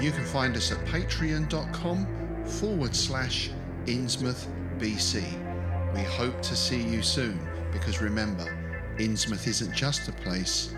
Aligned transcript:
You 0.00 0.10
can 0.10 0.24
find 0.24 0.56
us 0.56 0.72
at 0.72 0.78
patreon.com 0.86 2.06
forward 2.44 2.94
slash 2.94 3.50
Innsmouth 3.86 4.46
BC. 4.78 5.22
We 5.94 6.00
hope 6.00 6.42
to 6.42 6.56
see 6.56 6.82
you 6.82 7.02
soon 7.02 7.38
because 7.72 8.00
remember, 8.00 8.44
Innsmouth 8.98 9.46
isn't 9.46 9.74
just 9.74 10.08
a 10.08 10.12
place, 10.12 10.74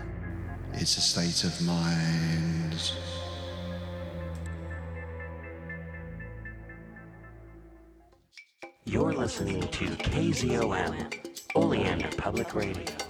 it's 0.73 0.97
a 0.97 1.01
state 1.01 1.43
of 1.43 1.61
mind. 1.65 2.91
You're 8.85 9.13
listening 9.13 9.61
to 9.61 9.85
KZOM, 9.85 11.13
Oleander 11.55 12.09
Public 12.17 12.55
Radio. 12.55 13.06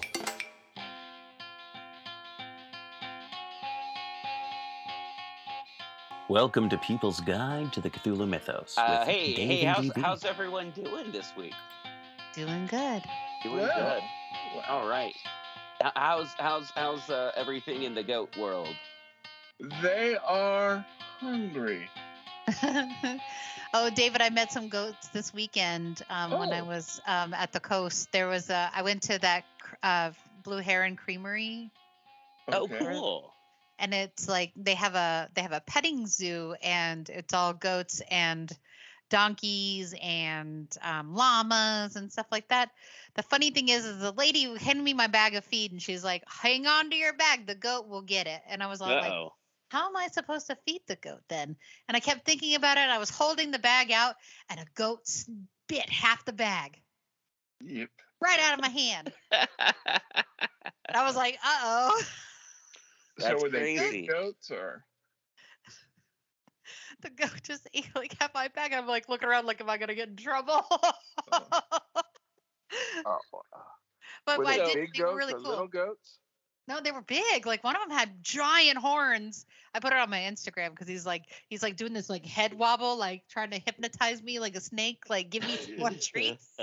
Welcome 6.30 6.68
to 6.70 6.78
People's 6.80 7.22
Guide 7.22 7.72
to 7.74 7.80
the 7.82 7.90
Cthulhu 7.90 8.28
Mythos. 8.28 8.76
Uh, 8.78 8.98
with 9.00 9.08
hey, 9.16 9.34
Dave 9.34 9.48
hey, 9.48 9.66
and 9.66 9.76
how's, 9.96 10.04
how's 10.04 10.26
everyone 10.26 10.72
doing 10.72 11.12
this 11.12 11.32
week? 11.38 11.54
Doing 12.34 12.66
good. 12.68 13.02
Doing 13.44 13.58
Well. 13.60 14.02
good. 14.54 14.64
All 14.68 14.88
right. 14.90 15.14
How's 15.96 16.28
how's 16.38 16.70
how's 16.72 17.10
uh, 17.10 17.32
everything 17.36 17.84
in 17.84 17.94
the 17.96 18.04
goat 18.04 18.36
world? 18.38 18.68
They 19.82 20.18
are 20.26 20.86
hungry. 21.20 21.90
oh, 23.74 23.90
David, 23.96 24.22
I 24.22 24.30
met 24.30 24.52
some 24.52 24.68
goats 24.70 25.08
this 25.10 25.34
weekend 25.34 26.02
um, 26.10 26.32
when 26.32 26.52
I 26.52 26.60
Oh. 26.62 26.66
was 26.66 27.00
um, 27.08 27.34
at 27.34 27.54
the 27.54 27.60
coast. 27.60 28.12
There 28.12 28.28
was 28.28 28.50
a, 28.50 28.70
I 28.76 28.82
went 28.82 29.02
to 29.04 29.18
that 29.20 29.44
cr- 29.62 29.76
uh, 29.84 30.12
Blue 30.44 30.58
Heron 30.60 30.96
Creamery, 30.96 31.72
Oh, 32.50 32.68
cool. 32.68 33.34
And 33.80 33.94
it's 33.94 34.28
like 34.28 34.54
they 34.56 34.76
have 34.76 34.96
a 34.96 35.30
they 35.34 35.42
have 35.42 35.52
a 35.54 35.62
petting 35.62 36.08
zoo, 36.08 36.56
and 36.62 37.10
it's 37.10 37.34
all 37.34 37.54
goats 37.54 38.02
and 38.10 38.52
donkeys 39.10 39.94
and 40.02 40.76
um, 40.82 41.16
llamas 41.16 41.96
and 41.96 42.12
stuff 42.12 42.28
like 42.32 42.48
that. 42.50 42.72
The 43.16 43.24
funny 43.24 43.52
thing 43.52 43.70
is, 43.70 43.86
is 43.86 44.00
the 44.00 44.12
lady 44.12 44.44
who 44.44 44.56
handed 44.56 44.84
me 44.84 44.94
my 44.94 45.08
bag 45.08 45.36
of 45.36 45.46
feed, 45.46 45.72
and 45.72 45.82
she's 45.82 46.04
like, 46.04 46.24
"Hang 46.28 46.68
on 46.68 46.90
to 46.90 46.96
your 46.96 47.14
bag, 47.14 47.46
the 47.48 47.56
goat 47.56 47.88
will 47.88 48.02
get 48.02 48.28
it." 48.28 48.42
And 48.48 48.62
I 48.64 48.68
was 48.68 48.82
all 48.82 48.98
like, 49.00 49.18
how 49.70 49.88
am 49.88 49.98
I 49.98 50.08
supposed 50.08 50.48
to 50.48 50.58
feed 50.66 50.82
the 50.88 50.96
goat 50.96 51.24
then? 51.28 51.56
And 51.88 51.98
I 51.98 52.00
kept 52.00 52.26
thinking 52.26 52.56
about 52.56 52.78
it. 52.78 52.90
I 52.90 52.98
was 53.00 53.10
holding 53.10 53.52
the 53.52 53.60
bag 53.60 53.92
out, 53.92 54.16
and 54.50 54.60
a 54.60 54.66
goat 54.76 55.08
bit 55.68 55.90
half 55.90 56.26
the 56.26 56.34
bag 56.34 56.82
Yep. 57.62 57.90
right 58.22 58.40
out 58.40 58.54
of 58.54 58.62
my 58.62 58.70
hand. 58.70 59.12
And 60.90 60.98
I 60.98 61.06
was 61.06 61.16
like, 61.16 61.36
uh 61.44 61.60
oh. 61.64 62.02
That's 63.18 63.40
so 63.40 63.44
were 63.44 63.50
they 63.50 63.76
crazy. 63.76 64.02
big 64.02 64.10
goats 64.10 64.52
or? 64.52 64.86
The 67.02 67.10
goat 67.12 67.44
just 67.44 67.68
ate 67.74 67.88
like 67.96 68.16
half 68.20 68.34
my 68.34 68.48
bag. 68.50 68.74
I'm 68.74 68.88
like 68.88 69.08
looking 69.08 69.30
around, 69.30 69.46
like, 69.46 69.62
am 69.62 69.70
I 69.70 69.78
gonna 69.78 69.96
get 69.96 70.10
in 70.10 70.16
trouble? 70.16 70.66
Oh, 73.06 73.18
but 74.26 74.40
were 74.40 74.46
I 74.46 74.58
did. 74.58 74.74
big 74.74 74.94
They 74.94 75.04
were 75.04 75.12
goats 75.12 75.18
really 75.18 75.34
cool. 75.34 75.44
little 75.44 75.68
goats? 75.68 76.20
No, 76.68 76.82
they 76.82 76.92
were 76.92 77.02
big. 77.02 77.46
Like 77.46 77.64
one 77.64 77.76
of 77.76 77.82
them 77.82 77.98
had 77.98 78.22
giant 78.22 78.78
horns. 78.78 79.46
I 79.74 79.80
put 79.80 79.94
it 79.94 80.00
on 80.00 80.10
my 80.10 80.20
Instagram 80.20 80.72
because 80.72 80.88
he's 80.88 81.06
like 81.06 81.24
he's 81.48 81.64
like 81.64 81.78
doing 81.78 81.94
this 81.94 82.10
like 82.10 82.26
head 82.26 82.54
wobble, 82.54 82.98
like 82.98 83.24
trying 83.30 83.52
to 83.52 83.60
hypnotize 83.60 84.22
me 84.22 84.40
like 84.40 84.56
a 84.56 84.60
snake, 84.62 85.04
like 85.10 85.30
give 85.30 85.44
me 85.44 85.56
some 85.56 85.78
more 85.78 85.92
treats. 85.92 86.58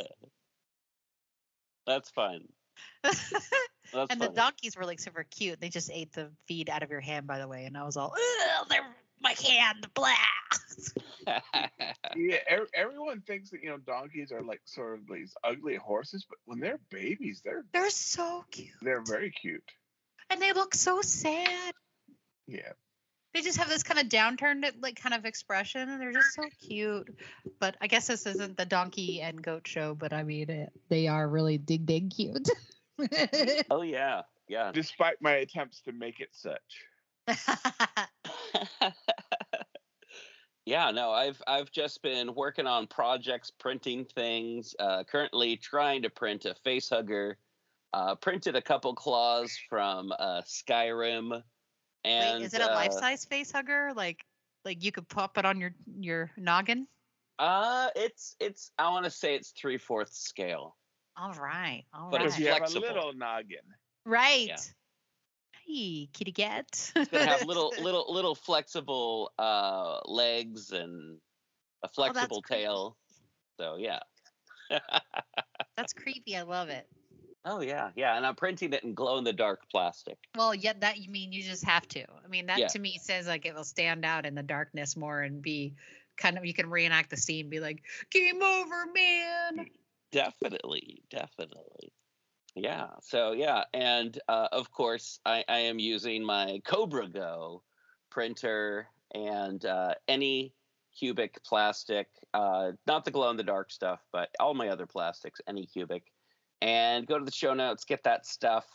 That's 1.87 2.11
fun. 2.11 2.49
That's 3.95 4.11
and 4.11 4.21
the 4.21 4.29
donkeys 4.29 4.77
were 4.77 4.85
like 4.85 5.01
super 5.01 5.25
cute. 5.25 5.61
They 5.61 5.69
just 5.69 5.91
ate 5.91 6.13
the 6.13 6.31
feed 6.47 6.69
out 6.69 6.83
of 6.83 6.91
your 6.91 7.01
hand, 7.01 7.27
by 7.27 7.39
the 7.39 7.49
way. 7.49 7.65
And 7.65 7.77
I 7.77 7.85
was 7.85 7.97
all, 7.97 8.13
"Ugh, 8.15 8.67
they're 8.69 8.85
my 9.21 9.35
hand, 9.47 9.87
blah. 9.95 10.09
Yeah, 12.17 12.37
ev- 12.49 12.69
everyone 12.75 13.23
thinks 13.23 13.51
that 13.51 13.63
you 13.63 13.71
know 13.71 13.79
donkeys 13.79 14.31
are 14.31 14.43
like 14.43 14.61
sort 14.67 14.95
of 14.95 15.01
these 15.09 15.35
ugly 15.43 15.77
horses, 15.77 16.27
but 16.29 16.39
when 16.45 16.61
they're 16.61 16.79
babies, 16.91 17.41
they're 17.45 17.65
They're 17.73 17.91
so 17.91 18.45
cute. 18.51 18.69
they're 18.83 19.03
very 19.03 19.31
cute. 19.31 19.65
And 20.31 20.41
they 20.41 20.53
look 20.53 20.75
so 20.75 21.01
sad. 21.01 21.73
Yeah. 22.47 22.73
They 23.33 23.41
just 23.41 23.59
have 23.59 23.69
this 23.69 23.83
kind 23.83 23.99
of 23.99 24.07
downturned, 24.09 24.71
like 24.81 25.01
kind 25.01 25.15
of 25.15 25.25
expression, 25.25 25.89
and 25.89 26.01
they're 26.01 26.13
just 26.13 26.35
so 26.35 26.45
cute. 26.61 27.09
But 27.59 27.77
I 27.81 27.89
guess 27.89 28.07
this 28.07 28.27
isn't 28.27 28.57
the 28.57 28.67
donkey 28.67 29.21
and 29.23 29.43
goat 29.43 29.67
show, 29.67 29.95
but 29.95 30.13
I 30.13 30.23
mean, 30.23 30.51
it, 30.51 30.73
they 30.89 31.09
are 31.09 31.27
really 31.27 31.59
dig 31.59 31.85
dig 31.87 32.11
cute. 32.15 32.49
oh 33.71 33.83
yeah, 33.83 34.23
yeah. 34.49 34.71
Despite 34.73 35.17
my 35.21 35.33
attempts 35.33 35.81
to 35.83 35.93
make 35.93 36.21
it 36.21 36.31
such. 36.33 36.85
yeah, 40.67 40.91
no, 40.91 41.11
I've 41.11 41.41
I've 41.47 41.71
just 41.71 42.03
been 42.03 42.35
working 42.35 42.67
on 42.67 42.87
projects, 42.87 43.51
printing 43.51 44.05
things. 44.05 44.75
Uh, 44.79 45.05
currently 45.05 45.57
trying 45.57 46.03
to 46.03 46.11
print 46.11 46.45
a 46.45 46.55
face 46.55 46.89
hugger. 46.89 47.39
Uh, 47.93 48.15
printed 48.17 48.57
a 48.57 48.63
couple 48.63 48.93
claws 48.95 49.57
from 49.69 50.13
uh, 50.19 50.43
Skyrim. 50.43 51.43
And 52.05 52.41
Wait, 52.41 52.47
is 52.47 52.55
it 52.55 52.61
a 52.61 52.73
uh, 52.73 52.75
life 52.75 52.93
size 52.93 53.25
face 53.25 53.53
hugger? 53.53 53.93
Like, 53.95 54.25
like 54.65 54.83
you 54.83 54.91
could 54.91 55.09
pop 55.09 55.39
it 55.39 55.45
on 55.45 55.61
your 55.61 55.75
your 56.01 56.31
noggin? 56.37 56.87
Uh, 57.39 57.89
it's 57.95 58.37
it's. 58.41 58.71
I 58.79 58.91
want 58.91 59.05
to 59.05 59.11
say 59.11 59.35
it's 59.35 59.51
three 59.51 59.79
fourths 59.79 60.19
scale. 60.19 60.77
All 61.17 61.33
right, 61.35 61.85
all 61.95 62.11
But 62.11 62.19
right. 62.19 62.27
it's 62.27 62.37
Because 62.37 62.41
you 62.41 62.47
have 62.49 62.57
a 62.57 62.67
flexible. 62.67 62.87
little 62.89 63.13
noggin. 63.15 63.59
Right. 64.05 64.73
Hey, 65.67 66.09
kitty 66.13 66.33
cat. 66.33 66.67
It's 66.95 67.09
gonna 67.11 67.25
have 67.27 67.43
little 67.47 67.73
little 67.79 68.13
little 68.13 68.35
flexible 68.35 69.33
uh 69.39 70.01
legs 70.07 70.73
and 70.73 71.19
a 71.83 71.89
flexible 71.89 72.43
creepy. 72.43 72.63
tail. 72.63 72.97
So 73.59 73.77
yeah. 73.77 74.01
That's 75.77 75.93
creepy. 75.93 76.37
I 76.37 76.43
love 76.43 76.69
it. 76.69 76.87
oh 77.45 77.61
yeah, 77.61 77.91
yeah, 77.97 78.17
and 78.17 78.27
I'm 78.27 78.35
printing 78.35 78.73
it 78.73 78.83
in 78.85 78.95
glow 78.95 79.19
in 79.19 79.25
the 79.25 79.33
dark 79.33 79.61
plastic. 79.71 80.19
Well, 80.37 80.55
yeah, 80.55 80.73
that 80.81 80.99
you 80.99 81.11
mean 81.11 81.33
you 81.33 81.43
just 81.43 81.65
have 81.65 81.87
to. 81.89 82.05
I 82.25 82.29
mean, 82.29 82.47
that 82.47 82.59
Yeah. 82.59 82.67
to 82.69 82.79
me 82.79 82.99
says 83.03 83.27
like 83.27 83.47
it 83.47 83.55
will 83.55 83.65
stand 83.65 84.05
out 84.05 84.27
in 84.27 84.35
the 84.35 84.43
darkness 84.43 84.97
more 84.97 85.21
and 85.23 85.41
be 85.41 85.75
kind 86.17 86.37
of 86.39 86.45
you 86.45 86.55
can 86.55 86.69
reenact 86.71 87.11
the 87.11 87.17
scene, 87.17 87.49
be 87.49 87.61
like, 87.61 87.83
"Game 88.11 88.43
over, 88.43 88.87
man." 88.95 89.67
Definitely, 90.15 91.03
definitely. 91.11 91.93
Yeah. 92.55 92.87
So 93.03 93.33
yeah, 93.33 93.65
and 93.75 94.17
uh, 94.29 94.47
of 94.53 94.71
course 94.71 95.19
I, 95.27 95.45
I 95.49 95.59
am 95.59 95.81
using 95.81 96.25
my 96.25 96.61
Kobra 96.65 97.13
Go 97.13 97.65
printer 98.13 98.87
and 99.13 99.65
uh, 99.65 99.95
any 100.07 100.55
cubic 100.97 101.43
plastic, 101.43 102.07
uh, 102.33 102.71
not 102.87 103.05
the 103.05 103.11
glow 103.11 103.31
in 103.31 103.37
the 103.37 103.43
dark 103.43 103.73
stuff, 103.73 103.99
but 104.13 104.29
all 104.39 104.55
my 104.55 104.69
other 104.69 104.87
plastics, 104.87 105.41
Anycubic. 105.49 106.03
And 106.63 107.09
go 107.09 107.19
to 107.19 107.25
the 107.25 107.33
show 107.33 107.53
notes, 107.53 107.85
get 107.85 108.05
that 108.05 108.25
stuff. 108.25 108.67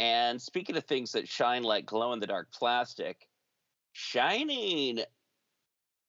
And 0.00 0.42
speaking 0.42 0.76
of 0.76 0.84
things 0.86 1.12
that 1.12 1.28
shine 1.28 1.62
like 1.62 1.86
glow 1.86 2.12
in 2.14 2.18
the 2.18 2.26
dark 2.26 2.52
plastic, 2.52 3.28
shining 3.92 5.04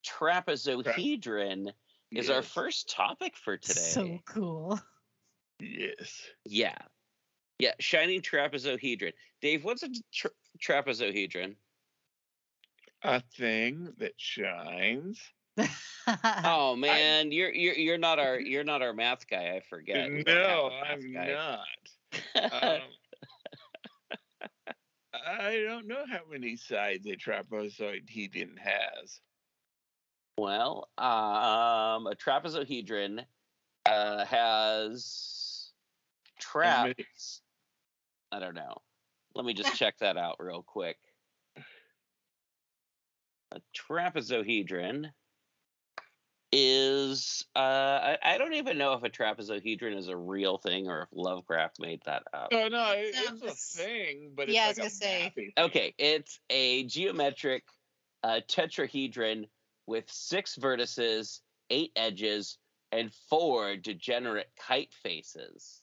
trapezohedron 0.04 1.72
is 2.12 2.30
our 2.30 2.42
first 2.42 2.90
topic 2.90 3.36
for 3.36 3.58
today. 3.58 3.80
So 3.80 4.20
cool. 4.26 4.80
Yes. 5.60 6.22
Yeah. 6.46 6.78
Yeah, 7.58 7.72
shining 7.80 8.22
trapezohedron. 8.22 9.14
Dave, 9.42 9.64
what's 9.64 9.84
a 9.84 9.90
tra- 10.14 10.32
trapezohedron? 10.62 11.56
A 13.04 13.22
thing 13.38 13.94
that 14.00 14.14
shines. 14.18 15.22
Oh 16.08 16.76
man, 16.76 17.32
you're 17.32 17.52
you're 17.52 17.74
you're 17.74 17.98
not 17.98 18.20
our 18.20 18.40
you're 18.40 18.64
not 18.64 18.84
our 18.84 18.94
math 18.94 19.28
guy. 19.28 19.56
I 19.56 19.62
forget. 19.68 20.12
We 20.12 20.24
don't 20.24 20.72
have 20.72 21.00
no, 21.00 21.10
I'm 21.10 21.14
guy. 21.14 21.34
not. 21.34 21.60
Um, 22.64 22.82
I 25.14 25.64
don't 25.66 25.88
know 25.88 26.06
how 26.08 26.20
many 26.30 26.58
sides 26.58 27.08
a 27.08 27.16
trapezoid 27.16 28.08
he 28.08 28.28
didn't 28.28 28.60
has. 28.60 29.20
Well, 30.38 30.90
um, 30.98 32.08
a 32.08 32.16
trapezohedron 32.16 33.26
uh, 33.86 34.26
has 34.26 35.72
traps. 36.40 37.42
I 38.32 38.40
don't 38.40 38.56
know. 38.56 38.78
Let 39.34 39.46
me 39.46 39.54
just 39.54 39.76
check 39.78 39.98
that 40.00 40.18
out 40.18 40.38
real 40.40 40.64
quick. 40.64 40.98
A 43.52 43.62
trapezohedron 43.74 45.12
is 46.52 47.46
uh 47.56 47.60
I, 47.60 48.18
I 48.24 48.38
don't 48.38 48.54
even 48.54 48.78
know 48.78 48.94
if 48.94 49.04
a 49.04 49.10
trapezohedron 49.10 49.98
is 49.98 50.08
a 50.08 50.16
real 50.16 50.58
thing 50.58 50.88
or 50.88 51.02
if 51.04 51.10
Lovecraft 51.12 51.80
made 51.80 52.02
that 52.06 52.24
up. 52.34 52.50
Oh 52.52 52.68
no, 52.68 52.92
it- 52.92 53.14
it's 53.14 53.42
a 53.42 53.52
thing, 53.52 54.32
but 54.36 54.50
it's 54.50 54.56
Yeah, 54.56 54.66
I 54.66 54.68
was 54.70 54.78
gonna 54.78 54.90
say. 54.90 55.32
thing. 55.36 55.52
Okay, 55.58 55.94
it's 55.98 56.40
a 56.50 56.86
geometric 56.86 57.64
uh, 58.24 58.42
tetrahedron 58.48 59.48
with 59.88 60.06
six 60.12 60.56
vertices, 60.56 61.42
eight 61.70 61.92
edges, 61.96 62.58
and 62.92 63.12
four 63.30 63.76
degenerate 63.76 64.50
kite 64.60 64.94
faces. 65.04 65.82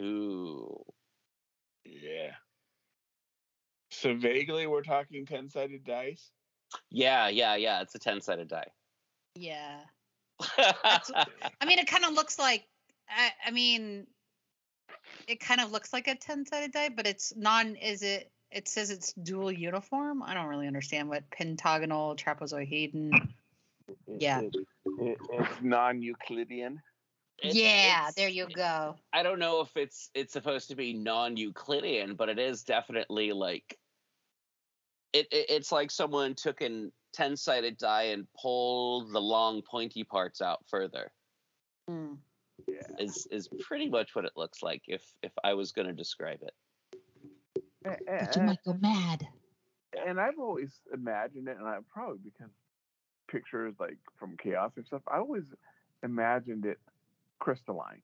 Ooh. 0.00 0.84
Yeah. 1.84 2.32
So 3.90 4.14
vaguely, 4.14 4.66
we're 4.66 4.82
talking 4.82 5.26
ten-sided 5.26 5.84
dice. 5.84 6.30
Yeah, 6.90 7.28
yeah, 7.28 7.56
yeah. 7.56 7.82
It's 7.82 7.94
a 7.94 7.98
10 7.98 8.20
sided 8.20 8.48
die. 8.48 8.68
yeah. 9.34 9.80
I 10.58 11.66
mean, 11.66 11.78
it 11.78 11.86
kind 11.86 12.04
of 12.04 12.14
looks 12.14 12.38
like. 12.38 12.66
I, 13.08 13.30
I 13.46 13.50
mean, 13.50 14.06
it 15.26 15.40
kind 15.40 15.60
of 15.60 15.72
looks 15.72 15.92
like 15.92 16.08
a 16.08 16.14
ten-sided 16.14 16.72
die, 16.72 16.88
but 16.88 17.06
it's 17.06 17.34
non. 17.36 17.76
Is 17.76 18.02
it? 18.02 18.30
It 18.52 18.68
says 18.68 18.90
it's 18.90 19.12
dual 19.12 19.52
uniform. 19.52 20.22
I 20.22 20.34
don't 20.34 20.46
really 20.46 20.66
understand 20.66 21.08
what 21.08 21.28
pentagonal 21.30 22.16
trapezohedron. 22.16 23.28
Yeah. 24.06 24.40
It- 24.40 24.54
it- 24.98 25.18
it's 25.30 25.62
non-Euclidean. 25.62 26.82
It's- 27.38 27.54
yeah, 27.54 28.08
it's- 28.08 28.14
there 28.14 28.28
you 28.28 28.46
go. 28.48 28.96
I 29.12 29.22
don't 29.22 29.38
know 29.38 29.60
if 29.60 29.76
it's 29.76 30.10
it's 30.14 30.32
supposed 30.32 30.68
to 30.68 30.74
be 30.76 30.92
non-Euclidean, 30.92 32.14
but 32.14 32.28
it 32.28 32.38
is 32.38 32.64
definitely 32.64 33.32
like 33.32 33.78
it, 35.12 35.26
it 35.32 35.46
it's 35.48 35.72
like 35.72 35.90
someone 35.90 36.34
took 36.34 36.60
an 36.60 36.92
10-sided 37.12 37.78
die 37.78 38.04
and 38.04 38.26
pulled 38.34 39.12
the 39.12 39.20
long 39.20 39.62
pointy 39.62 40.04
parts 40.04 40.40
out 40.40 40.64
further. 40.68 41.10
Hmm. 41.88 42.14
Is 42.98 43.26
is 43.30 43.48
pretty 43.60 43.88
much 43.88 44.14
what 44.14 44.24
it 44.24 44.36
looks 44.36 44.62
like 44.62 44.82
if 44.86 45.02
if 45.22 45.32
I 45.42 45.54
was 45.54 45.72
going 45.72 45.88
to 45.88 45.94
describe 45.94 46.42
it. 46.42 46.54
But 47.82 48.00
you 48.36 48.42
might 48.42 48.62
go 48.64 48.74
mad. 48.80 49.26
and 50.06 50.20
I've 50.20 50.38
always 50.38 50.70
imagined 50.92 51.48
it, 51.48 51.56
and 51.56 51.66
I 51.66 51.78
probably 51.92 52.18
because 52.22 52.50
pictures 53.28 53.74
like 53.80 53.98
from 54.18 54.36
chaos 54.36 54.72
and 54.76 54.86
stuff. 54.86 55.02
I 55.08 55.18
always 55.18 55.44
imagined 56.02 56.66
it 56.66 56.78
crystalline. 57.38 58.02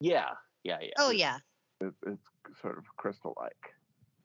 Yeah, 0.00 0.30
yeah, 0.64 0.78
yeah. 0.80 0.90
Oh 0.98 1.10
yeah. 1.10 1.38
It, 1.80 1.92
it's 2.06 2.22
sort 2.60 2.78
of 2.78 2.84
crystal-like. 2.96 3.74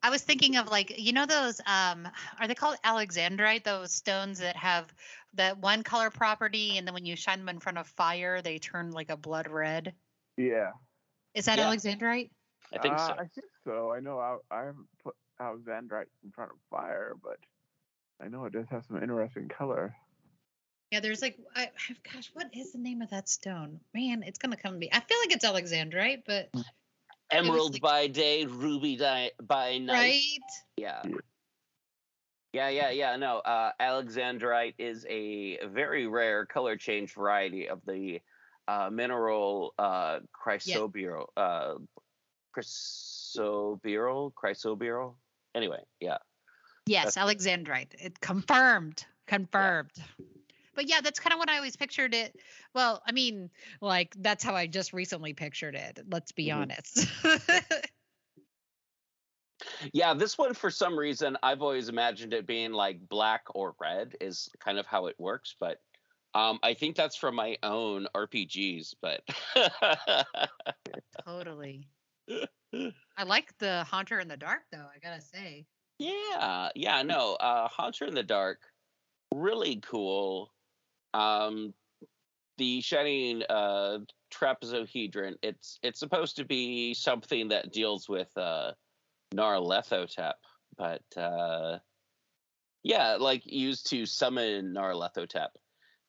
I 0.04 0.10
was 0.12 0.22
thinking 0.22 0.58
of 0.58 0.70
like 0.70 1.00
you 1.00 1.12
know 1.12 1.26
those 1.26 1.60
um 1.66 2.08
are 2.40 2.48
they 2.48 2.54
called 2.56 2.78
alexandrite 2.86 3.64
those 3.64 3.92
stones 3.92 4.40
that 4.40 4.56
have 4.56 4.94
that 5.34 5.58
one 5.58 5.82
color 5.84 6.12
property 6.12 6.78
and 6.78 6.88
then 6.88 6.94
when 6.94 7.06
you 7.06 7.16
shine 7.16 7.40
them 7.40 7.50
in 7.50 7.60
front 7.60 7.78
of 7.80 7.88
fire 7.88 8.42
they 8.42 8.60
turn 8.60 8.92
like 8.92 9.10
a 9.10 9.18
blood 9.18 9.48
red. 9.48 9.94
Yeah, 10.38 10.72
Is 11.34 11.46
that 11.46 11.58
Yeah. 11.58 11.66
alexandrite? 11.66 12.30
I 12.74 12.80
think 12.80 12.96
uh, 12.96 13.08
so. 13.08 13.14
I 13.14 13.26
think 13.34 13.48
so. 13.66 13.92
I 13.92 14.00
know 14.00 14.20
I, 14.20 14.38
I 14.52 14.66
haven't 14.66 14.88
put 15.04 15.16
Alexandrite 15.40 16.08
in 16.24 16.32
front 16.32 16.52
of 16.52 16.58
fire, 16.70 17.16
but 17.24 17.38
I 18.22 18.28
know 18.28 18.46
it 18.46 18.54
does 18.54 18.68
have 18.70 18.86
some 18.86 19.02
interesting 19.02 19.48
color. 19.48 19.96
Yeah, 20.92 21.00
there's 21.00 21.22
like 21.22 21.38
I 21.56 21.70
gosh, 22.14 22.32
what 22.34 22.48
is 22.54 22.72
the 22.72 22.80
name 22.80 23.02
of 23.02 23.10
that 23.10 23.30
stone? 23.30 23.80
Man, 23.94 24.24
it's 24.24 24.40
gonna 24.40 24.58
come 24.58 24.74
to 24.74 24.80
me. 24.80 24.90
I 24.92 25.00
feel 25.00 25.18
like 25.20 25.32
it's 25.32 25.46
alexandrite, 25.46 26.24
but 26.26 26.50
Emerald 27.32 27.74
like- 27.74 27.82
by 27.82 28.08
day, 28.08 28.46
ruby 28.46 28.96
di- 28.96 29.32
by 29.44 29.78
night. 29.78 29.94
right? 29.94 30.22
Yeah. 30.78 31.02
Yeah. 31.06 31.16
Yeah, 32.54 32.70
yeah, 32.70 32.90
yeah. 32.90 33.16
No, 33.18 33.38
uh, 33.40 33.72
Alexandrite 33.80 34.76
is 34.80 35.06
a 35.10 35.60
very 35.68 36.08
rare 36.08 36.46
color 36.46 36.76
change 36.76 37.14
variety 37.14 37.68
of 37.70 37.82
the 37.86 38.20
uh, 38.68 38.90
mineral 38.92 39.74
uh, 39.78 40.20
chrysoberyl. 40.34 41.28
Uh, 41.36 41.76
chrysoberyl? 42.56 44.32
Chrysoberyl? 44.34 45.14
Anyway, 45.56 45.84
yeah. 46.00 46.18
Yes, 46.86 47.16
That's- 47.16 47.36
alexandrite. 47.46 47.94
It 48.00 48.20
confirmed. 48.20 49.06
Confirmed. 49.28 49.92
But 50.76 50.88
yeah, 50.88 51.02
that's 51.02 51.20
kind 51.20 51.34
of 51.34 51.40
what 51.40 51.50
I 51.50 51.58
always 51.58 51.76
pictured 51.76 52.14
it. 52.14 52.36
Well, 52.76 53.02
I 53.08 53.12
mean, 53.12 53.50
like 53.82 54.16
that's 54.20 54.44
how 54.44 54.56
I 54.56 54.68
just 54.68 54.94
recently 54.94 55.34
pictured 55.34 55.74
it. 55.76 56.00
Let's 56.10 56.32
be 56.32 56.48
Mhm. 56.48 56.56
honest. 56.58 57.08
Yeah, 59.92 60.14
this 60.14 60.38
one, 60.38 60.54
for 60.54 60.70
some 60.70 60.98
reason, 60.98 61.36
I've 61.42 61.64
always 61.64 61.90
imagined 61.90 62.32
it 62.34 62.46
being 62.46 62.74
like 62.74 63.10
black 63.10 63.44
or 63.56 63.74
red, 63.82 64.16
is 64.22 64.50
kind 64.60 64.78
of 64.78 64.86
how 64.86 65.08
it 65.08 65.16
works. 65.20 65.56
But 65.60 65.82
um, 66.36 66.60
I 66.62 66.76
think 66.76 66.96
that's 66.96 67.16
from 67.16 67.34
my 67.36 67.58
own 67.64 68.08
RPGs. 68.16 68.94
But 69.02 69.24
totally. 71.26 71.88
I 73.18 73.24
like 73.24 73.58
the 73.60 73.84
Haunter 73.86 74.20
in 74.20 74.28
the 74.28 74.38
Dark 74.38 74.62
though, 74.72 74.88
I 74.94 75.00
gotta 75.00 75.22
say. 75.22 75.66
Yeah, 76.00 76.70
yeah, 76.76 77.02
no. 77.02 77.36
Uh 77.36 77.68
Haunter 77.68 78.06
in 78.06 78.14
the 78.14 78.24
Dark, 78.24 78.60
really 79.34 79.78
cool. 79.78 80.52
Um 81.14 81.74
the 82.58 82.82
shining 82.82 83.44
uh 83.50 84.00
trapezohedron, 84.34 85.36
it's 85.42 85.80
it's 85.84 86.00
supposed 86.00 86.36
to 86.38 86.46
be 86.46 86.94
something 86.94 87.50
that 87.50 87.72
deals 87.72 88.08
with 88.10 88.36
uh 88.38 88.74
Nyarlathotep, 89.34 90.34
but 90.78 91.04
uh 91.18 91.80
yeah, 92.84 93.18
like 93.20 93.42
used 93.46 93.90
to 93.90 94.06
summon 94.06 94.74
Nyarlathotep 94.74 95.50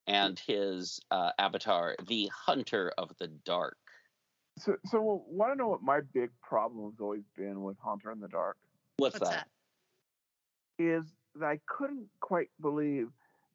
and 0.07 0.39
his 0.47 1.01
uh 1.11 1.31
avatar, 1.39 1.97
the 2.07 2.31
Hunter 2.35 2.93
of 2.99 3.11
the 3.19 3.29
Dark. 3.29 3.77
So, 4.59 4.77
so 4.87 5.25
want 5.29 5.53
to 5.53 5.57
know 5.57 5.69
what 5.69 5.83
my 5.83 6.01
big 6.13 6.31
problem 6.43 6.91
has 6.91 7.01
always 7.01 7.23
been 7.37 7.63
with 7.63 7.77
Haunter 7.79 8.11
in 8.11 8.21
the 8.21 8.29
Dark 8.29 8.57
What's, 8.99 9.21
What's 9.21 9.31
that? 9.31 9.49
that? 10.79 10.85
is 10.85 11.05
that 11.37 11.47
I 11.47 11.61
couldn't 11.67 12.07
quite 12.21 12.51
believe 12.61 13.09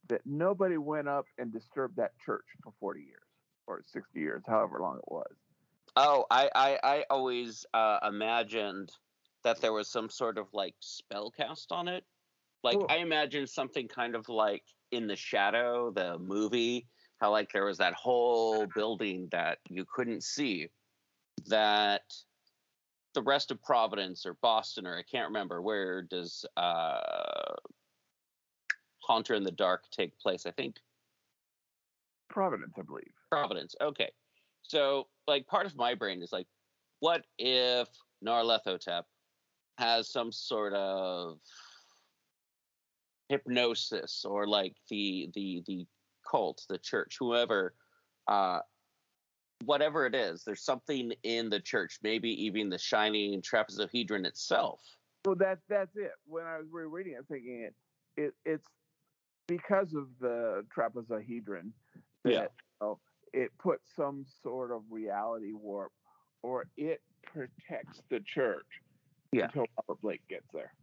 that 0.10 0.22
nobody 0.26 0.78
went 0.78 1.08
up 1.08 1.26
and 1.38 1.52
disturbed 1.52 1.98
that 1.98 2.12
church 2.26 2.46
for 2.64 2.74
40 2.80 3.02
years 3.02 3.20
or 3.68 3.82
60 3.92 4.20
years, 4.20 4.44
however 4.48 4.80
long 4.80 4.98
it 4.98 5.12
was. 5.12 5.32
Oh, 5.96 6.26
I 6.32 6.50
I, 6.56 6.80
I 6.84 7.06
always 7.10 7.66
uh, 7.74 8.00
imagined 8.08 8.92
that 9.44 9.62
there 9.62 9.74
was 9.74 9.90
some 9.90 10.10
sort 10.10 10.38
of 10.38 10.48
like 10.54 10.76
spell 10.80 11.30
cast 11.30 11.72
on 11.72 11.88
it. 11.88 12.04
Like 12.64 12.78
Cool. 12.78 12.88
I 12.90 12.98
imagined 12.98 13.50
something 13.50 13.88
kind 13.88 14.16
of 14.16 14.30
like 14.30 14.64
in 14.92 15.08
the 15.08 15.16
shadow, 15.16 15.92
the 15.92 16.18
movie, 16.18 16.88
how 17.20 17.32
like 17.32 17.52
there 17.52 17.66
was 17.66 17.78
that 17.78 17.94
whole 17.94 18.66
building 18.74 19.28
that 19.32 19.60
you 19.70 19.86
couldn't 19.94 20.24
see 20.24 20.70
that 21.48 22.14
the 23.14 23.22
rest 23.22 23.52
of 23.52 23.62
Providence 23.62 24.26
or 24.26 24.36
Boston 24.42 24.88
or 24.88 24.98
I 24.98 25.04
can't 25.04 25.28
remember 25.28 25.62
where 25.62 26.02
does 26.02 26.46
uh 26.58 27.56
Haunter 29.00 29.36
in 29.36 29.44
the 29.44 29.52
Dark 29.52 29.84
take 29.92 30.18
place? 30.20 30.46
I 30.46 30.52
think 30.52 30.78
Providence, 32.30 32.74
I 32.78 32.82
believe. 32.82 33.14
Providence. 33.32 33.76
Okay. 33.80 34.12
So, 34.64 35.08
like, 35.28 35.46
part 35.46 35.68
of 35.68 35.76
my 35.76 35.94
brain 35.94 36.24
is 36.24 36.32
like, 36.32 36.48
what 37.00 37.26
if 37.38 37.88
Nyarlathotep 38.26 39.04
has 39.78 40.10
some 40.10 40.32
sort 40.32 40.74
of 40.74 41.40
hypnosis 43.30 44.26
or 44.26 44.48
like 44.48 44.76
the 44.90 45.30
the 45.34 45.64
the 45.68 45.86
cult, 46.30 46.64
the 46.70 46.78
church, 46.78 47.18
whoever, 47.20 47.76
uh, 48.28 48.60
whatever 49.66 50.06
it 50.06 50.16
is, 50.16 50.44
there's 50.44 50.64
something 50.64 51.14
in 51.24 51.50
the 51.50 51.60
church, 51.60 52.00
maybe 52.04 52.30
even 52.46 52.70
the 52.70 52.78
shining 52.78 53.42
trapezohedron 53.42 54.26
itself. 54.26 54.82
Well, 55.26 55.36
that 55.36 55.60
that's 55.70 55.96
it. 55.96 56.12
When 56.26 56.46
I 56.46 56.58
was 56.58 56.68
rereading 56.72 57.14
it, 57.14 57.26
thinking 57.30 57.62
it, 57.70 57.76
it 58.22 58.34
it's 58.46 58.68
because 59.48 59.94
of 59.94 60.08
the 60.20 60.66
trapezohedron 60.76 61.72
that 62.24 62.32
Yeah. 62.32 62.42
you 62.42 62.48
know, 62.82 63.00
it 63.34 63.52
puts 63.58 63.84
some 63.96 64.26
sort 64.42 64.72
of 64.72 64.84
reality 64.90 65.54
warp, 65.54 65.92
or 66.42 66.66
it 66.78 67.02
protects 67.24 68.02
the 68.10 68.20
church 68.22 68.68
Yeah. 69.32 69.46
until 69.46 69.66
Robert 69.78 70.02
Blake 70.02 70.28
gets 70.28 70.48
there. 70.54 70.74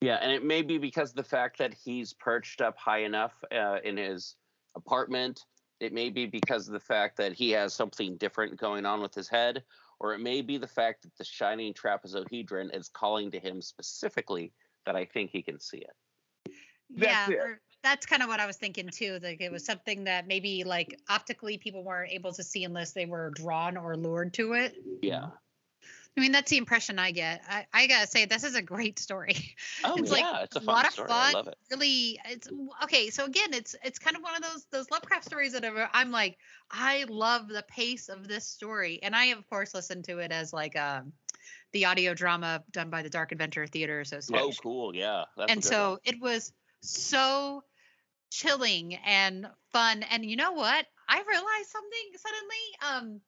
Yeah, 0.00 0.16
and 0.16 0.30
it 0.30 0.44
may 0.44 0.60
be 0.62 0.76
because 0.76 1.10
of 1.10 1.16
the 1.16 1.24
fact 1.24 1.56
that 1.58 1.72
he's 1.72 2.12
perched 2.12 2.60
up 2.60 2.76
high 2.76 3.04
enough 3.04 3.32
uh, 3.50 3.78
in 3.84 3.96
his 3.96 4.36
apartment. 4.76 5.40
It 5.80 5.92
may 5.92 6.10
be 6.10 6.26
because 6.26 6.66
of 6.68 6.72
the 6.72 6.80
fact 6.80 7.16
that 7.16 7.32
he 7.32 7.50
has 7.50 7.74
something 7.74 8.16
different 8.16 8.56
going 8.56 8.86
on 8.86 9.00
with 9.00 9.14
his 9.14 9.28
head, 9.28 9.64
or 10.00 10.14
it 10.14 10.20
may 10.20 10.40
be 10.40 10.56
the 10.56 10.66
fact 10.66 11.02
that 11.02 11.16
the 11.16 11.24
shining 11.24 11.74
trapezohedron 11.74 12.74
is 12.76 12.88
calling 12.88 13.30
to 13.32 13.38
him 13.38 13.60
specifically 13.60 14.52
that 14.86 14.96
I 14.96 15.04
think 15.04 15.30
he 15.30 15.42
can 15.42 15.58
see 15.58 15.78
it. 15.78 16.52
yeah, 16.90 17.26
That's 17.26 17.30
it. 17.30 17.58
that's 17.82 18.06
kind 18.06 18.22
of 18.22 18.28
what 18.28 18.40
I 18.40 18.46
was 18.46 18.56
thinking 18.56 18.88
too. 18.88 19.18
Like 19.22 19.40
it 19.40 19.50
was 19.50 19.64
something 19.64 20.04
that 20.04 20.26
maybe 20.26 20.64
like 20.64 20.98
optically 21.08 21.58
people 21.58 21.82
weren't 21.82 22.12
able 22.12 22.32
to 22.32 22.42
see 22.42 22.64
unless 22.64 22.92
they 22.92 23.06
were 23.06 23.30
drawn 23.30 23.76
or 23.76 23.96
lured 23.96 24.32
to 24.34 24.52
it. 24.54 24.76
Yeah. 25.02 25.30
I 26.16 26.20
mean, 26.20 26.32
that's 26.32 26.50
the 26.50 26.58
impression 26.58 26.98
I 26.98 27.10
get. 27.10 27.42
I, 27.48 27.66
I 27.72 27.86
gotta 27.88 28.06
say, 28.06 28.24
this 28.24 28.44
is 28.44 28.54
a 28.54 28.62
great 28.62 28.98
story. 28.98 29.36
Oh 29.84 29.96
It's 29.96 30.12
yeah, 30.12 30.32
like 30.32 30.44
it's 30.44 30.56
a 30.56 30.60
a 30.60 30.64
fun 30.64 30.74
lot 30.74 30.86
of 30.86 30.92
story. 30.92 31.08
fun. 31.08 31.30
I 31.30 31.32
love 31.32 31.48
it. 31.48 31.56
Really, 31.70 32.20
it's 32.26 32.48
okay. 32.84 33.10
So 33.10 33.24
again, 33.24 33.52
it's 33.52 33.74
it's 33.82 33.98
kind 33.98 34.16
of 34.16 34.22
one 34.22 34.36
of 34.36 34.42
those 34.42 34.64
those 34.70 34.90
Lovecraft 34.90 35.24
stories 35.24 35.52
that 35.52 35.64
are, 35.64 35.90
I'm 35.92 36.10
like, 36.10 36.38
I 36.70 37.04
love 37.08 37.48
the 37.48 37.64
pace 37.68 38.08
of 38.08 38.28
this 38.28 38.46
story, 38.46 39.00
and 39.02 39.14
I 39.16 39.26
of 39.26 39.48
course 39.50 39.74
listened 39.74 40.04
to 40.04 40.18
it 40.18 40.30
as 40.30 40.52
like 40.52 40.78
um 40.78 41.12
the 41.72 41.86
audio 41.86 42.14
drama 42.14 42.62
done 42.70 42.90
by 42.90 43.02
the 43.02 43.10
Dark 43.10 43.32
Adventure 43.32 43.66
Theater 43.66 44.00
Association. 44.00 44.54
Oh, 44.58 44.62
cool. 44.62 44.94
Yeah. 44.94 45.24
And 45.48 45.64
so 45.64 45.90
one. 45.90 45.98
it 46.04 46.20
was 46.20 46.52
so 46.80 47.64
chilling 48.30 48.94
and 48.94 49.46
fun 49.72 50.02
and 50.10 50.24
you 50.24 50.34
know 50.34 50.52
what 50.52 50.86
i 51.08 51.22
realized 51.22 51.68
something 51.68 52.10
suddenly 52.16 53.12
um 53.14 53.20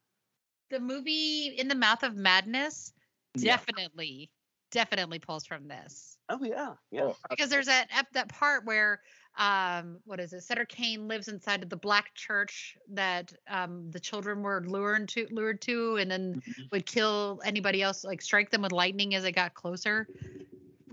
the 0.70 0.80
movie 0.80 1.54
in 1.56 1.68
the 1.68 1.74
mouth 1.74 2.02
of 2.02 2.16
madness 2.16 2.92
Yeah. 3.36 3.52
definitely 3.52 4.30
definitely 4.70 5.18
pulls 5.18 5.46
from 5.46 5.68
this 5.68 6.18
Oh 6.28 6.42
yeah. 6.42 6.74
Yeah. 6.90 7.02
Oh, 7.02 7.16
because 7.30 7.50
there's 7.50 7.66
that 7.66 7.88
that 8.12 8.28
part 8.28 8.64
where 8.64 9.00
um 9.38 9.98
what 10.04 10.18
is 10.18 10.32
it 10.32 10.40
Sutter 10.42 10.64
Cane 10.64 11.06
lives 11.08 11.28
inside 11.28 11.62
of 11.62 11.68
the 11.68 11.76
black 11.76 12.12
church 12.14 12.76
that 12.92 13.32
um 13.48 13.90
the 13.90 14.00
children 14.00 14.42
were 14.42 14.62
lured 14.66 15.08
to 15.10 15.26
lured 15.30 15.60
to 15.62 15.96
and 15.96 16.10
then 16.10 16.42
Mhm. 16.48 16.70
would 16.72 16.86
kill 16.86 17.40
anybody 17.44 17.82
else 17.82 18.02
like 18.02 18.22
strike 18.22 18.50
them 18.50 18.62
with 18.62 18.72
lightning 18.72 19.14
as 19.14 19.22
they 19.22 19.32
got 19.32 19.54
closer 19.54 20.08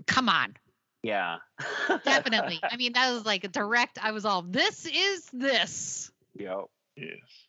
come 0.06 0.28
on 0.28 0.54
Yeah. 1.02 1.38
definitely 2.04 2.60
i 2.62 2.76
mean 2.76 2.92
that 2.92 3.10
was 3.12 3.24
like 3.24 3.44
a 3.44 3.48
direct 3.48 3.98
i 4.02 4.12
was 4.12 4.24
all 4.24 4.42
this 4.42 4.86
is 4.86 5.26
this 5.32 6.10
Yep. 6.36 6.64
Yes. 6.96 7.48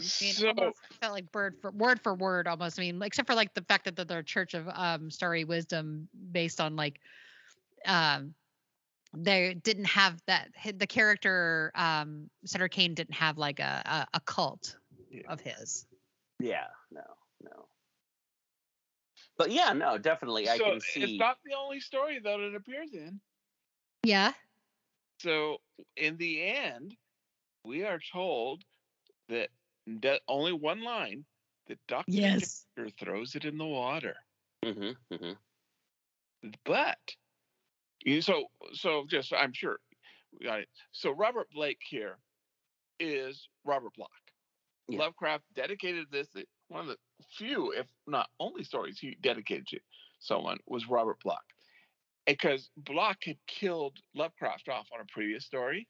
I 0.00 0.02
mean, 0.20 0.34
So 0.34 0.48
almost 0.48 0.76
felt 1.00 1.12
like 1.14 1.24
word 1.34 1.54
for 1.60 1.70
word 1.70 2.00
for 2.02 2.14
word 2.14 2.46
almost 2.46 2.78
i 2.78 2.82
mean 2.82 3.02
except 3.02 3.28
for 3.28 3.34
like 3.34 3.54
the 3.54 3.62
fact 3.62 3.84
that 3.84 4.08
they're 4.08 4.18
a 4.18 4.24
church 4.24 4.54
of 4.54 4.68
um 4.68 5.10
starry 5.10 5.44
wisdom 5.44 6.08
based 6.32 6.60
on 6.60 6.76
like 6.76 7.00
um 7.86 8.34
they 9.16 9.54
didn't 9.54 9.84
have 9.86 10.20
that 10.26 10.48
the 10.76 10.86
character 10.86 11.70
um 11.74 12.30
Sutter 12.44 12.68
Cane 12.68 12.94
didn't 12.94 13.14
have 13.14 13.38
like 13.38 13.60
a 13.60 14.06
a, 14.12 14.16
a 14.16 14.20
cult 14.20 14.76
Yeah. 15.10 15.22
of 15.28 15.40
his 15.40 15.86
Yeah. 16.40 16.66
No. 16.90 17.02
No. 17.42 17.66
But 19.36 19.50
yeah, 19.50 19.72
no, 19.72 19.98
definitely. 19.98 20.48
I 20.48 20.58
so 20.58 20.72
can 20.72 20.80
see. 20.80 21.02
it's 21.02 21.18
not 21.18 21.38
the 21.44 21.54
only 21.54 21.80
story 21.80 22.18
that 22.20 22.40
it 22.40 22.54
appears 22.54 22.92
in. 22.92 23.20
yeah 24.04 24.32
So 25.18 25.58
in 25.96 26.16
the 26.16 26.42
end, 26.42 26.96
we 27.64 27.84
are 27.84 27.98
told 28.12 28.62
that 29.28 29.48
that 29.48 29.50
only 30.28 30.52
one 30.52 30.82
line 30.82 31.24
that 31.68 31.78
Doctor 31.88 32.12
yes 32.12 32.66
throws 32.98 33.34
it 33.34 33.44
in 33.44 33.58
the 33.58 33.64
water. 33.64 34.16
hmm 34.64 34.90
hmm 35.12 35.32
But 36.64 36.98
you 38.04 38.20
so 38.20 38.44
so 38.72 39.06
just 39.08 39.32
I'm 39.32 39.52
sure 39.52 39.78
we 40.38 40.46
got 40.46 40.60
it. 40.60 40.68
So 40.92 41.10
Robert 41.10 41.48
Blake 41.52 41.80
here 41.88 42.18
is 43.00 43.48
Robert 43.64 43.94
Bloch. 43.96 44.10
Yeah. 44.88 44.98
Lovecraft 45.00 45.44
dedicated 45.54 46.06
this 46.10 46.28
one 46.68 46.82
of 46.82 46.88
the 46.88 46.96
few, 47.36 47.72
if 47.72 47.86
not 48.06 48.28
only 48.40 48.64
stories 48.64 48.98
he 48.98 49.16
dedicated 49.22 49.66
to 49.68 49.80
someone 50.18 50.58
was 50.66 50.88
Robert 50.88 51.18
Bloch. 51.22 51.44
Because 52.26 52.70
Bloch 52.76 53.24
had 53.24 53.38
killed 53.46 53.98
Lovecraft 54.14 54.68
off 54.68 54.88
on 54.92 55.00
a 55.00 55.12
previous 55.12 55.44
story. 55.44 55.86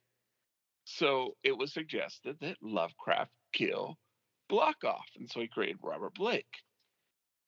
So 0.85 1.37
it 1.43 1.57
was 1.57 1.73
suggested 1.73 2.37
that 2.41 2.57
Lovecraft 2.61 3.33
kill 3.55 3.99
Bloch 4.49 4.85
off. 4.85 5.09
And 5.17 5.31
so 5.31 5.41
he 5.41 5.49
created 5.49 5.79
Robert 5.83 6.15
Blake. 6.15 6.63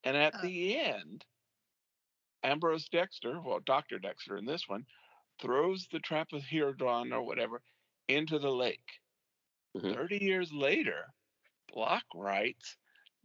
And 0.05 0.17
at 0.17 0.35
Oh. 0.37 0.43
the 0.43 0.79
end, 0.79 1.25
Ambrose 2.43 2.89
Dexter, 2.89 3.41
well, 3.41 3.61
Dr. 3.61 3.99
Dexter 3.99 4.37
in 4.37 4.45
this 4.47 4.69
one, 4.69 4.87
throws 5.41 5.87
the 5.89 5.99
trapezohedron 6.01 7.13
or 7.13 7.23
whatever 7.23 7.61
into 8.09 8.39
the 8.39 8.51
lake. 8.51 9.01
Mhm. 9.77 9.95
30 9.95 10.19
years 10.25 10.53
later, 10.53 11.13
Bloch 11.69 12.07
writes 12.15 12.77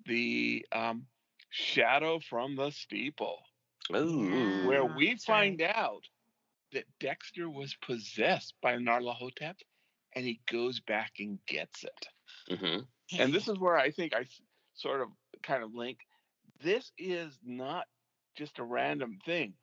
the 0.06 0.66
um, 0.72 1.08
Shadow 1.50 2.20
from 2.20 2.56
the 2.56 2.72
Steeple, 2.72 3.46
Ooh. 3.96 4.68
where 4.68 4.84
we 4.86 5.10
that's 5.10 5.30
right. 5.30 5.36
find 5.58 5.62
out 5.62 6.10
that 6.72 6.88
Dexter 7.00 7.50
was 7.50 7.76
possessed 7.76 8.56
by 8.62 8.76
Nyarlathotep 8.76 9.62
and 10.14 10.26
he 10.26 10.42
goes 10.48 10.80
back 10.82 11.20
and 11.20 11.40
gets 11.46 11.84
it. 11.84 12.08
Hmm 12.50 12.80
And 13.18 13.34
this 13.34 13.48
is 13.50 13.58
where 13.60 13.78
I 13.78 13.92
think 13.92 14.14
I 14.14 14.26
sort 14.74 15.02
of 15.02 15.10
kind 15.44 15.64
of 15.64 15.74
link. 15.74 16.00
This 16.64 16.92
is 16.98 17.40
not 17.44 17.88
just 18.36 18.60
a 18.60 18.64
random 18.64 19.20
thing. 19.26 19.54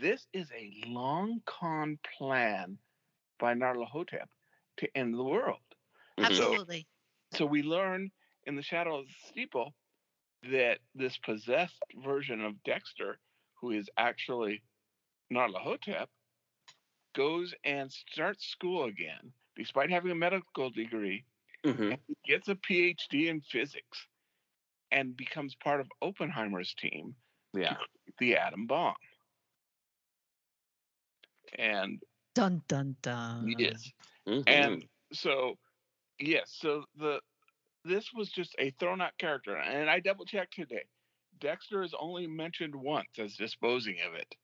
This 0.00 0.26
is 0.32 0.50
a 0.52 0.72
long 0.86 1.40
con 1.46 1.98
plan 2.18 2.78
by 3.38 3.54
Nyarlathotep 3.54 4.28
to 4.78 4.96
end 4.96 5.14
the 5.14 5.24
world. 5.24 5.60
Absolutely 6.18 6.86
So 7.32 7.46
we 7.46 7.62
learn 7.62 8.10
in 8.44 8.56
the 8.56 8.62
Shadow 8.62 8.98
of 8.98 9.06
the 9.06 9.14
Steeple 9.28 9.74
that 10.50 10.78
this 10.94 11.18
possessed 11.18 11.82
version 12.04 12.44
of 12.44 12.62
Dexter, 12.64 13.18
who 13.60 13.70
is 13.72 13.88
actually 13.98 14.62
Nyarlathotep, 15.32 16.06
goes 17.14 17.54
and 17.64 17.90
starts 17.92 18.46
school 18.46 18.84
again, 18.84 19.32
despite 19.56 19.90
having 19.90 20.10
a 20.12 20.14
medical 20.14 20.70
degree, 20.70 21.24
hmm 21.64 21.90
and 21.90 22.00
he 22.06 22.16
gets 22.24 22.48
a 22.48 22.54
PhD 22.54 23.28
in 23.28 23.40
physics 23.40 24.06
and 24.90 25.16
becomes 25.16 25.54
part 25.56 25.80
of 25.80 25.88
Oppenheimer's 26.02 26.74
team, 26.74 27.16
Yeah. 27.54 27.78
the 28.18 28.36
atom 28.36 28.66
bomb. 28.66 28.96
And 31.58 32.02
dun 32.34 32.62
dun 32.68 32.96
dun 33.02 33.54
yes, 33.58 33.92
Mhm. 34.26 34.46
and 34.46 34.86
so 35.12 35.56
yes, 36.18 36.52
so 36.58 36.84
the 36.96 37.20
this 37.84 38.12
was 38.14 38.30
just 38.30 38.54
a 38.58 38.70
thrown 38.72 39.00
out 39.00 39.18
character, 39.18 39.56
and 39.56 39.90
I 39.90 40.00
double 40.00 40.26
checked 40.26 40.54
today. 40.54 40.84
Dexter 41.38 41.82
is 41.82 41.94
only 41.98 42.26
mentioned 42.26 42.74
once 42.76 43.18
as 43.18 43.36
disposing 43.36 44.00
of 44.02 44.14
it, 44.14 44.34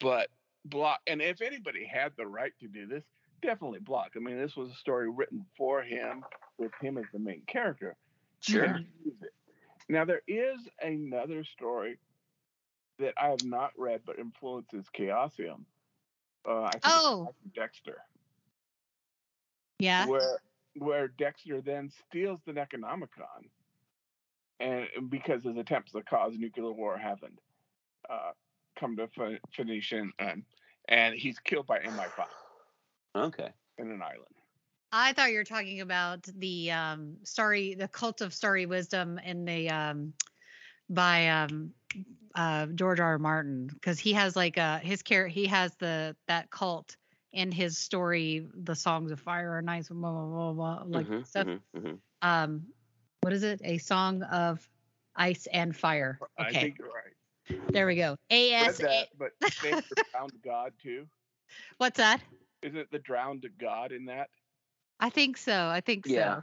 but 0.00 0.30
Bloch, 0.64 1.00
and 1.06 1.22
if 1.22 1.42
anybody 1.42 1.86
had 1.86 2.14
the 2.16 2.26
right 2.26 2.52
to 2.60 2.68
do 2.68 2.86
this, 2.86 3.04
definitely 3.42 3.80
Bloch. 3.80 4.12
I 4.16 4.20
mean, 4.20 4.38
this 4.38 4.56
was 4.56 4.70
a 4.70 4.74
story 4.76 5.10
written 5.10 5.46
for 5.56 5.82
him 5.82 6.24
with 6.58 6.72
him 6.80 6.98
as 6.98 7.04
the 7.12 7.18
main 7.18 7.42
character. 7.46 7.96
sure. 8.40 8.78
use 9.04 9.14
it. 9.22 9.32
Now 9.88 10.04
there 10.04 10.22
is 10.26 10.58
another 10.80 11.44
story 11.44 11.98
that 12.98 13.14
I 13.20 13.28
have 13.28 13.44
not 13.44 13.72
read 13.76 14.00
but 14.06 14.18
influences 14.18 14.86
Chaosium. 14.96 15.64
Uh, 16.48 16.62
I 16.64 16.70
think 16.72 16.82
Oh. 16.86 17.28
Dexter, 17.54 17.98
yeah 19.78 20.06
where 20.06 20.38
where 20.76 21.08
Dexter 21.08 21.60
then 21.60 21.90
steals 22.08 22.40
the 22.46 22.52
Necronomicon, 22.52 23.48
and 24.60 24.86
because 25.08 25.42
his 25.44 25.56
attempts 25.56 25.92
to 25.92 26.02
cause 26.02 26.34
nuclear 26.36 26.72
war 26.72 26.98
haven't 26.98 27.38
uh, 28.10 28.32
come 28.78 28.96
to 28.96 29.06
fi- 29.08 29.38
finition, 29.54 30.12
um, 30.18 30.44
and 30.88 31.14
he's 31.14 31.38
killed 31.38 31.66
by 31.66 31.78
MI5 31.78 32.26
Okay. 33.16 33.48
in 33.78 33.90
an 33.90 34.02
island. 34.02 34.34
I 34.96 35.12
thought 35.12 35.32
you 35.32 35.38
were 35.38 35.44
talking 35.44 35.80
about 35.80 36.22
the 36.22 36.70
um 36.70 37.16
starry 37.24 37.74
the 37.74 37.88
cult 37.88 38.20
of 38.20 38.32
starry 38.32 38.66
wisdom 38.66 39.18
in 39.18 39.44
the 39.44 39.68
um 39.68 40.14
by 40.88 41.28
um 41.28 41.72
uh 42.34 42.66
George 42.66 43.00
R. 43.00 43.12
R. 43.12 43.18
Martin 43.18 43.66
because 43.66 43.98
he 43.98 44.12
has 44.12 44.36
like 44.36 44.56
uh 44.56 44.78
his 44.78 45.02
care 45.02 45.26
he 45.26 45.46
has 45.46 45.74
the 45.76 46.16
that 46.28 46.50
cult 46.50 46.96
in 47.32 47.50
his 47.50 47.76
story 47.76 48.46
the 48.54 48.76
songs 48.76 49.10
of 49.10 49.18
fire 49.18 49.56
are 49.56 49.62
nice, 49.62 49.88
blah, 49.88 50.12
blah, 50.12 50.26
blah, 50.26 50.52
blah, 50.52 50.84
like 50.86 51.06
Mhm, 51.06 51.24
stuff 51.24 51.48
mhm, 51.48 51.60
mhm. 51.74 51.98
um 52.22 52.62
what 53.22 53.32
is 53.32 53.42
it 53.42 53.60
a 53.64 53.78
song 53.78 54.22
of 54.22 54.68
ice 55.16 55.46
and 55.52 55.76
fire 55.76 56.20
I 56.38 56.50
okay 56.50 56.60
think 56.60 56.78
you're 56.78 56.88
right. 56.88 57.14
there 57.72 57.86
we 57.86 57.96
go 57.96 58.16
Read 58.60 58.78
AS 58.78 58.80
but 59.18 59.32
they 59.60 59.74
drowned 60.12 60.32
God 60.44 60.72
too. 60.80 61.06
what's 61.78 61.96
that 61.98 62.20
Isn't 62.62 62.78
it 62.78 62.90
the 62.92 62.98
drowned 63.00 63.46
God 63.58 63.92
in 63.92 64.04
that? 64.06 64.30
I 65.00 65.10
think 65.10 65.36
so 65.36 65.66
I 65.68 65.80
think 65.80 66.06
Yeah. 66.06 66.36
so 66.36 66.42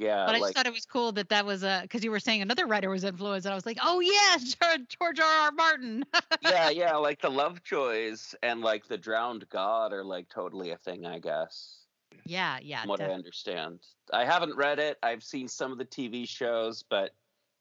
Yeah, 0.00 0.26
but 0.26 0.36
I 0.36 0.38
like 0.38 0.42
just 0.42 0.56
thought 0.56 0.66
it 0.66 0.72
was 0.72 0.86
cool 0.86 1.10
that 1.12 1.28
that 1.30 1.44
was 1.44 1.62
a 1.64 1.80
because 1.82 2.04
you 2.04 2.10
were 2.12 2.20
saying 2.20 2.40
another 2.42 2.66
writer 2.66 2.88
was 2.88 3.02
influenced, 3.04 3.46
and 3.46 3.52
I 3.52 3.56
was 3.56 3.66
like, 3.66 3.78
oh 3.82 3.98
yeah, 4.00 4.36
George, 5.00 5.18
R. 5.20 5.26
R. 5.26 5.50
Martin. 5.52 6.04
yeah, 6.42 6.70
yeah, 6.70 6.94
like 6.96 7.20
the 7.20 7.30
Lovejoys 7.30 8.34
and 8.42 8.60
like 8.60 8.86
the 8.86 8.96
Drowned 8.96 9.48
God 9.48 9.92
are 9.92 10.04
like 10.04 10.28
totally 10.28 10.70
a 10.70 10.76
thing, 10.76 11.04
I 11.04 11.18
guess. 11.18 11.80
yeah, 12.24 12.58
yeah. 12.62 12.82
from 12.82 12.90
what 12.90 13.00
I 13.00 13.06
understand. 13.06 13.80
I 14.12 14.24
haven't 14.24 14.56
read 14.56 14.78
it. 14.78 14.98
I've 15.02 15.24
seen 15.24 15.48
some 15.48 15.72
of 15.72 15.78
the 15.78 15.84
TV 15.84 16.28
shows, 16.28 16.84
but 16.88 17.10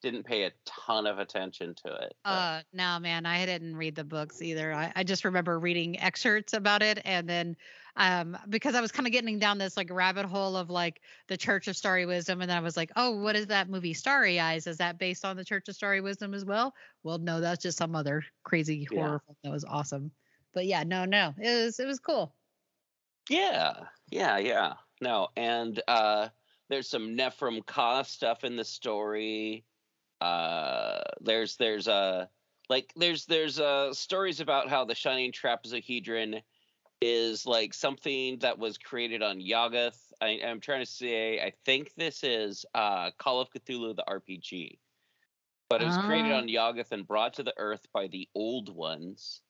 didn't 0.04 0.24
pay 0.24 0.44
a 0.44 0.51
ton 0.63 1.08
of 1.08 1.18
attention 1.18 1.74
to 1.74 1.88
it. 1.92 2.16
but- 2.24 2.30
Uh, 2.30 2.62
no, 2.72 3.00
man, 3.00 3.25
I 3.25 3.48
didn't 3.48 3.75
read 3.75 3.96
the 3.96 4.04
books 4.04 4.44
either. 4.44 4.72
I, 4.72 4.94
I 4.96 5.04
just 5.04 5.25
remember 5.25 5.60
reading 5.60 6.00
excerpts 6.00 6.54
about 6.54 6.84
it, 6.84 7.01
and 7.04 7.27
then 7.27 7.58
um, 7.98 8.38
because 8.50 8.75
I 8.75 8.82
was 8.82 8.92
kind 8.92 9.08
of 9.08 9.12
getting 9.13 9.39
down 9.39 9.58
this 9.58 9.75
like 9.75 9.89
rabbit 9.92 10.25
hole 10.25 10.56
of 10.56 10.70
like 10.70 11.01
the 11.27 11.38
Church 11.38 11.68
of 11.68 11.75
Starry 11.75 12.06
Wisdom, 12.06 12.42
and 12.42 12.50
then 12.50 12.58
I 12.58 12.62
was 12.62 12.77
like, 12.77 12.92
oh, 12.96 13.20
what 13.22 13.36
is 13.36 13.48
that 13.48 13.70
movie 13.70 13.94
Starry 13.94 14.39
Eyes? 14.39 14.68
Is 14.68 14.77
that 14.77 14.98
based 15.00 15.25
on 15.25 15.36
the 15.36 15.44
Church 15.46 15.68
of 15.68 15.75
Starry 15.75 16.01
Wisdom 16.01 16.34
as 16.34 16.46
well? 16.46 16.74
Well, 17.04 17.18
no, 17.18 17.42
that's 17.42 17.63
just 17.63 17.77
some 17.77 17.96
other 17.96 18.24
crazy 18.44 18.88
Yeah. 18.89 19.00
horror 19.01 19.22
film 19.25 19.38
that 19.44 19.51
was 19.51 19.66
awesome. 19.66 20.12
But 20.54 20.66
yeah, 20.68 20.84
no, 20.84 21.06
no, 21.06 21.34
it 21.38 21.66
was 21.66 21.80
it 21.80 21.86
was 21.88 22.00
cool. 22.00 22.36
Yeah, 23.30 23.88
yeah, 24.10 24.38
yeah. 24.38 24.74
No, 25.01 25.30
and 25.36 25.82
uh, 25.88 26.30
there's 26.70 26.89
some 26.89 27.16
Nephren-Ka 27.18 28.04
stuff 28.04 28.44
in 28.44 28.56
the 28.56 28.66
story. 28.66 29.66
Uh, 30.22 31.01
there's 31.22 31.58
there's 31.58 31.88
uh 31.88 32.27
like 32.70 32.92
there's 32.96 33.25
there's 33.25 33.60
uh 33.60 33.94
stories 33.94 34.39
about 34.39 34.70
how 34.70 34.86
the 34.86 34.96
Shining 34.96 35.32
Trapezohedron 35.32 36.42
is 37.01 37.46
like 37.46 37.74
something 37.74 38.39
that 38.39 38.58
was 38.58 38.77
created 38.77 39.22
on 39.22 39.39
Yuggoth. 39.39 40.00
I, 40.22 40.39
I'm 40.46 40.60
trying 40.60 40.80
to 40.84 40.92
say 40.92 41.39
I 41.39 41.51
think 41.66 41.94
this 41.96 42.24
is 42.24 42.66
uh 42.74 43.12
Call 43.18 43.39
of 43.39 43.50
Cthulhu 43.51 43.96
the 43.96 44.04
RPG. 44.08 44.80
But 45.70 45.82
it 45.82 45.86
was 45.86 45.98
created 45.98 46.32
Ah. 46.32 46.38
on 46.38 46.48
Yuggoth 46.48 46.92
and 46.92 47.06
brought 47.06 47.34
to 47.36 47.44
the 47.44 47.54
earth 47.58 47.86
by 47.94 48.08
the 48.08 48.27
old 48.34 48.74
ones. 48.74 49.42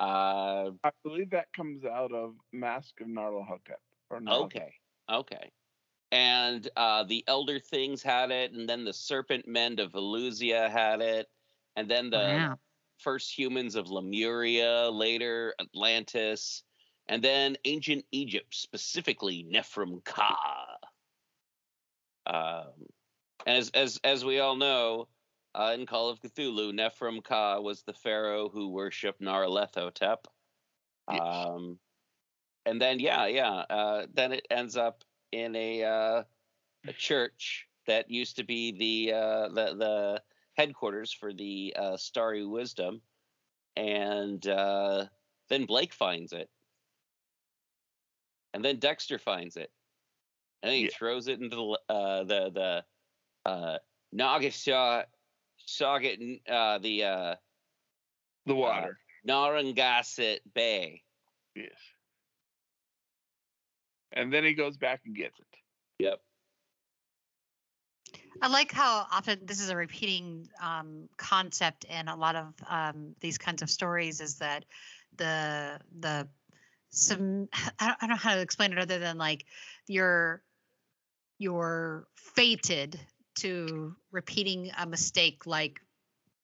Uh 0.00 0.70
I 0.82 0.90
believe 1.02 1.30
that 1.30 1.52
comes 1.52 1.84
out 1.84 2.12
of 2.12 2.34
Mask 2.52 3.00
of 3.00 3.06
Narlahotep. 3.08 3.80
Or 4.10 4.20
Nyarlathotep. 4.20 4.44
Okay. 4.44 4.74
Okay. 5.10 5.50
And 6.10 6.68
uh, 6.76 7.04
the 7.04 7.24
Elder 7.26 7.58
Things 7.58 8.02
had 8.02 8.30
it, 8.30 8.52
and 8.52 8.68
then 8.68 8.84
the 8.84 8.92
Serpent 8.92 9.48
Men 9.48 9.78
of 9.78 9.92
Valusia 9.92 10.68
had 10.70 11.00
it, 11.00 11.26
and 11.76 11.90
then 11.90 12.10
the 12.10 12.18
Wow. 12.18 12.58
First 13.02 13.36
humans 13.36 13.74
of 13.74 13.90
Lemuria, 13.90 14.88
later 14.90 15.54
Atlantis, 15.60 16.62
and 17.08 17.22
then 17.22 17.56
ancient 17.64 18.04
Egypt, 18.12 18.54
specifically 18.54 19.46
Nephren-Ka. 19.52 20.36
Um, 22.26 22.86
and 23.46 23.56
as 23.56 23.70
as 23.70 24.00
as 24.04 24.24
we 24.24 24.38
all 24.38 24.56
know, 24.56 25.08
uh, 25.54 25.74
in 25.74 25.86
Call 25.86 26.08
of 26.08 26.20
Cthulhu, 26.20 26.72
Nephren-Ka 26.72 27.60
was 27.60 27.82
the 27.82 27.92
pharaoh 27.92 28.48
who 28.48 28.68
worshipped 28.68 29.20
Nyarlathotep. 29.20 30.18
Yes. 31.10 31.20
Um, 31.20 31.78
and 32.64 32.80
then 32.80 33.00
yeah, 33.00 33.26
yeah, 33.26 33.64
uh, 33.68 34.06
then 34.14 34.32
it 34.32 34.46
ends 34.50 34.76
up 34.76 35.02
in 35.32 35.56
a 35.56 35.82
uh, 35.82 36.22
a 36.86 36.92
church 36.92 37.66
that 37.86 38.10
used 38.10 38.36
to 38.36 38.44
be 38.44 38.72
the 38.72 39.14
uh, 39.14 39.48
the 39.48 39.74
the 39.74 40.22
headquarters 40.56 41.12
for 41.12 41.32
the 41.32 41.74
uh, 41.76 41.96
Starry 41.96 42.44
Wisdom, 42.46 43.02
and 43.76 44.46
uh, 44.46 45.06
then 45.48 45.66
Blake 45.66 45.92
finds 45.92 46.32
it, 46.32 46.50
and 48.54 48.64
then 48.64 48.78
Dexter 48.78 49.18
finds 49.18 49.56
it, 49.56 49.70
and 50.62 50.70
then 50.70 50.78
he 50.78 50.84
Yeah. 50.84 50.90
throws 50.92 51.28
it 51.28 51.40
into 51.40 51.56
the 51.56 51.78
uh, 51.94 52.24
the 52.24 52.50
the 52.50 53.50
uh, 53.50 53.78
Nagasha 54.12 55.06
uh, 56.48 56.78
the 56.78 57.04
uh, 57.04 57.36
The 58.46 58.54
water. 58.54 58.98
Narragansett 59.24 60.42
Bay. 60.52 61.02
yes. 61.54 61.70
And 64.12 64.32
then 64.32 64.44
he 64.44 64.54
goes 64.54 64.76
back 64.76 65.02
and 65.06 65.14
gets 65.16 65.38
it. 65.38 65.46
Yep. 66.00 66.20
I 68.40 68.48
like 68.48 68.72
how 68.72 69.06
often 69.10 69.40
this 69.44 69.60
is 69.60 69.70
a 69.70 69.76
repeating 69.76 70.48
um, 70.60 71.08
concept 71.16 71.84
in 71.84 72.08
a 72.08 72.16
lot 72.16 72.34
of 72.34 72.54
um, 72.68 73.14
these 73.20 73.38
kinds 73.38 73.62
of 73.62 73.70
stories 73.70 74.20
is 74.20 74.36
that 74.38 74.64
the 75.16 75.78
the 76.00 76.28
some 76.90 77.48
I 77.78 77.86
don't, 77.86 77.96
I 78.00 78.06
don't 78.06 78.10
know 78.10 78.16
how 78.16 78.34
to 78.34 78.40
explain 78.40 78.72
it 78.72 78.78
other 78.78 78.98
than 78.98 79.18
like 79.18 79.44
you're 79.86 80.42
you're 81.38 82.06
fated 82.16 82.98
to 83.36 83.94
repeating 84.10 84.70
a 84.76 84.86
mistake 84.86 85.46
like 85.46 85.80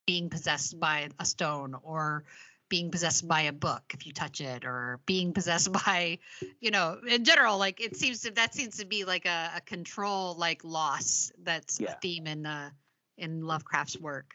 being 0.06 0.30
possessed 0.30 0.78
by 0.78 1.08
a 1.18 1.24
stone 1.24 1.74
or 1.82 2.24
being 2.68 2.90
possessed 2.90 3.26
by 3.26 3.42
a 3.42 3.52
book 3.52 3.82
if 3.94 4.06
you 4.06 4.12
touch 4.12 4.40
it 4.40 4.64
or 4.64 5.00
being 5.06 5.32
possessed 5.32 5.72
by 5.84 6.18
you 6.60 6.70
know 6.70 6.98
in 7.08 7.24
general 7.24 7.58
like 7.58 7.80
it 7.80 7.96
seems 7.96 8.20
to 8.22 8.30
that 8.32 8.54
seems 8.54 8.78
to 8.78 8.86
be 8.86 9.04
like 9.04 9.26
a, 9.26 9.52
a 9.56 9.60
control 9.60 10.34
like 10.36 10.64
loss 10.64 11.32
that's 11.42 11.80
Yeah. 11.80 11.92
a 11.92 12.00
theme 12.00 12.26
in 12.26 12.46
uh 12.46 12.70
in 13.16 13.42
lovecraft's 13.42 13.98
work 13.98 14.34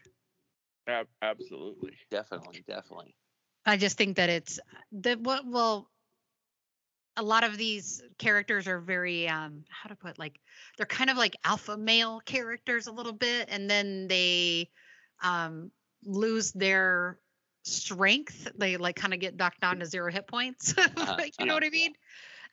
Ab- 0.88 1.08
absolutely. 1.22 1.94
Definitely, 2.12 2.64
definitely. 2.68 3.16
i 3.66 3.78
just 3.78 3.98
think 3.98 4.18
that 4.18 4.30
it's 4.30 4.60
that 4.92 5.20
what 5.20 5.46
well 5.46 5.90
a 7.16 7.24
lot 7.24 7.44
of 7.44 7.58
these 7.58 8.02
characters 8.18 8.68
are 8.68 8.80
very 8.80 9.28
um 9.28 9.64
how 9.70 9.88
to 9.90 9.96
put 9.96 10.18
like 10.18 10.40
they're 10.78 10.86
kind 10.86 11.10
of 11.10 11.18
like 11.18 11.36
alpha 11.46 11.78
male 11.78 12.20
characters 12.26 12.88
a 12.88 12.92
little 12.92 13.14
bit 13.14 13.50
and 13.52 13.70
then 13.70 14.08
they 14.08 14.70
um 15.22 15.72
lose 16.06 16.52
their 16.52 17.18
strength 17.64 18.52
they 18.58 18.78
like 18.78 18.96
kind 18.96 19.14
of 19.14 19.20
get 19.20 19.36
knocked 19.36 19.62
down 19.62 19.80
to 19.80 19.86
zero 19.86 20.12
hit 20.12 20.28
points 20.28 20.74
you 21.40 21.46
know 21.46 21.54
what 21.54 21.64
i 21.64 21.70
yeah. 21.70 21.72
mean 21.72 21.94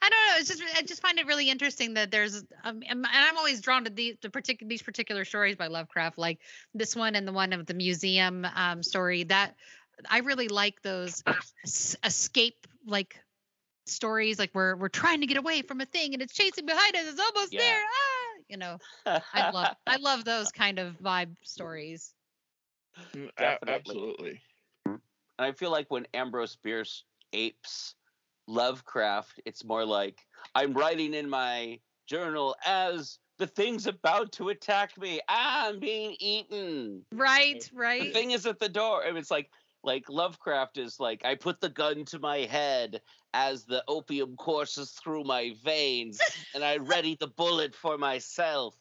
I 0.02 0.08
don't 0.08 0.26
know. 0.28 0.40
It's 0.40 0.48
just 0.48 0.62
I 0.78 0.82
just 0.82 1.02
find 1.02 1.18
it 1.18 1.26
really 1.26 1.50
interesting 1.50 1.94
that 1.94 2.10
there's 2.10 2.42
um, 2.64 2.82
and 2.88 3.04
I'm 3.04 3.36
always 3.36 3.60
drawn 3.60 3.84
to 3.84 3.90
the 3.90 4.16
the 4.22 4.30
particular 4.30 4.68
these 4.68 4.82
particular 4.82 5.24
stories 5.26 5.56
by 5.56 5.66
Lovecraft, 5.66 6.16
like 6.16 6.40
this 6.74 6.96
one 6.96 7.14
and 7.14 7.28
the 7.28 7.32
one 7.32 7.52
of 7.52 7.66
the 7.66 7.74
museum 7.74 8.46
um, 8.54 8.82
story. 8.82 9.24
That 9.24 9.56
I 10.08 10.20
really 10.20 10.48
like 10.48 10.80
those 10.82 11.22
escape 12.02 12.66
like 12.86 13.20
stories, 13.86 14.38
like 14.38 14.50
we're 14.54 14.74
we're 14.76 14.88
trying 14.88 15.20
to 15.20 15.26
get 15.26 15.36
away 15.36 15.62
from 15.62 15.80
a 15.82 15.86
thing 15.86 16.14
and 16.14 16.22
it's 16.22 16.32
chasing 16.32 16.64
behind 16.64 16.96
us. 16.96 17.06
It's 17.06 17.20
almost 17.20 17.52
Yeah. 17.52 17.58
there. 17.58 17.82
Ah, 17.84 18.40
you 18.48 18.56
know, 18.56 18.78
I 19.34 19.42
love 19.50 19.68
I 19.86 19.96
love 19.96 20.24
those 20.24 20.50
kind 20.52 20.78
of 20.78 20.96
vibe 20.98 21.36
stories. 21.44 22.14
Mm, 23.14 23.30
Definitely. 23.38 23.74
absolutely. 23.74 24.40
And 25.40 25.46
I 25.46 25.52
feel 25.52 25.70
like 25.70 25.90
when 25.90 26.06
Ambrose 26.12 26.58
Bierce 26.62 27.04
apes 27.32 27.94
Lovecraft, 28.46 29.40
it's 29.46 29.64
more 29.64 29.86
like 29.86 30.18
I'm 30.54 30.74
writing 30.74 31.14
in 31.14 31.30
my 31.30 31.80
journal 32.06 32.54
as 32.66 33.18
the 33.38 33.46
thing's 33.46 33.86
about 33.86 34.32
to 34.32 34.50
attack 34.50 34.98
me. 34.98 35.18
Ah, 35.30 35.68
I'm 35.68 35.80
being 35.80 36.14
eaten. 36.20 37.06
Right, 37.10 37.66
right. 37.72 38.02
The 38.02 38.12
thing 38.12 38.32
is 38.32 38.44
at 38.44 38.58
the 38.58 38.68
door. 38.68 39.04
And 39.04 39.16
it's 39.16 39.30
like 39.30 39.48
like 39.82 40.10
Lovecraft 40.10 40.76
is 40.76 41.00
like 41.00 41.24
I 41.24 41.36
put 41.36 41.58
the 41.62 41.70
gun 41.70 42.04
to 42.04 42.18
my 42.18 42.40
head 42.40 43.00
as 43.32 43.64
the 43.64 43.82
opium 43.88 44.36
courses 44.36 44.90
through 44.90 45.24
my 45.24 45.54
veins, 45.64 46.20
and 46.54 46.62
I 46.62 46.76
ready 46.76 47.16
the 47.18 47.28
bullet 47.28 47.74
for 47.74 47.96
myself. 47.96 48.74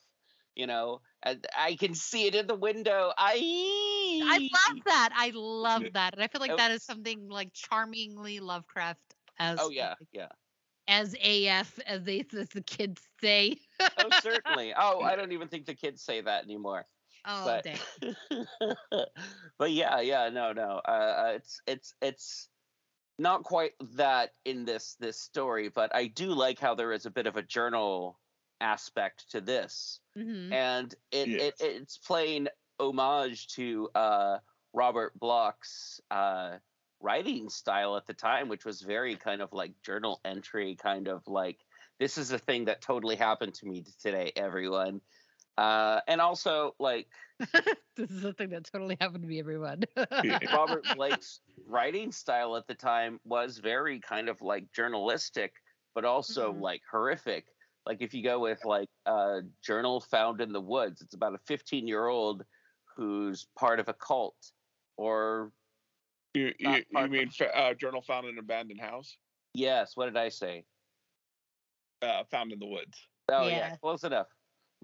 You 0.57 0.67
know, 0.67 0.99
and 1.23 1.47
I 1.57 1.75
can 1.75 1.95
see 1.95 2.27
it 2.27 2.35
in 2.35 2.47
the 2.47 2.55
window. 2.55 3.13
I 3.17 3.37
I 4.21 4.37
love 4.37 4.77
that. 4.85 5.09
I 5.13 5.31
love 5.33 5.93
that. 5.93 6.13
And 6.13 6.23
I 6.23 6.27
feel 6.27 6.41
like 6.41 6.51
Oh. 6.51 6.57
that 6.57 6.71
is 6.71 6.83
something 6.83 7.29
like 7.29 7.53
charmingly 7.53 8.39
Lovecraft 8.39 9.15
as 9.37 9.59
Oh 9.59 9.69
yeah, 9.69 9.95
yeah. 10.11 10.29
as 10.87 11.15
AF 11.21 11.79
as 11.85 12.03
they 12.03 12.25
as 12.33 12.49
the 12.49 12.61
kids 12.63 13.07
say. 13.21 13.57
Oh 13.97 14.09
certainly. 14.11 14.73
Oh, 14.75 15.01
I 15.01 15.15
don't 15.15 15.31
even 15.31 15.49
think 15.49 15.65
the 15.65 15.75
kids 15.75 16.01
say 16.03 16.21
that 16.21 16.43
anymore. 16.43 16.87
Oh 17.25 17.45
but 17.45 17.63
dang. 17.63 17.79
but 19.57 19.71
yeah, 19.71 19.99
yeah, 20.01 20.29
no, 20.29 20.53
no. 20.53 20.81
Uh, 20.87 20.91
uh, 21.27 21.31
it's 21.35 21.61
it's 21.67 21.93
it's 22.01 22.49
not 23.19 23.43
quite 23.43 23.73
that 23.81 24.35
in 24.45 24.65
this 24.65 24.95
this 24.97 25.21
story, 25.21 25.69
but 25.69 25.95
I 25.95 26.07
do 26.07 26.29
like 26.33 26.59
how 26.59 26.75
there 26.75 26.93
is 26.93 27.05
a 27.07 27.11
bit 27.11 27.27
of 27.27 27.37
a 27.37 27.43
journal 27.43 28.21
aspect 28.61 29.31
to 29.31 29.41
this, 29.41 30.01
hmm 30.15 30.51
and 30.51 30.93
it, 31.11 31.31
Yes. 31.31 31.39
it 31.39 31.55
it's 31.59 31.97
playing 31.99 32.49
homage 32.79 33.47
to 33.55 33.89
uh, 33.95 34.39
Robert 34.73 35.17
Bloch's 35.19 36.01
uh, 36.11 36.59
writing 36.99 37.49
style 37.49 37.97
at 37.97 38.05
the 38.07 38.13
time, 38.13 38.49
which 38.49 38.65
was 38.65 38.81
very 38.81 39.15
kind 39.17 39.41
of 39.41 39.53
like 39.53 39.81
journal 39.81 40.21
entry, 40.25 40.75
kind 40.75 41.07
of 41.07 41.27
like 41.27 41.65
this 41.99 42.17
is 42.17 42.31
a 42.31 42.39
thing 42.39 42.65
that 42.65 42.81
totally 42.81 43.15
happened 43.15 43.53
to 43.55 43.65
me 43.67 43.83
today, 43.99 44.31
everyone. 44.35 45.01
Uh, 45.57 46.01
and 46.07 46.21
also 46.21 46.75
like 46.79 47.09
this 47.95 48.11
is 48.11 48.23
a 48.23 48.33
thing 48.33 48.49
that 48.51 48.65
totally 48.65 48.97
happened 48.99 49.23
to 49.23 49.27
me, 49.27 49.39
everyone. 49.39 49.81
Robert 50.51 50.89
Blake's 50.91 51.41
writing 51.65 52.11
style 52.11 52.55
at 52.55 52.67
the 52.67 52.75
time 52.75 53.19
was 53.23 53.57
very 53.59 53.99
kind 53.99 54.29
of 54.29 54.41
like 54.41 54.71
journalistic, 54.71 55.53
but 55.95 56.05
also 56.05 56.53
Mhm. 56.53 56.59
like 56.59 56.81
horrific. 56.89 57.47
Like 57.85 58.01
if 58.01 58.13
you 58.13 58.23
go 58.23 58.39
with 58.39 58.63
like 58.65 58.89
a 59.05 59.41
journal 59.61 59.99
found 60.01 60.41
in 60.41 60.51
the 60.51 60.61
woods, 60.61 61.01
it's 61.01 61.13
about 61.13 61.35
a 61.35 61.39
15 61.39 61.87
year 61.87 62.07
old 62.07 62.45
who's 62.99 63.47
part 63.57 63.79
of 63.79 63.87
a 63.87 63.93
cult, 63.93 64.51
or 64.97 65.51
You, 66.33 66.53
you, 66.59 66.83
you 66.91 67.07
mean 67.07 67.29
fa- 67.29 67.55
uh, 67.57 67.73
journal 67.73 68.01
found 68.01 68.27
in 68.27 68.33
an 68.33 68.39
abandoned 68.39 68.81
house? 68.81 69.17
yes, 69.53 69.95
what 69.95 70.05
did 70.05 70.17
I 70.17 70.29
say? 70.29 70.65
Uh, 72.01 72.23
found 72.29 72.51
in 72.51 72.59
the 72.59 72.67
woods. 72.67 73.07
Oh 73.31 73.47
yeah, 73.47 73.57
Yeah. 73.69 73.75
close 73.77 74.03
enough. 74.03 74.27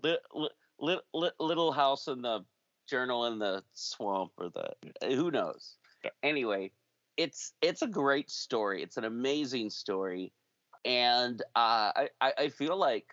Li- 0.01 0.17
li- 0.33 0.49
li- 0.79 1.01
li- 1.13 1.31
little 1.39 1.71
house 1.71 2.07
in 2.07 2.21
the 2.21 2.45
journal 2.87 3.25
in 3.25 3.39
the 3.39 3.63
swamp 3.73 4.31
or 4.37 4.49
the 4.49 4.73
who 5.15 5.29
knows. 5.31 5.77
Anyway, 6.23 6.71
it's 7.17 7.53
it's 7.61 7.81
a 7.81 7.87
great 7.87 8.29
story. 8.29 8.81
It's 8.83 8.97
an 8.97 9.05
amazing 9.05 9.69
story, 9.69 10.31
and 10.83 11.41
uh, 11.55 11.91
I 11.95 12.09
I 12.21 12.33
I 12.37 12.49
feel 12.49 12.77
like 12.77 13.07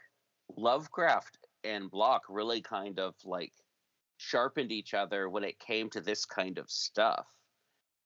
Lovecraft 0.57 1.39
and 1.65 1.91
Bloch 1.91 2.23
really 2.29 2.61
kind 2.61 2.99
of 2.99 3.15
like 3.25 3.53
sharpened 4.23 4.73
each 4.73 4.95
other 4.95 5.29
when 5.29 5.45
it 5.45 5.59
came 5.59 5.91
to 5.91 6.01
this 6.01 6.25
kind 6.25 6.59
of 6.59 6.71
stuff. 6.71 7.27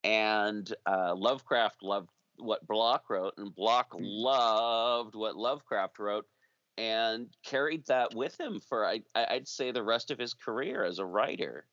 And 0.03 0.73
uh, 0.87 1.15
Lovecraft 1.15 1.83
loved 1.83 2.11
what 2.39 2.67
Bloch 2.67 3.09
wrote, 3.11 3.35
and 3.39 3.55
Bloch 3.55 3.89
loved 3.95 5.15
what 5.15 5.37
Lovecraft 5.37 5.99
wrote 5.99 6.27
and 6.79 7.35
carried 7.43 7.87
that 7.87 8.15
with 8.15 8.39
him 8.39 8.61
for 8.61 8.87
I, 8.87 9.01
I- 9.15 9.27
I'd 9.35 9.49
say 9.49 9.71
the 9.71 9.83
rest 9.83 10.11
of 10.11 10.19
his 10.19 10.35
career 10.35 10.85
as 10.85 10.99
a 10.99 11.07
writer. 11.07 11.67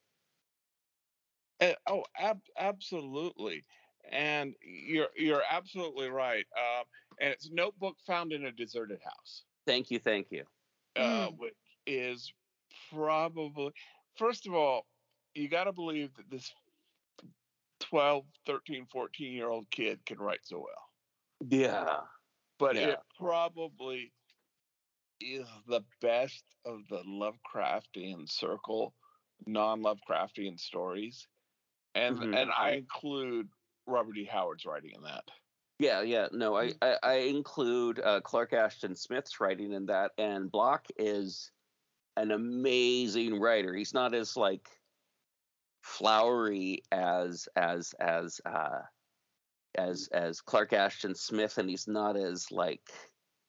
Uh, 1.60 1.74
oh, 1.88 2.04
ab- 2.18 2.42
absolutely. 2.58 3.66
And 4.10 4.56
you're 4.62 5.10
you're 5.16 5.44
absolutely 5.50 6.10
right. 6.10 6.46
Um, 6.58 6.86
and 7.20 7.30
it's 7.32 7.50
Notebook 7.50 7.98
found 8.06 8.34
in 8.34 8.46
a 8.46 8.52
deserted 8.52 9.00
house, 9.04 9.44
Thank 9.66 9.92
you, 9.92 10.00
thank 10.00 10.32
you. 10.32 10.44
uh, 10.96 11.28
which 11.28 11.54
is 11.86 12.34
probably 12.92 13.72
first 14.16 14.48
of 14.48 14.54
all, 14.54 14.88
you 15.36 15.48
got 15.50 15.66
to 15.66 15.74
believe 15.74 16.14
that 16.16 16.30
this 16.30 16.54
12, 17.82 18.26
13, 18.46 18.86
14 18.92 19.34
year 19.34 19.50
old 19.50 19.70
kid 19.72 20.06
can 20.06 20.18
write 20.20 20.46
so 20.46 20.60
well. 20.60 20.90
Yeah, 21.50 22.02
But 22.60 22.76
Yeah. 22.78 22.90
it 22.92 23.00
probably 23.18 24.14
is 25.20 25.48
the 25.68 25.82
best 26.02 26.44
of 26.66 26.88
the 26.90 27.04
Lovecraftian 27.04 28.30
circle, 28.30 28.96
non-Lovecraftian 29.46 30.60
stories. 30.60 31.28
And 31.96 32.20
Mhm. 32.20 32.36
and 32.36 32.52
I 32.52 32.72
include 32.72 33.50
Robert 33.86 34.18
E. 34.18 34.26
Howard's 34.26 34.66
writing 34.66 34.92
in 34.92 35.04
that. 35.04 35.30
yeah, 35.80 36.02
yeah. 36.02 36.28
No, 36.32 36.56
I 36.56 36.70
Mm. 36.70 36.78
I, 36.82 37.00
I 37.04 37.14
include 37.16 38.00
uh, 38.00 38.22
Clark 38.22 38.54
Ashton 38.54 38.96
Smith's 38.96 39.40
writing 39.40 39.74
in 39.74 39.86
that, 39.88 40.14
and 40.18 40.52
Bloch 40.52 40.86
is 40.98 41.52
an 42.18 42.32
amazing 42.32 43.40
writer. 43.40 43.74
He's 43.74 43.94
not 43.94 44.14
as 44.14 44.38
like 44.38 44.68
flowery 45.82 46.84
as 46.92 47.48
as 47.56 47.94
as 48.00 48.40
uh 48.46 48.82
as 49.76 50.10
as 50.14 50.42
Clark 50.42 50.74
Ashton 50.74 51.16
Smith, 51.16 51.58
and 51.58 51.70
he's 51.70 51.88
not 51.88 52.16
as 52.16 52.52
like 52.52 52.92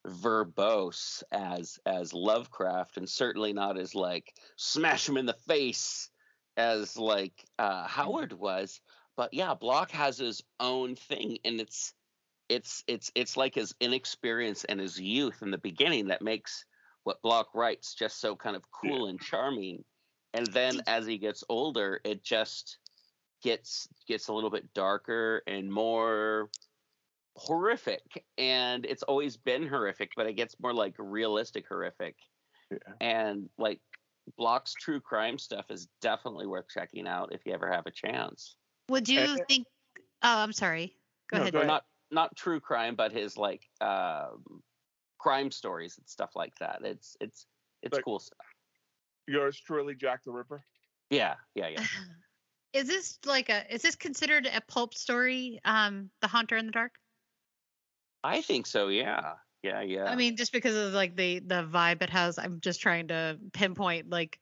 verbose 0.07 1.22
as 1.33 1.79
as 1.87 2.12
Lovecraft, 2.12 2.96
and 2.96 3.09
certainly 3.09 3.53
not 3.53 3.79
as 3.79 3.94
like 3.94 4.33
smash 4.57 5.09
him 5.09 5.16
in 5.16 5.27
the 5.27 5.37
face 5.46 6.11
as 6.57 6.96
like 6.96 7.44
uh, 7.59 7.87
Howard 7.87 8.33
was. 8.33 8.81
But 9.16 9.33
yeah, 9.33 9.55
Bloch 9.55 9.90
has 9.92 10.18
his 10.18 10.42
own 10.61 10.96
thing, 10.96 11.38
and 11.44 11.61
it's 11.61 11.92
it's 12.48 12.85
it's 12.87 13.11
it's 13.14 13.37
like 13.37 13.55
his 13.55 13.74
inexperience 13.81 14.64
and 14.64 14.81
his 14.81 15.00
youth 15.00 15.42
in 15.42 15.50
the 15.50 15.59
beginning 15.59 16.09
that 16.09 16.22
makes 16.22 16.64
what 17.04 17.22
Bloch 17.22 17.54
writes 17.54 17.94
just 17.94 18.20
so 18.20 18.34
kind 18.34 18.56
of 18.56 18.64
cool 18.70 19.06
and 19.06 19.20
charming. 19.20 19.84
And 20.32 20.46
then 20.48 20.80
as 20.86 21.06
he 21.06 21.16
gets 21.18 21.44
older, 21.48 22.00
it 22.04 22.24
just 22.24 22.78
gets 23.42 23.86
gets 24.08 24.28
a 24.28 24.32
little 24.32 24.50
bit 24.50 24.72
darker 24.74 25.42
and 25.46 25.70
more 25.70 26.50
horrific. 27.36 28.24
And 28.38 28.84
it's 28.84 29.02
always 29.04 29.36
been 29.36 29.66
horrific, 29.68 30.10
but 30.16 30.26
it 30.26 30.32
gets 30.34 30.56
more 30.60 30.72
like 30.74 30.94
realistic 30.98 31.66
horrific. 31.68 32.16
Yeah. 32.70 32.78
And 33.00 33.48
like 33.58 33.80
Bloch's 34.38 34.72
true 34.74 35.00
crime 35.00 35.38
stuff 35.38 35.66
is 35.70 35.88
definitely 36.00 36.46
worth 36.46 36.66
checking 36.72 37.06
out 37.06 37.32
if 37.32 37.42
you 37.44 37.52
ever 37.52 37.70
have 37.70 37.86
a 37.86 37.90
chance. 37.90 38.56
Would 38.88 39.08
you 39.08 39.38
think? 39.48 39.66
Oh, 40.22 40.38
I'm 40.38 40.52
sorry. 40.52 40.96
Go 41.30 41.36
No, 41.36 41.42
ahead. 41.42 41.52
go 41.52 41.58
ahead. 41.58 41.68
not 41.68 41.84
not 42.10 42.36
true 42.36 42.60
crime, 42.60 42.94
but 42.96 43.12
his 43.12 43.36
like 43.36 43.62
um, 43.80 44.62
crime 45.24 45.50
stories 45.50 45.96
and 45.96 46.06
stuff 46.06 46.37
like 46.37 46.52
that. 46.60 46.80
It's 46.84 47.16
it's 47.20 47.46
it's 47.82 47.94
Like- 47.94 48.04
cool 48.04 48.18
stuff. 48.18 48.38
Yours 49.26 49.58
truly, 49.58 49.94
Jack 49.94 50.22
the 50.22 50.30
Ripper. 50.32 50.62
Yeah, 51.08 51.37
yeah, 51.54 51.68
yeah. 51.68 51.84
Is 52.74 52.87
this 52.88 53.18
like 53.24 53.48
a? 53.48 53.72
Is 53.72 53.80
this 53.82 53.94
considered 53.96 54.46
a 54.52 54.60
pulp 54.60 54.94
story? 54.94 55.60
Um, 55.64 56.10
The 56.20 56.26
Haunter 56.28 56.56
in 56.56 56.66
the 56.66 56.72
Dark. 56.72 56.92
I 58.22 58.42
think 58.42 58.66
so. 58.66 58.88
Yeah, 58.88 59.34
yeah, 59.62 59.80
yeah. 59.80 60.04
I 60.06 60.16
mean, 60.16 60.37
just 60.37 60.52
because 60.52 60.76
of 60.76 60.92
like 60.92 61.16
the 61.16 61.38
the 61.38 61.64
vibe 61.64 62.02
it 62.02 62.10
has, 62.10 62.38
I'm 62.38 62.60
just 62.60 62.82
trying 62.82 63.08
to 63.08 63.38
pinpoint 63.52 64.10
like 64.10 64.38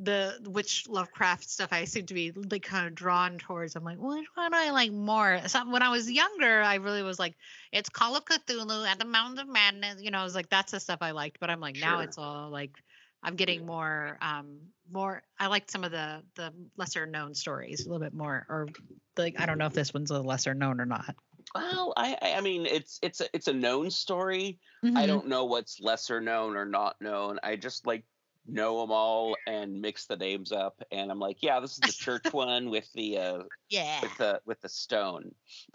the 0.00 0.40
which 0.46 0.88
Lovecraft 0.88 1.48
stuff 1.48 1.72
I 1.72 1.84
seem 1.84 2.06
to 2.06 2.14
be 2.14 2.32
like 2.32 2.62
kind 2.62 2.86
of 2.86 2.94
drawn 2.94 3.38
towards. 3.38 3.76
I'm 3.76 3.84
like, 3.84 3.98
which 3.98 4.26
one 4.34 4.50
do 4.50 4.56
I 4.56 4.70
like 4.70 4.92
more? 4.92 5.40
Some, 5.48 5.70
when 5.72 5.82
I 5.82 5.90
was 5.90 6.10
younger, 6.10 6.62
I 6.62 6.76
really 6.76 7.02
was 7.02 7.18
like, 7.18 7.36
it's 7.72 7.88
Call 7.88 8.16
of 8.16 8.24
Cthulhu 8.24 8.86
and 8.86 9.00
the 9.00 9.04
Mountains 9.04 9.40
of 9.40 9.48
Madness. 9.48 10.02
You 10.02 10.10
know, 10.10 10.18
I 10.20 10.24
was 10.24 10.34
like, 10.34 10.48
that's 10.48 10.72
the 10.72 10.80
stuff 10.80 10.98
I 11.02 11.10
liked. 11.10 11.38
But 11.40 11.50
I'm 11.50 11.60
like, 11.60 11.76
now 11.76 12.00
it's 12.00 12.18
all 12.18 12.50
like, 12.50 12.76
I'm 13.22 13.36
getting 13.36 13.66
more, 13.66 14.18
um, 14.20 14.72
more. 14.90 15.22
I 15.38 15.46
like 15.46 15.70
some 15.70 15.84
of 15.84 15.90
the 15.92 16.24
the 16.36 16.52
lesser 16.76 17.06
known 17.06 17.34
stories 17.34 17.84
a 17.84 17.88
little 17.88 18.04
bit 18.04 18.14
more, 18.14 18.46
or 18.48 18.68
like 19.16 19.38
I 19.38 19.46
don't 19.46 19.58
know 19.58 19.66
if 19.66 19.74
this 19.74 19.94
one's 19.94 20.10
a 20.10 20.20
lesser 20.20 20.54
known 20.54 20.80
or 20.80 20.86
not. 20.86 21.14
well, 21.54 21.92
I 21.96 22.16
I 22.22 22.32
I 22.34 22.40
mean, 22.40 22.66
it's 22.66 22.98
it's 23.02 23.20
a 23.20 23.28
it's 23.34 23.48
a 23.48 23.52
known 23.52 23.90
story. 23.90 24.60
I 24.94 25.06
Mhm. 25.06 25.06
don't 25.06 25.28
know 25.28 25.44
what's 25.46 25.80
lesser 25.80 26.20
known 26.20 26.56
or 26.56 26.64
not 26.66 27.00
known. 27.00 27.38
I 27.42 27.56
just 27.56 27.86
like 27.86 28.04
know 28.46 28.80
them 28.80 28.90
all 28.90 29.36
and 29.46 29.80
mix 29.80 30.06
the 30.06 30.16
names 30.16 30.52
up, 30.52 30.82
and 30.90 31.10
I'm 31.10 31.18
like, 31.18 31.42
yeah, 31.42 31.60
this 31.60 31.72
is 31.72 31.78
the 31.78 31.92
church 31.92 32.24
one 32.32 32.70
with 32.70 32.90
the 32.92 33.18
uh, 33.18 33.42
Yeah. 33.68 34.00
with 34.02 34.16
the 34.18 34.40
with 34.44 34.60
the 34.60 34.68
stone. 34.68 35.34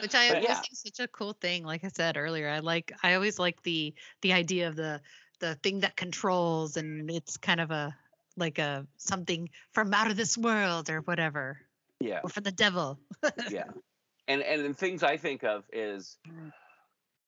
which 0.00 0.14
I 0.14 0.28
But 0.28 0.36
always 0.36 0.48
yeah. 0.48 0.54
think 0.54 0.72
is 0.72 0.80
such 0.80 1.00
a 1.00 1.08
cool 1.08 1.32
thing. 1.34 1.64
Like 1.64 1.84
I 1.84 1.88
said 1.88 2.16
earlier, 2.16 2.48
I 2.48 2.58
like 2.60 2.92
I 3.02 3.14
always 3.14 3.38
like 3.38 3.62
the 3.62 3.94
the 4.22 4.32
idea 4.32 4.68
of 4.68 4.76
the 4.76 5.00
the 5.38 5.54
thing 5.56 5.80
that 5.80 5.96
controls, 5.96 6.76
and 6.76 7.10
it's 7.10 7.36
kind 7.36 7.60
of 7.60 7.70
a 7.70 7.96
like 8.36 8.58
a 8.58 8.86
something 8.96 9.50
from 9.72 9.92
out 9.92 10.10
of 10.10 10.16
this 10.16 10.36
world 10.38 10.88
or 10.90 11.00
whatever, 11.02 11.60
yeah. 12.00 12.20
or 12.22 12.30
from 12.30 12.44
the 12.44 12.52
devil. 12.52 12.98
yeah 13.50 13.64
and 14.28 14.40
and 14.42 14.64
the 14.64 14.72
things 14.74 15.02
i 15.02 15.16
think 15.16 15.42
of 15.42 15.64
is 15.72 16.16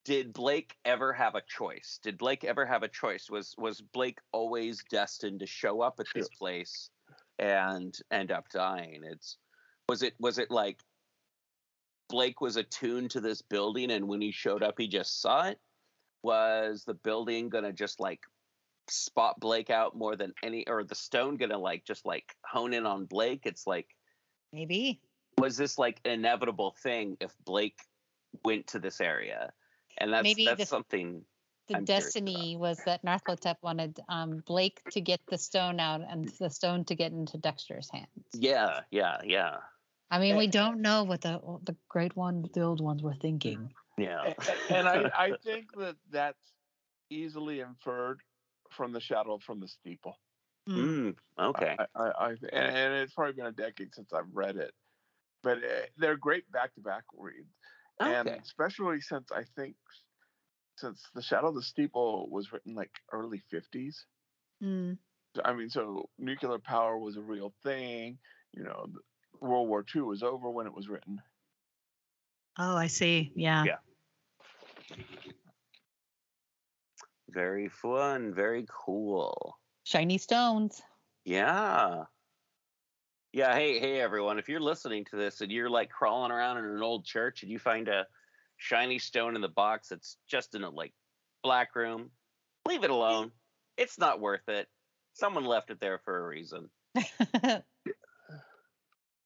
did 0.04 0.32
blake 0.32 0.76
ever 0.84 1.12
have 1.12 1.34
a 1.34 1.42
choice? 1.48 1.98
Did 2.02 2.18
blake 2.18 2.44
ever 2.44 2.66
have 2.66 2.82
a 2.82 2.88
choice? 2.88 3.30
Was 3.30 3.54
was 3.56 3.80
blake 3.80 4.18
always 4.32 4.82
destined 4.90 5.40
to 5.40 5.46
show 5.46 5.80
up 5.80 5.98
at 5.98 6.06
this 6.14 6.28
place 6.38 6.90
and 7.38 7.96
end 8.10 8.30
up 8.30 8.48
dying? 8.50 9.02
It's 9.04 9.38
was 9.88 10.02
it 10.02 10.14
was 10.20 10.38
it 10.38 10.50
like 10.50 10.78
blake 12.08 12.40
was 12.40 12.56
attuned 12.56 13.10
to 13.12 13.20
this 13.20 13.40
building 13.40 13.90
and 13.90 14.06
when 14.06 14.20
he 14.20 14.30
showed 14.30 14.62
up 14.62 14.74
he 14.78 14.88
just 14.88 15.22
saw 15.22 15.48
it? 15.48 15.58
Was 16.22 16.84
the 16.84 16.94
building 16.94 17.48
gonna 17.48 17.72
just 17.72 17.98
like 17.98 18.20
spot 18.88 19.40
blake 19.40 19.70
out 19.70 19.96
more 19.96 20.16
than 20.16 20.34
any 20.42 20.66
or 20.68 20.84
the 20.84 20.94
stone 20.94 21.36
gonna 21.36 21.58
like 21.58 21.84
just 21.86 22.04
like 22.04 22.36
hone 22.44 22.74
in 22.74 22.84
on 22.84 23.06
blake? 23.06 23.42
It's 23.46 23.66
like 23.66 23.88
Maybe. 24.52 25.00
was 25.38 25.56
this 25.56 25.78
like 25.78 26.00
an 26.04 26.12
inevitable 26.12 26.76
thing 26.82 27.16
if 27.20 27.34
Blake 27.44 27.78
went 28.44 28.68
to 28.68 28.78
this 28.78 29.00
area? 29.00 29.52
And 29.98 30.12
that's 30.12 30.22
Maybe 30.22 30.44
that's 30.44 30.60
the- 30.60 30.66
something 30.66 31.24
The 31.68 31.76
I'm 31.76 31.84
destiny 31.84 32.56
was 32.58 32.78
that 32.84 33.02
Narthotep 33.04 33.56
wanted 33.62 33.98
um, 34.08 34.42
Blake 34.46 34.82
to 34.90 35.00
get 35.00 35.20
the 35.28 35.38
stone 35.38 35.80
out 35.80 36.02
and 36.06 36.28
the 36.38 36.50
stone 36.50 36.84
to 36.86 36.94
get 36.94 37.12
into 37.12 37.38
Dexter's 37.38 37.88
hands. 37.90 38.08
yeah, 38.34 38.80
yeah, 38.90 39.18
yeah. 39.24 39.56
I 40.10 40.18
mean, 40.18 40.36
we 40.36 40.44
Eh, 40.46 40.50
don't 40.50 40.82
know 40.82 41.04
what 41.04 41.22
the 41.22 41.40
the 41.64 41.74
great 41.88 42.14
one, 42.14 42.44
the 42.52 42.60
old 42.60 42.80
ones 42.82 43.02
were 43.02 43.14
thinking. 43.14 43.72
Yeah. 43.96 44.20
A- 44.22 44.50
a- 44.50 44.76
and 44.76 44.86
I, 44.88 45.10
I 45.26 45.32
think 45.42 45.72
that 45.78 45.96
that's 46.10 46.52
easily 47.10 47.60
inferred 47.60 48.20
from 48.70 48.92
the 48.92 49.00
shadow 49.00 49.38
from 49.38 49.60
the 49.60 49.68
steeple. 49.68 50.18
Mm, 50.68 51.14
okay. 51.38 51.76
I, 51.78 51.86
I, 51.94 52.08
I 52.10 52.28
and, 52.30 52.76
and 52.76 52.94
it's 52.94 53.14
probably 53.14 53.34
been 53.34 53.46
a 53.46 53.52
decade 53.52 53.94
since 53.94 54.12
I've 54.12 54.32
read 54.32 54.56
it, 54.56 54.72
but 55.42 55.58
uh, 55.58 55.86
they're 55.98 56.16
great 56.16 56.50
back-to-back 56.52 57.04
reads, 57.16 57.54
and 58.00 58.28
especially 58.28 59.00
since 59.00 59.30
I 59.32 59.44
think 59.56 59.76
since 60.76 61.02
the 61.14 61.22
Shadow 61.22 61.48
of 61.48 61.54
the 61.54 61.62
Steeple 61.62 62.28
was 62.30 62.52
written 62.52 62.74
like 62.74 62.90
early 63.12 63.42
'50s. 63.52 63.94
Mm. 64.62 64.98
I 65.44 65.52
mean, 65.52 65.68
so 65.70 66.08
nuclear 66.18 66.58
power 66.58 66.98
was 66.98 67.16
a 67.16 67.22
real 67.22 67.52
thing. 67.62 68.18
You 68.52 68.64
know, 68.64 68.86
World 69.40 69.68
War 69.68 69.84
II 69.94 70.02
was 70.02 70.22
over 70.22 70.50
when 70.50 70.66
it 70.66 70.74
was 70.74 70.88
written. 70.88 71.20
Oh, 72.58 72.76
I 72.76 72.86
see. 72.86 73.32
Yeah. 73.34 73.64
Yeah. 73.64 74.96
Very 77.28 77.68
fun. 77.68 78.32
Very 78.32 78.64
cool. 78.68 79.58
Shiny 79.82 80.18
stones. 80.18 80.80
Yeah. 81.24 82.04
Yeah. 83.34 83.52
Hey, 83.52 83.80
hey, 83.80 84.00
everyone. 84.00 84.38
If 84.38 84.48
you're 84.48 84.60
listening 84.60 85.06
to 85.06 85.16
this 85.16 85.40
and 85.40 85.50
you're 85.50 85.68
like 85.68 85.90
crawling 85.90 86.30
around 86.30 86.58
in 86.58 86.66
an 86.66 86.80
old 86.80 87.04
church 87.04 87.42
and 87.42 87.50
you 87.50 87.58
find 87.58 87.88
a 87.88 88.06
shiny 88.58 89.00
stone 89.00 89.34
in 89.34 89.42
the 89.42 89.48
box 89.48 89.88
that's 89.88 90.18
just 90.30 90.54
in 90.54 90.62
a 90.62 90.70
like 90.70 90.92
black 91.42 91.74
room, 91.74 92.10
leave 92.64 92.84
it 92.84 92.90
alone. 92.90 93.32
It's 93.76 93.98
not 93.98 94.20
worth 94.20 94.48
it. 94.48 94.68
Someone 95.14 95.44
left 95.46 95.70
it 95.70 95.80
there 95.80 95.98
for 95.98 96.16
a 96.16 96.28
reason. 96.28 96.70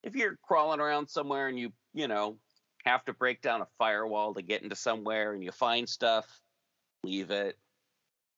If 0.05 0.15
you're 0.15 0.39
crawling 0.43 0.81
around 0.81 1.09
somewhere 1.09 1.49
and 1.49 1.59
you, 1.59 1.73
you 1.93 2.09
know, 2.09 2.39
have 2.87 3.05
to 3.07 3.13
break 3.13 3.43
down 3.43 3.61
a 3.61 3.67
firewall 3.77 4.33
to 4.33 4.43
get 4.43 4.63
into 4.63 4.77
somewhere 4.77 5.35
and 5.35 5.45
you 5.45 5.51
find 5.51 5.87
stuff, 5.87 6.41
leave 7.05 7.31
it. 7.31 7.59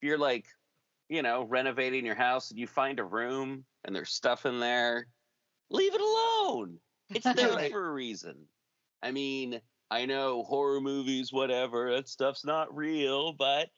If 0.01 0.09
you're 0.09 0.19
like, 0.19 0.47
you 1.09 1.23
know, 1.23 1.45
renovating 1.45 2.07
your 2.07 2.17
house 2.17 2.51
and 2.51 2.59
you 2.59 2.67
find 2.67 2.99
a 2.99 3.05
room 3.05 3.65
and 3.85 3.95
there's 3.95 4.11
stuff 4.11 4.47
in 4.47 4.59
there, 4.59 5.07
leave 5.71 5.95
it 5.95 6.01
alone. 6.01 6.79
It's 7.11 7.25
there 7.35 7.55
Right. 7.55 7.71
for 7.71 7.89
a 7.89 7.93
reason. 7.93 8.49
I 9.03 9.11
mean, 9.13 9.61
I 9.91 10.07
know 10.07 10.43
horror 10.43 10.81
movies, 10.81 11.33
whatever, 11.33 11.91
that 11.95 12.09
stuff's 12.09 12.45
not 12.45 12.75
real, 12.75 13.33
but 13.33 13.71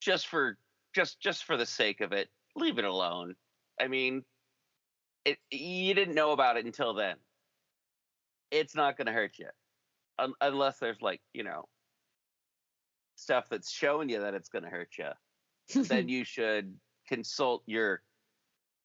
just 0.00 0.28
for 0.28 0.58
just 0.94 1.20
just 1.20 1.44
for 1.44 1.56
the 1.56 1.66
sake 1.66 2.00
of 2.00 2.12
it, 2.12 2.28
leave 2.56 2.78
it 2.78 2.84
alone. 2.84 3.34
I 3.80 3.88
mean, 3.88 4.24
it 5.24 5.38
you 5.50 5.94
didn't 5.94 6.14
know 6.14 6.32
about 6.32 6.56
it 6.56 6.66
until 6.66 6.94
then. 6.94 7.16
It's 8.50 8.74
not 8.74 8.96
going 8.96 9.06
to 9.06 9.12
hurt 9.12 9.38
you, 9.38 9.48
Un- 10.18 10.34
unless 10.40 10.78
there's 10.78 11.00
like 11.00 11.20
you 11.32 11.44
know 11.44 11.68
stuff 13.16 13.48
that's 13.48 13.70
showing 13.70 14.08
you 14.08 14.20
that 14.20 14.34
it's 14.34 14.48
going 14.48 14.64
to 14.64 14.70
hurt 14.70 14.90
you. 14.98 15.10
then 15.84 16.08
you 16.08 16.24
should 16.24 16.78
consult 17.06 17.62
your 17.66 18.02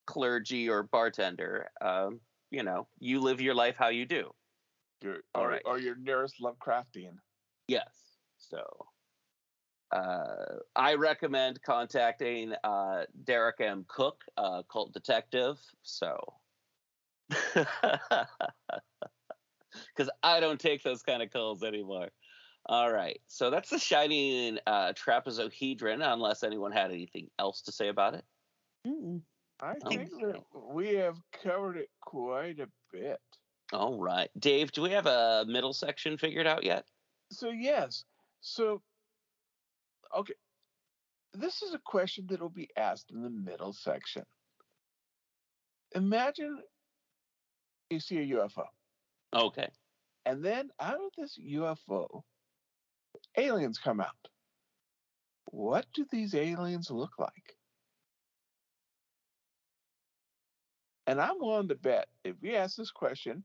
clergy 0.06 0.70
or 0.70 0.84
bartender. 0.84 1.70
Um, 1.82 2.20
you 2.52 2.64
know, 2.64 2.88
you 3.00 3.20
live 3.20 3.42
your 3.42 3.56
life 3.56 3.76
how 3.78 3.90
you 3.90 4.06
do. 4.06 4.32
Your, 5.02 5.18
All 5.34 5.44
or, 5.44 5.50
right. 5.50 5.62
or 5.66 5.78
your 5.80 5.96
nearest 5.96 6.36
Lovecraftian. 6.42 7.18
Yes. 7.68 7.90
So 8.38 8.64
uh, 9.92 10.58
I 10.76 10.96
recommend 10.96 11.62
contacting 11.62 12.54
uh, 12.64 13.04
Derek 13.24 13.62
M. 13.62 13.86
Koch, 13.88 14.22
uh, 14.38 14.64
cult 14.72 14.94
detective. 14.94 15.58
So, 15.84 16.18
because 17.30 17.70
I 20.24 20.40
don't 20.40 20.60
take 20.60 20.84
those 20.84 21.02
kind 21.02 21.22
of 21.24 21.32
calls 21.32 21.64
anymore. 21.64 22.10
All 22.68 22.92
right. 22.92 23.20
So 23.28 23.50
that's 23.50 23.70
the 23.70 23.80
shining 23.80 24.58
uh, 24.66 24.94
trapezohedron, 24.94 26.02
unless 26.02 26.44
anyone 26.44 26.72
had 26.72 26.92
anything 26.92 27.30
else 27.38 27.62
to 27.64 27.72
say 27.72 27.90
about 27.90 28.16
it. 28.16 28.26
Mm. 28.88 29.22
I 29.62 29.74
oh, 29.84 29.90
think 29.90 30.10
that 30.22 30.42
we 30.54 30.96
have 30.96 31.18
covered 31.44 31.78
it 31.78 31.90
quite 32.02 32.60
a 32.60 32.68
bit. 32.92 33.20
All 33.74 34.00
right. 34.00 34.30
Dave, 34.38 34.72
do 34.72 34.82
we 34.82 34.92
have 34.92 35.06
a 35.06 35.46
middle 35.48 35.74
section 35.74 36.18
figured 36.18 36.48
out 36.48 36.64
yet? 36.64 36.86
So 37.32 37.50
yes, 37.50 38.04
so 38.42 38.82
okay, 40.16 40.36
this 41.34 41.62
is 41.62 41.74
a 41.74 41.80
question 41.84 42.28
that 42.30 42.40
will 42.40 42.50
be 42.50 42.70
asked 42.78 43.12
in 43.12 43.24
the 43.24 43.30
middle 43.30 43.74
section. 43.74 44.24
Imagine 45.96 46.60
you 47.90 48.00
see 48.00 48.20
a 48.20 48.36
UFO, 48.36 48.66
Okay. 49.34 49.70
and 50.26 50.44
then 50.44 50.70
out 50.80 50.96
of 50.96 51.12
this 51.18 51.38
UFO, 51.40 52.22
aliens 53.38 53.80
come 53.80 54.00
out. 54.00 54.10
What 55.46 55.86
do 55.94 56.06
these 56.12 56.36
aliens 56.36 56.92
look 56.92 57.18
like? 57.18 57.55
And 61.08 61.22
I'm 61.22 61.40
willing 61.40 61.68
to 61.70 61.76
bet 61.76 62.08
if 62.24 62.36
you 62.42 62.56
ask 62.56 62.76
this 62.76 62.92
question 62.92 63.44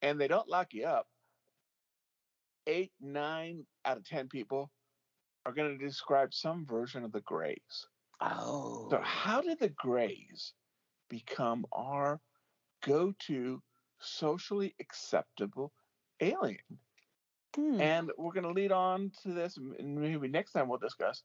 and 0.00 0.20
they 0.20 0.28
don't 0.28 0.48
lock 0.48 0.74
you 0.74 0.84
up, 0.86 1.06
eight, 2.66 2.92
nine 3.00 3.64
out 3.84 3.96
of 3.96 4.04
10 4.04 4.28
people 4.28 4.70
are 5.46 5.52
going 5.52 5.76
to 5.76 5.84
describe 5.84 6.32
some 6.32 6.66
version 6.66 7.04
of 7.04 7.12
the 7.12 7.20
Greys. 7.20 7.86
Oh. 8.20 8.88
So, 8.90 9.00
how 9.02 9.40
did 9.40 9.58
the 9.58 9.70
Greys 9.70 10.52
become 11.08 11.66
our 11.72 12.20
go 12.84 13.12
to 13.26 13.60
socially 14.00 14.74
acceptable 14.80 15.72
alien? 16.20 16.58
Hmm. 17.56 17.80
And 17.80 18.10
we're 18.16 18.32
going 18.32 18.46
to 18.46 18.52
lead 18.52 18.72
on 18.72 19.10
to 19.22 19.30
this, 19.30 19.56
and 19.56 19.96
maybe 19.96 20.28
next 20.28 20.52
time 20.52 20.68
we'll 20.68 20.78
discuss 20.78 21.22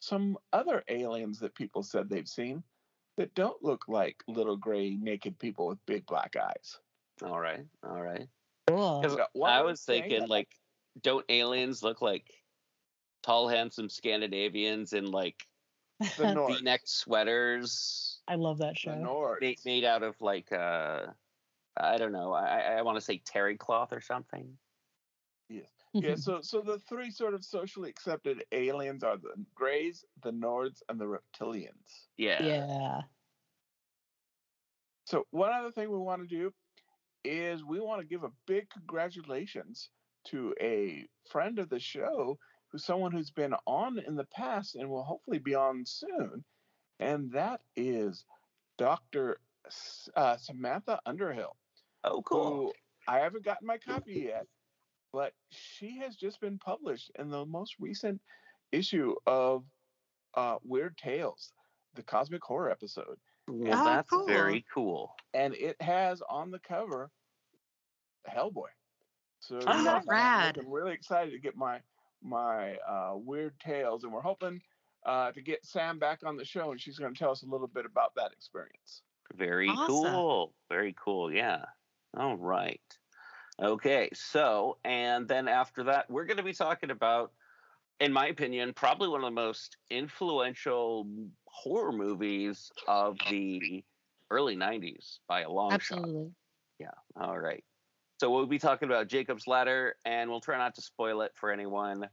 some 0.00 0.38
other 0.52 0.82
aliens 0.88 1.38
that 1.40 1.54
people 1.54 1.82
said 1.82 2.08
they've 2.08 2.28
seen 2.28 2.62
that 3.16 3.34
don't 3.34 3.62
look 3.62 3.86
like 3.88 4.22
little 4.28 4.56
gray 4.56 4.90
naked 4.90 5.38
people 5.38 5.66
with 5.68 5.84
big 5.86 6.04
black 6.06 6.36
eyes. 6.36 6.78
All 7.22 7.40
right. 7.40 7.64
All 7.82 8.02
right. 8.02 8.26
Cool. 8.66 9.00
Because 9.00 9.16
got 9.16 9.30
one 9.32 9.50
I 9.50 9.62
was 9.62 9.82
thing. 9.82 10.02
thinking, 10.02 10.28
like, 10.28 10.48
don't 11.02 11.24
aliens 11.28 11.82
look 11.82 12.02
like 12.02 12.24
tall, 13.22 13.48
handsome 13.48 13.88
Scandinavians 13.88 14.92
in 14.92 15.10
like 15.10 15.46
The 16.18 16.34
North. 16.34 16.58
V-neck 16.58 16.82
sweaters 16.84 18.18
I 18.28 18.34
love 18.34 18.58
that 18.58 18.74
The 18.74 18.78
show. 18.80 18.94
North. 18.94 19.40
made, 19.40 19.58
made 19.64 19.84
out 19.84 20.02
of 20.02 20.20
like 20.20 20.52
uh, 20.52 21.06
I 21.76 21.96
don't 21.98 22.12
know. 22.12 22.32
I 22.32 22.76
I 22.78 22.82
want 22.82 22.96
to 22.96 23.00
say 23.00 23.18
terry 23.24 23.56
cloth 23.56 23.92
or 23.92 24.00
something. 24.00 24.56
Yeah, 26.02 26.16
so 26.16 26.40
so 26.42 26.60
the 26.60 26.78
three 26.78 27.10
sort 27.10 27.34
of 27.34 27.44
socially 27.44 27.90
accepted 27.90 28.44
aliens 28.52 29.02
are 29.02 29.16
the 29.16 29.34
Greys, 29.54 30.04
the 30.22 30.32
Nords, 30.32 30.82
and 30.88 31.00
the 31.00 31.04
Reptilians. 31.06 32.08
Yeah. 32.16 32.42
yeah. 32.42 33.00
So 35.04 35.26
one 35.30 35.52
other 35.52 35.70
thing 35.70 35.90
we 35.90 35.98
want 35.98 36.22
to 36.22 36.28
do 36.28 36.52
is 37.24 37.64
we 37.64 37.80
want 37.80 38.00
to 38.00 38.06
give 38.06 38.24
a 38.24 38.32
big 38.46 38.68
congratulations 38.70 39.90
to 40.26 40.54
a 40.60 41.06
friend 41.30 41.58
of 41.58 41.68
the 41.68 41.78
show 41.78 42.38
who's 42.68 42.84
someone 42.84 43.12
who's 43.12 43.30
been 43.30 43.54
on 43.66 43.98
in 44.00 44.16
the 44.16 44.24
past 44.24 44.74
and 44.74 44.88
will 44.90 45.04
hopefully 45.04 45.38
be 45.38 45.54
on 45.54 45.84
soon, 45.86 46.44
and 46.98 47.30
that 47.32 47.60
is 47.76 48.24
Dr. 48.78 49.40
S- 49.66 50.08
Uh, 50.16 50.36
Samantha 50.36 51.00
Underhill. 51.06 51.56
Oh, 52.04 52.22
cool. 52.22 52.50
who 52.50 52.72
I 53.08 53.18
haven't 53.20 53.44
gotten 53.44 53.66
my 53.66 53.78
copy 53.78 54.26
yet, 54.26 54.46
but 55.16 55.32
she 55.48 55.96
has 55.96 56.14
just 56.14 56.38
been 56.42 56.58
published 56.58 57.10
in 57.18 57.30
the 57.30 57.46
most 57.46 57.76
recent 57.80 58.20
issue 58.70 59.14
of 59.26 59.64
uh, 60.34 60.56
Weird 60.62 60.94
Tales, 60.98 61.54
the 61.94 62.02
cosmic 62.02 62.44
horror 62.44 62.70
episode. 62.70 63.16
Well, 63.48 63.80
Oh, 63.80 63.84
that's 63.86 64.10
cool. 64.10 64.26
very 64.26 64.62
cool. 64.74 65.14
And 65.32 65.54
it 65.54 65.80
has 65.80 66.20
on 66.28 66.50
the 66.50 66.58
cover 66.58 67.10
Hellboy. 68.30 68.68
So 69.40 69.58
Oh, 69.66 69.76
yeah, 69.78 69.82
nice. 69.94 70.04
Rad. 70.06 70.58
I'm 70.58 70.70
really 70.70 70.92
excited 70.92 71.30
to 71.30 71.38
get 71.38 71.56
my 71.56 71.80
my 72.22 72.74
uh, 72.86 73.14
Weird 73.16 73.58
Tales, 73.58 74.04
and 74.04 74.12
we're 74.12 74.20
hoping 74.20 74.60
uh, 75.06 75.32
to 75.32 75.40
get 75.40 75.64
Sam 75.64 75.98
back 75.98 76.20
on 76.26 76.36
the 76.36 76.44
show, 76.44 76.72
and 76.72 76.80
she's 76.80 76.98
going 76.98 77.14
to 77.14 77.18
tell 77.18 77.30
us 77.30 77.42
a 77.42 77.46
little 77.46 77.68
bit 77.68 77.86
about 77.86 78.14
that 78.16 78.32
experience. 78.32 79.00
Very 79.34 79.68
Awesome. 79.68 79.86
cool. 79.86 80.52
Very 80.68 80.94
cool. 81.02 81.32
Yeah. 81.32 81.64
All 82.18 82.36
right. 82.36 82.80
Okay. 83.62 84.10
So, 84.12 84.78
and 84.84 85.26
then 85.26 85.48
after 85.48 85.84
that, 85.84 86.10
we're 86.10 86.24
going 86.24 86.36
to 86.36 86.42
be 86.42 86.52
talking 86.52 86.90
about, 86.90 87.32
in 88.00 88.12
my 88.12 88.26
opinion, 88.28 88.72
probably 88.74 89.08
one 89.08 89.22
of 89.22 89.26
the 89.26 89.30
most 89.30 89.76
influential 89.90 91.06
horror 91.46 91.92
movies 91.92 92.70
of 92.86 93.16
the 93.30 93.82
early 94.30 94.56
90s 94.56 95.18
by 95.28 95.42
a 95.42 95.50
long 95.50 95.70
shot. 95.78 95.98
Absolutely. 95.98 96.32
Yeah, 96.78 96.90
all 97.18 97.38
right. 97.38 97.64
So 98.20 98.30
we'll 98.30 98.46
be 98.46 98.58
talking 98.58 98.88
about 98.88 99.08
Jacob's 99.08 99.46
Ladder, 99.46 99.96
and 100.04 100.30
we'll 100.30 100.40
try 100.40 100.58
not 100.58 100.74
to 100.76 100.82
spoil 100.82 101.22
it 101.22 101.32
for 101.34 101.50
anyone. 101.50 102.08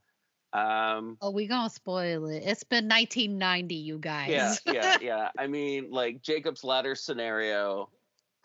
Um, 0.53 1.17
Oh, 1.21 1.31
we 1.31 1.47
gonna 1.47 1.69
spoil 1.69 2.27
it. 2.27 2.43
It's 2.45 2.63
been 2.63 2.87
1990, 2.87 3.75
you 3.75 3.97
guys. 3.97 4.61
yeah, 4.65 4.73
yeah, 4.73 4.97
yeah. 5.01 5.29
I 5.37 5.47
mean, 5.47 5.91
like 5.91 6.21
Jacob's 6.21 6.63
Ladder 6.63 6.95
scenario, 6.95 7.89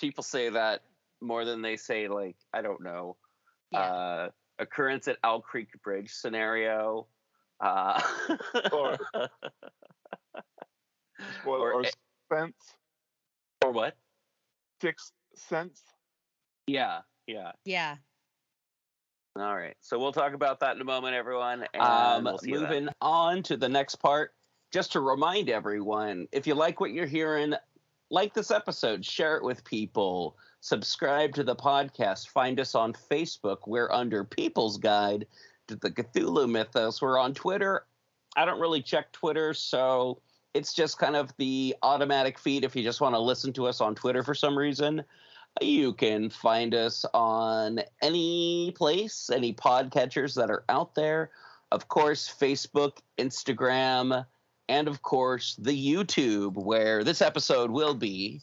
people 0.00 0.22
say 0.22 0.48
that 0.50 0.82
more 1.20 1.44
than 1.44 1.62
they 1.62 1.76
say, 1.76 2.08
like, 2.08 2.36
I 2.52 2.62
don't 2.62 2.82
know, 2.82 3.16
Yeah. 3.70 3.80
uh, 3.80 4.30
occurrence 4.58 5.08
at 5.08 5.18
Owl 5.24 5.40
Creek 5.40 5.68
Bridge 5.82 6.10
scenario. 6.12 7.06
Uh, 7.60 8.00
Or- 8.72 8.98
Spoiler 11.40 11.72
Or 11.72 11.84
or, 11.84 11.84
Sense, 12.32 12.74
or 13.64 13.72
what? 13.72 13.96
Sixth 14.80 15.12
Sense. 15.34 15.82
Yeah, 16.66 17.00
yeah. 17.26 17.52
yeah. 17.64 17.96
All 19.36 19.56
right. 19.56 19.76
So 19.80 19.98
we'll 19.98 20.12
talk 20.12 20.32
about 20.34 20.60
that 20.60 20.76
in 20.76 20.82
a 20.82 20.84
moment, 20.84 21.14
everyone. 21.14 21.64
And 21.74 21.82
Um, 21.82 22.24
we'll 22.24 22.38
see 22.38 22.50
you 22.50 22.60
moving 22.60 22.88
on 23.00 23.42
to 23.44 23.56
the 23.56 23.68
next 23.68 23.96
part, 23.96 24.34
just 24.72 24.92
to 24.92 25.00
remind 25.00 25.48
everyone 25.48 26.28
if 26.32 26.46
you 26.46 26.54
like 26.54 26.80
what 26.80 26.90
you're 26.92 27.06
hearing, 27.06 27.54
like 28.10 28.34
this 28.34 28.50
episode, 28.50 29.04
share 29.04 29.36
it 29.36 29.42
with 29.44 29.64
people, 29.64 30.36
subscribe 30.60 31.34
to 31.34 31.44
the 31.44 31.56
podcast, 31.56 32.28
find 32.28 32.60
us 32.60 32.74
on 32.74 32.92
Facebook. 32.92 33.58
We're 33.66 33.90
under 33.90 34.24
People's 34.24 34.78
Guide 34.78 35.26
to 35.68 35.76
the 35.76 35.90
Cthulhu 35.90 36.50
Mythos. 36.50 37.00
We're 37.00 37.18
on 37.18 37.34
Twitter 37.34 37.84
I 38.38 38.44
don't 38.44 38.60
really 38.60 38.82
check 38.82 39.10
Twitter, 39.10 39.52
so 39.52 40.20
it's 40.54 40.72
just 40.72 40.98
kind 40.98 41.16
of 41.16 41.32
the 41.38 41.74
automatic 41.82 42.38
feed 42.38 42.64
if 42.64 42.76
you 42.76 42.84
just 42.84 43.00
want 43.00 43.16
to 43.16 43.18
listen 43.18 43.52
to 43.54 43.66
us 43.66 43.80
on 43.80 43.96
Twitter 43.96 44.22
for 44.22 44.34
some 44.34 44.56
reason. 44.56 45.02
You 45.60 45.92
can 45.92 46.30
find 46.30 46.72
us 46.72 47.04
on 47.14 47.80
any 48.00 48.72
place, 48.76 49.28
any 49.32 49.52
podcatchers 49.52 50.34
that 50.34 50.50
are 50.50 50.64
out 50.68 50.94
there. 50.94 51.30
Of 51.72 51.88
course, 51.88 52.32
Facebook, 52.32 52.98
Instagram, 53.18 54.24
and 54.68 54.86
of 54.86 55.02
course, 55.02 55.56
the 55.56 55.72
YouTube, 55.72 56.54
where 56.54 57.02
this 57.02 57.20
episode 57.20 57.72
will 57.72 57.94
be. 57.94 58.42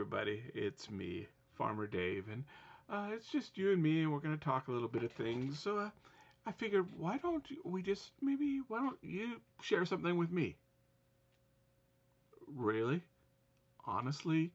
Everybody, 0.00 0.42
it's 0.54 0.90
me, 0.90 1.26
Farmer 1.58 1.86
Dave, 1.86 2.24
and 2.32 2.42
uh, 2.88 3.08
it's 3.14 3.28
just 3.28 3.58
you 3.58 3.70
and 3.70 3.82
me, 3.82 4.00
and 4.00 4.10
we're 4.10 4.18
gonna 4.18 4.38
talk 4.38 4.68
a 4.68 4.72
little 4.72 4.88
bit 4.88 5.02
of 5.02 5.12
things. 5.12 5.58
So 5.58 5.76
uh, 5.76 5.90
I 6.46 6.52
figured, 6.52 6.86
why 6.96 7.18
don't 7.18 7.44
we 7.66 7.82
just 7.82 8.12
maybe 8.22 8.62
why 8.68 8.78
don't 8.78 8.96
you 9.02 9.42
share 9.60 9.84
something 9.84 10.16
with 10.16 10.30
me? 10.30 10.56
Really? 12.46 13.02
Honestly, 13.84 14.52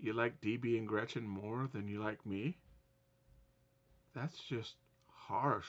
you 0.00 0.12
like 0.12 0.40
DB 0.40 0.76
and 0.76 0.88
Gretchen 0.88 1.24
more 1.24 1.68
than 1.72 1.86
you 1.86 2.02
like 2.02 2.26
me? 2.26 2.58
That's 4.12 4.38
just 4.38 4.74
harsh. 5.06 5.68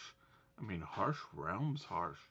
I 0.59 0.63
mean, 0.63 0.81
harsh 0.81 1.19
realms 1.35 1.83
harsh. 1.83 2.21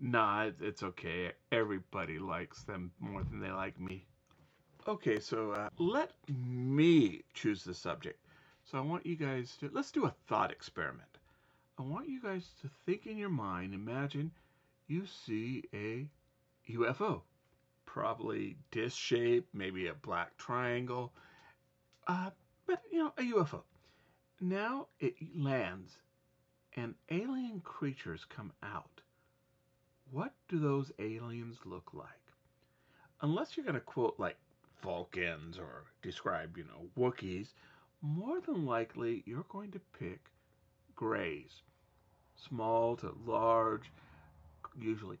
Nah, 0.00 0.48
it's 0.62 0.82
okay. 0.82 1.32
Everybody 1.52 2.18
likes 2.18 2.62
them 2.62 2.92
more 3.00 3.22
than 3.22 3.40
they 3.40 3.50
like 3.50 3.78
me. 3.78 4.06
Okay, 4.86 5.18
so 5.18 5.52
uh, 5.52 5.70
let 5.78 6.12
me 6.28 7.22
choose 7.32 7.64
the 7.64 7.72
subject. 7.72 8.20
So 8.66 8.76
I 8.76 8.82
want 8.82 9.06
you 9.06 9.16
guys 9.16 9.56
to 9.60 9.70
let's 9.72 9.90
do 9.90 10.04
a 10.04 10.14
thought 10.26 10.50
experiment. 10.50 11.08
I 11.78 11.82
want 11.82 12.06
you 12.06 12.20
guys 12.20 12.50
to 12.60 12.68
think 12.84 13.06
in 13.06 13.16
your 13.16 13.30
mind, 13.30 13.72
imagine 13.72 14.30
you 14.86 15.06
see 15.06 15.64
a 15.72 16.06
UFO, 16.70 17.22
probably 17.86 18.56
disc 18.70 18.98
shaped, 18.98 19.54
maybe 19.54 19.86
a 19.86 19.94
black 19.94 20.36
triangle, 20.36 21.14
uh, 22.06 22.30
but 22.66 22.82
you 22.92 22.98
know, 22.98 23.12
a 23.16 23.22
UFO. 23.22 23.62
Now 24.42 24.88
it 25.00 25.14
lands 25.34 25.96
and 26.76 26.94
alien 27.10 27.60
creatures 27.60 28.26
come 28.28 28.52
out. 28.62 29.00
What 30.10 30.34
do 30.48 30.58
those 30.58 30.92
aliens 30.98 31.56
look 31.64 31.94
like? 31.94 32.08
Unless 33.22 33.56
you're 33.56 33.64
going 33.64 33.74
to 33.74 33.80
quote 33.80 34.16
like 34.18 34.36
Vulcans 34.84 35.58
or 35.58 35.84
describe, 36.02 36.58
you 36.58 36.64
know, 36.64 36.86
Wookiees, 36.98 37.54
more 38.02 38.40
than 38.42 38.66
likely 38.66 39.22
you're 39.24 39.46
going 39.48 39.70
to 39.72 39.80
pick 39.98 40.20
grays. 40.94 41.62
Small 42.36 42.94
to 42.96 43.16
large, 43.26 43.90
usually 44.78 45.18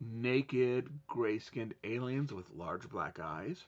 naked, 0.00 0.88
gray 1.06 1.38
skinned 1.38 1.74
aliens 1.84 2.32
with 2.32 2.50
large 2.50 2.88
black 2.88 3.20
eyes. 3.20 3.66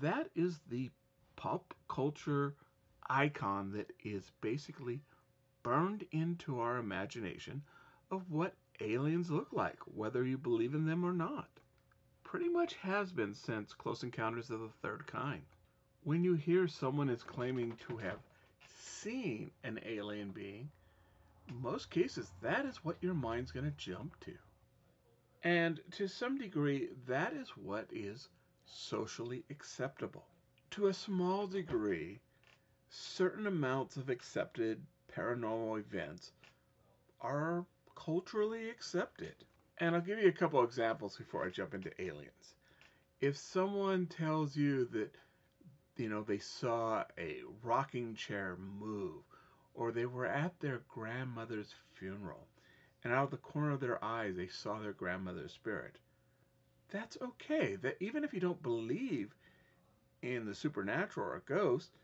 That 0.00 0.28
is 0.36 0.60
the 0.68 0.90
pop 1.36 1.74
culture 1.88 2.54
icon 3.08 3.72
that 3.72 3.90
is 4.04 4.30
basically 4.42 5.00
burned 5.62 6.04
into 6.12 6.60
our 6.60 6.76
imagination 6.76 7.62
of 8.10 8.30
what 8.30 8.54
aliens 8.80 9.30
look 9.30 9.48
like, 9.52 9.78
whether 9.94 10.22
you 10.22 10.36
believe 10.36 10.74
in 10.74 10.84
them 10.84 11.02
or 11.02 11.14
not 11.14 11.59
pretty 12.30 12.48
much 12.48 12.74
has 12.74 13.10
been 13.10 13.34
since 13.34 13.74
Close 13.74 14.04
Encounters 14.04 14.50
of 14.50 14.60
the 14.60 14.68
Third 14.82 15.04
Kind. 15.04 15.42
When 16.04 16.22
you 16.22 16.34
hear 16.34 16.68
someone 16.68 17.10
is 17.10 17.24
claiming 17.24 17.76
to 17.88 17.96
have 17.96 18.20
seen 18.68 19.50
an 19.64 19.80
alien 19.84 20.30
being, 20.30 20.70
most 21.52 21.90
cases 21.90 22.30
that 22.40 22.66
is 22.66 22.84
what 22.84 23.02
your 23.02 23.14
mind's 23.14 23.50
going 23.50 23.64
to 23.64 23.76
jump 23.76 24.14
to. 24.20 24.34
And 25.42 25.80
to 25.96 26.06
some 26.06 26.38
degree, 26.38 26.90
that 27.08 27.32
is 27.32 27.48
what 27.56 27.88
is 27.90 28.28
socially 28.64 29.42
acceptable. 29.50 30.24
To 30.70 30.86
a 30.86 30.94
small 30.94 31.48
degree, 31.48 32.20
certain 32.90 33.48
amounts 33.48 33.96
of 33.96 34.08
accepted 34.08 34.80
paranormal 35.12 35.80
events 35.80 36.30
are 37.20 37.66
culturally 37.96 38.70
accepted. 38.70 39.34
And 39.80 39.94
I'll 39.94 40.02
give 40.02 40.18
you 40.18 40.28
a 40.28 40.32
couple 40.32 40.62
examples 40.62 41.16
before 41.16 41.42
I 41.42 41.48
jump 41.48 41.72
into 41.72 41.90
aliens. 42.00 42.54
If 43.22 43.38
someone 43.38 44.06
tells 44.06 44.54
you 44.54 44.84
that, 44.92 45.14
you 45.96 46.10
know, 46.10 46.22
they 46.22 46.38
saw 46.38 47.04
a 47.18 47.38
rocking 47.62 48.14
chair 48.14 48.58
move, 48.58 49.22
or 49.72 49.90
they 49.90 50.04
were 50.04 50.26
at 50.26 50.60
their 50.60 50.82
grandmother's 50.88 51.74
funeral, 51.94 52.46
and 53.02 53.12
out 53.12 53.24
of 53.24 53.30
the 53.30 53.38
corner 53.38 53.70
of 53.70 53.80
their 53.80 54.02
eyes 54.04 54.36
they 54.36 54.48
saw 54.48 54.78
their 54.78 54.92
grandmother's 54.92 55.52
spirit, 55.52 55.96
that's 56.90 57.16
okay. 57.22 57.76
That 57.76 57.96
even 58.00 58.22
if 58.22 58.34
you 58.34 58.40
don't 58.40 58.62
believe 58.62 59.34
in 60.20 60.44
the 60.44 60.54
supernatural 60.54 61.26
or 61.26 61.36
a 61.36 61.40
ghost, 61.40 61.96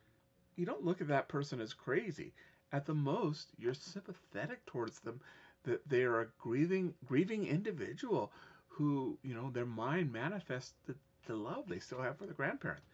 you 0.55 0.65
don't 0.65 0.85
look 0.85 1.03
at 1.03 1.09
that 1.09 1.29
person 1.29 1.61
as 1.61 1.75
crazy. 1.75 2.33
At 2.73 2.87
the 2.87 2.95
most, 2.95 3.51
you're 3.59 3.75
sympathetic 3.75 4.65
towards 4.65 5.01
them 5.01 5.21
that 5.67 5.87
they 5.89 6.03
are 6.03 6.23
a 6.23 6.27
grieving 6.39 6.95
grieving 7.07 7.47
individual 7.47 8.33
who 8.69 9.19
you 9.23 9.35
know 9.35 9.51
their 9.51 9.67
mind 9.67 10.13
manifests 10.13 10.75
the, 10.87 10.95
the 11.27 11.37
love 11.37 11.65
they 11.69 11.79
still 11.79 12.03
have 12.03 12.17
for 12.19 12.27
the 12.27 12.33
grandparents. 12.33 12.87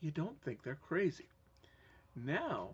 You 0.00 0.10
don't 0.12 0.40
think 0.42 0.62
they're 0.62 0.78
crazy. 0.88 1.28
Now 2.14 2.70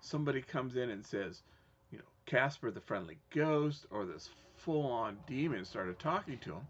somebody 0.00 0.42
comes 0.42 0.76
in 0.76 0.90
and 0.90 1.04
says 1.04 1.42
you 1.90 1.98
know 1.98 2.04
casper 2.26 2.70
the 2.70 2.80
friendly 2.80 3.18
ghost 3.30 3.86
or 3.90 4.04
this 4.04 4.30
full-on 4.56 5.18
demon 5.26 5.64
started 5.64 5.98
talking 5.98 6.38
to 6.38 6.52
him 6.52 6.66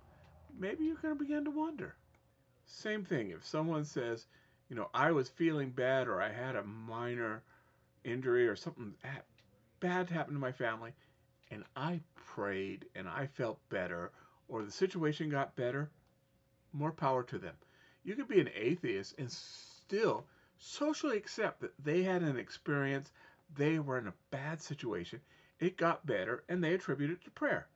maybe 0.59 0.85
you're 0.85 0.97
going 0.97 1.17
to 1.17 1.25
begin 1.25 1.45
to 1.45 1.51
wonder. 1.51 1.95
Same 2.67 3.05
thing 3.05 3.31
if 3.31 3.45
someone 3.45 3.85
says 3.85 4.27
you 4.69 4.77
know 4.77 4.89
i 4.93 5.13
was 5.13 5.29
feeling 5.29 5.71
bad 5.71 6.09
or 6.09 6.21
i 6.21 6.33
had 6.33 6.57
a 6.57 6.65
minor 6.65 7.43
injury 8.05 8.49
or 8.49 8.57
something 8.57 8.93
bad 9.81 10.11
happened 10.11 10.35
to 10.35 10.41
my 10.41 10.53
family 10.53 10.93
and 11.51 11.65
I 11.75 12.01
prayed 12.15 12.87
and 12.95 13.09
I 13.09 13.27
felt 13.27 13.59
better 13.69 14.11
or 14.49 14.63
the 14.63 14.71
situation 14.71 15.29
got 15.29 15.57
better, 15.57 15.91
more 16.73 16.93
power 16.93 17.23
to 17.25 17.39
them. 17.39 17.55
You 18.05 18.15
could 18.15 18.29
be 18.29 18.41
an 18.41 18.51
atheist 18.55 19.15
and 19.19 19.31
still 19.31 20.25
socially 20.59 21.17
accept 21.17 21.61
that 21.61 21.73
they 21.83 22.03
had 22.03 22.23
an 22.23 22.39
experience, 22.39 23.11
they 23.55 23.79
were 23.79 23.99
in 23.99 24.07
a 24.07 24.15
bad 24.31 24.61
situation, 24.61 25.21
it 25.59 25.77
got 25.77 26.07
better, 26.07 26.45
and 26.49 26.63
they 26.63 26.75
attribute 26.75 27.11
it 27.11 27.25
to 27.25 27.31
prayer. 27.31 27.67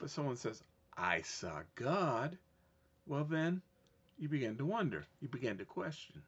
But 0.00 0.10
someone 0.10 0.36
says, 0.36 0.62
I 0.96 1.22
saw 1.22 1.62
God, 1.74 2.36
well, 3.06 3.24
then 3.24 3.62
you 4.18 4.28
begin 4.28 4.56
to 4.56 4.64
wonder. 4.64 5.06
You 5.20 5.28
begin 5.28 5.58
to 5.58 5.64
question. 5.64 6.22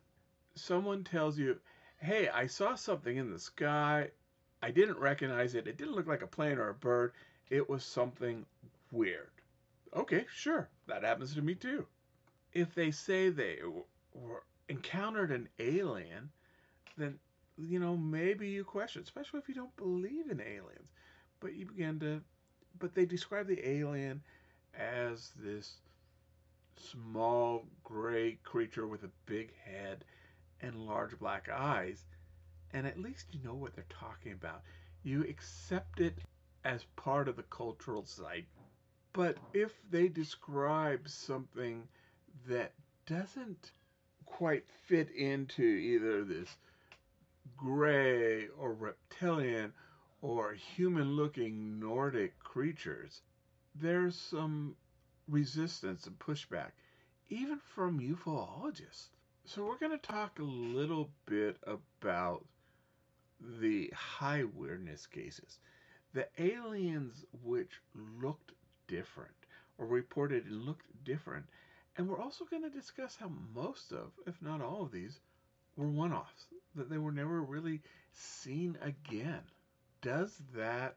Someone 0.54 1.04
tells 1.04 1.38
you, 1.38 1.58
hey, 1.98 2.28
I 2.28 2.46
saw 2.46 2.74
something 2.74 3.16
in 3.16 3.30
the 3.30 3.38
sky. 3.38 4.10
I 4.62 4.70
didn't 4.70 4.98
recognize 4.98 5.54
it. 5.54 5.66
It 5.66 5.76
didn't 5.76 5.94
look 5.94 6.06
like 6.06 6.22
a 6.22 6.26
plane 6.26 6.58
or 6.58 6.68
a 6.68 6.74
bird. 6.74 7.12
It 7.50 7.68
was 7.68 7.84
something 7.84 8.44
weird. 8.90 9.30
Okay, 9.94 10.26
sure. 10.34 10.68
That 10.86 11.04
happens 11.04 11.34
to 11.34 11.42
me 11.42 11.54
too. 11.54 11.86
If 12.52 12.74
they 12.74 12.90
say 12.90 13.28
they 13.28 13.58
were 14.12 14.42
encountered 14.68 15.30
an 15.30 15.48
alien, 15.58 16.30
then 16.96 17.18
you 17.56 17.78
know 17.78 17.96
maybe 17.96 18.48
you 18.48 18.64
question, 18.64 19.02
especially 19.02 19.40
if 19.40 19.48
you 19.48 19.54
don't 19.54 19.76
believe 19.76 20.30
in 20.30 20.40
aliens. 20.40 20.90
But 21.40 21.54
you 21.54 21.66
begin 21.66 22.00
to, 22.00 22.20
but 22.78 22.94
they 22.94 23.06
describe 23.06 23.46
the 23.46 23.66
alien 23.66 24.22
as 24.76 25.30
this 25.38 25.76
small 26.76 27.64
gray 27.84 28.38
creature 28.44 28.86
with 28.86 29.04
a 29.04 29.10
big 29.26 29.52
head 29.64 30.04
and 30.60 30.86
large 30.86 31.18
black 31.18 31.48
eyes, 31.48 32.04
and 32.72 32.86
at 32.86 33.00
least 33.00 33.26
you 33.32 33.40
know 33.42 33.54
what 33.54 33.74
they're 33.74 33.84
talking 33.88 34.32
about. 34.32 34.62
You 35.02 35.24
accept 35.24 36.00
it 36.00 36.18
as 36.64 36.84
part 36.96 37.28
of 37.28 37.36
the 37.36 37.44
cultural 37.44 38.04
site. 38.04 38.46
But 39.12 39.38
if 39.54 39.72
they 39.90 40.08
describe 40.08 41.08
something 41.08 41.88
that 42.46 42.72
doesn't 43.06 43.72
quite 44.26 44.64
fit 44.86 45.10
into 45.10 45.62
either 45.62 46.24
this 46.24 46.56
gray 47.56 48.48
or 48.48 48.74
reptilian 48.74 49.72
or 50.20 50.52
human 50.52 51.16
looking 51.16 51.80
Nordic 51.80 52.38
creatures, 52.38 53.22
there's 53.74 54.16
some 54.16 54.76
resistance 55.28 56.06
and 56.06 56.18
pushback, 56.18 56.70
even 57.30 57.58
from 57.74 58.00
ufologists. 58.00 59.08
So, 59.44 59.64
we're 59.64 59.78
going 59.78 59.98
to 59.98 60.06
talk 60.06 60.38
a 60.38 60.42
little 60.42 61.08
bit 61.24 61.56
about 61.66 62.44
the 63.60 63.92
high 63.94 64.44
weirdness 64.44 65.06
cases. 65.06 65.58
The 66.14 66.28
aliens 66.38 67.24
which 67.42 67.80
looked 68.20 68.52
different 68.86 69.34
or 69.78 69.86
reported 69.86 70.50
looked 70.50 70.86
different. 71.04 71.46
And 71.96 72.08
we're 72.08 72.20
also 72.20 72.44
going 72.44 72.62
to 72.62 72.70
discuss 72.70 73.16
how 73.16 73.30
most 73.54 73.92
of, 73.92 74.12
if 74.26 74.40
not 74.40 74.60
all 74.60 74.82
of 74.82 74.92
these, 74.92 75.20
were 75.76 75.88
one 75.88 76.12
offs, 76.12 76.46
that 76.74 76.90
they 76.90 76.98
were 76.98 77.12
never 77.12 77.42
really 77.42 77.80
seen 78.12 78.76
again. 78.82 79.42
Does 80.00 80.40
that 80.54 80.96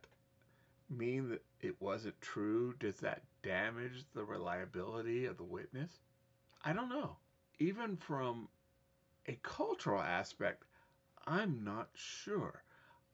mean 0.89 1.29
that 1.29 1.43
it 1.61 1.75
wasn't 1.79 2.19
true? 2.21 2.73
Does 2.79 2.97
that 2.97 3.23
damage 3.43 4.03
the 4.13 4.23
reliability 4.23 5.25
of 5.25 5.37
the 5.37 5.43
witness? 5.43 5.91
I 6.63 6.73
don't 6.73 6.89
know. 6.89 7.17
Even 7.59 7.97
from 7.97 8.47
a 9.27 9.37
cultural 9.43 10.01
aspect, 10.01 10.63
I'm 11.27 11.63
not 11.63 11.89
sure. 11.95 12.63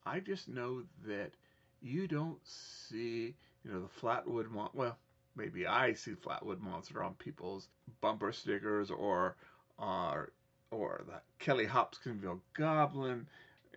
I 0.06 0.20
just 0.20 0.48
know 0.50 0.84
that 1.06 1.34
you 1.82 2.08
don't 2.08 2.40
see, 2.46 3.36
you 3.64 3.72
know, 3.72 3.82
the 3.82 3.88
Flatwood 3.88 4.50
Mon- 4.50 4.70
well, 4.74 4.98
maybe 5.36 5.68
I 5.68 5.94
see 5.94 6.14
Flatwood 6.16 6.60
Monster 6.60 7.04
on 7.04 7.16
people's 7.16 7.70
bumper 8.02 8.32
stickers 8.32 8.92
or 8.92 9.36
or 9.78 10.32
or 10.72 11.04
the 11.08 11.22
Kelly 11.40 11.66
Hopkinsville 11.66 12.42
Goblin 12.54 13.28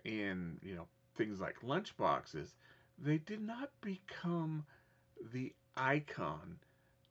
in, 0.05 0.59
you 0.63 0.75
know, 0.75 0.87
things 1.15 1.39
like 1.39 1.61
lunchboxes. 1.61 2.55
They 2.97 3.17
did 3.19 3.41
not 3.41 3.71
become 3.81 4.65
the 5.33 5.53
icon 5.77 6.57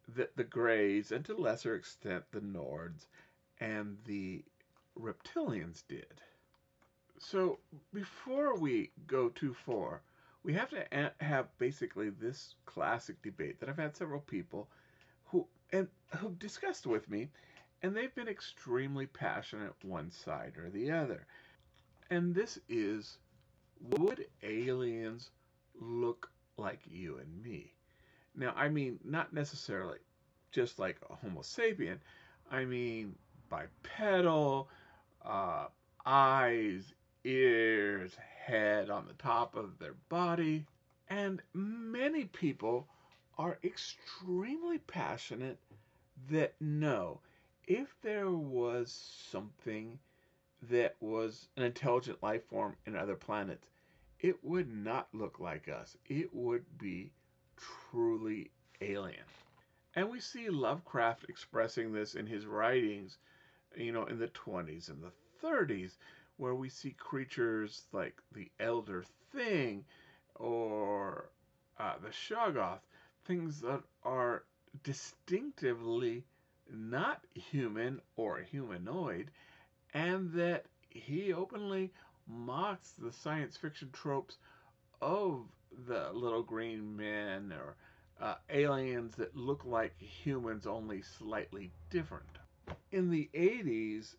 that 0.08 0.36
the 0.36 0.44
Greys 0.44 1.12
and 1.12 1.24
to 1.26 1.34
lesser 1.36 1.74
extent 1.74 2.24
the 2.32 2.40
Nords 2.40 3.06
and 3.60 3.98
the 4.06 4.44
reptilians 4.98 5.82
did. 5.88 6.20
So 7.22 7.58
before 7.92 8.58
we 8.58 8.90
go 9.06 9.28
too 9.28 9.52
far, 9.52 10.00
we 10.42 10.54
have 10.54 10.70
to 10.70 11.12
have 11.20 11.58
basically 11.58 12.08
this 12.08 12.54
classic 12.64 13.20
debate 13.22 13.60
that 13.60 13.68
I've 13.68 13.76
had 13.76 13.94
several 13.94 14.20
people 14.20 14.68
who 15.26 15.46
and 15.70 15.86
who 16.16 16.30
discussed 16.30 16.86
with 16.86 17.08
me, 17.10 17.30
and 17.82 17.94
they've 17.94 18.14
been 18.14 18.26
extremely 18.26 19.06
passionate 19.06 19.74
one 19.82 20.10
side 20.10 20.54
or 20.56 20.70
the 20.70 20.90
other. 20.90 21.26
And 22.08 22.34
this 22.34 22.58
is 22.68 23.18
would 23.80 24.26
aliens 24.42 25.30
look 25.78 26.30
like 26.56 26.80
you 26.86 27.18
and 27.18 27.42
me? 27.42 27.74
Now, 28.34 28.54
I 28.56 28.70
mean, 28.70 28.98
not 29.04 29.32
necessarily 29.32 29.98
just 30.52 30.78
like 30.78 30.96
a 31.08 31.14
Homo 31.14 31.42
sapien. 31.42 31.98
I 32.50 32.64
mean, 32.64 33.14
bipedal, 33.50 34.68
uh, 35.24 35.66
eyes, 36.06 36.94
ears, 37.24 38.16
head 38.44 38.90
on 38.90 39.06
the 39.06 39.14
top 39.14 39.56
of 39.56 39.78
their 39.78 39.94
body. 40.08 40.66
And 41.08 41.42
many 41.52 42.24
people 42.24 42.86
are 43.38 43.58
extremely 43.64 44.78
passionate 44.78 45.58
that 46.30 46.54
no, 46.60 47.20
if 47.66 47.88
there 48.02 48.30
was 48.30 48.92
something 49.30 49.98
that 50.68 50.96
was 51.00 51.48
an 51.56 51.62
intelligent 51.62 52.22
life 52.22 52.44
form 52.44 52.76
in 52.86 52.96
other 52.96 53.16
planets, 53.16 53.68
it 54.20 54.42
would 54.44 54.70
not 54.72 55.08
look 55.12 55.40
like 55.40 55.68
us. 55.68 55.96
It 56.06 56.34
would 56.34 56.64
be 56.78 57.10
truly 57.56 58.50
alien. 58.80 59.24
And 59.96 60.10
we 60.10 60.20
see 60.20 60.50
Lovecraft 60.50 61.24
expressing 61.28 61.92
this 61.92 62.14
in 62.14 62.26
his 62.26 62.46
writings, 62.46 63.18
you 63.76 63.92
know, 63.92 64.04
in 64.04 64.18
the 64.18 64.28
20s 64.28 64.88
and 64.88 65.02
the 65.02 65.12
30s, 65.42 65.96
where 66.40 66.54
we 66.54 66.70
see 66.70 66.92
creatures 66.92 67.82
like 67.92 68.14
the 68.32 68.50
Elder 68.58 69.04
Thing 69.30 69.84
or 70.36 71.28
uh, 71.78 71.92
the 72.02 72.08
Shoggoth, 72.08 72.80
things 73.26 73.60
that 73.60 73.82
are 74.04 74.44
distinctively 74.82 76.24
not 76.72 77.20
human 77.34 78.00
or 78.16 78.38
humanoid, 78.38 79.30
and 79.92 80.32
that 80.32 80.64
he 80.88 81.34
openly 81.34 81.90
mocks 82.26 82.94
the 82.96 83.12
science 83.12 83.58
fiction 83.58 83.90
tropes 83.92 84.38
of 85.02 85.42
the 85.86 86.10
little 86.14 86.42
green 86.42 86.96
men 86.96 87.52
or 87.52 87.76
uh, 88.18 88.36
aliens 88.48 89.14
that 89.16 89.36
look 89.36 89.66
like 89.66 89.92
humans, 90.00 90.66
only 90.66 91.02
slightly 91.02 91.70
different. 91.90 92.38
In 92.92 93.10
the 93.10 93.28
80s, 93.34 94.14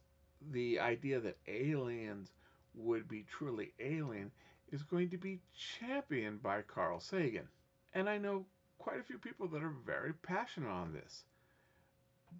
the 0.49 0.79
idea 0.79 1.19
that 1.19 1.37
aliens 1.47 2.31
would 2.73 3.07
be 3.07 3.25
truly 3.29 3.73
alien 3.79 4.31
is 4.71 4.83
going 4.83 5.09
to 5.09 5.17
be 5.17 5.39
championed 5.79 6.41
by 6.41 6.61
Carl 6.61 6.99
Sagan. 6.99 7.47
And 7.93 8.09
I 8.09 8.17
know 8.17 8.45
quite 8.79 8.99
a 8.99 9.03
few 9.03 9.17
people 9.17 9.47
that 9.49 9.63
are 9.63 9.75
very 9.85 10.13
passionate 10.13 10.69
on 10.69 10.93
this. 10.93 11.23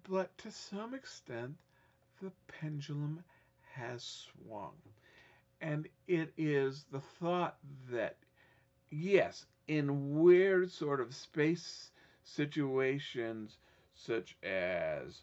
But 0.08 0.36
to 0.38 0.50
some 0.50 0.94
extent, 0.94 1.54
the 2.22 2.32
pendulum 2.48 3.22
has 3.74 4.02
swung. 4.02 4.72
And 5.60 5.88
it 6.08 6.32
is 6.36 6.84
the 6.90 7.00
thought 7.20 7.56
that, 7.90 8.16
yes, 8.90 9.46
in 9.68 10.18
weird 10.20 10.70
sort 10.70 11.00
of 11.00 11.14
space 11.14 11.90
situations, 12.24 13.58
such 13.94 14.36
as, 14.42 15.22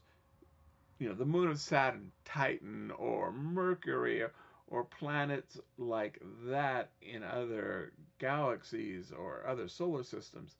you 0.99 1.07
know, 1.07 1.15
the 1.15 1.25
moon 1.25 1.47
of 1.47 1.59
Saturn, 1.59 2.11
Titan, 2.25 2.91
or 2.91 3.31
Mercury, 3.31 4.23
or 4.67 4.83
planets 4.83 5.57
like 5.77 6.21
that 6.45 6.91
in 7.01 7.23
other 7.23 7.93
galaxies 8.19 9.11
or 9.11 9.47
other 9.47 9.67
solar 9.67 10.03
systems, 10.03 10.55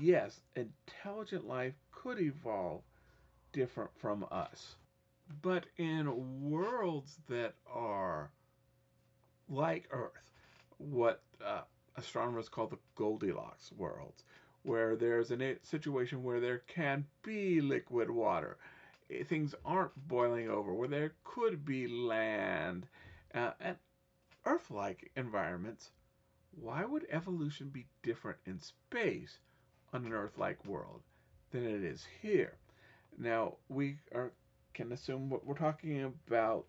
yes, 0.00 0.40
intelligent 0.56 1.46
life 1.46 1.74
could 1.92 2.18
evolve 2.18 2.82
different 3.52 3.90
from 3.94 4.26
us. 4.30 4.76
But 5.42 5.66
in 5.76 6.50
worlds 6.50 7.18
that 7.28 7.54
are 7.72 8.30
like 9.48 9.86
Earth, 9.90 10.32
what 10.78 11.22
uh, 11.44 11.62
astronomers 11.96 12.48
call 12.48 12.66
the 12.66 12.78
Goldilocks 12.94 13.70
worlds, 13.76 14.24
where 14.62 14.96
there's 14.96 15.30
a 15.30 15.56
situation 15.62 16.22
where 16.22 16.40
there 16.40 16.62
can 16.66 17.04
be 17.22 17.60
liquid 17.60 18.10
water, 18.10 18.56
things 19.26 19.54
aren't 19.64 20.08
boiling 20.08 20.48
over, 20.48 20.72
where 20.72 20.88
there 20.88 21.14
could 21.24 21.64
be 21.64 21.86
land, 21.86 22.86
uh, 23.34 23.52
and 23.60 23.76
Earth 24.44 24.70
like 24.70 25.10
environments, 25.16 25.90
why 26.52 26.84
would 26.84 27.06
evolution 27.10 27.68
be 27.68 27.86
different 28.02 28.38
in 28.46 28.58
space 28.58 29.38
on 29.92 30.04
an 30.06 30.12
Earth 30.12 30.38
like 30.38 30.64
world 30.64 31.02
than 31.50 31.64
it 31.64 31.84
is 31.84 32.06
here? 32.22 32.56
Now, 33.16 33.56
we 33.68 33.96
are, 34.14 34.32
can 34.74 34.92
assume 34.92 35.28
what 35.28 35.44
we're 35.44 35.54
talking 35.54 36.02
about 36.02 36.66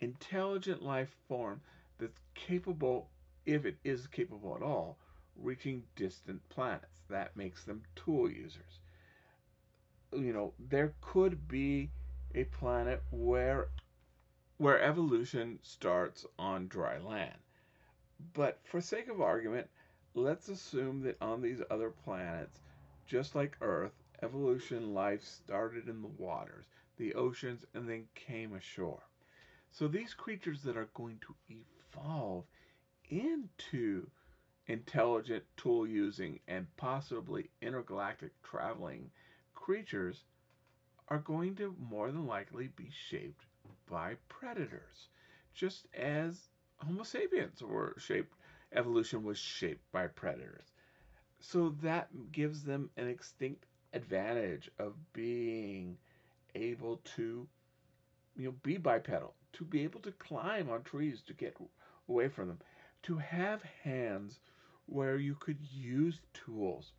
intelligent 0.00 0.82
life 0.82 1.14
form 1.28 1.60
that's 1.98 2.18
capable, 2.34 3.10
if 3.46 3.64
it 3.64 3.76
is 3.84 4.06
capable 4.06 4.56
at 4.56 4.62
all, 4.62 4.98
reaching 5.36 5.82
distant 5.96 6.46
planets. 6.48 7.02
That 7.08 7.36
makes 7.36 7.64
them 7.64 7.82
tool 7.94 8.30
users. 8.30 8.80
You 10.12 10.32
know, 10.32 10.52
there 10.58 10.94
could 11.00 11.48
be 11.48 11.90
a 12.34 12.44
planet 12.44 13.02
where 13.10 13.68
where 14.58 14.80
evolution 14.80 15.58
starts 15.62 16.24
on 16.38 16.68
dry 16.68 16.98
land. 16.98 17.38
But 18.34 18.60
for 18.64 18.80
sake 18.80 19.08
of 19.08 19.20
argument, 19.20 19.68
let's 20.14 20.48
assume 20.48 21.02
that 21.02 21.20
on 21.20 21.42
these 21.42 21.60
other 21.70 21.90
planets, 21.90 22.60
just 23.06 23.34
like 23.34 23.56
Earth, 23.60 23.92
evolution 24.22 24.94
life 24.94 25.24
started 25.24 25.88
in 25.88 26.00
the 26.00 26.08
waters, 26.08 26.66
the 26.96 27.14
oceans, 27.14 27.64
and 27.74 27.88
then 27.88 28.06
came 28.14 28.54
ashore. 28.54 29.02
So 29.72 29.88
these 29.88 30.14
creatures 30.14 30.62
that 30.62 30.76
are 30.76 30.90
going 30.94 31.18
to 31.20 31.34
evolve 31.94 32.44
into 33.08 34.06
intelligent 34.66 35.44
tool 35.56 35.86
using 35.86 36.38
and 36.46 36.66
possibly 36.76 37.50
intergalactic 37.60 38.30
traveling 38.42 39.10
creatures 39.62 40.24
are 41.06 41.20
going 41.20 41.54
to 41.54 41.76
more 41.78 42.10
than 42.10 42.26
likely 42.26 42.68
be 42.74 42.90
shaped 42.90 43.46
by 43.88 44.16
predators, 44.28 45.08
just 45.54 45.86
as 45.94 46.48
Homo 46.78 47.04
sapiens 47.04 47.62
were 47.62 47.94
shaped, 47.96 48.34
evolution 48.72 49.22
was 49.22 49.38
shaped 49.38 49.84
by 49.92 50.08
predators. 50.08 50.72
So 51.38 51.76
that 51.82 52.08
gives 52.32 52.64
them 52.64 52.90
an 52.96 53.06
extinct 53.06 53.66
advantage 53.92 54.68
of 54.80 54.94
being 55.12 55.96
able 56.56 56.96
to, 57.16 57.46
you 58.36 58.44
know, 58.44 58.54
be 58.64 58.78
bipedal, 58.78 59.34
to 59.52 59.64
be 59.64 59.84
able 59.84 60.00
to 60.00 60.12
climb 60.12 60.70
on 60.70 60.82
trees 60.82 61.22
to 61.28 61.34
get 61.34 61.56
away 62.08 62.28
from 62.28 62.48
them, 62.48 62.58
to 63.04 63.16
have 63.16 63.62
hands 63.84 64.40
where 64.86 65.18
you 65.18 65.36
could 65.36 65.60
use 65.60 66.20
tools, 66.34 66.92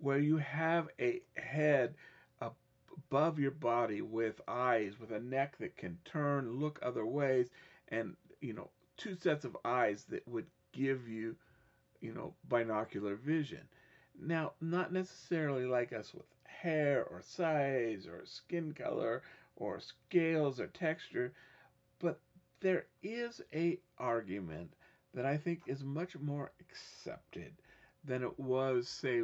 where 0.00 0.18
you 0.18 0.38
have 0.38 0.88
a 0.98 1.20
head 1.36 1.94
above 2.40 3.38
your 3.38 3.50
body 3.50 4.00
with 4.02 4.40
eyes, 4.48 4.98
with 5.00 5.10
a 5.12 5.20
neck 5.20 5.56
that 5.58 5.76
can 5.76 5.98
turn, 6.04 6.58
look 6.58 6.78
other 6.82 7.06
ways, 7.06 7.48
and, 7.88 8.16
you 8.40 8.52
know, 8.52 8.70
two 8.96 9.14
sets 9.14 9.44
of 9.44 9.56
eyes 9.64 10.04
that 10.08 10.26
would 10.26 10.46
give 10.72 11.08
you, 11.08 11.36
you 12.00 12.12
know, 12.12 12.34
binocular 12.48 13.14
vision. 13.16 13.60
Now, 14.20 14.52
not 14.60 14.92
necessarily 14.92 15.66
like 15.66 15.92
us 15.92 16.12
with 16.14 16.26
hair 16.44 17.04
or 17.04 17.22
size 17.22 18.06
or 18.06 18.24
skin 18.24 18.72
color 18.72 19.22
or 19.56 19.80
scales 19.80 20.60
or 20.60 20.66
texture, 20.68 21.32
but 21.98 22.20
there 22.60 22.86
is 23.02 23.40
a 23.54 23.78
argument 23.98 24.72
that 25.14 25.26
I 25.26 25.36
think 25.36 25.62
is 25.66 25.82
much 25.82 26.16
more 26.18 26.52
accepted 26.60 27.52
than 28.04 28.22
it 28.22 28.38
was, 28.38 28.88
say, 28.88 29.22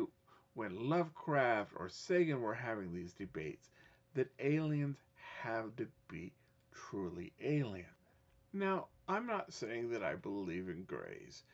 when 0.56 0.88
Lovecraft 0.88 1.72
or 1.76 1.88
Sagan 1.90 2.40
were 2.40 2.54
having 2.54 2.94
these 2.94 3.12
debates, 3.12 3.70
that 4.14 4.32
aliens 4.40 4.96
have 5.42 5.76
to 5.76 5.86
be 6.08 6.32
truly 6.72 7.32
alien. 7.42 7.84
Now, 8.54 8.86
I'm 9.06 9.26
not 9.26 9.52
saying 9.52 9.90
that 9.90 10.02
I 10.02 10.14
believe 10.14 10.70
in 10.70 10.84
grays, 10.84 11.44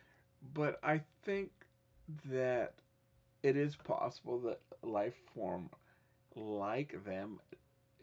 but 0.54 0.78
I 0.84 1.00
think 1.24 1.50
that 2.26 2.74
it 3.42 3.56
is 3.56 3.74
possible 3.74 4.38
that 4.40 4.60
life 4.82 5.16
form 5.34 5.68
like 6.36 7.04
them 7.04 7.40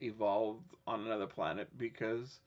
evolved 0.02 0.76
on 0.86 1.06
another 1.06 1.28
planet 1.28 1.70
because 1.78 2.42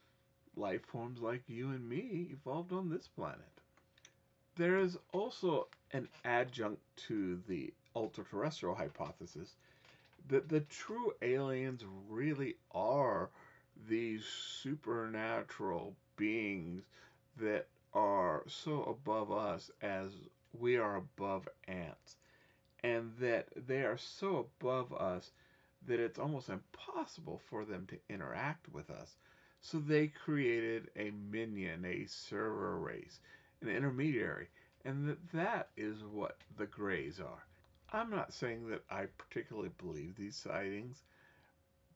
life 0.57 0.85
forms 0.85 1.21
like 1.21 1.43
you 1.49 1.71
and 1.71 1.89
me 1.89 2.29
evolved 2.31 2.73
on 2.73 2.91
this 2.91 3.09
planet. 3.09 3.41
There 4.57 4.79
is 4.79 4.99
also 5.13 5.69
an 5.93 6.09
adjunct 6.25 6.83
to 7.09 7.41
the 7.49 7.73
ultra 7.95 8.25
terrestrial 8.25 8.75
hypothesis 8.75 9.55
that 10.29 10.49
the 10.49 10.61
true 10.61 11.13
aliens 11.23 11.85
really 12.09 12.57
are 12.73 13.31
these 13.89 14.25
supernatural 14.25 15.95
beings 16.17 16.85
that 17.41 17.67
are 17.95 18.45
so 18.47 18.83
above 18.85 19.33
us 19.33 19.71
as 19.81 20.11
we 20.59 20.77
are 20.77 20.97
above 20.97 21.49
ants, 21.67 22.17
and 22.85 23.13
that 23.19 23.49
they 23.67 23.83
are 23.83 23.99
so 23.99 24.49
above 24.61 24.93
us 24.93 25.33
that 25.87 25.99
it's 26.01 26.19
almost 26.19 26.49
impossible 26.49 27.41
for 27.51 27.65
them 27.65 27.87
to 27.87 27.99
interact 28.09 28.69
with 28.73 28.91
us. 28.91 29.17
So 29.61 29.79
they 29.79 30.09
created 30.09 30.91
a 30.97 31.11
minion, 31.11 31.85
a 31.85 32.07
server 32.07 32.79
race, 32.79 33.21
an 33.61 33.69
intermediary, 33.69 34.49
and 34.85 35.09
that 35.09 35.33
that 35.33 35.69
is 35.77 36.05
what 36.05 36.39
the 36.57 36.67
Greys 36.67 37.21
are. 37.21 37.45
I'm 37.93 38.11
not 38.11 38.33
saying 38.33 38.69
that 38.69 38.83
I 38.91 39.07
particularly 39.19 39.71
believe 39.79 40.17
these 40.17 40.37
sightings, 40.37 41.03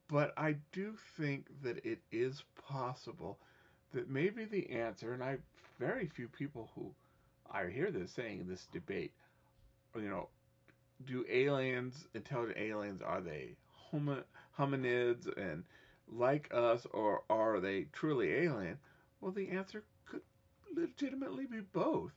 but 0.07 0.33
I 0.37 0.57
do 0.71 0.93
think 1.17 1.47
that 1.63 1.83
it 1.85 1.99
is 2.11 2.43
possible 2.67 3.39
that 3.93 4.09
maybe 4.09 4.45
the 4.45 4.69
answer, 4.69 5.13
and 5.13 5.23
I 5.23 5.37
very 5.79 6.07
few 6.07 6.27
people 6.27 6.69
who 6.75 6.91
I 7.51 7.67
hear 7.67 7.91
this 7.91 8.11
saying 8.11 8.41
in 8.41 8.47
this 8.47 8.67
debate, 8.71 9.11
you 9.95 10.09
know, 10.09 10.29
do 11.05 11.25
aliens, 11.29 12.07
intelligent 12.13 12.57
aliens, 12.57 13.01
are 13.01 13.21
they 13.21 13.55
hominids 14.57 15.27
and 15.37 15.63
like 16.11 16.49
us, 16.53 16.85
or 16.93 17.23
are 17.29 17.59
they 17.59 17.87
truly 17.91 18.31
alien? 18.31 18.77
Well, 19.21 19.31
the 19.31 19.49
answer 19.49 19.83
could 20.05 20.21
legitimately 20.75 21.45
be 21.45 21.59
both, 21.73 22.11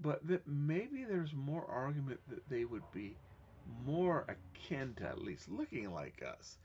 but 0.00 0.26
that 0.26 0.46
maybe 0.46 1.04
there's 1.04 1.34
more 1.34 1.66
argument 1.68 2.20
that 2.28 2.48
they 2.48 2.64
would 2.64 2.90
be 2.92 3.16
more 3.84 4.24
akin 4.28 4.94
to 4.96 5.04
at 5.04 5.22
least 5.22 5.48
looking 5.48 5.92
like 5.92 6.22
us 6.22 6.58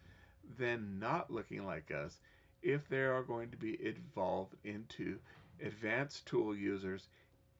than 0.57 0.99
not 0.99 1.31
looking 1.31 1.65
like 1.65 1.91
us 1.91 2.19
if 2.61 2.87
they 2.87 3.01
are 3.01 3.23
going 3.23 3.49
to 3.51 3.57
be 3.57 3.73
evolved 3.73 4.55
into 4.63 5.17
advanced 5.61 6.25
tool 6.25 6.55
users 6.55 7.07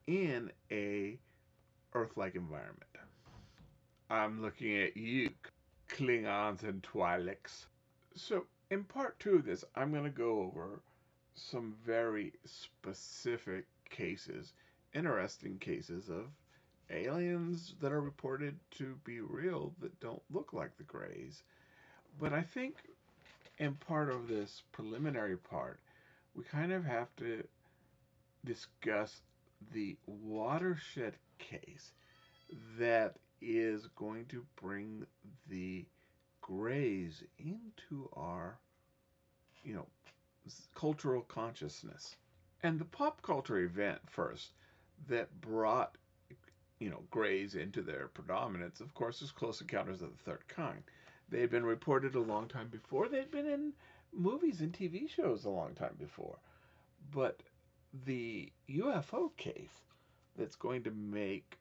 in 0.08 0.52
a 0.72 1.18
Earth-like 1.94 2.36
environment. 2.36 2.90
I'm 4.10 4.42
looking 4.42 4.78
at 4.82 4.98
you, 4.98 5.30
Klingons 5.90 6.64
and 6.64 6.82
Twi'leks. 6.84 7.66
So, 8.16 8.46
in 8.70 8.84
part 8.84 9.20
two 9.20 9.36
of 9.36 9.46
this, 9.46 9.64
I'm 9.76 9.92
going 9.92 10.04
to 10.04 10.10
go 10.10 10.40
over 10.42 10.82
some 11.36 11.76
very 11.86 12.34
specific 12.46 13.66
cases, 13.90 14.54
interesting 14.94 15.58
cases 15.60 16.10
of 16.10 16.26
aliens 16.90 17.74
that 17.82 17.92
are 17.92 18.02
reported 18.02 18.56
to 18.72 18.96
be 19.04 19.20
real 19.20 19.74
that 19.82 20.00
don't 20.00 20.22
look 20.32 20.54
like 20.54 20.78
the 20.78 20.84
Greys. 20.84 21.42
But 22.20 22.34
I 22.34 22.42
think 22.42 22.76
in 23.58 23.74
part 23.74 24.10
of 24.10 24.28
this 24.28 24.62
preliminary 24.72 25.38
part, 25.38 25.80
we 26.36 26.44
kind 26.44 26.72
of 26.72 26.86
have 26.86 27.08
to 27.18 27.44
discuss 28.46 29.22
the 29.74 29.96
watershed 30.06 31.14
case 31.40 31.92
that 32.78 33.16
is 33.42 33.88
going 33.96 34.26
to 34.26 34.46
bring 34.62 35.06
the 35.50 35.86
Greys 36.42 37.24
into 37.40 38.10
our, 38.14 38.58
you 39.64 39.74
know, 39.74 39.88
cultural 40.76 41.22
consciousness. 41.22 42.16
And 42.62 42.80
the 42.80 42.86
pop 42.86 43.22
culture 43.22 43.60
event 43.60 44.00
first 44.10 44.50
that 45.08 45.42
brought, 45.42 45.98
you 46.80 46.90
know, 46.90 47.04
Greys 47.12 47.56
into 47.56 47.82
their 47.82 48.08
predominance, 48.08 48.80
of 48.80 48.94
course, 48.94 49.22
is 49.22 49.32
Close 49.32 49.62
Encounters 49.62 50.02
of 50.02 50.12
the 50.12 50.24
Third 50.24 50.48
Kind. 50.48 50.84
They 51.30 51.42
had 51.42 51.50
been 51.50 51.66
reported 51.66 52.16
a 52.16 52.20
long 52.20 52.48
time 52.48 52.68
before. 52.68 53.08
They'd 53.08 53.32
been 53.32 53.48
in 53.48 53.74
movies 54.12 54.62
and 54.62 54.72
TV 54.72 55.10
shows 55.10 55.46
a 55.46 55.50
long 55.50 55.74
time 55.74 55.96
before. 56.00 56.38
But 57.12 57.42
the 58.06 58.52
UFO 58.70 59.36
case 59.38 59.82
that's 60.38 60.56
going 60.56 60.84
to 60.84 60.92
make 60.92 61.58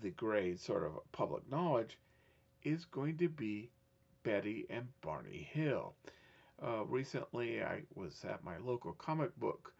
the 0.00 0.10
Greys 0.10 0.60
sort 0.60 0.84
of 0.84 1.00
public 1.12 1.48
knowledge 1.50 1.98
is 2.62 2.84
going 2.84 3.16
to 3.18 3.28
be 3.28 3.70
Betty 4.22 4.66
and 4.68 4.88
Barney 5.00 5.48
Hill. 5.52 5.94
Uh, 6.62 6.84
recently, 6.84 7.62
I 7.62 7.82
was 7.94 8.24
at 8.24 8.44
my 8.44 8.58
local 8.58 8.92
comic 8.92 9.34
book 9.38 9.72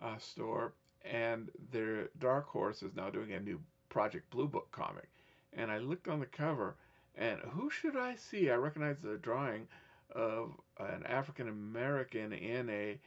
uh, 0.00 0.18
store, 0.18 0.74
and 1.04 1.50
their 1.70 2.08
Dark 2.18 2.46
Horse 2.48 2.82
is 2.82 2.94
now 2.94 3.10
doing 3.10 3.32
a 3.32 3.40
new 3.40 3.60
Project 3.88 4.30
Blue 4.30 4.48
Book 4.48 4.70
comic. 4.72 5.08
And 5.52 5.70
I 5.70 5.78
looked 5.78 6.08
on 6.08 6.20
the 6.20 6.26
cover, 6.26 6.76
and 7.16 7.40
who 7.50 7.70
should 7.70 7.96
I 7.96 8.16
see? 8.16 8.50
I 8.50 8.56
recognize 8.56 8.98
the 9.02 9.16
drawing 9.16 9.66
of 10.14 10.52
an 10.78 11.04
African 11.06 11.48
American 11.48 12.32
in 12.32 12.68
a 12.70 12.98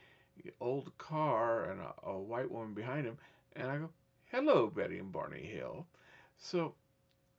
old 0.60 0.96
car 0.98 1.64
and 1.64 1.80
a, 1.80 2.10
a, 2.10 2.18
white 2.18 2.50
woman 2.50 2.74
behind 2.74 3.06
him, 3.06 3.18
and 3.54 3.70
I 3.70 3.78
go, 3.78 3.90
"Hello, 4.30 4.68
Betty 4.68 4.98
and 4.98 5.12
Barney 5.12 5.44
Hill." 5.44 5.86
So 6.38 6.74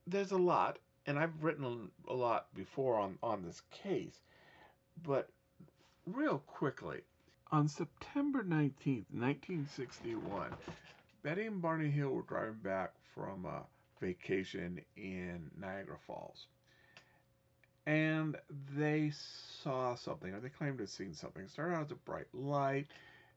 there's 0.06 0.32
a 0.32 0.38
lot, 0.38 0.78
and 1.06 1.18
I've 1.18 1.42
written 1.42 1.90
a 2.08 2.14
lot 2.14 2.54
before 2.54 2.98
on 2.98 3.18
on 3.22 3.42
this 3.42 3.62
case, 3.70 4.20
but 5.02 5.28
real 6.06 6.38
quickly, 6.46 7.02
on 7.52 7.68
September 7.68 8.42
19th, 8.42 9.06
1961, 9.10 10.50
Betty 11.22 11.46
and 11.46 11.62
Barney 11.62 11.90
Hill 11.90 12.10
were 12.10 12.22
driving 12.22 12.58
back 12.62 12.92
from 13.14 13.44
a 13.46 13.62
vacation 14.00 14.80
in 14.96 15.50
Niagara 15.58 15.98
Falls 16.06 16.46
and 17.86 18.36
they 18.76 19.12
saw 19.62 19.94
something, 19.94 20.32
or 20.32 20.40
they 20.40 20.48
claimed 20.48 20.78
to 20.78 20.84
have 20.84 20.90
seen 20.90 21.14
something. 21.14 21.42
It 21.42 21.50
started 21.50 21.74
out 21.74 21.86
as 21.86 21.90
a 21.90 21.96
bright 21.96 22.26
light, 22.32 22.86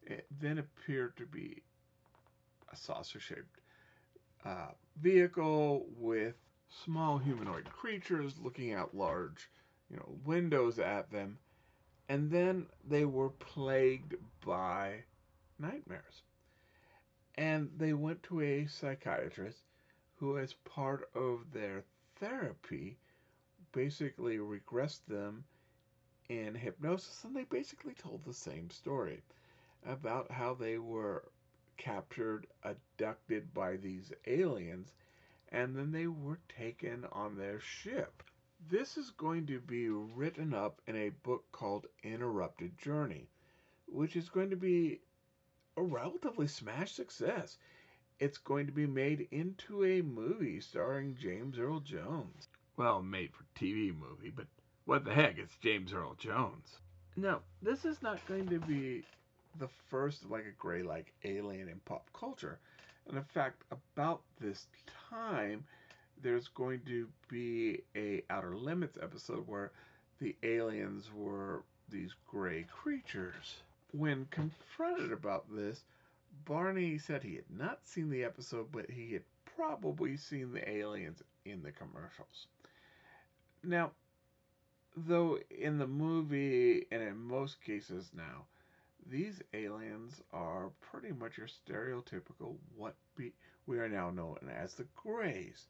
it 0.05 0.25
then 0.39 0.57
appeared 0.57 1.17
to 1.17 1.25
be 1.25 1.61
a 2.71 2.75
saucer 2.75 3.19
shaped 3.19 3.59
uh, 4.45 4.69
vehicle 5.01 5.85
with 5.97 6.35
small 6.85 7.17
humanoid 7.17 7.65
creatures 7.65 8.35
looking 8.41 8.73
out 8.73 8.95
large, 8.95 9.49
you 9.89 9.97
know, 9.97 10.17
windows 10.25 10.79
at 10.79 11.11
them. 11.11 11.37
And 12.09 12.31
then 12.31 12.67
they 12.87 13.05
were 13.05 13.29
plagued 13.29 14.15
by 14.45 15.03
nightmares. 15.59 16.23
And 17.35 17.69
they 17.77 17.93
went 17.93 18.23
to 18.23 18.41
a 18.41 18.65
psychiatrist 18.65 19.59
who, 20.15 20.37
as 20.37 20.53
part 20.53 21.09
of 21.13 21.51
their 21.53 21.83
therapy, 22.15 22.97
basically 23.71 24.37
regressed 24.37 25.05
them 25.07 25.43
in 26.29 26.55
hypnosis. 26.55 27.23
And 27.23 27.35
they 27.35 27.43
basically 27.43 27.93
told 27.93 28.23
the 28.23 28.33
same 28.33 28.69
story 28.69 29.21
about 29.85 30.31
how 30.31 30.53
they 30.53 30.77
were 30.77 31.23
captured, 31.77 32.47
abducted 32.63 33.53
by 33.53 33.77
these 33.77 34.11
aliens, 34.25 34.93
and 35.49 35.75
then 35.75 35.91
they 35.91 36.07
were 36.07 36.39
taken 36.57 37.05
on 37.11 37.37
their 37.37 37.59
ship. 37.59 38.23
This 38.59 38.97
is 38.97 39.11
going 39.11 39.45
to 39.47 39.59
be 39.59 39.87
written 39.87 40.53
up 40.53 40.81
in 40.87 40.95
a 40.95 41.09
book 41.09 41.45
called 41.51 41.87
Interrupted 42.03 42.77
Journey, 42.77 43.29
which 43.85 44.15
is 44.15 44.29
going 44.29 44.49
to 44.49 44.55
be 44.55 44.99
a 45.77 45.83
relatively 45.83 46.47
smash 46.47 46.91
success. 46.91 47.57
It's 48.19 48.39
going 48.39 48.65
to 48.65 48.73
be 48.73 48.87
made 48.87 49.27
into 49.31 49.85
a 49.85 50.01
movie 50.01 50.59
starring 50.59 51.15
James 51.15 51.59
Earl 51.59 51.81
Jones. 51.81 52.49
Well, 52.75 53.01
made 53.01 53.31
for 53.33 53.45
TV 53.55 53.95
movie, 53.95 54.31
but 54.31 54.47
what 54.85 55.05
the 55.05 55.13
heck? 55.13 55.37
It's 55.37 55.55
James 55.57 55.93
Earl 55.93 56.15
Jones. 56.15 56.79
Now, 57.15 57.41
this 57.61 57.85
is 57.85 58.01
not 58.01 58.25
going 58.27 58.47
to 58.49 58.59
be 58.59 59.03
the 59.59 59.69
first 59.89 60.29
like 60.29 60.45
a 60.45 60.51
gray 60.51 60.81
like 60.81 61.13
alien 61.23 61.69
in 61.69 61.79
pop 61.85 62.09
culture. 62.11 62.59
And 63.07 63.17
in 63.17 63.23
fact, 63.23 63.63
about 63.71 64.23
this 64.39 64.67
time, 65.09 65.63
there's 66.21 66.47
going 66.47 66.81
to 66.87 67.07
be 67.29 67.81
a 67.95 68.23
Outer 68.29 68.55
Limits 68.55 68.97
episode 69.01 69.47
where 69.47 69.71
the 70.19 70.35
aliens 70.43 71.09
were 71.13 71.63
these 71.89 72.13
gray 72.27 72.65
creatures. 72.71 73.57
When 73.91 74.27
confronted 74.31 75.11
about 75.11 75.45
this, 75.53 75.83
Barney 76.45 76.97
said 76.97 77.23
he 77.23 77.35
had 77.35 77.49
not 77.49 77.87
seen 77.87 78.09
the 78.09 78.23
episode, 78.23 78.71
but 78.71 78.89
he 78.89 79.13
had 79.13 79.23
probably 79.55 80.17
seen 80.17 80.51
the 80.51 80.69
aliens 80.69 81.21
in 81.45 81.63
the 81.63 81.71
commercials. 81.71 82.47
Now, 83.63 83.91
though 84.95 85.39
in 85.49 85.77
the 85.77 85.87
movie 85.87 86.85
and 86.91 87.01
in 87.01 87.17
most 87.17 87.61
cases 87.61 88.11
now, 88.15 88.45
these 89.09 89.41
aliens 89.53 90.21
are 90.33 90.69
pretty 90.81 91.13
much 91.13 91.37
your 91.37 91.47
stereotypical 91.47 92.55
what 92.75 92.95
be, 93.15 93.31
we 93.65 93.79
are 93.79 93.87
now 93.87 94.09
known 94.09 94.37
as 94.53 94.73
the 94.73 94.85
Greys. 94.95 95.67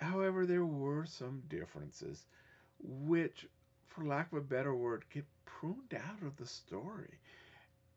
However, 0.00 0.46
there 0.46 0.64
were 0.64 1.04
some 1.04 1.42
differences, 1.48 2.24
which, 2.78 3.46
for 3.86 4.04
lack 4.04 4.32
of 4.32 4.38
a 4.38 4.40
better 4.40 4.74
word, 4.74 5.04
get 5.12 5.26
pruned 5.44 5.94
out 5.94 6.22
of 6.22 6.36
the 6.38 6.46
story, 6.46 7.18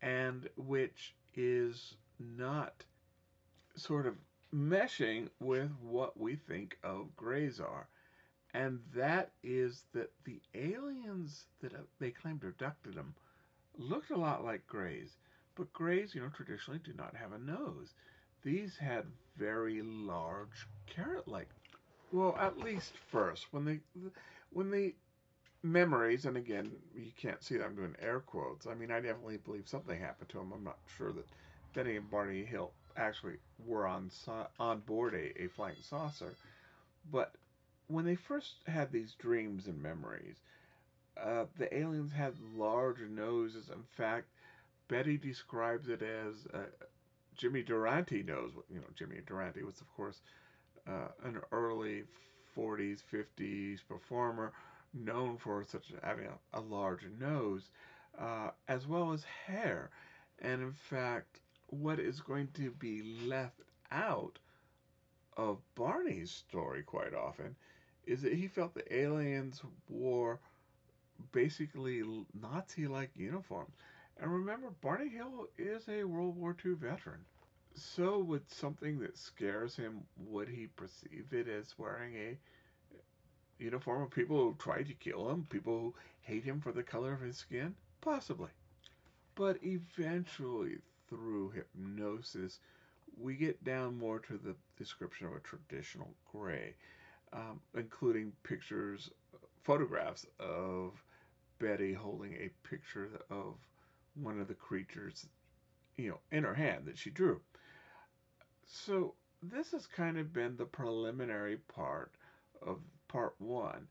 and 0.02 0.46
which 0.56 1.14
is 1.34 1.94
not 2.18 2.84
sort 3.74 4.06
of 4.06 4.16
meshing 4.54 5.30
with 5.40 5.70
what 5.80 6.20
we 6.20 6.36
think 6.36 6.76
of 6.84 7.16
Greys 7.16 7.58
are. 7.58 7.88
And 8.52 8.80
that 8.94 9.32
is 9.42 9.84
that 9.94 10.12
the 10.24 10.40
aliens 10.54 11.46
that 11.60 11.74
uh, 11.74 11.78
they 11.98 12.10
claimed 12.10 12.44
abducted 12.44 12.94
them 12.94 13.14
looked 13.78 14.10
a 14.10 14.16
lot 14.16 14.44
like 14.44 14.66
Greys, 14.66 15.16
but 15.56 15.72
Greys, 15.72 16.14
you 16.14 16.20
know, 16.20 16.28
traditionally 16.28 16.80
do 16.84 16.92
not 16.92 17.16
have 17.16 17.32
a 17.32 17.38
nose. 17.38 17.94
These 18.42 18.76
had 18.76 19.06
very 19.36 19.80
large 19.82 20.68
carrot-like. 20.86 21.48
Well, 22.10 22.36
at 22.38 22.58
least 22.58 22.96
first, 22.96 23.52
when 23.52 23.64
they, 23.64 23.80
when 24.50 24.70
the 24.70 24.94
memories, 25.62 26.26
and 26.26 26.36
again, 26.36 26.72
you 26.94 27.12
can't 27.16 27.42
see 27.42 27.56
that 27.56 27.64
I'm 27.64 27.76
doing 27.76 27.96
air 28.00 28.20
quotes. 28.20 28.66
I 28.66 28.74
mean, 28.74 28.90
I 28.90 29.00
definitely 29.00 29.38
believe 29.38 29.68
something 29.68 29.98
happened 29.98 30.30
to 30.30 30.38
them. 30.38 30.52
I'm 30.52 30.64
not 30.64 30.78
sure 30.86 31.12
that 31.12 31.26
Benny 31.74 31.96
and 31.96 32.10
Barney 32.10 32.44
Hill 32.44 32.72
actually 32.96 33.38
were 33.58 33.86
on 33.86 34.10
on 34.58 34.80
board 34.80 35.14
a, 35.14 35.42
a 35.42 35.48
flying 35.48 35.82
saucer, 35.82 36.36
but 37.10 37.36
when 37.88 38.04
they 38.04 38.16
first 38.16 38.56
had 38.66 38.92
these 38.92 39.14
dreams 39.14 39.66
and 39.66 39.82
memories, 39.82 40.40
uh, 41.16 41.46
the 41.56 41.74
aliens 41.76 42.12
had 42.12 42.34
large 42.40 43.00
noses. 43.00 43.68
In 43.70 43.84
fact, 43.84 44.28
Betty 44.88 45.16
describes 45.18 45.88
it 45.88 46.02
as 46.02 46.46
uh, 46.54 46.66
Jimmy 47.36 47.62
Durante 47.62 48.22
nose. 48.22 48.52
You 48.70 48.78
know, 48.80 48.86
Jimmy 48.94 49.20
Durante 49.26 49.62
was, 49.62 49.80
of 49.80 49.92
course, 49.94 50.20
uh, 50.88 51.08
an 51.24 51.40
early 51.52 52.04
40s, 52.56 53.02
50s 53.02 53.80
performer 53.88 54.52
known 54.92 55.36
for 55.36 55.64
such 55.64 55.92
having 56.02 56.26
a, 56.26 56.58
a 56.58 56.60
large 56.60 57.06
nose, 57.18 57.70
uh, 58.18 58.50
as 58.68 58.86
well 58.86 59.12
as 59.12 59.24
hair. 59.24 59.90
And 60.40 60.62
in 60.62 60.72
fact, 60.72 61.40
what 61.68 61.98
is 61.98 62.20
going 62.20 62.48
to 62.54 62.70
be 62.72 63.02
left 63.26 63.60
out 63.90 64.38
of 65.36 65.58
Barney's 65.74 66.30
story 66.30 66.82
quite 66.82 67.14
often 67.14 67.56
is 68.06 68.22
that 68.22 68.34
he 68.34 68.48
felt 68.48 68.74
the 68.74 68.96
aliens 68.96 69.62
wore 69.88 70.40
basically 71.32 72.02
Nazi 72.40 72.86
like 72.86 73.10
uniforms. 73.16 73.74
And 74.20 74.32
remember, 74.32 74.70
Barney 74.80 75.08
Hill 75.08 75.48
is 75.58 75.88
a 75.88 76.04
World 76.04 76.36
War 76.36 76.56
II 76.64 76.74
veteran. 76.74 77.24
So, 77.76 78.20
with 78.20 78.52
something 78.52 79.00
that 79.00 79.18
scares 79.18 79.74
him, 79.74 80.04
would 80.16 80.48
he 80.48 80.68
perceive 80.68 81.26
it 81.32 81.48
as 81.48 81.76
wearing 81.76 82.14
a 82.14 82.38
uniform 83.58 84.02
of 84.02 84.10
people 84.10 84.36
who 84.36 84.54
tried 84.58 84.86
to 84.86 84.94
kill 84.94 85.28
him, 85.30 85.46
people 85.50 85.78
who 85.78 85.94
hate 86.22 86.44
him 86.44 86.60
for 86.60 86.70
the 86.70 86.84
color 86.84 87.12
of 87.12 87.20
his 87.20 87.36
skin? 87.36 87.74
Possibly. 88.00 88.50
But 89.34 89.58
eventually, 89.64 90.78
through 91.08 91.50
hypnosis, 91.50 92.60
we 93.16 93.34
get 93.34 93.64
down 93.64 93.98
more 93.98 94.20
to 94.20 94.38
the 94.38 94.54
description 94.76 95.26
of 95.26 95.34
a 95.34 95.40
traditional 95.40 96.14
gray, 96.32 96.74
um, 97.32 97.60
including 97.76 98.32
pictures, 98.44 99.10
photographs 99.64 100.26
of 100.38 101.02
Betty 101.58 101.92
holding 101.92 102.34
a 102.34 102.50
picture 102.68 103.08
of 103.30 103.54
one 104.14 104.40
of 104.40 104.46
the 104.46 104.54
creatures, 104.54 105.26
you 105.96 106.10
know, 106.10 106.20
in 106.30 106.44
her 106.44 106.54
hand 106.54 106.86
that 106.86 106.98
she 106.98 107.10
drew. 107.10 107.40
So 108.66 109.14
this 109.42 109.72
has 109.72 109.86
kind 109.86 110.18
of 110.18 110.32
been 110.32 110.56
the 110.56 110.64
preliminary 110.64 111.58
part 111.74 112.12
of 112.62 112.78
part 113.08 113.34
one. 113.38 113.86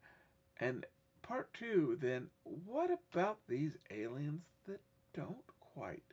And 0.60 0.86
part 1.22 1.54
two, 1.54 1.98
then, 2.02 2.28
what 2.44 2.90
about 2.92 3.40
these 3.48 3.78
aliens 3.92 4.44
that 4.68 4.82
don't 5.14 5.46
quite 5.60 6.04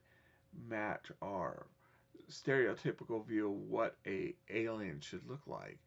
match 0.69 1.11
our 1.23 1.67
stereotypical 2.31 3.27
view 3.27 3.51
of 3.51 3.57
what 3.69 3.97
a 4.07 4.35
alien 4.51 5.01
should 5.01 5.27
look 5.29 5.47
like? 5.47 5.79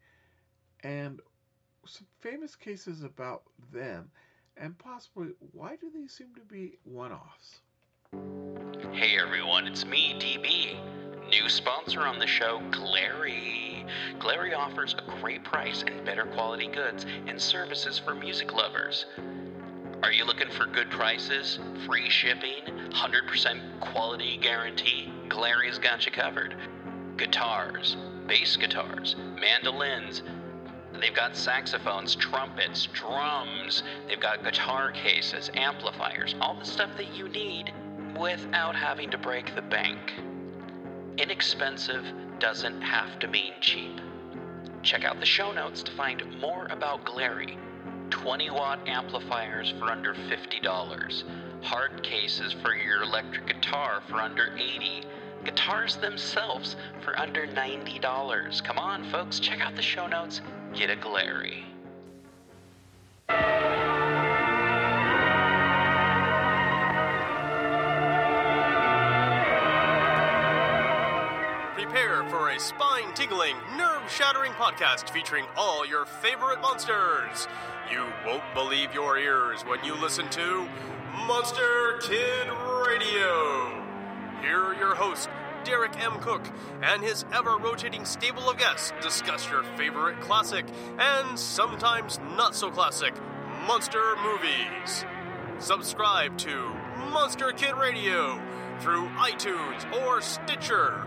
And 0.82 1.20
some 1.86 2.06
famous 2.20 2.54
cases 2.54 3.02
about 3.02 3.42
them 3.72 4.10
and 4.56 4.78
possibly 4.78 5.28
why 5.52 5.76
do 5.76 5.90
they 5.92 6.06
seem 6.06 6.34
to 6.34 6.42
be 6.42 6.78
one-offs? 6.84 7.60
Hey 8.92 9.18
everyone, 9.18 9.66
it's 9.66 9.84
me, 9.84 10.14
DB. 10.18 11.03
New 11.42 11.48
sponsor 11.48 12.02
on 12.02 12.20
the 12.20 12.28
show, 12.28 12.62
Glarry. 12.70 13.84
Glarry 14.20 14.56
offers 14.56 14.94
a 14.94 15.20
great 15.20 15.42
price 15.42 15.82
and 15.84 16.04
better 16.04 16.26
quality 16.26 16.68
goods 16.68 17.06
and 17.26 17.42
services 17.42 17.98
for 17.98 18.14
music 18.14 18.52
lovers. 18.52 19.06
Are 20.04 20.12
you 20.12 20.24
looking 20.26 20.48
for 20.48 20.66
good 20.66 20.88
prices, 20.90 21.58
free 21.86 22.08
shipping, 22.08 22.62
100% 22.90 23.80
quality 23.80 24.36
guarantee? 24.36 25.12
Glarry's 25.28 25.76
got 25.76 26.06
you 26.06 26.12
covered. 26.12 26.54
Guitars, 27.16 27.96
bass 28.28 28.56
guitars, 28.56 29.16
mandolins, 29.36 30.22
They've 31.00 31.12
got 31.12 31.36
saxophones, 31.36 32.14
trumpets, 32.14 32.86
drums. 32.92 33.82
They've 34.06 34.20
got 34.20 34.44
guitar 34.44 34.92
cases, 34.92 35.50
amplifiers, 35.54 36.36
all 36.40 36.54
the 36.54 36.64
stuff 36.64 36.90
that 36.96 37.12
you 37.12 37.28
need 37.28 37.72
without 38.16 38.76
having 38.76 39.10
to 39.10 39.18
break 39.18 39.52
the 39.56 39.62
bank. 39.62 40.12
Inexpensive 41.16 42.04
doesn't 42.40 42.80
have 42.82 43.18
to 43.20 43.28
mean 43.28 43.52
cheap. 43.60 44.00
Check 44.82 45.04
out 45.04 45.20
the 45.20 45.26
show 45.26 45.52
notes 45.52 45.82
to 45.84 45.92
find 45.92 46.22
more 46.40 46.66
about 46.70 47.04
Glarry. 47.04 47.56
20 48.10 48.50
watt 48.50 48.80
amplifiers 48.86 49.72
for 49.78 49.86
under 49.86 50.14
$50. 50.14 51.24
Hard 51.62 52.02
cases 52.02 52.52
for 52.52 52.74
your 52.74 53.02
electric 53.02 53.46
guitar 53.46 54.02
for 54.08 54.16
under 54.16 54.54
80, 54.56 55.04
guitars 55.44 55.96
themselves 55.96 56.76
for 57.02 57.18
under 57.18 57.46
$90. 57.46 58.64
Come 58.64 58.78
on, 58.78 59.04
folks, 59.10 59.38
check 59.38 59.60
out 59.60 59.76
the 59.76 59.82
show 59.82 60.06
notes. 60.06 60.40
Get 60.74 60.90
a 60.90 60.96
Glarry. 60.96 61.64
Prepare 71.94 72.28
for 72.28 72.48
a 72.50 72.58
spine 72.58 73.14
tingling, 73.14 73.54
nerve 73.76 74.10
shattering 74.10 74.50
podcast 74.54 75.10
featuring 75.10 75.44
all 75.56 75.86
your 75.86 76.04
favorite 76.04 76.60
monsters. 76.60 77.46
You 77.88 78.04
won't 78.26 78.42
believe 78.52 78.92
your 78.92 79.16
ears 79.16 79.62
when 79.62 79.78
you 79.84 79.94
listen 79.94 80.28
to 80.30 80.68
Monster 81.28 82.00
Kid 82.02 82.48
Radio. 82.84 83.80
Here 84.40 84.60
are 84.60 84.74
your 84.74 84.96
hosts, 84.96 85.28
Derek 85.62 85.96
M. 86.02 86.18
Koch, 86.18 86.44
and 86.82 87.00
his 87.00 87.24
ever 87.32 87.58
rotating 87.58 88.04
stable 88.04 88.50
of 88.50 88.58
guests 88.58 88.92
discuss 89.00 89.48
your 89.48 89.62
favorite 89.76 90.20
classic 90.20 90.66
and 90.98 91.38
sometimes 91.38 92.18
not 92.36 92.56
so 92.56 92.72
classic 92.72 93.14
monster 93.68 94.16
movies. 94.24 95.04
Subscribe 95.60 96.36
to 96.38 96.74
Monster 97.12 97.52
Kid 97.52 97.76
Radio 97.76 98.42
through 98.80 99.06
iTunes 99.10 99.84
or 100.02 100.20
Stitcher, 100.20 101.06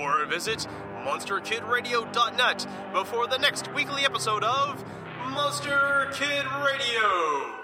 or 0.00 0.24
visit 0.26 0.66
MonsterKidRadio.net 1.04 2.66
before 2.92 3.26
the 3.26 3.38
next 3.38 3.72
weekly 3.74 4.04
episode 4.04 4.44
of 4.44 4.84
Monster 5.30 6.08
Kid 6.12 6.44
Radio. 6.64 7.62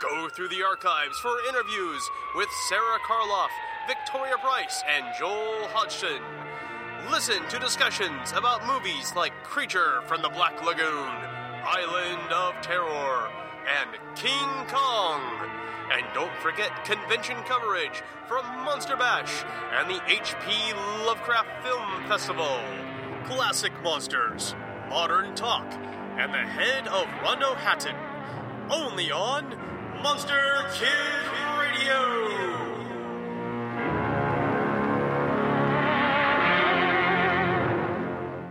Go 0.00 0.28
through 0.28 0.48
the 0.48 0.62
archives 0.62 1.18
for 1.18 1.32
interviews 1.48 2.02
with 2.34 2.48
Sara 2.68 2.98
Karloff, 3.06 3.50
Victoria 3.86 4.36
Price, 4.42 4.82
and 4.88 5.04
Joel 5.18 5.68
Hodgson. 5.72 6.22
Listen 7.10 7.42
to 7.48 7.58
discussions 7.58 8.32
about 8.34 8.66
movies 8.66 9.12
like 9.16 9.32
Creature 9.44 10.02
from 10.06 10.22
the 10.22 10.28
Black 10.28 10.64
Lagoon, 10.64 11.08
Island 11.64 12.32
of 12.32 12.54
Terror, 12.62 13.28
and 13.80 13.90
King 14.16 14.66
Kong. 14.68 15.20
And 15.92 16.06
don't 16.14 16.34
forget 16.36 16.84
convention 16.84 17.36
coverage 17.46 18.02
from 18.28 18.46
Monster 18.64 18.94
Bash 18.96 19.42
and 19.72 19.90
the 19.90 19.98
HP 20.02 21.04
Lovecraft 21.04 21.64
Film 21.64 22.08
Festival. 22.08 22.60
Classic 23.24 23.72
Monsters, 23.82 24.54
Modern 24.88 25.34
Talk, 25.34 25.66
and 26.16 26.32
the 26.32 26.38
head 26.38 26.86
of 26.86 27.08
Rondo 27.24 27.54
Hatton. 27.54 27.96
Only 28.70 29.10
on 29.10 29.48
Monster 30.00 30.64
Kid 30.74 30.88
Radio. 31.58 32.30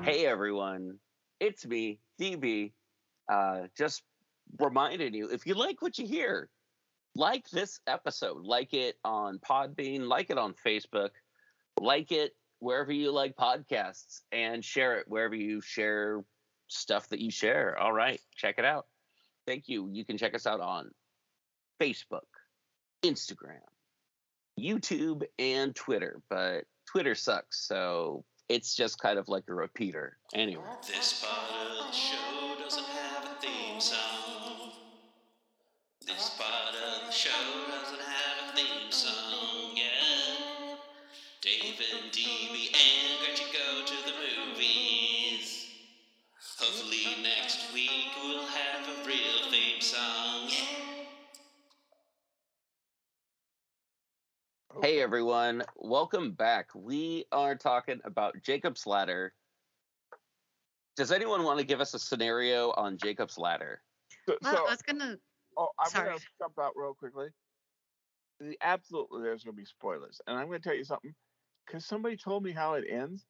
Hey 0.03 0.25
everyone, 0.25 0.99
it's 1.39 1.65
me, 1.65 1.99
DB. 2.19 2.73
Uh, 3.31 3.67
just 3.77 4.03
reminding 4.59 5.13
you 5.13 5.29
if 5.29 5.45
you 5.45 5.53
like 5.53 5.81
what 5.81 5.97
you 5.97 6.05
hear, 6.05 6.49
like 7.15 7.49
this 7.49 7.79
episode, 7.87 8.43
like 8.43 8.73
it 8.73 8.97
on 9.03 9.39
Podbean, 9.39 10.07
like 10.07 10.29
it 10.29 10.37
on 10.37 10.53
Facebook, 10.65 11.11
like 11.79 12.11
it 12.11 12.35
wherever 12.59 12.91
you 12.91 13.11
like 13.11 13.35
podcasts, 13.35 14.21
and 14.31 14.63
share 14.63 14.97
it 14.99 15.05
wherever 15.07 15.35
you 15.35 15.61
share 15.61 16.23
stuff 16.67 17.07
that 17.09 17.19
you 17.19 17.31
share. 17.31 17.77
All 17.79 17.93
right, 17.93 18.19
check 18.35 18.55
it 18.57 18.65
out. 18.65 18.87
Thank 19.47 19.67
you. 19.67 19.89
You 19.91 20.05
can 20.05 20.17
check 20.17 20.35
us 20.35 20.45
out 20.45 20.61
on 20.61 20.91
Facebook, 21.81 22.27
Instagram, 23.03 23.59
YouTube, 24.59 25.23
and 25.39 25.75
Twitter, 25.75 26.21
but 26.29 26.65
Twitter 26.85 27.15
sucks, 27.15 27.67
so 27.67 28.23
it's 28.49 28.75
just 28.75 28.99
kind 28.99 29.19
of 29.19 29.29
like 29.29 29.43
a 29.47 29.53
repeater. 29.53 30.17
Anyway. 30.33 30.63
This 30.87 31.23
part 31.23 31.71
of 31.71 31.87
the 31.87 31.91
show 31.91 32.55
doesn't 32.59 32.83
have 32.83 33.25
a 33.25 33.41
theme 33.41 33.79
song. 33.79 34.71
This 36.05 36.31
part 36.31 36.48
everyone, 55.09 55.63
welcome 55.75 56.33
back. 56.33 56.69
We 56.75 57.25
are 57.31 57.55
talking 57.55 57.99
about 58.05 58.43
Jacob's 58.43 58.85
Ladder. 58.85 59.33
Does 60.95 61.11
anyone 61.11 61.41
want 61.41 61.57
to 61.57 61.65
give 61.65 61.81
us 61.81 61.95
a 61.95 61.99
scenario 61.99 62.69
on 62.73 62.95
Jacob's 62.95 63.39
Ladder? 63.39 63.81
So, 64.27 64.37
Well, 64.43 64.53
so 64.53 64.67
I 64.67 64.69
was 64.69 64.83
gonna. 64.83 65.17
oh, 65.57 65.69
I'm 65.79 65.89
sorry. 65.89 66.09
gonna 66.09 66.19
jump 66.39 66.59
out 66.59 66.73
real 66.75 66.93
quickly. 66.93 67.29
The, 68.39 68.55
absolutely, 68.61 69.23
there's 69.23 69.43
gonna 69.43 69.55
be 69.55 69.65
spoilers, 69.65 70.21
and 70.27 70.37
I'm 70.37 70.45
gonna 70.45 70.59
tell 70.59 70.75
you 70.75 70.83
something 70.83 71.15
because 71.65 71.87
somebody 71.87 72.15
told 72.15 72.43
me 72.43 72.51
how 72.51 72.75
it 72.75 72.85
ends. 72.87 73.25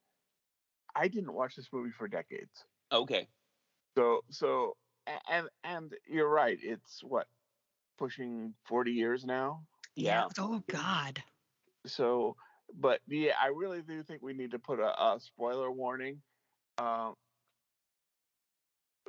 I 0.94 1.08
didn't 1.08 1.32
watch 1.32 1.56
this 1.56 1.72
movie 1.72 1.92
for 1.92 2.08
decades, 2.08 2.66
Okay. 2.92 3.26
so 3.96 4.20
so 4.28 4.76
and 5.30 5.48
and 5.64 5.94
you're 6.06 6.28
right. 6.28 6.58
It's 6.60 7.02
what 7.02 7.26
pushing 7.96 8.52
40 8.66 8.92
years 8.92 9.24
now. 9.24 9.62
Yeah. 9.96 10.28
Oh 10.38 10.62
God. 10.70 11.22
So, 11.86 12.36
but 12.74 13.00
yeah, 13.08 13.32
I 13.42 13.48
really 13.48 13.82
do 13.82 14.02
think 14.02 14.22
we 14.22 14.32
need 14.32 14.52
to 14.52 14.58
put 14.58 14.80
a, 14.80 14.88
a 14.88 15.18
spoiler 15.20 15.70
warning. 15.70 16.20
Um, 16.78 17.14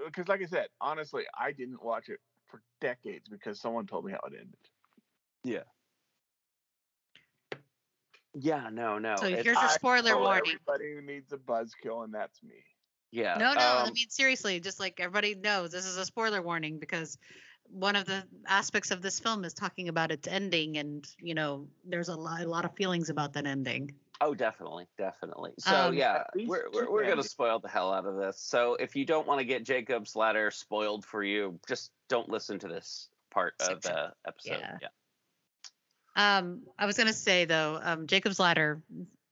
because, 0.05 0.27
like 0.27 0.41
I 0.41 0.45
said, 0.45 0.67
honestly, 0.79 1.23
I 1.37 1.51
didn't 1.51 1.83
watch 1.83 2.09
it 2.09 2.19
for 2.47 2.61
decades 2.79 3.29
because 3.29 3.59
someone 3.61 3.87
told 3.87 4.05
me 4.05 4.11
how 4.11 4.19
it 4.27 4.33
ended. 4.33 4.57
Yeah. 5.43 5.63
Yeah, 8.33 8.69
no, 8.71 8.97
no. 8.97 9.15
So 9.17 9.25
it's- 9.25 9.43
here's 9.43 9.57
your 9.57 9.69
I 9.69 9.73
spoiler 9.73 10.11
know 10.11 10.19
warning. 10.19 10.53
Everybody 10.67 10.95
who 10.95 11.01
needs 11.01 11.33
a 11.33 11.37
buzzkill, 11.37 12.03
and 12.05 12.13
that's 12.13 12.41
me. 12.43 12.63
yeah. 13.11 13.35
No, 13.37 13.53
no. 13.53 13.59
I 13.59 13.81
um, 13.83 13.93
mean, 13.93 14.09
seriously, 14.09 14.59
just 14.59 14.79
like 14.79 14.99
everybody 14.99 15.35
knows, 15.35 15.71
this 15.71 15.85
is 15.85 15.97
a 15.97 16.05
spoiler 16.05 16.41
warning 16.41 16.79
because 16.79 17.17
one 17.71 17.95
of 17.95 18.05
the 18.05 18.23
aspects 18.47 18.91
of 18.91 19.01
this 19.01 19.19
film 19.19 19.45
is 19.45 19.53
talking 19.53 19.87
about 19.89 20.11
its 20.11 20.27
ending, 20.27 20.77
and 20.77 21.07
you 21.19 21.33
know, 21.33 21.67
there's 21.85 22.09
a 22.09 22.15
lot, 22.15 22.41
a 22.41 22.47
lot 22.47 22.65
of 22.65 22.75
feelings 22.75 23.09
about 23.09 23.33
that 23.33 23.45
ending. 23.45 23.93
Oh, 24.19 24.35
definitely, 24.35 24.85
definitely. 24.97 25.51
So 25.57 25.75
Um, 25.75 25.93
yeah, 25.95 26.23
we're 26.35 26.69
we're, 26.71 26.91
we're 26.91 27.07
gonna 27.07 27.23
spoil 27.23 27.59
the 27.59 27.69
hell 27.69 27.91
out 27.91 28.05
of 28.05 28.15
this. 28.17 28.39
So 28.39 28.75
if 28.75 28.95
you 28.95 29.05
don't 29.05 29.25
want 29.27 29.39
to 29.39 29.45
get 29.45 29.63
Jacob's 29.63 30.15
ladder 30.15 30.51
spoiled 30.51 31.05
for 31.05 31.23
you, 31.23 31.59
just 31.67 31.91
don't 32.07 32.29
listen 32.29 32.59
to 32.59 32.67
this 32.67 33.09
part 33.31 33.55
of 33.61 33.81
the 33.81 34.13
episode. 34.27 34.59
Yeah. 34.59 34.77
Yeah. 34.81 34.87
Um, 36.37 36.63
I 36.77 36.85
was 36.85 36.97
gonna 36.97 37.13
say 37.13 37.45
though, 37.45 37.79
um, 37.81 38.05
Jacob's 38.05 38.39
Ladder, 38.39 38.81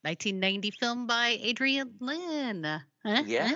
1990 0.03 0.71
film 0.71 1.07
by 1.07 1.37
Adrian 1.41 1.93
Lyne. 1.99 2.81
Huh? 3.05 3.23
Yeah. 3.25 3.51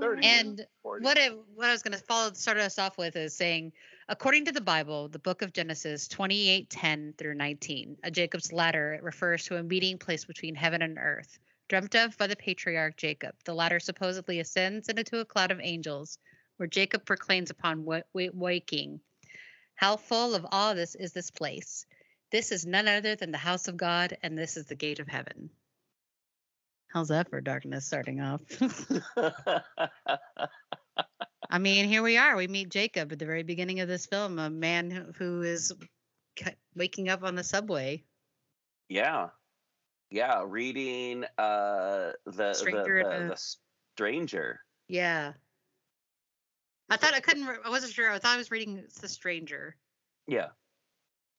30 0.00 0.26
And 0.26 0.66
40. 0.82 1.04
what 1.04 1.18
I, 1.18 1.28
what 1.54 1.68
I 1.68 1.72
was 1.72 1.82
going 1.82 1.96
to 1.96 2.04
follow 2.04 2.32
start 2.32 2.58
us 2.58 2.78
off 2.78 2.98
with 2.98 3.16
is 3.16 3.34
saying, 3.34 3.72
according 4.08 4.44
to 4.44 4.52
the 4.52 4.60
Bible, 4.60 5.08
the 5.08 5.18
book 5.18 5.42
of 5.42 5.52
Genesis 5.52 6.08
28:10 6.08 7.14
through 7.16 7.34
19, 7.34 7.98
a 8.04 8.10
Jacob's 8.10 8.52
ladder 8.52 8.98
refers 9.02 9.44
to 9.44 9.56
a 9.56 9.62
meeting 9.62 9.98
place 9.98 10.24
between 10.24 10.54
heaven 10.54 10.82
and 10.82 10.98
earth, 10.98 11.38
dreamt 11.68 11.94
of 11.96 12.16
by 12.16 12.26
the 12.26 12.36
patriarch 12.36 12.96
Jacob. 12.96 13.34
The 13.44 13.54
ladder 13.54 13.80
supposedly 13.80 14.40
ascends 14.40 14.88
into 14.88 15.18
a 15.18 15.24
cloud 15.24 15.50
of 15.50 15.60
angels, 15.60 16.18
where 16.56 16.68
Jacob 16.68 17.04
proclaims 17.04 17.50
upon 17.50 17.84
wa- 17.84 18.02
wa- 18.12 18.30
waking, 18.32 19.00
"How 19.74 19.96
full 19.96 20.34
of 20.34 20.46
all 20.50 20.74
this 20.74 20.94
is 20.94 21.12
this 21.12 21.30
place? 21.30 21.84
This 22.30 22.52
is 22.52 22.66
none 22.66 22.88
other 22.88 23.16
than 23.16 23.32
the 23.32 23.38
house 23.38 23.68
of 23.68 23.76
God, 23.76 24.16
and 24.22 24.38
this 24.38 24.56
is 24.56 24.66
the 24.66 24.76
gate 24.76 25.00
of 25.00 25.08
heaven." 25.08 25.50
How's 26.88 27.08
that 27.08 27.28
for 27.28 27.40
darkness 27.40 27.84
starting 27.84 28.20
off? 28.20 28.40
I 31.50 31.58
mean, 31.58 31.86
here 31.88 32.02
we 32.02 32.16
are. 32.16 32.36
We 32.36 32.48
meet 32.48 32.68
Jacob 32.70 33.12
at 33.12 33.18
the 33.18 33.26
very 33.26 33.42
beginning 33.42 33.80
of 33.80 33.88
this 33.88 34.06
film, 34.06 34.38
a 34.38 34.50
man 34.50 35.14
who, 35.16 35.42
is 35.42 35.72
waking 36.74 37.08
up 37.08 37.22
on 37.22 37.34
the 37.34 37.44
subway. 37.44 38.04
yeah. 38.88 39.28
Yeah. 40.10 40.44
Reading 40.46 41.24
uh 41.38 42.12
the 42.26 42.54
Stranger 42.54 43.02
the, 43.02 43.08
the, 43.08 43.24
a- 43.24 43.28
the 43.30 43.36
stranger. 43.96 44.60
Yeah. 44.88 45.32
I 46.88 46.96
thought 46.96 47.14
I 47.14 47.20
couldn't. 47.20 47.48
I 47.64 47.68
wasn't 47.70 47.92
sure. 47.92 48.12
I 48.12 48.18
thought 48.20 48.34
I 48.34 48.36
was 48.36 48.52
reading 48.52 48.84
The 49.00 49.08
Stranger. 49.08 49.76
Yeah. 50.28 50.48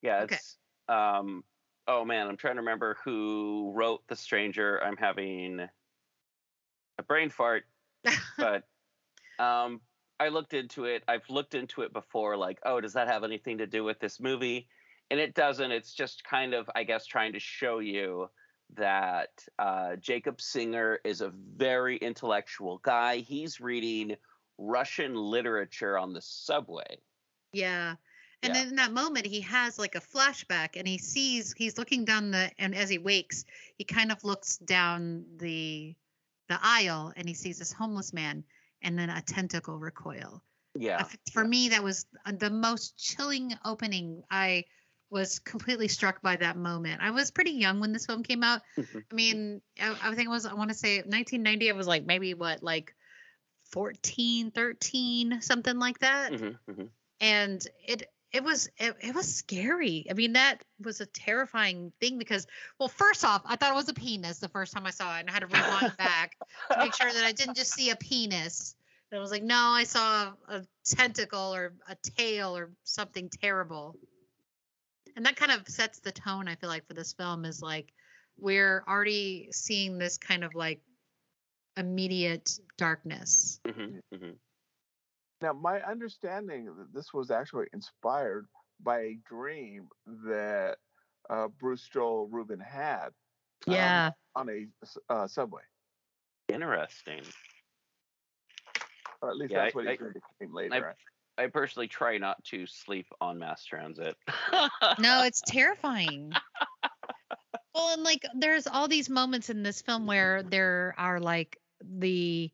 Yeah, 0.02 0.24
Okay. 0.24 0.36
it's 0.36 0.58
um 0.90 1.44
oh 1.88 2.04
man, 2.04 2.28
I'm 2.28 2.36
trying 2.36 2.56
to 2.56 2.62
remember 2.62 2.98
who 3.06 3.72
wrote 3.74 4.02
The 4.10 4.16
Stranger. 4.18 4.84
I'm 4.84 4.98
having 4.98 5.62
a 7.00 7.04
brain 7.04 7.30
fart, 7.30 7.64
but 8.38 8.64
um 9.40 9.80
I 10.20 10.30
looked 10.30 10.54
into 10.54 10.86
it. 10.86 11.04
I've 11.08 11.30
looked 11.30 11.54
into 11.56 11.82
it 11.82 11.94
before 11.94 12.38
like, 12.38 12.60
oh, 12.66 12.82
does 12.82 12.94
that 12.94 13.08
have 13.08 13.24
anything 13.24 13.60
to 13.60 13.68
do 13.68 13.84
with 13.84 14.00
this 14.00 14.20
movie? 14.20 14.68
And 15.10 15.20
it 15.20 15.34
doesn't. 15.36 15.72
It's 15.72 15.94
just 15.94 16.24
kind 16.24 16.54
of 16.54 16.70
I 16.76 16.84
guess 16.84 17.06
trying 17.06 17.34
to 17.34 17.40
show 17.40 17.80
you 17.80 18.30
that 18.76 19.30
uh, 19.60 19.96
Jacob 19.98 20.42
Singer 20.42 21.00
is 21.06 21.22
a 21.22 21.30
very 21.30 21.98
intellectual 21.98 22.80
guy. 22.80 23.18
He's 23.18 23.62
reading 23.62 24.18
Russian 24.58 25.16
literature 25.16 25.98
on 25.98 26.14
the 26.14 26.22
subway. 26.22 26.98
yeah. 27.54 27.96
And 28.44 28.54
Yeah. 28.54 28.54
then 28.56 28.68
in 28.70 28.76
that 28.76 28.92
moment, 28.92 29.26
he 29.26 29.42
has 29.42 29.80
like 29.80 29.96
a 29.96 30.00
flashback, 30.02 30.76
and 30.78 30.88
he 30.88 30.98
sees 31.00 31.54
he's 31.58 31.78
looking 31.78 32.06
down 32.06 32.32
the, 32.32 32.52
and 32.60 32.76
as 32.76 32.90
he 32.90 32.98
wakes, 33.00 33.46
he 33.78 33.84
kind 33.84 34.12
of 34.12 34.24
looks 34.24 34.58
down 34.58 35.26
the 35.38 35.96
the 36.50 36.60
aisle 36.62 37.14
and 37.16 37.28
he 37.28 37.34
sees 37.36 37.60
this 37.60 37.74
homeless 37.74 38.14
man 38.14 38.44
and 38.82 38.98
then 38.98 39.10
a 39.10 39.22
tentacle 39.22 39.78
recoil. 39.78 40.42
Yeah. 40.76 41.06
For 41.34 41.44
me, 41.44 41.70
that 41.70 41.84
was 41.84 42.06
uh, 42.26 42.34
the 42.38 42.50
most 42.50 42.98
chilling 42.98 43.54
opening. 43.66 44.24
I 44.30 44.66
was 45.10 45.40
completely 45.40 45.88
struck 45.88 46.22
by 46.22 46.36
that 46.36 46.58
moment. 46.58 47.02
I 47.02 47.12
was 47.12 47.32
pretty 47.32 47.52
young 47.52 47.80
when 47.80 47.94
this 47.94 48.06
film 48.06 48.24
came 48.24 48.44
out. 48.44 48.62
Mhm. 48.78 49.04
I 49.12 49.16
mean, 49.16 49.62
I, 49.80 49.96
I 50.04 50.16
think 50.16 50.28
it 50.28 50.30
was, 50.30 50.46
I 50.46 50.54
want 50.54 50.70
to 50.70 50.76
say 50.76 50.98
1990. 50.98 51.70
I 51.70 51.74
was 51.74 51.88
like 51.88 52.06
maybe 52.06 52.34
what, 52.34 52.62
like 52.62 52.94
14, 53.72 54.52
13, 54.52 55.42
something 55.42 55.80
like 55.80 56.00
that. 56.00 56.34
Mhm, 56.34 56.58
mhm. 56.70 56.90
And 57.20 57.68
it, 57.88 58.04
it 58.32 58.44
was 58.44 58.70
it, 58.78 58.96
it 59.02 59.16
was 59.16 59.34
scary. 59.34 60.06
I 60.10 60.14
mean, 60.14 60.34
that 60.34 60.64
was 60.84 61.02
a 61.02 61.06
terrifying 61.06 61.92
thing 62.00 62.18
because, 62.18 62.46
well, 62.80 62.90
first 62.90 63.24
off, 63.24 63.42
I 63.46 63.56
thought 63.56 63.72
it 63.72 63.76
was 63.76 63.90
a 63.90 63.94
penis 63.94 64.40
the 64.40 64.50
first 64.50 64.74
time 64.74 64.86
I 64.86 64.92
saw 64.92 65.16
it, 65.18 65.22
and 65.22 65.30
I 65.30 65.34
had 65.34 65.40
to 65.40 65.48
rewind 65.48 65.96
back 65.98 66.36
to 66.72 66.80
make 66.80 66.94
sure 66.96 67.12
that 67.12 67.24
I 67.24 67.32
didn't 67.32 67.56
just 67.56 67.74
see 67.74 67.90
a 67.90 67.96
penis. 67.96 68.76
And 69.12 69.18
I 69.18 69.22
was 69.22 69.32
like, 69.32 69.44
no, 69.44 69.56
I 69.56 69.86
saw 69.86 70.34
a 70.50 70.64
tentacle 70.86 71.56
or 71.56 71.74
a 71.88 71.96
tail 72.04 72.58
or 72.58 72.72
something 72.84 73.30
terrible. 73.30 73.96
And 75.16 75.26
that 75.26 75.38
kind 75.38 75.52
of 75.52 75.68
sets 75.68 76.00
the 76.00 76.12
tone, 76.12 76.48
I 76.48 76.56
feel 76.56 76.70
like, 76.70 76.86
for 76.88 76.94
this 76.94 77.14
film 77.14 77.46
is 77.46 77.62
like 77.62 77.94
we're 78.38 78.84
already 78.88 79.50
seeing 79.52 79.98
this 79.98 80.18
kind 80.18 80.44
of 80.44 80.54
like 80.54 80.82
immediate 81.78 82.60
darkness. 82.78 83.60
Mhm, 83.66 84.02
mhm. 84.14 84.36
Now, 85.42 85.54
my 85.54 85.82
understanding 85.82 86.66
that 86.66 86.94
this 86.94 87.14
was 87.14 87.30
actually 87.32 87.68
inspired 87.74 88.48
by 88.82 89.00
a 89.02 89.18
dream 89.28 89.88
that 90.26 90.78
uh, 91.30 91.48
Bruce 91.60 91.88
Joel 91.92 92.28
Rubin 92.28 92.60
had 92.60 93.08
um, 93.68 93.74
Yeah. 93.74 94.12
on 94.36 94.50
a 94.50 94.68
uh, 95.14 95.28
subway, 95.28 95.62
Interesting. 96.48 97.22
or 99.22 99.30
at 99.32 99.38
least 99.38 99.52
Yeah, 99.52 99.64
that's 99.64 99.76
I- 99.76 99.78
what 99.78 99.86
he 99.86 99.92
I- 99.92 99.96
became 99.96 100.54
later. 100.56 100.90
I- 100.90 100.94
I 101.40 101.46
personally 101.46 101.88
try 101.88 102.18
not 102.18 102.44
to 102.46 102.66
sleep 102.66 103.06
on 103.22 103.38
mass 103.38 103.64
transit. 103.64 104.16
No, 104.98 105.22
it's 105.24 105.42
terrifying. 105.46 106.32
well, 107.76 107.94
and 107.94 108.02
like 108.02 108.24
there's 108.34 108.66
all 108.66 108.88
these 108.88 109.08
moments 109.08 109.52
in 109.52 109.62
this 109.62 109.84
film 109.84 110.08
where 110.08 110.42
there 110.42 110.96
are 110.98 111.20
like 111.20 111.60
the 111.84 112.50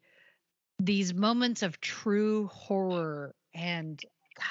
these 0.83 1.13
moments 1.13 1.61
of 1.63 1.79
true 1.81 2.47
horror 2.47 3.33
and 3.53 4.01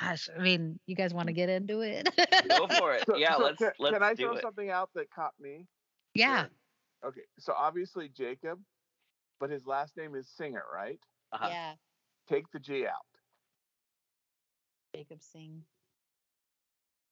gosh, 0.01 0.29
I 0.37 0.41
mean, 0.41 0.79
you 0.87 0.95
guys 0.95 1.13
want 1.13 1.27
to 1.27 1.33
get 1.33 1.49
into 1.49 1.81
it? 1.81 2.09
Go 2.49 2.67
for 2.79 2.95
it. 2.95 3.05
So- 3.07 3.17
Yeah, 3.17 3.37
so 3.37 3.43
let's 3.45 3.59
can, 3.59 3.73
let's 3.79 3.95
can 3.95 4.03
I 4.03 4.15
do 4.15 4.25
throw 4.27 4.35
it. 4.37 4.43
something 4.43 4.71
out 4.71 4.91
that 4.95 5.11
caught 5.11 5.35
me? 5.41 5.67
yeah. 6.15 6.47
Okay, 7.05 7.23
so 7.41 7.53
obviously 7.57 8.09
Jacob, 8.17 8.61
but 9.41 9.51
his 9.51 9.67
last 9.67 9.97
name 9.97 10.15
is 10.15 10.29
Singer, 10.29 10.63
right? 10.73 11.01
Uh-huh. 11.33 11.49
Yeah. 11.51 11.73
Take 12.29 12.45
the 12.53 12.61
G 12.61 12.87
out. 12.87 12.93
Jacob 14.95 15.19
Singh. 15.21 15.63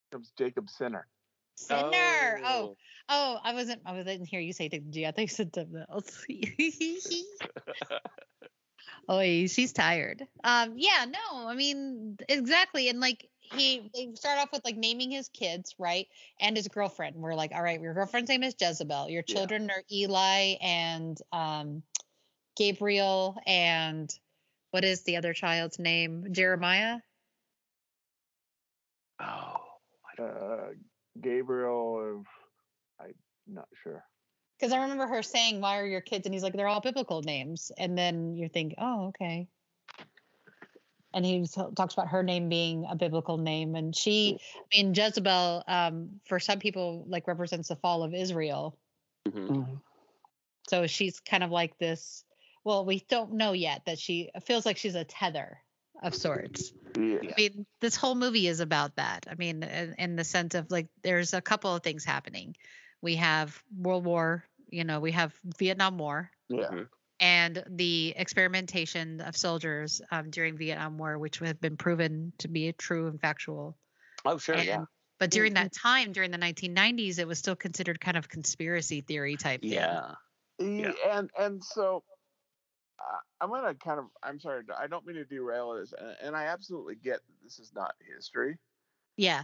Becomes 0.09 0.31
Jacob 0.37 0.69
Sinner. 0.69 1.07
Sinner. 1.55 2.39
Oh, 2.45 2.75
oh, 3.09 3.39
I 3.43 3.53
wasn't 3.53 3.81
I 3.85 3.91
wasn't 3.93 4.25
hear 4.27 4.39
you 4.39 4.53
say 4.53 4.69
take 4.69 4.85
the 4.85 4.91
G. 4.91 5.05
I 5.05 5.11
thought 5.11 5.21
you 5.21 5.27
said 5.27 5.53
something 5.53 5.83
else. 5.91 6.25
Oh, 9.09 9.19
she's 9.19 9.73
tired. 9.73 10.25
Um, 10.43 10.73
yeah, 10.77 11.05
no, 11.05 11.47
I 11.47 11.55
mean 11.55 12.17
exactly, 12.29 12.89
and 12.89 12.99
like 12.99 13.29
he 13.39 13.89
they 13.93 14.11
start 14.15 14.39
off 14.39 14.51
with 14.51 14.63
like 14.63 14.77
naming 14.77 15.11
his 15.11 15.27
kids, 15.29 15.75
right, 15.77 16.07
and 16.39 16.55
his 16.55 16.67
girlfriend. 16.67 17.15
We're 17.17 17.35
like, 17.35 17.51
all 17.53 17.61
right, 17.63 17.81
your 17.81 17.93
girlfriend's 17.93 18.29
name 18.29 18.43
is 18.43 18.55
Jezebel. 18.59 19.09
Your 19.09 19.23
Yeah. 19.27 19.35
children 19.35 19.69
are 19.69 19.83
Eli 19.91 20.55
and 20.61 21.17
um, 21.33 21.83
Gabriel, 22.55 23.37
and 23.45 24.09
what 24.71 24.85
is 24.85 25.03
the 25.03 25.17
other 25.17 25.33
child's 25.33 25.79
name? 25.79 26.27
Jeremiah. 26.31 26.99
Oh, 29.19 29.57
Uh, 30.19 30.71
Gabriel, 31.19 32.23
I'm 32.99 33.13
not 33.47 33.67
sure. 33.83 34.03
Because 34.61 34.73
I 34.73 34.83
remember 34.83 35.07
her 35.07 35.23
saying, 35.23 35.59
"Why 35.59 35.79
are 35.79 35.87
your 35.87 36.01
kids?" 36.01 36.27
And 36.27 36.35
he's 36.35 36.43
like, 36.43 36.53
"They're 36.53 36.67
all 36.67 36.81
biblical 36.81 37.23
names." 37.23 37.71
And 37.79 37.97
then 37.97 38.35
you 38.35 38.47
think, 38.47 38.75
"Oh, 38.77 39.07
okay." 39.07 39.47
And 41.13 41.25
he 41.25 41.47
talks 41.75 41.95
about 41.95 42.09
her 42.09 42.21
name 42.21 42.47
being 42.47 42.85
a 42.87 42.95
biblical 42.95 43.37
name, 43.37 43.75
and 43.75 43.95
she, 43.95 44.37
I 44.55 44.77
mean, 44.77 44.93
Jezebel, 44.93 45.63
um, 45.67 46.21
for 46.25 46.39
some 46.39 46.59
people, 46.59 47.03
like 47.07 47.27
represents 47.27 47.69
the 47.69 47.75
fall 47.75 48.03
of 48.03 48.13
Israel. 48.13 48.77
mhm. 49.27 49.81
So 50.69 50.85
she's 50.85 51.19
kind 51.19 51.43
of 51.43 51.49
like 51.49 51.77
this. 51.79 52.23
Well, 52.63 52.85
we 52.85 53.03
don't 53.09 53.33
know 53.33 53.53
yet 53.53 53.85
that 53.87 53.97
she 53.97 54.29
feels 54.45 54.65
like 54.65 54.77
she's 54.77 54.95
a 54.95 55.03
tether 55.03 55.57
of 56.03 56.13
sorts. 56.13 56.71
Yeah. 56.95 57.17
I 57.23 57.33
mean, 57.35 57.65
this 57.79 57.95
whole 57.95 58.15
movie 58.15 58.47
is 58.47 58.59
about 58.59 58.95
that. 58.97 59.25
I 59.29 59.35
mean, 59.35 59.63
in, 59.63 59.95
in 59.97 60.15
the 60.15 60.23
sense 60.23 60.53
of 60.53 60.69
like, 60.69 60.87
there's 61.01 61.33
a 61.33 61.41
couple 61.41 61.75
of 61.75 61.83
things 61.83 62.05
happening. 62.05 62.55
We 63.01 63.15
have 63.15 63.61
World 63.75 64.05
War, 64.05 64.45
you 64.71 64.83
know, 64.83 64.99
we 64.99 65.11
have 65.11 65.33
Vietnam 65.57 65.97
War, 65.97 66.31
Yeah. 66.49 66.69
Mhm. 66.69 66.89
and 67.19 67.63
the 67.67 68.13
experimentation 68.15 69.21
of 69.21 69.37
soldiers 69.37 70.01
um, 70.11 70.31
during 70.31 70.57
Vietnam 70.57 70.97
War, 70.97 71.19
which 71.19 71.39
have 71.39 71.61
been 71.61 71.77
proven 71.77 72.33
to 72.39 72.47
be 72.47 72.71
true 72.73 73.07
and 73.07 73.19
factual. 73.21 73.77
Oh, 74.25 74.37
sure. 74.37 74.55
and, 74.55 74.65
yeah. 74.65 74.85
But 75.19 75.29
during 75.29 75.53
that 75.53 75.71
time, 75.71 76.13
during 76.13 76.31
the 76.31 76.39
1990s, 76.39 77.19
it 77.19 77.27
was 77.27 77.37
still 77.37 77.55
considered 77.55 77.99
kind 78.01 78.17
of 78.17 78.27
conspiracy 78.27 79.01
theory 79.01 79.37
type 79.37 79.61
thing. 79.61 79.73
Mm-hmm. 79.73 80.79
Yeah. 80.79 80.91
E- 80.91 80.95
And 81.09 81.29
and 81.37 81.63
so 81.63 82.03
uh, 82.99 83.17
I'm 83.39 83.49
gonna 83.49 83.75
kind 83.75 83.99
of 83.99 84.05
I'm 84.23 84.39
sorry 84.39 84.63
I 84.77 84.87
don't 84.87 85.05
mean 85.05 85.15
to 85.17 85.25
derail 85.25 85.73
this 85.73 85.93
and, 85.99 86.15
and 86.21 86.35
I 86.35 86.45
absolutely 86.45 86.95
get 86.95 87.19
that 87.27 87.43
this 87.43 87.59
is 87.59 87.71
not 87.73 87.93
history. 88.15 88.57
Yeah, 89.17 89.43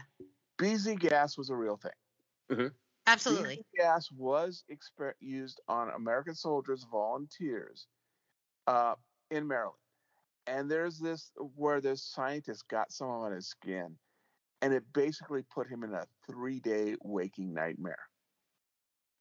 BZ 0.60 1.00
gas 1.00 1.38
was 1.38 1.50
a 1.50 1.56
real 1.56 1.78
thing. 1.78 2.72
Absolutely. 3.08 3.64
Gas 3.76 4.12
was 4.12 4.64
exper- 4.72 5.14
used 5.20 5.62
on 5.68 5.90
American 5.90 6.36
soldiers, 6.36 6.84
volunteers, 6.84 7.88
uh, 8.68 8.96
in 9.32 9.48
Maryland. 9.48 9.80
And 10.48 10.72
there's 10.72 11.00
this 11.00 11.32
where 11.38 11.82
this 11.82 12.04
scientist 12.04 12.68
got 12.70 12.92
some 12.92 13.10
on 13.10 13.34
his 13.34 13.50
skin, 13.50 14.00
and 14.62 14.74
it 14.74 14.92
basically 14.94 15.44
put 15.44 15.68
him 15.70 15.84
in 15.84 15.94
a 15.94 16.08
three-day 16.28 16.98
waking 17.02 17.54
nightmare. 17.54 18.10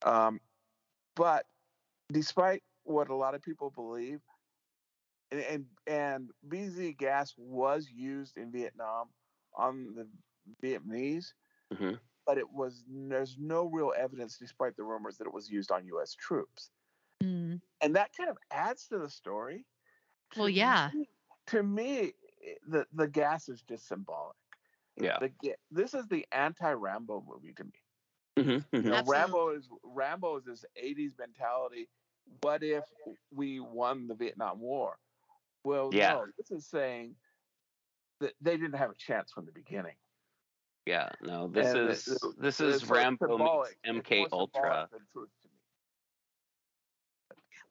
Um, 0.04 0.40
but 1.16 1.46
despite 2.12 2.64
what 2.84 3.10
a 3.10 3.16
lot 3.16 3.34
of 3.34 3.42
people 3.42 3.70
believe, 3.70 4.20
and 5.30 5.40
and, 5.40 5.66
and 5.86 6.30
BZ 6.46 6.92
gas 6.92 7.34
was 7.36 7.88
used 7.88 8.36
in 8.36 8.52
Vietnam 8.52 9.10
on 9.54 9.94
the 9.94 10.08
Vietnamese, 10.62 11.26
Mhm. 11.70 12.00
But 12.26 12.38
it 12.38 12.50
was 12.50 12.84
there's 12.88 13.38
no 13.38 13.66
real 13.66 13.92
evidence, 13.96 14.38
despite 14.38 14.76
the 14.76 14.84
rumors, 14.84 15.16
that 15.18 15.26
it 15.26 15.32
was 15.32 15.50
used 15.50 15.70
on 15.70 15.86
U.S. 15.86 16.14
troops, 16.14 16.70
Mm. 17.22 17.60
and 17.80 17.96
that 17.96 18.10
kind 18.16 18.28
of 18.30 18.38
adds 18.50 18.88
to 18.88 18.98
the 18.98 19.08
story. 19.08 19.64
Well, 20.36 20.46
To 20.46 20.52
yeah. 20.52 20.90
me- 20.94 21.08
to 21.46 21.62
me, 21.62 22.12
the 22.66 22.86
the 22.92 23.08
gas 23.08 23.48
is 23.48 23.62
just 23.62 23.86
symbolic. 23.88 24.36
Yeah. 24.96 25.18
The, 25.20 25.56
this 25.70 25.94
is 25.94 26.06
the 26.08 26.26
anti-Rambo 26.32 27.24
movie 27.26 27.52
to 27.54 27.64
me. 27.64 27.72
Mhm, 28.38 28.64
You 28.72 28.80
mhm. 28.80 28.84
know, 28.90 28.94
Absolutely. 28.96 29.12
Rambo 29.12 29.48
is 29.50 29.68
Rambo 29.82 30.36
is 30.38 30.44
this 30.44 30.64
'80s 30.76 31.18
mentality. 31.18 31.88
What 32.42 32.62
if 32.62 32.84
we 33.30 33.60
won 33.60 34.08
the 34.08 34.14
Vietnam 34.14 34.60
War? 34.60 34.98
Well, 35.64 35.90
Yeah. 35.92 36.12
no. 36.14 36.26
This 36.36 36.50
is 36.50 36.66
saying 36.66 37.16
that 38.20 38.34
they 38.40 38.56
didn't 38.56 38.76
have 38.76 38.90
a 38.90 38.94
chance 38.94 39.32
from 39.32 39.46
the 39.46 39.52
beginning. 39.52 39.96
Yeah. 40.86 41.08
No, 41.20 41.48
this 41.48 41.66
And 41.68 41.78
it- 41.78 41.90
is 41.90 42.08
it- 42.08 42.40
this 42.40 42.60
is 42.60 42.80
sort 42.80 42.82
of 42.84 42.90
Rambo 42.90 43.38
meets 43.38 43.74
MK 43.84 44.28
Ultra. 44.32 44.88
than 44.92 45.00
truth 45.12 45.28
to 45.42 45.48
me. 45.48 45.54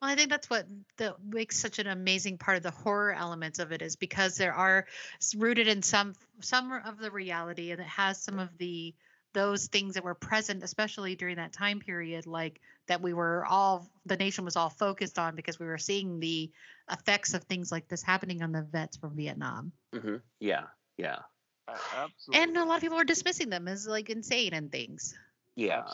Well, 0.02 0.10
I 0.10 0.14
think 0.14 0.28
that's 0.30 0.50
what 0.50 0.66
the, 0.98 1.16
makes 1.24 1.58
such 1.58 1.78
an 1.78 1.86
amazing 1.86 2.36
part 2.36 2.58
of 2.58 2.62
the 2.62 2.70
horror 2.70 3.12
elements 3.14 3.58
of 3.58 3.72
it 3.72 3.80
is 3.80 3.96
because 3.96 4.36
there 4.36 4.52
are 4.52 4.86
s- 5.16 5.34
rooted 5.34 5.66
in 5.68 5.82
some 5.82 6.14
some 6.40 6.70
of 6.72 6.98
the 6.98 7.10
reality 7.10 7.70
and 7.72 7.80
it 7.80 7.86
has 7.86 8.22
some 8.22 8.38
of 8.38 8.56
the 8.58 8.94
those 9.32 9.66
things 9.68 9.94
that 9.94 10.04
were 10.04 10.14
present 10.14 10.62
especially 10.62 11.14
during 11.14 11.36
that 11.36 11.52
time 11.52 11.78
period 11.80 12.26
like 12.26 12.60
that 12.88 13.00
we 13.02 13.12
were 13.14 13.44
all 13.46 13.90
the 14.04 14.16
nation 14.16 14.44
was 14.44 14.56
all 14.56 14.68
focused 14.70 15.18
on 15.18 15.34
because 15.34 15.58
we 15.58 15.66
were 15.66 15.78
seeing 15.78 16.20
the 16.20 16.50
effects 16.90 17.32
of 17.34 17.42
things 17.44 17.72
like 17.72 17.88
this 17.88 18.02
happening 18.02 18.42
on 18.42 18.52
the 18.52 18.62
vets 18.62 18.98
from 18.98 19.16
Vietnam. 19.16 19.72
hmm 19.94 20.16
Yeah. 20.40 20.66
Yeah. 20.98 21.20
A- 21.68 21.72
Absolutely. 21.96 22.42
And 22.42 22.56
a 22.56 22.64
lot 22.64 22.76
of 22.76 22.80
people 22.82 22.98
are 22.98 23.04
dismissing 23.04 23.48
them 23.50 23.66
as 23.68 23.86
like 23.86 24.10
insane 24.10 24.54
and 24.54 24.70
things. 24.70 25.18
Yeah. 25.56 25.84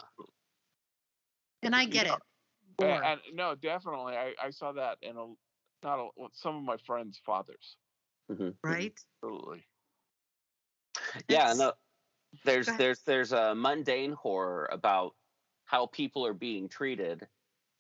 And 1.63 1.75
I 1.75 1.83
You 1.83 1.89
get 1.89 2.07
know, 2.07 2.15
it. 2.15 2.19
A- 2.81 2.85
Horror. 2.85 3.05
And, 3.05 3.21
no, 3.35 3.55
definitely, 3.55 4.17
I, 4.17 4.35
I 4.43 4.51
saw 4.51 4.73
that 4.73 4.99
in 5.03 5.17
a 5.17 5.27
not 5.85 5.99
a, 5.99 6.09
with 6.17 6.33
some 6.35 6.57
of 6.57 6.63
my 6.63 6.77
friends' 6.87 7.21
fathers. 7.25 7.77
Mhm. 8.31 8.55
right? 8.63 8.99
Absolutely. 9.23 9.65
Yeah, 11.29 11.43
It's- 11.53 11.59
no. 11.59 11.73
There's 12.45 12.67
there's 12.79 13.01
there's 13.01 13.33
a 13.33 13.55
mundane 13.55 14.13
horror 14.13 14.67
about 14.73 15.15
how 15.67 15.87
people 15.87 16.25
are 16.27 16.33
being 16.35 16.69
treated, 16.69 17.21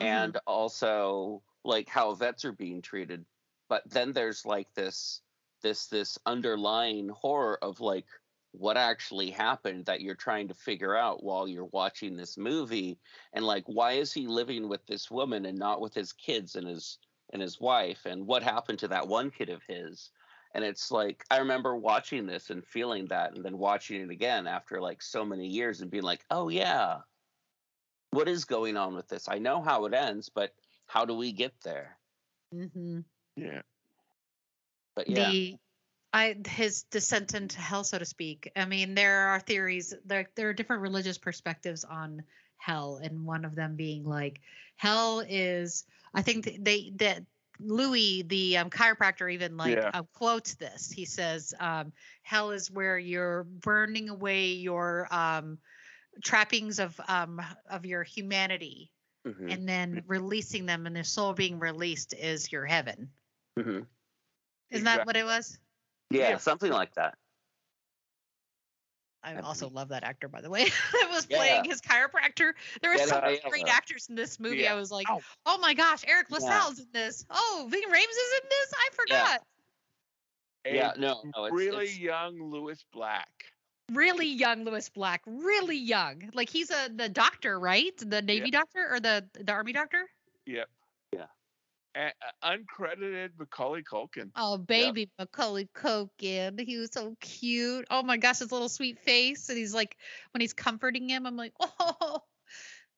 Mm-hmm. 0.01 0.07
and 0.07 0.39
also 0.47 1.43
like 1.65 1.89
how 1.89 2.13
vets 2.15 2.45
are 2.45 2.53
being 2.53 2.83
treated, 2.83 3.25
but 3.69 3.83
then 3.89 4.13
there's 4.13 4.45
like 4.45 4.73
this 4.75 5.23
this 5.63 5.87
this 5.87 6.19
underlying 6.27 7.09
horror 7.09 7.59
of 7.63 7.81
like 7.81 8.07
what 8.53 8.77
actually 8.77 9.31
happened 9.31 9.87
that 9.87 10.03
you're 10.03 10.15
trying 10.15 10.47
to 10.49 10.55
figure 10.55 10.95
out 10.95 11.25
while 11.25 11.49
you're 11.49 11.71
watching 11.73 12.17
this 12.17 12.37
movie 12.37 12.99
and 13.33 13.47
like 13.47 13.65
why 13.67 13.93
is 13.93 14.13
he 14.13 14.27
living 14.27 14.69
with 14.69 14.85
this 14.87 15.11
woman 15.11 15.47
and 15.47 15.59
not 15.59 15.81
with 15.81 15.95
his 15.95 16.13
kids 16.13 16.55
and 16.57 16.67
his 16.67 16.99
and 17.33 17.41
his 17.41 17.61
wife 17.61 18.05
and 18.05 18.27
what 18.27 18.43
happened 18.43 18.79
to 18.79 18.89
that 18.89 19.09
one 19.09 19.31
kid 19.31 19.49
of 19.49 19.63
his 19.67 20.11
and 20.55 20.65
it's 20.65 20.91
like 20.91 21.25
i 21.31 21.39
remember 21.39 21.77
watching 21.77 22.27
this 22.27 22.51
and 22.51 22.67
feeling 22.67 23.07
that 23.07 23.35
and 23.35 23.43
then 23.45 23.57
watching 23.57 24.03
it 24.03 24.11
again 24.11 24.47
after 24.47 24.81
like 24.83 25.01
so 25.01 25.25
many 25.25 25.47
years 25.47 25.81
and 25.81 25.91
being 25.91 26.03
like 26.03 26.25
oh 26.31 26.51
yeah 26.51 26.99
what 28.11 28.29
is 28.29 28.45
going 28.45 28.77
on 28.77 28.95
with 28.95 29.09
this 29.09 29.29
i 29.31 29.39
know 29.39 29.63
how 29.63 29.87
it 29.87 29.95
ends 29.95 30.29
but 30.29 30.55
how 30.87 31.07
do 31.07 31.15
we 31.15 31.33
get 31.33 31.55
there 31.65 31.97
Mm-hmm. 32.55 33.01
Yeah. 33.37 33.63
But 34.95 35.09
yeah 35.09 35.33
The 35.33 35.59
I 36.13 36.37
his 36.47 36.85
descent 36.85 37.35
into 37.35 37.61
hell, 37.61 37.85
so 37.85 37.99
to 37.99 38.05
speak. 38.05 38.51
I 38.57 38.65
mean, 38.67 38.95
there 38.95 39.29
are 39.29 39.41
theories. 39.41 39.95
There 40.05 40.29
there 40.37 40.49
are 40.51 40.55
different 40.55 40.83
religious 40.83 41.19
perspectives 41.19 41.85
on 41.85 42.25
hell, 42.57 42.99
and 43.03 43.25
one 43.25 43.45
of 43.45 43.55
them 43.55 43.77
being 43.77 44.05
like 44.05 44.41
hell 44.77 45.21
is. 45.21 45.85
I 46.15 46.23
think 46.23 46.65
they 46.65 46.93
that 46.97 47.25
Louis, 47.61 48.23
the 48.23 48.59
um, 48.59 48.71
chiropractor, 48.71 49.33
even 49.33 49.57
like 49.57 49.85
Yeah. 49.85 49.93
uh, 49.93 50.03
quotes 50.15 50.55
this. 50.55 50.91
He 50.91 51.05
says, 51.05 51.55
um, 51.61 51.93
"Hell 52.23 52.51
is 52.53 52.71
where 52.71 52.99
you're 52.99 53.45
burning 53.45 54.09
away 54.11 54.53
your 54.53 55.09
um, 55.15 55.59
trappings 56.23 56.79
of 56.81 57.01
um, 57.09 57.41
of 57.71 57.87
your 57.87 58.03
humanity, 58.05 58.91
Mhm, 59.25 59.59
and 59.59 59.69
then 59.69 60.03
releasing 60.07 60.67
them, 60.67 60.87
and 60.87 60.97
the 60.97 61.05
soul 61.05 61.33
being 61.35 61.59
released 61.59 62.15
is 62.15 62.53
your 62.53 62.67
heaven." 62.67 63.13
mhm. 63.57 63.87
Isn't 64.73 64.85
that 64.85 65.07
what 65.07 65.17
it 65.17 65.25
was? 65.25 65.59
yeah 66.11 66.31
Yeah. 66.31 66.37
something 66.39 66.71
like 66.73 66.95
that 66.95 67.15
I 69.25 69.35
I 69.35 69.41
also 69.41 69.69
love 69.71 69.89
that 69.91 70.03
actor, 70.03 70.27
by 70.29 70.41
the 70.41 70.51
way. 70.51 70.65
that 70.93 71.09
was 71.11 71.27
Yeah. 71.31 71.37
playing 71.39 71.65
his 71.65 71.81
chiropractor. 71.81 72.53
There 72.81 72.91
were 72.91 72.97
Yeah, 72.97 73.07
so 73.07 73.21
many 73.21 73.35
yeah, 73.43 73.49
great 73.51 73.67
yeah. 73.69 73.73
actors 73.73 74.09
in 74.09 74.17
this 74.17 74.41
movie. 74.41 74.59
Yeah. 74.63 74.73
I 74.73 74.75
was 74.75 74.91
like, 74.91 75.09
Ow. 75.09 75.21
oh 75.47 75.59
my 75.59 75.75
gosh, 75.75 76.03
Eric 76.09 76.27
Yeah. 76.29 76.37
LaSalle's 76.39 76.81
in 76.81 76.87
this. 76.93 77.25
Oh, 77.31 77.69
Ving 77.71 77.85
Rhames 77.89 78.11
is 78.11 78.41
in 78.43 78.49
this. 78.49 78.73
I 78.75 78.89
forgot. 78.93 79.41
yeah 80.67 80.93
A 80.95 80.99
no 80.99 81.23
no 81.37 81.45
it's, 81.45 81.55
really 81.55 81.85
it's- 81.85 81.99
young 81.99 82.43
Lewis 82.51 82.85
Black. 82.93 83.29
Really 83.93 84.27
young 84.27 84.65
Lewis 84.65 84.89
Black. 84.89 85.23
Really 85.27 85.77
young. 85.77 86.31
Like 86.35 86.49
he's 86.49 86.71
a 86.71 86.89
the 86.93 87.09
doctor, 87.09 87.61
right? 87.61 87.93
The 87.99 88.23
Navy 88.23 88.51
doctor 88.51 88.89
or 88.91 88.99
the 89.01 89.25
the 89.35 89.53
Army 89.53 89.73
doctor? 89.73 90.09
Yep. 90.47 90.69
Yeah. 91.95 92.11
A- 92.43 92.47
uh, 92.47 92.57
uncredited 92.57 93.31
Macaulay 93.39 93.83
Culkin. 93.83 94.31
Oh, 94.37 94.57
baby 94.59 95.11
Macaulay 95.19 95.69
Culkin. 95.75 96.59
He 96.61 96.79
was 96.79 96.91
so 96.93 97.15
cute. 97.21 97.87
Oh 97.91 98.03
my 98.03 98.17
gosh, 98.17 98.39
his 98.39 98.51
little 98.53 98.69
sweet 98.69 98.99
face. 99.01 99.49
And 99.49 99.59
he's 99.59 99.75
like, 99.75 99.97
when 100.33 100.41
he's 100.41 100.53
comforting 100.55 101.09
him, 101.09 101.27
I'm 101.27 101.37
like, 101.37 101.53
oh, 101.61 102.21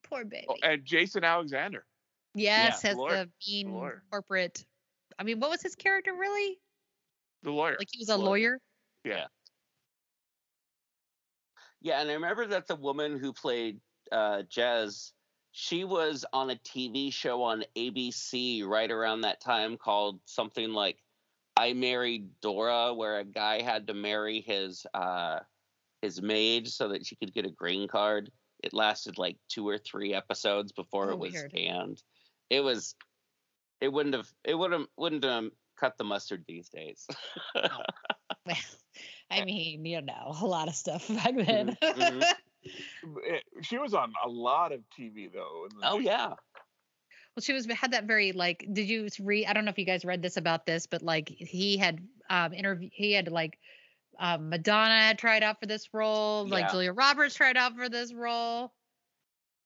poor 0.09 0.25
baby. 0.25 0.47
Oh, 0.49 0.55
and 0.63 0.85
Jason 0.85 1.25
Alexander. 1.25 1.85
Yes, 2.35 2.81
Yeah, 2.85 2.91
as 2.91 2.97
lawyer. 2.97 3.25
the 3.25 3.31
mean 3.49 3.73
lawyer. 3.73 4.03
corporate. 4.11 4.65
I 5.19 5.23
mean, 5.23 5.41
what 5.41 5.51
was 5.51 5.63
his 5.63 5.75
character 5.77 6.13
really? 6.15 6.59
The 7.43 7.51
lawyer. 7.53 7.77
Like 7.79 7.89
he 7.93 7.99
was 8.01 8.09
a 8.09 8.17
Lawyer. 8.17 8.59
lawyer. 9.05 9.17
yeah. 9.17 9.27
Yeah, 11.81 12.01
and 12.01 12.11
I 12.11 12.15
remember 12.15 12.47
that 12.47 12.67
the 12.67 12.77
woman 12.77 13.19
who 13.19 13.33
played 13.33 13.79
uh, 14.11 14.43
Jez, 14.51 15.13
she 15.57 15.85
was 15.85 16.25
on 16.33 16.51
a 16.51 16.57
TV 16.57 17.13
show 17.13 17.45
on 17.45 17.65
ABC 17.77 18.65
right 18.67 18.91
around 18.91 19.21
that 19.21 19.41
time 19.41 19.77
called 19.77 20.19
something 20.25 20.73
like 20.73 20.99
"I 21.57 21.73
Married 21.75 22.29
Dora," 22.41 22.93
where 22.93 23.21
a 23.21 23.25
guy 23.25 23.63
had 23.63 23.87
to 23.87 23.95
marry 23.95 24.41
his 24.41 24.85
uh, 24.95 25.39
his 26.03 26.21
maid 26.21 26.67
so 26.67 26.89
that 26.89 27.07
she 27.07 27.15
could 27.15 27.33
get 27.33 27.47
a 27.47 27.51
green 27.51 27.87
card. 27.87 28.33
It 28.65 28.73
lasted 28.73 29.17
like 29.17 29.37
two 29.49 29.67
or 29.69 29.79
three 29.79 30.13
episodes 30.13 30.73
before 30.73 31.11
Oh, 31.11 31.13
it 31.13 31.19
was 31.21 31.33
weird. 31.35 31.53
canned. 31.53 32.03
It 32.51 32.61
was, 32.61 32.97
it 33.81 33.93
wouldn't 33.93 34.17
have, 34.17 34.29
it 34.43 34.57
wouldn't 34.57 34.89
wouldn't 34.97 35.23
have 35.23 35.51
cut 35.79 35.97
the 35.99 36.05
mustard 36.05 36.45
these 36.49 36.69
days. 36.69 37.07
Well, 37.55 37.85
I 39.31 39.45
mean, 39.45 39.85
you 39.87 40.03
know, 40.03 40.35
a 40.41 40.47
lot 40.47 40.67
of 40.67 40.75
stuff 40.75 41.07
back 41.09 41.35
then. 41.37 41.77
mhm. 41.81 42.33
Eh, 42.65 43.39
She 43.63 43.79
was 43.79 43.95
on 43.95 44.13
a 44.25 44.29
lot 44.29 44.73
of 44.73 44.81
TV 44.99 45.33
though. 45.33 45.69
oh 45.83 45.99
yeah. 45.99 46.29
Well, 47.37 47.43
she 47.43 47.53
was 47.53 47.67
had 47.67 47.93
that 47.93 48.05
very 48.05 48.33
like. 48.33 48.65
Did 48.73 48.89
you 48.89 49.09
read? 49.21 49.47
I 49.47 49.53
don't 49.53 49.65
know 49.65 49.71
if 49.71 49.79
you 49.79 49.85
guys 49.85 50.05
read 50.05 50.23
this 50.23 50.37
about 50.37 50.67
this, 50.67 50.87
but 50.87 51.03
like 51.03 51.29
he 51.29 51.77
had 51.77 52.01
um 52.31 52.53
interview. 52.55 52.89
He 52.93 53.13
had 53.13 53.29
like 53.29 53.59
um 54.21 54.51
Madonna 54.51 54.95
had 54.99 55.19
tried 55.19 55.43
out 55.43 55.59
for 55.61 55.67
this 55.67 55.89
role. 55.93 56.47
Like 56.47 56.65
Yeah. 56.67 56.71
Julia 56.71 56.93
Roberts 56.93 57.35
tried 57.35 57.57
out 57.57 57.75
for 57.77 57.89
this 57.89 58.13
role. 58.13 58.73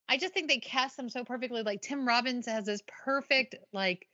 I 0.07 0.17
just 0.17 0.33
think 0.33 0.47
they 0.47 0.57
cast 0.57 0.97
them 0.97 1.09
so 1.09 1.23
perfectly. 1.23 1.61
Like 1.61 1.83
Tim 1.83 2.07
Robbins 2.07 2.47
has 2.47 2.65
this 2.65 2.81
perfect 3.05 3.55
like 3.71 4.07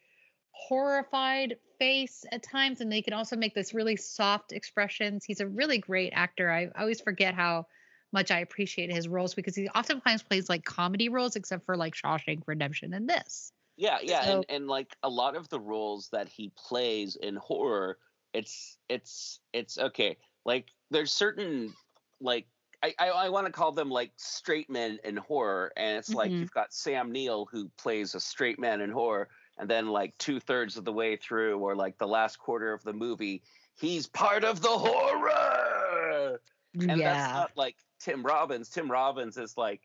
horrified 0.52 1.56
face 1.80 2.26
at 2.32 2.44
times, 2.44 2.82
and 2.82 2.92
they 2.92 3.02
can 3.02 3.14
also 3.14 3.38
make 3.38 3.56
this 3.56 3.74
really 3.74 3.96
soft 3.96 4.52
expressions. 4.52 5.24
He's 5.24 5.40
a 5.40 5.48
really 5.48 5.78
great 5.78 6.12
actor. 6.12 6.50
I, 6.52 6.64
I 6.76 6.82
always 6.82 7.00
forget 7.00 7.34
how 7.34 7.68
much 8.16 8.32
I 8.32 8.40
appreciate 8.40 8.92
his 8.92 9.08
roles 9.08 9.36
because 9.36 9.56
he 9.56 9.70
oftentimes 9.70 10.24
plays 10.24 10.50
like 10.50 10.64
comedy 10.66 11.10
roles, 11.10 11.36
except 11.36 11.66
for 11.68 11.76
like 11.78 11.94
Shawshank 11.94 12.42
Redemption 12.48 12.94
and 12.96 13.08
this. 13.08 13.52
Yeah, 13.78 14.00
yeah, 14.02 14.24
So- 14.26 14.32
and 14.38 14.46
and 14.50 14.68
like 14.68 14.96
a 15.04 15.10
lot 15.10 15.36
of 15.36 15.48
the 15.50 15.60
roles 15.60 16.10
that 16.10 16.28
he 16.28 16.52
plays 16.58 17.18
in 17.18 17.36
horror, 17.36 18.00
it's 18.34 18.78
it's 18.90 19.40
it's 19.54 19.78
okay. 19.78 20.18
Like 20.46 20.70
there's 20.90 21.12
certain 21.12 21.74
like 22.22 22.48
I 22.82 22.94
I, 22.98 23.08
I 23.10 23.30
want 23.30 23.46
to 23.48 23.52
call 23.52 23.72
them 23.74 23.90
like 23.90 24.12
straight 24.16 24.70
men 24.70 24.98
in 25.04 25.18
horror, 25.18 25.72
and 25.76 25.98
it's 25.98 26.14
like 26.14 26.32
Mhm. 26.32 26.40
you've 26.40 26.52
got 26.54 26.74
Sam 26.74 27.12
Neill 27.12 27.46
who 27.52 27.70
plays 27.78 28.16
a 28.16 28.20
straight 28.20 28.60
man 28.60 28.80
in 28.82 28.92
horror, 28.92 29.28
and 29.58 29.70
then 29.70 29.88
like 29.90 30.18
two 30.20 30.40
thirds 30.40 30.78
of 30.78 30.86
the 30.86 30.94
way 30.94 31.18
through, 31.18 31.60
or 31.60 31.76
like 31.76 31.98
the 31.98 32.08
last 32.08 32.40
quarter 32.40 32.72
of 32.72 32.82
the 32.84 32.94
movie, 32.94 33.42
he's 33.78 34.08
part 34.08 34.44
of 34.46 34.62
the 34.62 34.70
horror. 34.70 36.40
And 36.80 37.00
that's 37.02 37.34
not 37.34 37.52
like 37.58 37.76
Tim 38.00 38.24
Robbins. 38.24 38.70
Tim 38.70 38.90
Robbins 38.90 39.38
is 39.38 39.58
like, 39.58 39.82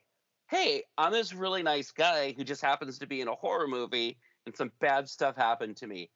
hey, 0.48 0.82
I'm 0.98 1.12
this 1.12 1.32
really 1.32 1.62
nice 1.62 1.90
guy 1.90 2.32
who 2.36 2.44
just 2.44 2.62
happens 2.62 2.98
to 2.98 3.06
be 3.06 3.20
in 3.20 3.28
a 3.28 3.34
horror 3.34 3.68
movie 3.68 4.18
and 4.46 4.56
some 4.56 4.72
bad 4.80 5.08
stuff 5.08 5.36
happened 5.36 5.76
to 5.78 5.86
me. 5.86 6.10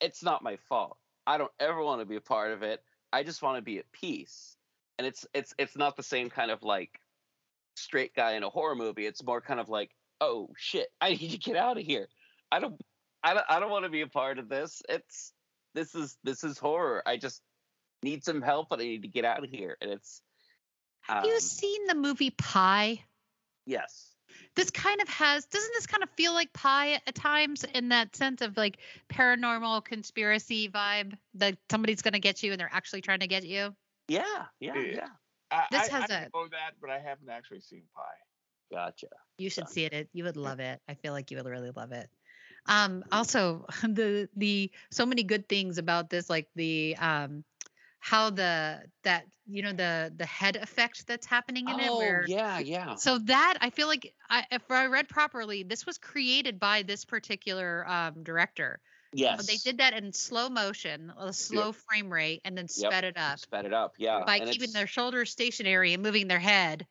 It's 0.00 0.22
not 0.22 0.42
my 0.42 0.56
fault. 0.68 0.96
I 1.26 1.38
don't 1.38 1.52
ever 1.60 1.82
want 1.82 2.00
to 2.00 2.06
be 2.06 2.16
a 2.16 2.20
part 2.20 2.52
of 2.52 2.62
it. 2.62 2.82
I 3.12 3.22
just 3.22 3.42
want 3.42 3.56
to 3.56 3.62
be 3.62 3.78
at 3.78 3.90
peace. 3.92 4.56
And 4.98 5.06
it's 5.06 5.26
it's 5.34 5.54
it's 5.58 5.76
not 5.76 5.96
the 5.96 6.02
same 6.02 6.30
kind 6.30 6.50
of 6.50 6.62
like 6.62 7.00
straight 7.76 8.14
guy 8.14 8.32
in 8.32 8.42
a 8.42 8.50
horror 8.50 8.76
movie. 8.76 9.06
It's 9.06 9.24
more 9.24 9.40
kind 9.40 9.60
of 9.60 9.68
like, 9.68 9.90
oh 10.20 10.48
shit, 10.56 10.88
I 11.00 11.10
need 11.10 11.30
to 11.30 11.38
get 11.38 11.56
out 11.56 11.78
of 11.78 11.84
here. 11.84 12.08
I 12.52 12.60
don't 12.60 12.80
I 13.22 13.34
don't 13.34 13.46
I 13.48 13.60
don't 13.60 13.70
want 13.70 13.84
to 13.84 13.90
be 13.90 14.02
a 14.02 14.06
part 14.06 14.38
of 14.38 14.48
this. 14.48 14.82
It's 14.88 15.32
this 15.74 15.94
is 15.94 16.16
this 16.22 16.44
is 16.44 16.58
horror. 16.58 17.02
I 17.06 17.16
just 17.16 17.42
need 18.02 18.24
some 18.24 18.42
help 18.42 18.70
and 18.70 18.80
I 18.80 18.84
need 18.84 19.02
to 19.02 19.08
get 19.08 19.24
out 19.24 19.42
of 19.42 19.50
here. 19.50 19.76
And 19.80 19.90
it's 19.90 20.22
Have 21.06 21.24
you 21.24 21.34
um, 21.34 21.40
seen 21.40 21.86
the 21.86 21.94
movie 21.94 22.30
Pi? 22.30 23.04
yes. 23.66 24.10
This 24.56 24.70
kind 24.70 25.00
of 25.00 25.08
has, 25.08 25.46
doesn't 25.46 25.72
this 25.74 25.86
kind 25.86 26.02
of 26.02 26.10
feel 26.10 26.32
like 26.32 26.52
Pi 26.52 26.94
at 26.94 27.14
times 27.14 27.64
in 27.64 27.88
that 27.90 28.14
sense 28.16 28.40
of 28.40 28.56
like 28.56 28.78
paranormal 29.08 29.84
conspiracy 29.84 30.68
vibe 30.68 31.16
that 31.34 31.56
somebody's 31.70 32.02
going 32.02 32.14
to 32.14 32.20
get 32.20 32.42
you 32.42 32.52
and 32.52 32.60
they're 32.60 32.70
actually 32.72 33.00
trying 33.00 33.20
to 33.20 33.26
get 33.26 33.44
you? 33.44 33.74
Yeah, 34.08 34.22
yeah, 34.60 34.74
Yeah. 34.74 34.82
yeah. 34.82 35.08
I, 35.50 35.66
This 35.70 35.88
I, 35.88 35.90
has 36.00 36.10
I 36.10 36.14
a- 36.14 36.30
know 36.34 36.48
that, 36.48 36.72
but 36.80 36.90
I 36.90 36.98
haven't 36.98 37.28
actually 37.28 37.60
seen 37.60 37.82
Pi. 37.94 38.02
Gotcha. 38.72 39.08
You 39.38 39.50
should 39.50 39.64
Done. 39.64 39.72
see 39.72 39.84
it. 39.84 39.92
it. 39.92 40.08
You 40.12 40.24
would 40.24 40.36
love 40.36 40.60
it. 40.60 40.80
I 40.88 40.94
feel 40.94 41.12
like 41.12 41.30
you 41.30 41.36
would 41.36 41.46
really 41.46 41.70
love 41.70 41.92
it. 41.92 42.08
Um, 42.66 43.04
also 43.12 43.66
the 43.82 44.28
the 44.36 44.70
so 44.90 45.04
many 45.06 45.22
good 45.22 45.48
things 45.48 45.78
about 45.78 46.10
this, 46.10 46.30
like 46.30 46.48
the 46.54 46.96
um 46.96 47.44
how 48.04 48.28
the 48.28 48.82
that 49.02 49.24
you 49.46 49.62
know 49.62 49.72
the 49.72 50.12
the 50.14 50.26
head 50.26 50.56
effect 50.56 51.06
that's 51.06 51.24
happening 51.24 51.66
in 51.70 51.80
it 51.80 51.88
Oh, 51.90 52.20
yeah, 52.26 52.58
yeah. 52.58 52.96
So 52.96 53.16
that 53.20 53.56
I 53.62 53.70
feel 53.70 53.86
like 53.88 54.12
I, 54.28 54.44
if 54.52 54.70
I 54.70 54.86
read 54.86 55.08
properly, 55.08 55.62
this 55.62 55.86
was 55.86 55.96
created 55.96 56.60
by 56.60 56.82
this 56.82 57.06
particular 57.06 57.88
um, 57.88 58.22
director. 58.22 58.78
Yes. 59.14 59.46
They 59.46 59.56
did 59.56 59.78
that 59.78 59.94
in 59.94 60.12
slow 60.12 60.50
motion, 60.50 61.10
a 61.18 61.32
slow 61.32 61.72
frame 61.72 62.12
rate, 62.12 62.42
and 62.44 62.58
then 62.58 62.66
Yep. 62.76 62.90
sped 62.92 63.04
it 63.04 63.16
up 63.16 63.38
Sped 63.38 63.64
it 63.64 63.72
up, 63.72 63.94
yeah. 63.96 64.22
by 64.26 64.36
and 64.36 64.50
keeping 64.50 64.64
it's- 64.64 64.74
their 64.74 64.86
shoulders 64.86 65.30
stationary 65.30 65.94
and 65.94 66.02
moving 66.02 66.28
their 66.28 66.38
head. 66.40 66.86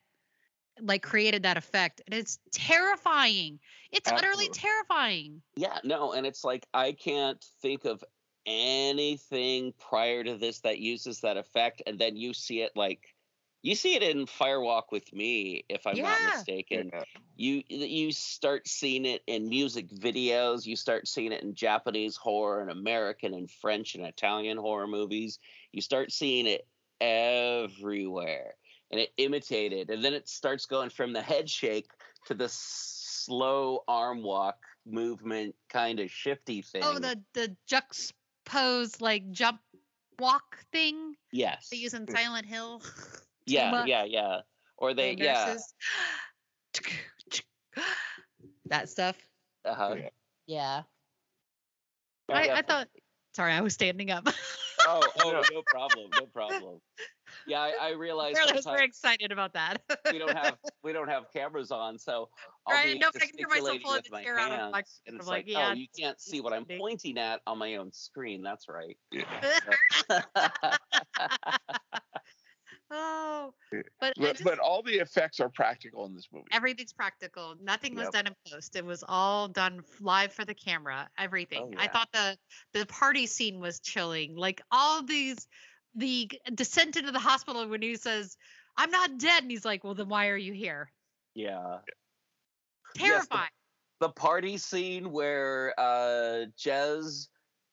Like 0.80 1.04
created 1.04 1.44
that 1.44 1.56
effect, 1.56 2.02
and 2.04 2.12
it's 2.12 2.40
terrifying. 2.50 3.60
It's 3.92 4.10
utterly 4.10 4.48
terrifying. 4.48 5.42
Yeah, 5.54 5.78
no, 5.84 6.10
and 6.12 6.26
it's 6.26 6.42
like 6.42 6.66
I 6.74 6.90
can't 6.90 7.40
think 7.62 7.84
of 7.84 8.02
anything 8.46 9.72
prior 9.78 10.24
to 10.24 10.36
this 10.36 10.60
that 10.60 10.78
uses 10.78 11.20
that 11.20 11.36
effect, 11.36 11.82
and 11.86 11.98
then 11.98 12.16
you 12.16 12.34
see 12.34 12.62
it 12.62 12.72
like 12.76 13.14
You 13.62 13.74
see 13.74 13.94
it 13.94 14.02
in 14.02 14.26
Fire 14.26 14.60
Walk 14.60 14.92
with 14.92 15.10
Me, 15.14 15.64
if 15.70 15.86
I'm 15.86 15.96
not 15.96 16.18
mistaken. 16.34 16.90
Yeah. 16.92 17.02
You 17.36 17.62
you 17.66 18.12
start 18.12 18.68
seeing 18.68 19.06
it 19.06 19.22
in 19.26 19.48
music 19.48 19.88
videos. 19.88 20.66
You 20.66 20.76
start 20.76 21.08
seeing 21.08 21.32
it 21.32 21.42
in 21.42 21.54
Japanese 21.54 22.14
horror 22.14 22.60
and 22.60 22.70
American 22.70 23.32
and 23.32 23.50
French 23.50 23.94
and 23.94 24.04
Italian 24.04 24.58
horror 24.58 24.86
movies. 24.86 25.38
You 25.72 25.80
start 25.80 26.12
seeing 26.12 26.46
it 26.46 26.66
everywhere, 27.00 28.54
and 28.90 29.00
it 29.00 29.12
imitated. 29.16 29.88
And 29.88 30.04
then 30.04 30.12
it 30.12 30.28
starts 30.28 30.66
going 30.66 30.90
from 30.90 31.14
the 31.14 31.22
head 31.22 31.48
shake 31.48 31.88
to 32.26 32.34
the 32.34 32.50
slow 32.50 33.82
arm 33.88 34.22
walk 34.22 34.58
movement, 34.84 35.54
kind 35.70 36.00
of 36.00 36.10
shifty 36.10 36.62
oh, 36.62 36.68
thing. 36.70 36.82
Oh, 36.84 36.98
the 36.98 37.18
the 37.32 37.56
juxpose 38.44 39.00
like 39.00 39.30
jump 39.30 39.60
walk 40.18 40.58
thing 40.72 41.14
yes, 41.32 41.68
they 41.70 41.76
use 41.78 41.94
in 41.94 42.08
Silent 42.08 42.46
Hill. 42.46 42.82
yeah, 43.46 43.70
Tuma, 43.70 43.86
yeah, 43.86 44.04
yeah. 44.04 44.40
Or 44.76 44.94
the 44.94 45.02
they, 45.02 45.16
yeah, 45.18 45.56
that 48.66 48.88
stuff. 48.88 49.16
uh-huh. 49.64 49.96
Yeah. 49.96 50.08
Yeah. 50.46 50.82
Yeah, 52.28 52.36
I. 52.36 52.58
I 52.58 52.62
thought. 52.62 52.88
Sorry, 53.34 53.52
I 53.52 53.60
was 53.62 53.74
standing 53.74 54.10
up. 54.10 54.28
Oh, 54.86 55.02
oh, 55.24 55.42
no 55.52 55.62
problem, 55.66 56.10
no 56.14 56.26
problem. 56.26 56.80
Yeah, 57.46 57.60
I, 57.60 57.72
I 57.80 57.90
realize 57.92 58.36
I 58.38 58.52
was 58.54 58.64
very 58.64 58.84
excited 58.86 59.30
about 59.32 59.52
that. 59.52 59.82
we 60.10 60.18
don't 60.18 60.34
have 60.36 60.56
we 60.82 60.92
don't 60.92 61.08
have 61.08 61.24
cameras 61.32 61.70
on, 61.70 61.98
so 61.98 62.30
I'll 62.66 62.74
Right, 62.74 62.94
be 62.94 62.98
no, 62.98 63.10
but 63.12 63.22
I 63.22 63.26
can 63.26 63.38
hear 63.38 63.48
myself 63.48 63.82
pulling 63.82 63.96
with 63.96 64.04
the 64.04 64.10
my 64.10 64.22
chair 64.24 64.38
out 64.38 64.50
of 64.52 64.58
hands, 64.58 64.72
my- 64.72 64.82
and 65.06 65.16
it's 65.18 65.26
like, 65.26 65.44
like, 65.44 65.52
yeah, 65.52 65.70
oh, 65.70 65.74
you 65.74 65.86
can't 65.98 66.20
see 66.20 66.40
what 66.40 66.52
I'm 66.54 66.64
pointing 66.64 67.18
at 67.18 67.40
on 67.46 67.58
my 67.58 67.76
own 67.76 67.92
screen. 67.92 68.42
That's 68.42 68.66
right. 68.68 68.96
oh, 72.90 73.52
but, 73.70 73.84
But, 74.00 74.16
just- 74.32 74.44
but 74.44 74.58
all 74.58 74.82
the 74.82 74.94
effects 74.94 75.40
are 75.40 75.48
practical 75.48 76.06
in 76.06 76.14
this 76.14 76.28
movie. 76.32 76.46
everything's 76.52 76.92
practical. 76.92 77.54
Nothing 77.60 77.94
was 77.94 78.04
Yep. 78.04 78.12
done 78.12 78.26
in 78.28 78.34
post. 78.50 78.76
It 78.76 78.84
was 78.84 79.04
all 79.06 79.48
done 79.48 79.82
live 80.00 80.32
for 80.32 80.44
the 80.44 80.54
camera. 80.54 81.08
Everything. 81.18 81.62
Oh, 81.62 81.70
yeah. 81.72 81.80
I 81.82 81.88
thought 81.88 82.08
the 82.12 82.36
the 82.72 82.86
party 82.86 83.26
scene 83.26 83.60
was 83.60 83.80
chilling. 83.80 84.36
Like 84.36 84.60
all 84.70 85.02
these, 85.02 85.46
the 85.94 86.30
descent 86.54 86.96
into 86.96 87.12
the 87.12 87.18
hospital 87.18 87.66
when 87.68 87.82
he 87.82 87.96
says, 87.96 88.36
"I'm 88.76 88.90
not 88.90 89.18
dead," 89.18 89.42
and 89.42 89.50
he's 89.50 89.64
like, 89.64 89.84
"Well, 89.84 89.94
then 89.94 90.08
why 90.08 90.28
are 90.28 90.36
you 90.36 90.52
here?" 90.52 90.90
yeah. 91.34 91.78
Terrifying. 92.96 93.48
the 94.00 94.08
party 94.10 94.56
scene 94.56 95.10
where 95.10 95.74
uh 95.78 96.46
Jez 96.58 97.28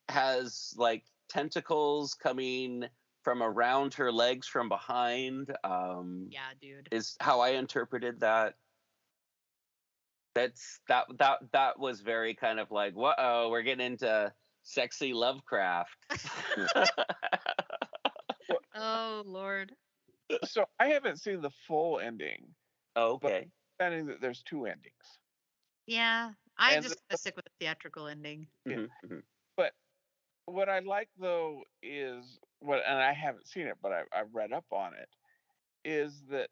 has 0.09 0.73
like 0.77 1.03
tentacles 1.29 2.13
coming 2.15 2.85
from 3.23 3.43
around 3.43 3.93
her 3.93 4.11
legs 4.11 4.47
from 4.47 4.67
behind 4.67 5.55
um 5.63 6.27
yeah, 6.31 6.49
dude. 6.59 6.89
is 6.91 7.15
how 7.19 7.39
I 7.39 7.49
interpreted 7.49 8.19
that. 8.21 8.55
That's 10.33 10.79
that 10.87 11.05
that 11.19 11.39
that 11.53 11.79
was 11.79 12.01
very 12.01 12.33
kind 12.33 12.59
of 12.59 12.71
like, 12.71 12.93
whoa, 12.93 13.49
we're 13.51 13.61
getting 13.61 13.85
into 13.85 14.33
sexy 14.63 15.13
Lovecraft. 15.13 15.95
Oh 18.75 19.23
Lord. 19.25 19.75
So 20.45 20.65
I 20.79 20.87
haven't 20.87 21.17
seen 21.19 21.41
the 21.41 21.51
full 21.67 21.99
ending. 21.99 22.55
okay. 22.95 23.51
Understanding 23.79 24.07
that 24.07 24.21
there's 24.21 24.43
two 24.43 24.65
endings. 24.65 25.19
Yeah, 25.87 26.31
I 26.57 26.75
And 26.75 26.83
just 26.83 26.95
the- 26.95 27.01
gonna 27.09 27.17
stick 27.17 27.35
with 27.35 27.45
the 27.45 27.51
theatrical 27.59 28.07
ending. 28.07 28.47
Mhm, 28.67 28.89
mhm. 29.05 29.23
But 29.57 29.73
what 30.45 30.69
I 30.69 30.79
like 30.79 31.09
though 31.17 31.63
is 31.81 32.39
what, 32.59 32.83
and 32.85 32.97
I 32.99 33.13
haven't 33.13 33.47
seen 33.47 33.67
it, 33.67 33.77
but 33.81 33.91
I, 33.91 34.03
I 34.13 34.21
read 34.31 34.51
up 34.53 34.65
on 34.71 34.93
it, 34.95 35.09
is 35.83 36.23
that, 36.29 36.49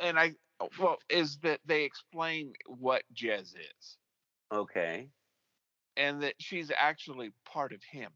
and 0.00 0.18
I, 0.18 0.34
well, 0.78 0.98
is 1.08 1.38
that 1.38 1.60
they 1.64 1.84
explain 1.84 2.52
what 2.66 3.02
Jez 3.14 3.54
is, 3.56 3.98
Okay. 4.52 5.10
and 5.96 6.22
that 6.22 6.34
she's 6.40 6.70
actually 6.70 7.32
part 7.44 7.72
of 7.72 7.82
him. 7.82 8.12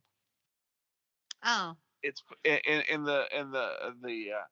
Oh, 1.43 1.77
It's 2.07 2.23
in, 2.45 2.83
in 2.89 3.05
the 3.05 3.25
in 3.37 3.51
the 3.51 3.73
the 4.01 4.33
uh, 4.39 4.45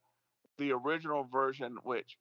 the 0.59 0.73
original 0.73 1.23
version, 1.23 1.79
which 1.85 2.19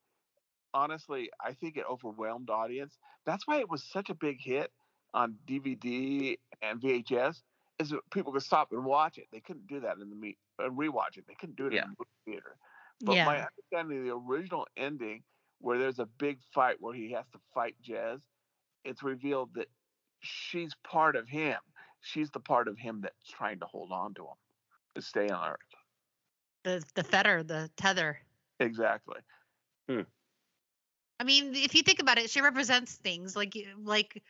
honestly 0.75 1.31
I 1.43 1.53
think 1.53 1.75
it 1.75 1.85
overwhelmed 1.89 2.51
audience. 2.51 2.99
That's 3.25 3.47
why 3.47 3.59
it 3.59 3.69
was 3.69 3.83
such 3.83 4.11
a 4.11 4.13
big 4.13 4.39
hit 4.39 4.71
on 5.13 5.35
DVD 5.47 6.37
and 6.61 6.79
VHS. 6.79 7.41
Is 7.79 7.89
that 7.89 8.01
people 8.11 8.31
could 8.31 8.43
stop 8.43 8.71
and 8.71 8.85
watch 8.85 9.17
it. 9.17 9.27
They 9.31 9.39
couldn't 9.39 9.65
do 9.65 9.79
that 9.79 9.97
in 9.97 10.11
the 10.11 10.15
meet 10.15 10.37
and 10.59 10.77
rewatch 10.77 11.17
it. 11.17 11.25
They 11.27 11.33
couldn't 11.33 11.55
do 11.55 11.65
it 11.65 11.73
Yeah. 11.73 11.85
in 11.85 11.89
the 11.89 11.95
movie 11.97 12.37
theater. 12.37 12.55
But 13.01 13.15
yeah. 13.15 13.25
my 13.25 13.47
understanding 13.47 13.97
of 13.97 14.05
the 14.05 14.31
original 14.31 14.67
ending, 14.77 15.23
where 15.59 15.79
there's 15.79 15.97
a 15.97 16.05
big 16.05 16.37
fight 16.53 16.75
where 16.79 16.93
he 16.93 17.11
has 17.13 17.25
to 17.33 17.39
fight 17.55 17.75
Jez, 17.83 18.21
it's 18.85 19.01
revealed 19.01 19.55
that 19.55 19.67
she's 20.19 20.75
part 20.83 21.15
of 21.15 21.27
him. 21.27 21.57
She's 22.01 22.29
the 22.29 22.39
part 22.39 22.67
of 22.67 22.77
him 22.77 23.01
that's 23.01 23.27
trying 23.27 23.59
to 23.59 23.65
hold 23.65 23.91
on 23.91 24.13
to 24.13 24.21
him 24.21 24.37
stay 25.01 25.29
on 25.29 25.51
Earth. 25.51 25.59
the 26.63 26.83
the 26.95 27.03
fetter, 27.03 27.43
the 27.43 27.69
tether. 27.77 28.19
Exactly. 28.59 29.19
I 31.19 31.23
mean, 31.23 31.55
if 31.55 31.75
you 31.75 31.83
think 31.83 31.99
about 31.99 32.17
it, 32.17 32.29
she 32.29 32.41
represents 32.41 32.93
things 32.95 33.35
like 33.35 33.55
like 33.81 34.21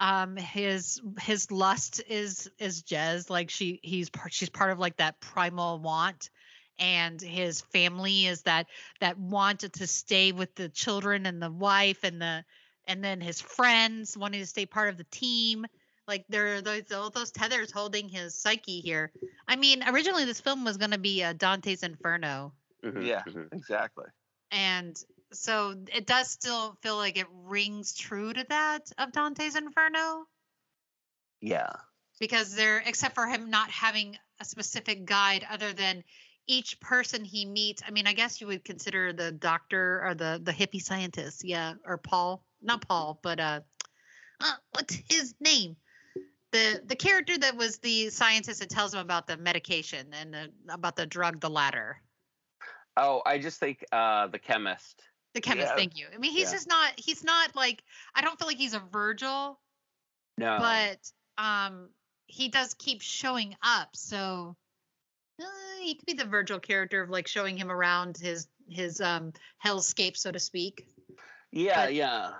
um 0.00 0.36
his 0.36 1.00
his 1.20 1.50
lust 1.50 2.02
is 2.08 2.50
is 2.58 2.82
Jez 2.82 3.28
like 3.30 3.50
she 3.50 3.78
he's 3.82 4.08
part 4.10 4.32
she's 4.32 4.48
part 4.48 4.70
of 4.70 4.78
like 4.78 4.96
that 4.96 5.20
primal 5.20 5.78
want 5.78 6.30
and 6.78 7.20
his 7.20 7.60
family 7.60 8.26
is 8.26 8.42
that 8.42 8.66
that 9.00 9.18
wanted 9.18 9.74
to 9.74 9.86
stay 9.86 10.32
with 10.32 10.54
the 10.54 10.68
children 10.68 11.26
and 11.26 11.40
the 11.42 11.50
wife 11.50 12.04
and 12.04 12.20
the 12.20 12.44
and 12.86 13.04
then 13.04 13.20
his 13.20 13.40
friends 13.40 14.16
wanting 14.16 14.40
to 14.40 14.46
stay 14.46 14.66
part 14.66 14.88
of 14.88 14.96
the 14.96 15.06
team 15.10 15.66
like 16.12 16.24
there 16.28 16.56
are 16.56 16.60
those 16.60 16.82
those 17.14 17.30
tethers 17.32 17.70
holding 17.70 18.08
his 18.08 18.34
psyche 18.34 18.80
here 18.80 19.10
i 19.48 19.56
mean 19.56 19.82
originally 19.88 20.26
this 20.26 20.40
film 20.40 20.64
was 20.64 20.76
going 20.76 20.90
to 20.90 20.98
be 20.98 21.22
uh, 21.24 21.32
dante's 21.32 21.82
inferno 21.82 22.52
Mhm, 22.84 23.06
Yeah. 23.06 23.22
mhm. 23.28 23.48
Exactly. 23.52 24.06
and 24.50 24.96
so 25.32 25.74
it 25.94 26.06
does 26.06 26.28
still 26.30 26.76
feel 26.82 26.96
like 26.96 27.16
it 27.16 27.26
rings 27.30 27.94
true 27.94 28.32
to 28.32 28.44
that 28.48 28.90
of 28.98 29.12
Dante's 29.12 29.56
Inferno 29.56 30.26
Yeah. 31.40 31.70
because 32.20 32.54
there 32.54 32.82
except 32.84 33.14
for 33.14 33.26
him 33.26 33.50
not 33.50 33.70
having 33.70 34.18
a 34.40 34.44
specific 34.44 35.04
guide 35.06 35.46
other 35.48 35.72
than 35.72 36.04
each 36.46 36.80
person 36.80 37.24
he 37.24 37.46
meets. 37.46 37.82
I 37.86 37.92
mean, 37.92 38.06
I 38.06 38.12
guess 38.12 38.40
you 38.40 38.48
would 38.48 38.64
consider 38.64 39.12
the 39.12 39.32
doctor 39.32 40.04
or 40.04 40.14
the 40.14 40.40
the 40.42 40.52
hippie 40.52 40.82
scientist, 40.82 41.44
yeah, 41.44 41.74
or 41.86 41.96
Paul, 41.98 42.44
not 42.60 42.86
Paul, 42.86 43.20
but 43.22 43.40
uh, 43.40 43.60
uh 44.40 44.56
what's 44.72 44.94
his 45.08 45.34
name? 45.40 45.76
The 46.52 46.82
the 46.86 46.96
character 46.96 47.36
that 47.38 47.56
was 47.56 47.78
the 47.78 48.10
scientist 48.10 48.60
that 48.60 48.68
tells 48.68 48.92
him 48.94 49.00
about 49.00 49.26
the 49.26 49.36
medication 49.38 50.06
and 50.12 50.34
the, 50.34 50.50
about 50.68 50.96
the 50.96 51.06
drug, 51.06 51.40
the 51.40 51.48
ladder. 51.50 52.00
Oh, 52.96 53.22
I 53.24 53.38
just 53.38 53.58
think 53.58 53.84
uh 53.90 54.26
the 54.28 54.38
chemist. 54.38 55.02
The 55.34 55.40
chemist, 55.40 55.68
Yeah. 55.68 55.76
thank 55.76 55.96
you. 55.96 56.06
I 56.14 56.18
mean, 56.18 56.32
he's 56.32 56.48
Yeah. 56.50 56.56
just 56.56 56.68
not. 56.68 56.92
He's 56.96 57.24
not 57.24 57.56
like. 57.56 57.82
I 58.14 58.20
don't 58.20 58.38
feel 58.38 58.46
like 58.46 58.58
he's 58.58 58.74
a 58.74 58.80
Virgil, 58.92 59.58
No. 60.36 60.58
but 60.58 60.98
um, 61.42 61.88
he 62.26 62.48
does 62.48 62.74
keep 62.74 63.00
showing 63.00 63.56
up. 63.62 63.88
So 63.96 64.54
uh, 65.40 65.44
he 65.80 65.94
could 65.94 66.04
be 66.04 66.12
the 66.12 66.26
Virgil 66.26 66.60
character 66.60 67.00
of 67.02 67.08
like 67.08 67.26
showing 67.28 67.56
him 67.56 67.70
around 67.72 68.18
his 68.18 68.46
his 68.68 69.00
um 69.00 69.32
hellscape, 69.64 70.18
so 70.18 70.30
to 70.30 70.38
speak. 70.38 70.86
yeah, 71.50 71.86
but- 71.86 71.94
yeah. 71.94 72.32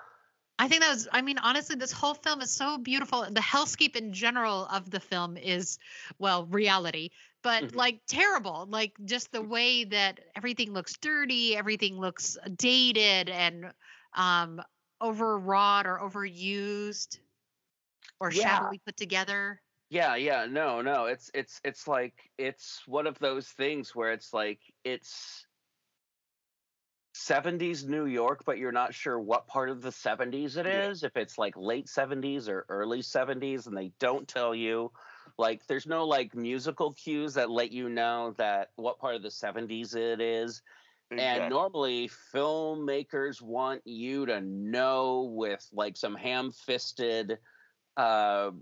I 0.63 0.69
think 0.69 0.83
that 0.83 0.91
was. 0.91 1.09
I 1.11 1.23
mean, 1.23 1.39
honestly, 1.39 1.75
this 1.75 1.91
whole 1.91 2.15
film 2.15 2.41
is 2.41 2.53
so 2.53 2.79
beautiful. 2.79 3.23
The 3.29 3.41
hellscape 3.41 3.97
in 3.97 4.13
general 4.13 4.67
of 4.67 4.91
the 4.91 5.01
film 5.01 5.37
is, 5.37 5.79
well, 6.19 6.47
reality, 6.47 7.11
but 7.43 7.65
Mhm. 7.65 7.75
like 7.75 8.01
terrible. 8.07 8.67
Like 8.69 8.93
just 9.05 9.33
the 9.33 9.43
way 9.43 9.85
that 9.85 10.21
everything 10.37 10.73
looks 10.73 10.97
dirty, 10.99 11.57
everything 11.57 11.99
looks 11.99 12.39
dated 12.57 13.29
and 13.29 13.73
um, 14.15 14.63
overwrought 15.01 15.87
or 15.87 15.99
overused 15.99 17.19
or 18.21 18.31
Yeah. 18.31 18.39
shabbily 18.41 18.79
put 18.87 18.97
together. 18.97 19.61
Yeah, 19.91 20.15
yeah, 20.17 20.47
no, 20.47 20.81
no. 20.81 21.07
It's 21.07 21.31
it's 21.35 21.61
it's 21.65 21.89
like 21.89 22.31
it's 22.39 22.87
one 22.87 23.07
of 23.07 23.19
those 23.19 23.49
things 23.49 23.95
where 23.95 24.13
it's 24.13 24.33
like 24.33 24.61
it's 24.85 25.47
70s 27.15 27.85
New 27.85 28.07
York, 28.07 28.43
but 28.45 28.59
you're 28.59 28.73
not 28.73 28.95
sure 28.95 29.21
what 29.21 29.47
part 29.47 29.69
of 29.69 29.83
the 29.83 29.91
70s 29.91 30.57
it 30.57 30.67
is, 30.67 31.03
Yeah. 31.03 31.07
if 31.09 31.17
it's 31.17 31.37
like 31.39 31.57
late 31.57 31.87
70s 31.87 32.49
or 32.49 32.65
early 32.69 33.01
70s 33.03 33.67
and 33.67 33.77
they 33.77 33.93
don't 33.99 34.27
tell 34.27 34.55
you. 34.55 34.93
Like 35.39 35.67
there's 35.67 35.87
no 35.87 36.07
like 36.07 36.35
musical 36.35 36.93
cues 36.93 37.35
that 37.35 37.51
let 37.51 37.71
you 37.73 37.89
know 37.89 38.33
that 38.39 38.71
what 38.77 38.99
part 38.99 39.15
of 39.15 39.23
the 39.23 39.29
70s 39.31 39.95
it 39.95 40.21
is. 40.21 40.63
And 41.11 41.51
normally 41.51 42.09
filmmakers 42.33 43.43
want 43.43 43.83
you 43.85 44.25
to 44.27 44.41
know 44.41 45.25
with 45.35 45.67
like 45.73 45.97
some 45.99 46.15
ham-fisted 46.15 47.39
uh, 47.99 48.53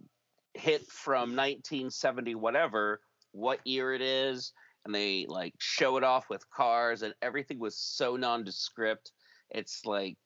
hit 0.55 0.87
from 0.89 1.37
1970 1.37 2.35
whatever 2.35 3.01
what 3.31 3.65
year 3.65 3.93
it 3.95 4.03
is 4.03 4.53
and 4.85 4.95
they 4.95 5.27
like 5.29 5.55
show 5.59 5.97
it 5.97 6.05
off 6.05 6.29
with 6.31 6.49
cars 6.51 7.03
and 7.03 7.15
everything 7.23 7.59
was 7.59 7.77
so 7.77 8.17
nondescript. 8.17 9.13
It's 9.51 9.85
like, 9.85 10.17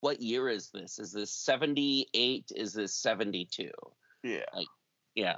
what 0.00 0.20
year 0.20 0.48
is 0.48 0.70
this? 0.70 0.98
Is 0.98 1.12
this 1.12 1.32
78? 1.32 2.50
Is 2.54 2.72
this 2.72 2.94
72? 2.94 3.70
Yeah. 4.22 4.40
Yeah. 5.14 5.36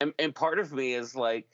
And 0.00 0.12
and 0.18 0.34
part 0.34 0.58
of 0.58 0.72
me 0.72 0.94
is 0.94 1.14
like, 1.14 1.48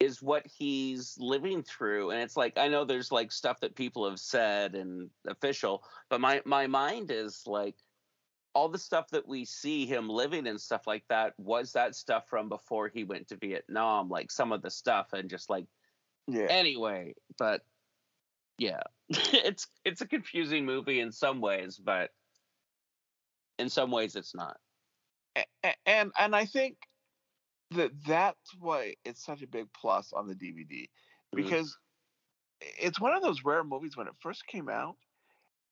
is 0.00 0.22
what 0.22 0.46
he's 0.46 1.16
living 1.18 1.62
through. 1.62 2.10
And 2.10 2.22
it's 2.22 2.36
like, 2.36 2.56
I 2.56 2.68
know 2.68 2.84
there's 2.84 3.10
like 3.10 3.32
stuff 3.32 3.60
that 3.60 3.74
people 3.74 4.08
have 4.08 4.20
said 4.20 4.74
and 4.74 5.10
official, 5.26 5.82
but 6.08 6.20
my 6.20 6.40
my 6.44 6.66
mind 6.66 7.10
is 7.10 7.42
like 7.46 7.74
all 8.54 8.68
the 8.68 8.78
stuff 8.78 9.08
that 9.10 9.28
we 9.28 9.44
see 9.44 9.86
him 9.86 10.08
living 10.08 10.46
and 10.46 10.60
stuff 10.60 10.86
like 10.86 11.06
that 11.08 11.38
was 11.38 11.72
that 11.72 11.94
stuff 11.94 12.28
from 12.28 12.48
before 12.48 12.88
he 12.88 13.04
went 13.04 13.28
to 13.28 13.36
Vietnam, 13.36 14.08
like 14.08 14.30
some 14.30 14.52
of 14.52 14.62
the 14.62 14.70
stuff 14.70 15.12
and 15.12 15.30
just 15.30 15.50
like 15.50 15.66
Yeah. 16.26 16.46
anyway, 16.48 17.14
but 17.38 17.64
yeah. 18.58 18.82
it's 19.08 19.68
it's 19.84 20.00
a 20.00 20.06
confusing 20.06 20.66
movie 20.66 21.00
in 21.00 21.12
some 21.12 21.40
ways, 21.40 21.78
but 21.78 22.10
in 23.58 23.68
some 23.68 23.90
ways 23.90 24.16
it's 24.16 24.34
not. 24.34 24.60
A- 25.36 25.46
a- 25.64 25.88
and 25.88 26.12
and 26.18 26.34
I 26.34 26.44
think 26.46 26.78
that 27.70 27.92
that's 28.04 28.54
why 28.58 28.96
it's 29.04 29.24
such 29.24 29.42
a 29.42 29.46
big 29.46 29.72
plus 29.72 30.12
on 30.12 30.26
the 30.26 30.34
DVD 30.34 30.90
Mhm. 31.34 31.36
because 31.36 31.76
it's 32.60 33.00
one 33.00 33.14
of 33.14 33.22
those 33.22 33.44
rare 33.44 33.64
movies 33.64 33.96
when 33.96 34.08
it 34.08 34.14
first 34.20 34.46
came 34.46 34.68
out, 34.68 34.96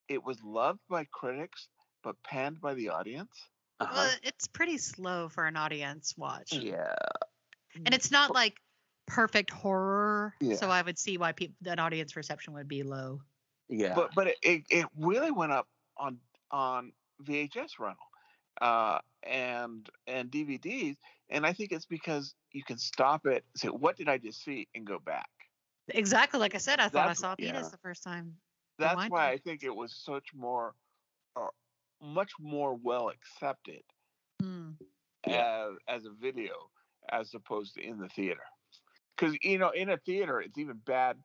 it 0.09 0.23
was 0.23 0.43
loved 0.43 0.81
by 0.89 1.05
critics 1.05 1.69
but 2.07 2.23
panned 2.23 2.61
by 2.61 2.73
the 2.74 2.91
audience. 2.91 3.33
Uh-huh. 3.81 3.93
Well, 3.93 4.11
it's 4.23 4.47
pretty 4.47 4.78
slow 4.78 5.28
for 5.28 5.45
an 5.45 5.57
audience 5.57 6.15
watch. 6.16 6.53
Yeah. 6.53 6.95
And 7.85 7.93
it's 7.93 8.12
not 8.12 8.33
like 8.33 8.55
perfect 9.09 9.51
horror. 9.51 10.33
Yeah. 10.41 10.55
So 10.55 10.70
I 10.70 10.83
would 10.83 11.01
see 11.01 11.19
why 11.19 11.33
people 11.33 11.57
that 11.62 11.81
audience 11.81 12.15
reception 12.15 12.55
would 12.55 12.69
be 12.69 12.85
low. 12.85 13.23
Yeah. 13.69 13.95
But 13.97 14.11
but 14.15 14.28
it, 14.28 14.37
it, 14.41 14.62
it 14.70 14.87
really 14.97 15.33
went 15.33 15.51
up 15.51 15.66
on 15.99 16.19
on 16.53 16.93
VHS 17.24 17.81
rental 17.81 18.07
uh, 18.61 19.01
and 19.24 19.91
and 20.07 20.31
DVDs, 20.31 20.97
and 21.28 21.45
I 21.45 21.53
think 21.53 21.73
it's 21.73 21.87
because 21.87 22.37
you 22.53 22.62
can 22.62 22.78
stop 22.78 23.27
it, 23.27 23.45
say, 23.57 23.66
"What 23.69 23.97
did 23.97 24.09
I 24.09 24.19
just 24.19 24.45
see?" 24.45 24.69
and 24.77 24.87
go 24.87 25.01
back. 25.01 25.28
Exactly 25.89 26.39
like 26.39 26.55
I 26.55 26.59
said, 26.59 26.78
I 26.78 26.89
thought 26.89 27.01
I 27.01 27.09
That's- 27.09 27.19
saw 27.19 27.35
yeah. 27.37 27.53
Venus 27.53 27.70
the 27.70 27.78
first 27.78 28.05
time. 28.05 28.37
That's 28.78 29.09
why. 29.09 29.31
I 29.31 29.39
think 29.39 29.65
it 29.65 29.74
was 29.74 29.93
such 29.93 30.28
more, 30.35 30.74
uh, 31.35 31.49
much 32.02 32.32
more 32.40 32.74
well 32.74 33.10
accepted. 33.10 33.82
Yeah. 35.27 35.70
as 35.89 36.02
as 36.02 36.06
a 36.06 36.10
video 36.10 36.52
as 37.10 37.35
opposed 37.35 37.74
to 37.74 37.82
in 37.82 37.98
the 37.98 38.09
theater. 38.09 38.43
Because 39.16 39.36
you 39.43 39.59
know, 39.59 39.70
in 39.70 39.90
a 39.90 39.97
theater, 39.97 40.40
it's 40.40 40.59
even 40.59 40.77
bad, 40.86 41.16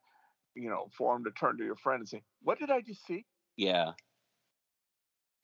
you 0.56 0.70
know, 0.70 0.90
for 0.98 1.16
him 1.16 1.24
to 1.26 1.32
turn 1.32 1.58
to 1.58 1.64
your 1.64 1.76
friend 1.76 2.00
and 2.00 2.10
say, 2.10 2.24
"What 2.42 2.60
did 2.60 2.72
I 2.72 2.82
just 2.82 3.06
see?" 3.06 3.26
Yeah. 3.58 3.92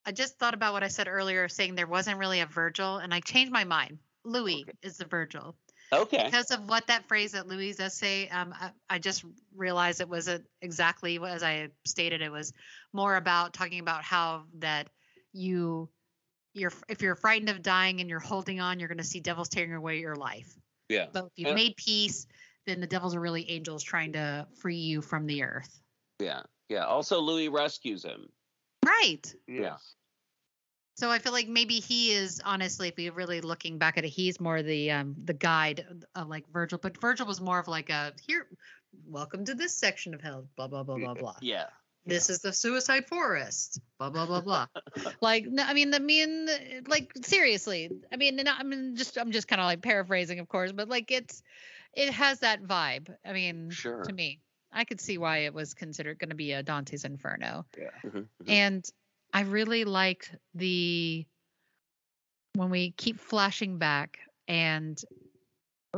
I 0.05 0.11
just 0.11 0.39
thought 0.39 0.53
about 0.53 0.73
what 0.73 0.83
I 0.83 0.87
said 0.87 1.07
earlier, 1.07 1.49
saying 1.49 1.75
there 1.75 1.85
wasn't 1.85 2.17
really 2.17 2.39
a 2.39 2.45
Virgil, 2.45 2.97
and 2.97 3.13
I 3.13 3.19
changed 3.19 3.51
my 3.51 3.65
mind. 3.65 3.99
Louis 4.23 4.61
Okay. 4.61 4.71
is 4.81 4.97
the 4.97 5.05
Virgil. 5.05 5.55
Okay. 5.91 6.25
Because 6.25 6.51
of 6.51 6.67
what 6.69 6.87
that 6.87 7.07
phrase 7.07 7.33
that 7.33 7.47
Louis 7.47 7.75
does 7.75 7.93
say, 7.93 8.27
um, 8.29 8.53
I, 8.59 8.71
I 8.89 8.99
just 8.99 9.23
realized 9.55 10.01
it 10.01 10.09
wasn't 10.09 10.45
exactly 10.61 11.19
as 11.23 11.43
I 11.43 11.69
stated. 11.85 12.21
It 12.21 12.31
was 12.31 12.53
more 12.93 13.15
about 13.15 13.53
talking 13.53 13.79
about 13.79 14.03
how 14.03 14.45
that 14.59 14.89
you, 15.37 15.89
you're 16.53 16.73
if 16.89 17.01
you're 17.01 17.15
frightened 17.15 17.49
of 17.49 17.61
dying 17.61 18.01
and 18.01 18.09
you're 18.09 18.19
holding 18.19 18.59
on, 18.59 18.79
you're 18.79 18.89
going 18.89 18.97
to 18.97 19.03
see 19.03 19.19
devils 19.19 19.49
tearing 19.49 19.73
away 19.73 19.99
your 19.99 20.15
life. 20.15 20.53
Yeah. 20.89 21.07
But 21.11 21.25
if 21.25 21.31
you've 21.35 21.47
And- 21.49 21.55
made 21.55 21.75
peace, 21.77 22.27
then 22.65 22.81
the 22.81 22.87
devils 22.87 23.15
are 23.15 23.19
really 23.19 23.49
angels 23.49 23.83
trying 23.83 24.13
to 24.13 24.47
free 24.59 24.77
you 24.77 25.01
from 25.01 25.25
the 25.25 25.43
earth. 25.43 25.81
Yeah. 26.19 26.41
Yeah. 26.69 26.85
Also, 26.85 27.19
Louis 27.21 27.47
rescues 27.47 28.03
him. 28.03 28.27
Right. 28.85 29.23
Yeah. 29.47 29.77
So 30.95 31.11
I 31.11 31.19
feel 31.19 31.31
like 31.31 31.47
maybe 31.47 31.75
he 31.75 32.11
is 32.11 32.41
honestly, 32.43 32.87
if 32.87 32.97
you're 32.97 33.13
really 33.13 33.39
looking 33.41 33.77
back 33.77 33.97
at 33.99 34.05
it, 34.05 34.09
he's 34.09 34.39
more 34.39 34.63
the 34.63 34.91
um 34.91 35.15
the 35.25 35.33
guide 35.33 35.85
of 36.15 36.27
like 36.27 36.49
Virgil, 36.51 36.79
but 36.81 36.99
Virgil 36.99 37.27
was 37.27 37.39
more 37.39 37.59
of 37.59 37.67
like 37.67 37.89
a 37.91 38.13
here, 38.25 38.47
welcome 39.05 39.45
to 39.45 39.53
this 39.53 39.75
section 39.75 40.13
of 40.15 40.21
hell, 40.21 40.47
blah 40.55 40.67
blah 40.67 40.83
blah 40.83 40.97
blah 40.97 41.13
blah. 41.13 41.35
Yeah. 41.39 41.67
This 42.07 42.29
is 42.29 42.39
the 42.39 42.53
suicide 42.53 43.07
forest, 43.07 43.81
blah 43.99 44.09
blah 44.09 44.25
blah 44.25 44.41
blah. 44.41 44.67
like 45.21 45.45
no, 45.45 45.63
I 45.63 45.73
mean, 45.73 45.93
I 45.93 45.99
mean, 45.99 46.47
like 46.87 47.11
seriously, 47.23 47.91
I 48.11 48.15
mean, 48.17 48.39
and 48.39 48.49
I 48.49 48.63
mean, 48.63 48.95
just 48.95 49.17
I'm 49.17 49.31
just 49.31 49.47
kind 49.47 49.61
of 49.61 49.65
like 49.65 49.81
paraphrasing, 49.81 50.39
of 50.39 50.47
course, 50.47 50.71
but 50.71 50.87
like 50.89 51.11
it's 51.11 51.43
it 51.93 52.11
has 52.11 52.39
that 52.39 52.63
vibe. 52.63 53.13
I 53.25 53.33
mean, 53.33 53.71
Sure. 53.71 54.03
to 54.03 54.13
me, 54.13 54.39
I 54.71 54.85
could 54.85 55.01
see 55.01 55.17
why 55.17 55.39
it 55.39 55.53
was 55.53 55.73
considered 55.73 56.19
going 56.19 56.29
to 56.29 56.35
be 56.35 56.53
a 56.53 56.63
Dante's 56.63 57.05
Inferno 57.05 57.65
Mhm, 58.05 58.27
mhm. 58.43 58.47
and 58.47 58.89
I 59.33 59.41
really 59.41 59.83
liked 59.83 60.35
the 60.55 61.25
when 62.55 62.69
we 62.69 62.91
keep 62.91 63.19
flashing 63.19 63.77
back 63.77 64.19
and 64.47 64.99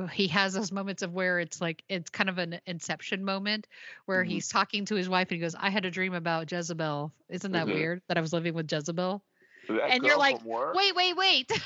he 0.07 0.27
has 0.27 0.53
those 0.53 0.71
moments 0.71 1.01
of 1.01 1.13
where 1.13 1.39
it's 1.39 1.59
like 1.61 1.84
it's 1.89 2.09
kind 2.09 2.30
of 2.30 2.38
an 2.38 2.59
inception 2.65 3.23
moment 3.23 3.67
where 4.05 4.23
Mhm. 4.23 4.27
he's 4.27 4.47
talking 4.47 4.85
to 4.85 4.95
his 4.95 5.09
wife 5.09 5.30
and 5.30 5.38
he 5.38 5.41
goes, 5.41 5.55
"I 5.55 5.69
had 5.69 5.85
a 5.85 5.91
dream 5.91 6.13
about 6.13 6.51
Jezebel. 6.51 7.11
Isn't 7.30 7.51
that 7.51 7.67
Mhm. 7.67 7.73
weird 7.73 8.01
that 8.07 8.17
I 8.17 8.21
was 8.21 8.34
living 8.34 8.53
with 8.53 8.71
Jezebel?" 8.71 9.23
And 9.67 10.03
you're 10.03 10.17
like, 10.17 10.43
Wait, 10.76 10.95
wait, 10.95 11.15
wait. 11.15 11.51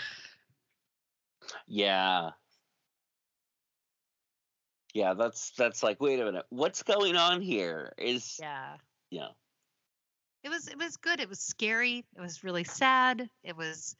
Yeah. 1.68 2.32
Yeah, 4.94 5.14
that's 5.16 5.52
that's 5.52 5.82
like, 5.82 6.00
wait 6.02 6.20
a 6.20 6.26
minute, 6.26 6.46
what's 6.50 6.84
going 6.84 7.16
on 7.16 7.42
here? 7.42 7.94
Is 7.98 8.38
yeah. 8.40 8.78
yeah. 9.10 9.30
It 10.44 10.50
was 10.50 10.68
it 10.68 10.78
was 10.78 10.98
good. 10.98 11.20
It 11.20 11.30
was 11.30 11.40
scary. 11.40 12.06
It 12.16 12.22
was 12.22 12.44
really 12.44 12.64
sad. 12.64 13.30
It 13.44 13.56
was 13.58 13.96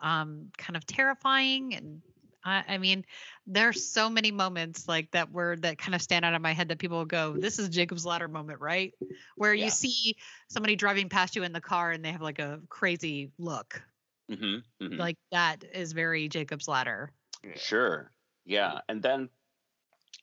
um 0.00 0.50
kind 0.56 0.76
of 0.76 0.86
terrifying 0.86 1.74
and 1.74 2.00
I, 2.44 2.64
I 2.68 2.78
mean, 2.78 3.04
there's 3.46 3.84
so 3.84 4.08
many 4.08 4.30
moments 4.30 4.88
like 4.88 5.10
that 5.12 5.30
were 5.32 5.56
that 5.56 5.78
kind 5.78 5.94
of 5.94 6.02
stand 6.02 6.24
out 6.24 6.34
in 6.34 6.42
my 6.42 6.52
head 6.52 6.68
that 6.68 6.78
people 6.78 6.98
will 6.98 7.04
go, 7.04 7.36
"This 7.36 7.58
is 7.58 7.68
Jacob's 7.68 8.06
ladder 8.06 8.28
moment, 8.28 8.60
right?" 8.60 8.94
Where 9.36 9.54
Yeah. 9.54 9.64
you 9.66 9.70
see 9.70 10.16
somebody 10.48 10.76
driving 10.76 11.08
past 11.08 11.36
you 11.36 11.42
in 11.42 11.52
the 11.52 11.60
car 11.60 11.90
and 11.90 12.04
they 12.04 12.12
have 12.12 12.22
like 12.22 12.38
a 12.38 12.60
crazy 12.68 13.30
look, 13.38 13.82
Mm-hmm, 14.30 14.84
mm-hmm. 14.84 14.96
like 14.96 15.16
that 15.32 15.64
is 15.74 15.92
very 15.92 16.28
Jacob's 16.28 16.68
ladder. 16.68 17.10
Sure. 17.56 18.12
Yeah, 18.44 18.80
and 18.88 19.02
then 19.02 19.28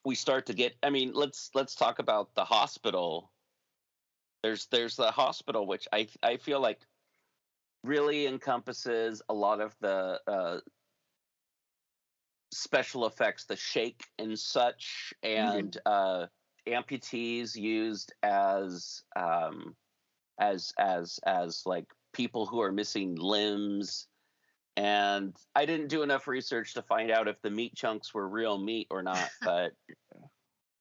we 0.05 0.15
start 0.15 0.45
to 0.47 0.53
get. 0.53 0.75
I 0.81 0.89
mean, 0.89 1.11
let's 1.13 1.51
let's 1.53 1.75
talk 1.75 1.99
about 1.99 2.33
the 2.35 2.45
hospital. 2.45 3.31
There's 4.43 4.67
there's 4.67 4.95
the 4.95 5.11
hospital, 5.11 5.67
which 5.67 5.87
I 5.91 6.07
I 6.23 6.37
feel 6.37 6.59
like 6.61 6.79
really 7.83 8.27
encompasses 8.27 9.21
a 9.29 9.33
lot 9.33 9.61
of 9.61 9.75
the 9.81 10.19
uh, 10.27 10.59
special 12.51 13.05
effects, 13.05 13.45
the 13.45 13.55
shake 13.55 14.05
and 14.19 14.37
such, 14.37 15.13
and 15.23 15.77
uh, 15.85 16.27
amputees 16.67 17.55
used 17.55 18.13
as 18.23 19.03
um, 19.15 19.75
as 20.39 20.73
as 20.77 21.19
as 21.25 21.63
like 21.65 21.85
people 22.13 22.45
who 22.45 22.61
are 22.61 22.71
missing 22.71 23.15
limbs 23.15 24.07
and 24.77 25.35
I 25.55 25.65
didn't 25.65 25.87
do 25.87 26.03
enough 26.03 26.27
research 26.27 26.75
to 26.75 26.83
find 26.83 27.09
out 27.09 27.27
if 27.27 27.41
the 27.41 27.49
meat 27.49 27.75
chunks 27.75 28.13
were 28.13 28.27
real 28.27 28.59
meat 28.59 28.87
or 28.91 29.01
not, 29.01 29.29
but 29.41 29.73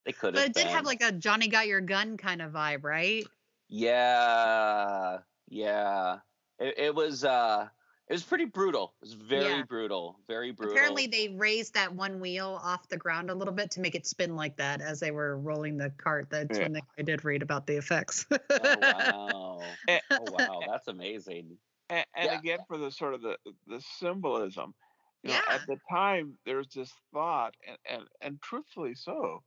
they 0.05 0.13
could 0.13 0.35
But 0.35 0.49
it 0.49 0.53
did 0.53 0.67
been. 0.67 0.69
have 0.69 0.85
like 0.85 1.03
a 1.03 1.13
Johnny 1.13 1.49
got 1.49 1.67
your 1.67 1.81
gun 1.81 2.17
kind 2.19 2.43
of 2.43 2.53
vibe, 2.53 2.85
right? 2.85 3.27
yeah, 3.69 5.19
yeah. 5.49 6.19
It, 6.59 6.75
it 6.79 6.95
was 6.95 7.25
uh, 7.25 7.69
it 8.09 8.13
was 8.13 8.25
pretty 8.25 8.45
brutal. 8.47 8.95
It 9.03 9.07
was 9.07 9.15
very 9.15 9.43
Yeah. 9.43 9.63
brutal, 9.63 10.21
very 10.29 10.53
brutal. 10.53 10.75
Apparently, 10.77 11.07
they 11.07 11.29
raised 11.29 11.75
that 11.75 11.95
one 11.95 12.21
wheel 12.21 12.59
off 12.63 12.89
the 12.89 12.97
ground 12.97 13.31
a 13.31 13.35
little 13.35 13.53
bit 13.55 13.71
to 13.73 13.81
make 13.81 13.95
it 13.95 14.07
spin 14.07 14.37
like 14.37 14.57
that 14.57 14.81
as 14.81 15.01
they 15.01 15.11
were 15.11 15.39
rolling 15.39 15.77
the 15.77 15.91
cart. 15.91 16.29
That's 16.31 16.59
Yeah. 16.59 16.65
when 16.65 16.73
they, 16.73 16.83
I 16.99 17.03
did 17.03 17.25
read 17.25 17.43
about 17.43 17.67
the 17.67 17.77
effects. 17.77 18.27
Oh 18.59 18.79
wow! 18.81 19.79
Eh. 19.89 20.01
oh 20.17 20.25
wow, 20.27 20.63
that's 20.67 20.89
amazing. 20.89 21.59
and, 21.89 22.07
and 22.15 22.33
Yeah. 22.33 22.33
again 22.33 22.65
for 22.67 22.79
the 22.79 22.91
sort 22.91 23.15
of 23.15 23.23
the 23.23 23.39
the 23.67 23.81
symbolism 23.81 24.75
you 25.23 25.31
know, 25.31 25.41
Yeah. 25.41 25.43
at 25.49 25.67
the 25.67 25.79
time 25.91 26.39
there 26.45 26.57
was 26.59 26.69
this 26.69 26.93
thought 27.13 27.55
and, 27.67 27.79
and 27.85 28.09
and 28.21 28.43
truthfully 28.43 28.95
so 28.95 29.43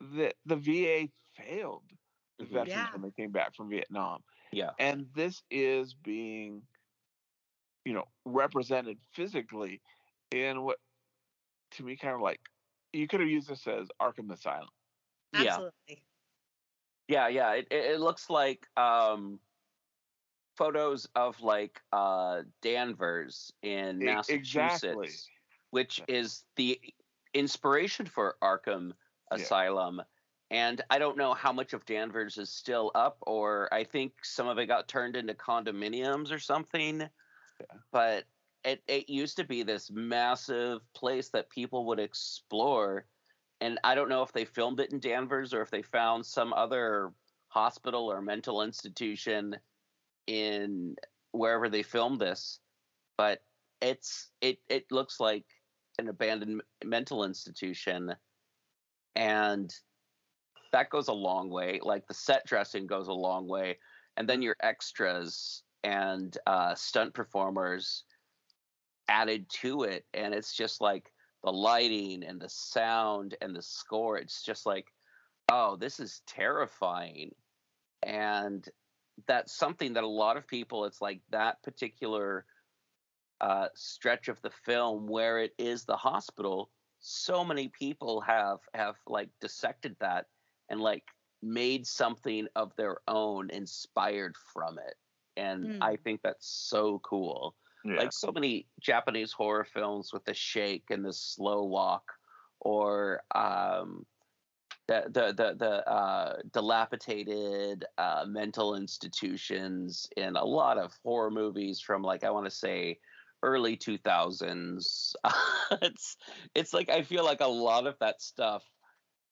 that 0.00 0.34
the 0.46 0.56
va 0.56 1.08
failed 1.36 1.84
the 2.38 2.44
Mhm. 2.44 2.46
veterans 2.46 2.68
Yeah. 2.68 2.92
when 2.92 3.02
they 3.02 3.10
came 3.12 3.30
back 3.32 3.54
from 3.54 3.68
vietnam 3.70 4.22
Yeah, 4.52 4.72
and 4.78 5.08
this 5.14 5.42
is 5.50 5.94
being 5.94 6.62
you 7.84 7.92
know 7.92 8.04
represented 8.24 8.98
physically 9.12 9.80
in 10.32 10.62
what 10.62 10.78
to 11.70 11.82
me 11.82 11.96
kind 11.96 12.14
of 12.14 12.20
like 12.20 12.40
you 12.92 13.06
could 13.06 13.20
have 13.20 13.28
used 13.28 13.48
this 13.48 13.66
as 13.66 13.88
arkham 14.00 14.30
asylum 14.30 14.68
yeah, 15.32 15.40
Absolutely. 15.42 16.04
yeah, 17.08 17.28
yeah. 17.28 17.52
It, 17.52 17.68
it, 17.70 17.84
it 17.92 18.00
looks 18.00 18.30
like 18.30 18.66
um, 18.76 19.38
photos 20.56 21.08
of 21.14 21.40
like 21.40 21.80
uh, 21.92 22.42
Danvers 22.62 23.52
in 23.62 23.98
Massachusetts. 23.98 24.82
exactly. 24.82 25.08
which 25.70 26.02
is 26.08 26.44
the 26.56 26.80
inspiration 27.34 28.06
for 28.06 28.36
Arkham 28.42 28.92
Yeah. 29.30 29.38
Asylum. 29.38 30.02
And 30.52 30.82
I 30.90 30.98
don't 30.98 31.16
know 31.16 31.32
how 31.32 31.52
much 31.52 31.74
of 31.74 31.86
Danvers 31.86 32.36
is 32.36 32.50
still 32.50 32.90
up, 32.96 33.18
or 33.22 33.72
I 33.72 33.84
think 33.84 34.12
some 34.24 34.48
of 34.48 34.58
it 34.58 34.66
got 34.66 34.88
turned 34.88 35.14
into 35.14 35.32
condominiums 35.34 36.32
or 36.32 36.40
something. 36.40 37.08
But 37.92 38.24
it, 38.64 38.82
it 38.86 39.08
used 39.08 39.36
to 39.36 39.44
be 39.44 39.62
this 39.62 39.90
massive 39.90 40.80
place 40.94 41.28
that 41.30 41.50
people 41.50 41.86
would 41.86 41.98
explore. 41.98 43.06
And 43.60 43.78
I 43.84 43.94
don't 43.94 44.08
know 44.08 44.22
if 44.22 44.32
they 44.32 44.44
filmed 44.44 44.80
it 44.80 44.92
in 44.92 45.00
Danvers 45.00 45.54
or 45.54 45.62
if 45.62 45.70
they 45.70 45.82
found 45.82 46.24
some 46.24 46.52
other 46.52 47.12
hospital 47.48 48.10
or 48.10 48.20
mental 48.20 48.62
institution 48.62 49.56
in 50.26 50.96
wherever 51.32 51.68
they 51.68 51.82
filmed 51.82 52.20
this. 52.20 52.60
But 53.16 53.42
it's 53.80 54.28
it 54.40 54.58
it 54.68 54.90
looks 54.90 55.20
like 55.20 55.44
an 55.98 56.08
abandoned 56.08 56.62
mental 56.84 57.24
institution 57.24 58.14
and 59.16 59.74
that 60.72 60.90
goes 60.90 61.08
a 61.08 61.12
long 61.12 61.50
way 61.50 61.80
like 61.82 62.06
the 62.06 62.14
set 62.14 62.46
dressing 62.46 62.86
goes 62.86 63.08
a 63.08 63.12
long 63.12 63.48
way 63.48 63.76
and 64.16 64.28
then 64.28 64.42
your 64.42 64.56
extras 64.60 65.62
and 65.84 66.36
uh, 66.46 66.74
stunt 66.74 67.14
performers 67.14 68.04
added 69.08 69.48
to 69.48 69.82
it 69.82 70.04
and 70.14 70.32
it's 70.32 70.54
just 70.54 70.80
like 70.80 71.12
the 71.42 71.52
lighting 71.52 72.22
and 72.22 72.40
the 72.40 72.48
sound 72.48 73.34
and 73.40 73.56
the 73.56 73.62
score 73.62 74.18
it's 74.18 74.42
just 74.42 74.66
like 74.66 74.86
oh 75.50 75.76
this 75.76 76.00
is 76.00 76.22
terrifying. 76.26 77.34
And 78.02 78.66
that's 79.26 79.52
something 79.52 79.92
that 79.94 80.04
a 80.04 80.08
lot 80.08 80.38
of 80.38 80.46
people 80.46 80.86
it's 80.86 81.02
like 81.02 81.20
that 81.30 81.62
particular 81.62 82.46
uh, 83.40 83.68
stretch 83.74 84.28
of 84.28 84.40
the 84.42 84.50
film 84.50 85.06
where 85.06 85.38
it 85.38 85.52
is 85.58 85.84
the 85.84 85.96
hospital 85.96 86.70
so 87.00 87.42
many 87.42 87.68
people 87.68 88.20
have 88.20 88.58
have 88.74 88.96
like 89.06 89.30
dissected 89.40 89.96
that 90.00 90.26
and 90.68 90.80
like 90.80 91.04
made 91.42 91.86
something 91.86 92.46
of 92.56 92.74
their 92.76 92.98
own 93.08 93.48
inspired 93.50 94.36
from 94.52 94.78
it 94.78 94.94
and 95.40 95.70
Mm. 95.70 95.82
i 95.82 95.96
think 95.96 96.20
that's 96.22 96.46
so 96.70 96.98
cool 97.00 97.56
Yeah. 97.84 97.96
like 98.02 98.12
so 98.12 98.30
many 98.32 98.66
japanese 98.80 99.32
horror 99.32 99.64
films 99.64 100.12
with 100.12 100.24
the 100.24 100.34
shake 100.34 100.90
and 100.90 101.04
the 101.04 101.12
slow 101.12 101.64
walk 101.64 102.12
or 102.60 103.22
um 103.34 104.06
the 104.88 105.04
the 105.08 105.32
the, 105.32 105.54
the 105.56 105.88
uh, 105.88 106.42
dilapidated 106.52 107.84
uh, 107.98 108.24
mental 108.26 108.74
institutions 108.74 110.08
in 110.16 110.36
a 110.36 110.44
lot 110.44 110.78
of 110.78 110.92
horror 111.04 111.30
movies 111.30 111.80
from 111.80 112.02
like 112.02 112.24
I 112.24 112.30
want 112.30 112.46
to 112.46 112.50
say 112.50 112.98
early 113.42 113.76
2000s. 113.76 115.14
it's 115.82 116.16
it's 116.54 116.72
like 116.72 116.90
I 116.90 117.02
feel 117.02 117.24
like 117.24 117.40
a 117.40 117.46
lot 117.46 117.86
of 117.86 117.98
that 118.00 118.20
stuff 118.20 118.64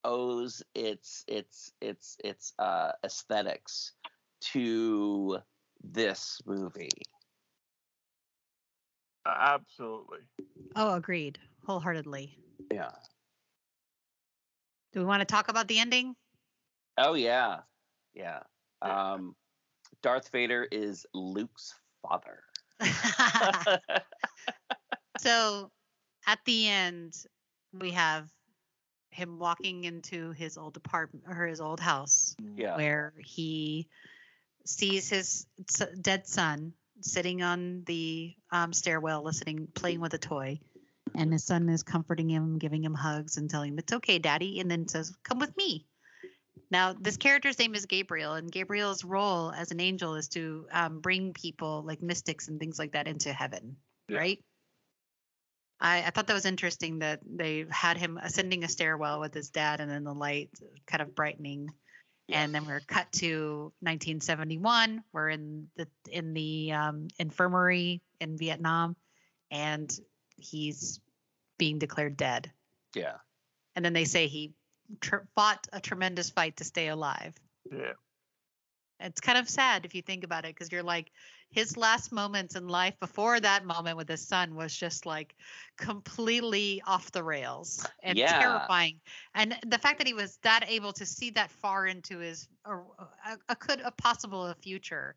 owes 0.05 0.62
its 0.74 1.24
its 1.28 1.72
its 1.80 2.16
its 2.24 2.55
uh, 2.59 2.93
aesthetics 3.05 3.94
to 4.40 5.39
this 5.82 6.40
movie. 6.46 6.90
Absolutely. 9.26 10.20
Oh, 10.76 10.94
agreed. 10.94 11.38
Wholeheartedly. 11.66 12.38
Yeah. 12.72 12.90
Do 14.92 15.00
we 15.00 15.06
want 15.06 15.20
to 15.20 15.26
talk 15.26 15.48
about 15.48 15.68
the 15.68 15.78
ending? 15.78 16.16
Oh 16.96 17.14
yeah, 17.14 17.59
yeah. 18.14 18.40
Um, 18.82 19.36
Darth 20.02 20.30
Vader 20.30 20.66
is 20.72 21.06
Luke's 21.14 21.74
father. 22.02 22.42
so 25.18 25.70
at 26.26 26.38
the 26.44 26.68
end, 26.68 27.16
we 27.72 27.90
have 27.90 28.30
him 29.10 29.38
walking 29.38 29.84
into 29.84 30.32
his 30.32 30.56
old 30.56 30.76
apartment 30.76 31.24
or 31.28 31.46
his 31.46 31.60
old 31.60 31.80
house 31.80 32.36
Yeah. 32.56 32.76
where 32.76 33.12
he 33.18 33.88
sees 34.69 35.09
his 35.09 35.47
dead 36.01 36.27
son 36.27 36.74
sitting 37.01 37.43
on 37.43 37.85
the 37.86 38.35
um, 38.51 38.73
stairwell 38.73 39.23
listening 39.23 39.66
playing 39.74 40.01
with 40.01 40.12
a 40.15 40.19
toy. 40.19 40.61
And 41.15 41.32
his 41.32 41.45
son 41.45 41.69
is 41.70 41.82
comforting 41.82 42.28
him 42.28 42.59
giving 42.59 42.85
him 42.85 42.95
hugs 42.95 43.39
and 43.39 43.49
telling 43.49 43.73
him 43.73 43.78
it's 43.78 43.93
okay 43.95 44.19
daddy 44.19 44.61
and 44.61 44.70
then 44.70 44.86
says 44.86 45.16
come 45.23 45.39
with 45.39 45.57
me. 45.57 45.86
Now 46.70 46.93
this 46.93 47.16
character's 47.16 47.59
name 47.59 47.74
is 47.74 47.86
gabriel 47.86 48.35
and 48.35 48.53
gabriel's 48.53 49.05
role 49.05 49.51
as 49.53 49.70
an 49.70 49.81
angel 49.81 50.16
is 50.16 50.28
to 50.28 50.66
um, 50.70 51.01
bring 51.01 51.32
people 51.32 51.82
like 51.86 52.03
mystics 52.03 52.49
and 52.49 52.61
things 52.61 52.78
like 52.78 52.93
that 52.93 53.09
into 53.09 53.32
heaven 53.32 53.77
Yeah. 54.09 54.19
right? 54.19 54.45
I, 55.81 56.03
I 56.03 56.11
thought 56.11 56.27
that 56.27 56.35
was 56.35 56.45
interesting 56.45 56.99
that 56.99 57.20
they 57.24 57.65
had 57.70 57.97
him 57.97 58.19
ascending 58.19 58.65
a 58.65 58.69
stairwell 58.69 59.20
with 59.20 59.32
his 59.32 59.49
dad 59.49 59.81
and 59.81 59.90
then 59.90 60.05
the 60.05 60.12
light 60.12 60.51
kind 60.86 61.01
of 61.01 61.15
brightening 61.15 61.70
and 62.30 62.55
then 62.55 62.66
we're 62.66 62.80
cut 62.80 63.10
to 63.12 63.72
1971 63.80 65.02
we're 65.12 65.28
in 65.30 65.68
the 65.76 65.86
in 66.10 66.34
the 66.34 66.72
um, 66.72 67.09
infirmary 67.18 68.02
in 68.20 68.36
vietnam 68.36 68.96
and 69.50 69.98
he's 70.36 71.00
being 71.59 71.78
declared 71.78 72.16
dead 72.16 72.50
Yeah. 72.94 73.14
and 73.76 73.84
then 73.84 73.92
they 73.92 74.05
say 74.05 74.26
he 74.26 74.52
tr- 75.00 75.26
fought 75.34 75.66
a 75.72 75.80
tremendous 75.80 76.30
fight 76.30 76.56
to 76.59 76.64
stay 76.64 76.88
alive 76.88 77.34
Yeah. 77.72 77.92
it's 79.00 79.20
kind 79.20 79.38
of 79.38 79.48
sad 79.48 79.84
if 79.84 79.94
you 79.94 80.02
think 80.02 80.24
about 80.24 80.44
it 80.44 80.55
because 80.55 80.70
you're 80.70 80.82
like 80.82 81.10
his 81.51 81.77
last 81.77 82.12
moments 82.12 82.57
in 82.57 82.69
life 82.69 82.99
before 83.01 83.41
that 83.41 83.65
moment 83.65 83.97
with 83.97 84.09
his 84.09 84.27
son 84.27 84.55
was 84.55 84.75
just 84.75 85.07
like 85.07 85.35
completely 85.77 86.83
off 86.87 87.11
the 87.12 87.23
rails 87.23 87.87
and 88.03 88.16
Yeah. 88.16 88.27
terrifying 88.27 89.01
and 89.35 89.57
the 89.66 89.79
fact 89.79 89.99
that 89.99 90.07
he 90.07 90.15
was 90.15 90.37
that 90.43 90.65
able 90.69 90.93
to 90.93 91.07
see 91.07 91.31
that 91.31 91.51
far 91.51 91.87
into 91.87 92.19
his 92.19 92.49
or 92.66 92.87
a, 93.27 93.39
a 93.49 93.57
could 93.57 93.81
a 93.81 93.91
possible 93.93 94.53
future 94.61 95.16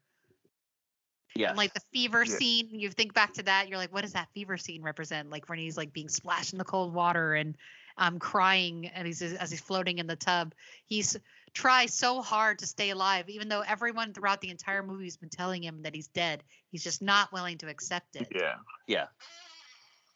Yeah. 1.35 1.53
like 1.55 1.73
the 1.73 1.81
fever 1.93 2.25
Yeah. 2.25 2.35
scene 2.37 2.69
you 2.71 2.89
think 2.89 3.13
back 3.13 3.33
to 3.33 3.43
that 3.43 3.67
you're 3.67 3.77
like 3.77 3.93
what 3.93 4.01
does 4.01 4.13
that 4.13 4.29
fever 4.33 4.57
scene 4.57 4.81
represent 4.81 5.29
like 5.29 5.49
when 5.49 5.59
he's 5.59 5.77
like 5.77 5.93
being 5.93 6.09
splashed 6.09 6.53
in 6.53 6.59
the 6.59 6.65
cold 6.65 6.93
water 6.93 7.33
and 7.33 7.57
um 7.97 8.19
crying 8.19 8.87
and 8.87 9.05
he's 9.07 9.21
as 9.21 9.51
he's 9.51 9.61
floating 9.61 9.97
in 9.97 10.07
the 10.07 10.15
tub 10.15 10.53
he's 10.85 11.17
tries 11.53 11.93
so 11.93 12.21
hard 12.21 12.59
to 12.59 12.65
stay 12.65 12.89
alive 12.91 13.29
even 13.29 13.49
though 13.49 13.61
everyone 13.61 14.13
throughout 14.13 14.41
the 14.41 14.49
entire 14.49 14.83
movie 14.83 15.05
has 15.05 15.17
been 15.17 15.29
telling 15.29 15.61
him 15.63 15.81
that 15.83 15.93
he's 15.93 16.07
dead 16.07 16.43
he's 16.71 16.83
just 16.83 17.01
not 17.01 17.31
willing 17.33 17.57
to 17.57 17.67
accept 17.67 18.15
it 18.15 18.27
Yeah. 18.33 18.55
yeah. 18.87 19.05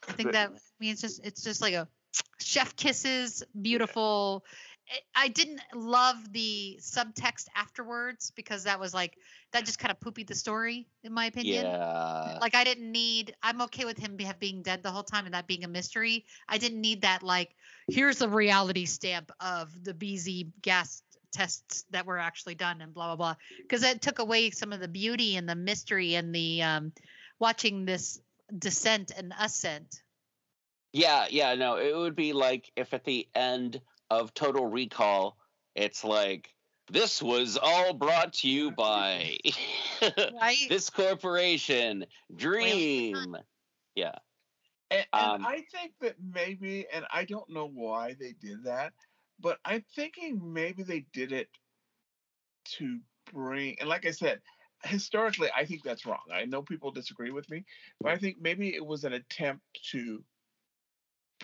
i 0.07 0.13
think 0.13 0.31
that 0.31 0.49
i 0.49 0.59
mean 0.79 0.91
it's 0.91 1.01
just 1.01 1.25
it's 1.25 1.43
just 1.43 1.61
like 1.61 1.73
a 1.73 1.87
chef 2.39 2.75
kisses 2.75 3.43
beautiful 3.61 4.45
I- 5.15 5.29
didn't 5.29 5.61
love 5.73 6.15
the 6.31 6.77
subtext 6.79 7.47
afterwards 7.55 8.31
because 8.35 8.65
that 8.65 8.79
was 8.79 8.93
like 8.93 9.17
that 9.51 9.65
just 9.65 9.79
kind 9.79 9.91
of 9.91 9.99
poopied 9.99 10.27
the 10.27 10.35
story 10.35 10.87
in 11.03 11.11
my 11.11 11.25
opinion 11.25 11.65
Yeah. 11.65 12.37
like 12.39 12.53
I 12.53 12.63
didn't 12.63 12.91
need. 12.91 13.35
I'm 13.41 13.61
okay 13.61 13.85
with 13.85 13.97
him 13.97 14.15
be, 14.15 14.29
being 14.39 14.61
dead 14.61 14.83
the 14.83 14.91
whole 14.91 15.03
time 15.03 15.25
and 15.25 15.33
that 15.33 15.47
being 15.47 15.63
a 15.63 15.67
mystery. 15.67 16.25
I 16.47 16.57
didn't 16.59 16.81
need 16.81 17.01
that. 17.01 17.23
Like, 17.23 17.55
here's 17.87 18.19
the 18.19 18.29
reality 18.29 18.85
stamp 18.85 19.31
of 19.39 19.71
the 19.83 19.93
BZ 19.93 20.51
gas 20.61 21.01
tests 21.35 21.85
that 21.91 22.05
were 22.05 22.17
actually 22.17 22.55
done 22.55 22.81
and 22.81 22.93
blah 22.93 23.07
blah 23.07 23.15
blah. 23.15 23.35
Because 23.61 23.83
it 23.83 24.01
took 24.01 24.19
away 24.19 24.51
some 24.51 24.73
of 24.73 24.79
the 24.79 24.87
beauty 24.87 25.35
and 25.35 25.47
the 25.47 25.55
mystery 25.55 26.15
and 26.15 26.33
the 26.33 26.63
um, 26.63 26.93
watching 27.39 27.85
this 27.85 28.19
descent 28.57 29.11
and 29.15 29.33
ascent. 29.39 30.01
Yeah, 30.93 31.25
yeah, 31.29 31.55
no, 31.55 31.75
it 31.75 31.95
would 31.95 32.15
be 32.15 32.31
like 32.31 32.71
if 32.77 32.93
at 32.93 33.03
the 33.03 33.27
end 33.35 33.81
of 34.09 34.33
Total 34.33 34.65
Recall, 34.65 35.37
it's 35.75 36.05
like, 36.05 36.53
this 36.89 37.21
was 37.21 37.57
all 37.61 37.93
brought 37.93 38.31
to 38.33 38.47
you 38.49 38.71
by 38.71 39.37
Right? 40.01 40.55
this 40.69 40.89
corporation, 40.89 42.05
Dream. 42.33 43.35
Yeah, 43.95 44.15
And, 44.89 45.05
and 45.11 45.31
Um, 45.31 45.45
I 45.45 45.65
think 45.71 45.93
that 45.99 46.15
maybe, 46.33 46.85
and 46.93 47.05
I 47.11 47.25
don't 47.25 47.49
know 47.49 47.67
why 47.67 48.15
they 48.17 48.33
did 48.33 48.63
that, 48.63 48.93
but 49.39 49.59
I'm 49.65 49.83
thinking 49.95 50.53
maybe 50.53 50.83
they 50.83 51.05
did 51.13 51.31
it 51.31 51.49
to 52.77 52.99
bring, 53.33 53.77
and 53.79 53.89
like 53.89 54.05
I 54.05 54.11
said, 54.11 54.41
historically, 54.83 55.49
I 55.55 55.65
think 55.65 55.83
that's 55.83 56.05
wrong. 56.05 56.23
I 56.33 56.45
know 56.45 56.61
people 56.61 56.91
disagree 56.91 57.31
with 57.31 57.49
me, 57.49 57.65
but 58.01 58.11
I 58.11 58.17
think 58.17 58.37
maybe 58.39 58.75
it 58.75 58.85
was 58.85 59.03
an 59.03 59.13
attempt 59.13 59.63
to 59.91 60.23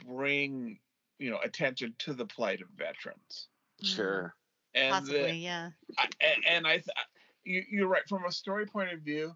bring, 0.05 0.79
you 1.19 1.29
know, 1.31 1.39
attention 1.43 1.93
to 1.99 2.13
the 2.13 2.25
plight 2.25 2.61
of 2.61 2.67
veterans. 2.77 3.47
Mm-hmm. 3.83 3.95
sure. 3.95 4.35
And 4.73 4.93
the- 5.05 5.11
Possibly, 5.13 5.37
yeah. 5.39 5.69
I, 5.97 6.07
a- 6.21 6.49
and 6.49 6.65
I, 6.67 6.73
th- 6.77 6.87
you, 7.43 7.63
you're 7.69 7.87
right. 7.87 8.07
From 8.07 8.25
a 8.25 8.31
story 8.31 8.65
point 8.65 8.91
of 8.93 9.01
view, 9.01 9.35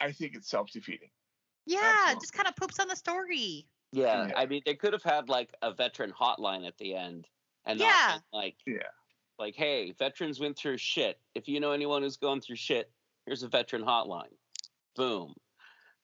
I 0.00 0.12
think 0.12 0.34
it's 0.34 0.50
self-defeating. 0.50 1.08
Yeah, 1.64 1.78
it 1.78 1.84
Absolutely. 1.84 2.20
just 2.20 2.32
kind 2.34 2.48
of 2.48 2.56
poops 2.56 2.78
on 2.78 2.88
the 2.88 2.96
story. 2.96 3.66
Yeah, 3.92 4.26
Yeah. 4.28 4.32
I 4.36 4.46
mean, 4.46 4.62
they 4.66 4.74
could 4.74 4.92
have 4.92 5.02
had 5.02 5.28
like 5.28 5.54
a 5.62 5.72
veteran 5.72 6.12
hotline 6.12 6.66
at 6.66 6.76
the 6.78 6.94
end, 6.94 7.26
and 7.66 7.80
Yeah. 7.80 8.14
been 8.14 8.22
like, 8.32 8.56
Yeah. 8.66 8.88
like, 9.38 9.54
hey, 9.54 9.92
veterans 9.92 10.40
went 10.40 10.56
through 10.56 10.78
shit. 10.78 11.20
If 11.34 11.48
you 11.48 11.60
know 11.60 11.72
anyone 11.72 12.02
who's 12.02 12.16
going 12.16 12.40
through 12.40 12.56
shit, 12.56 12.90
here's 13.26 13.42
a 13.42 13.48
veteran 13.48 13.82
hotline. 13.82 14.34
Boom. 14.94 15.34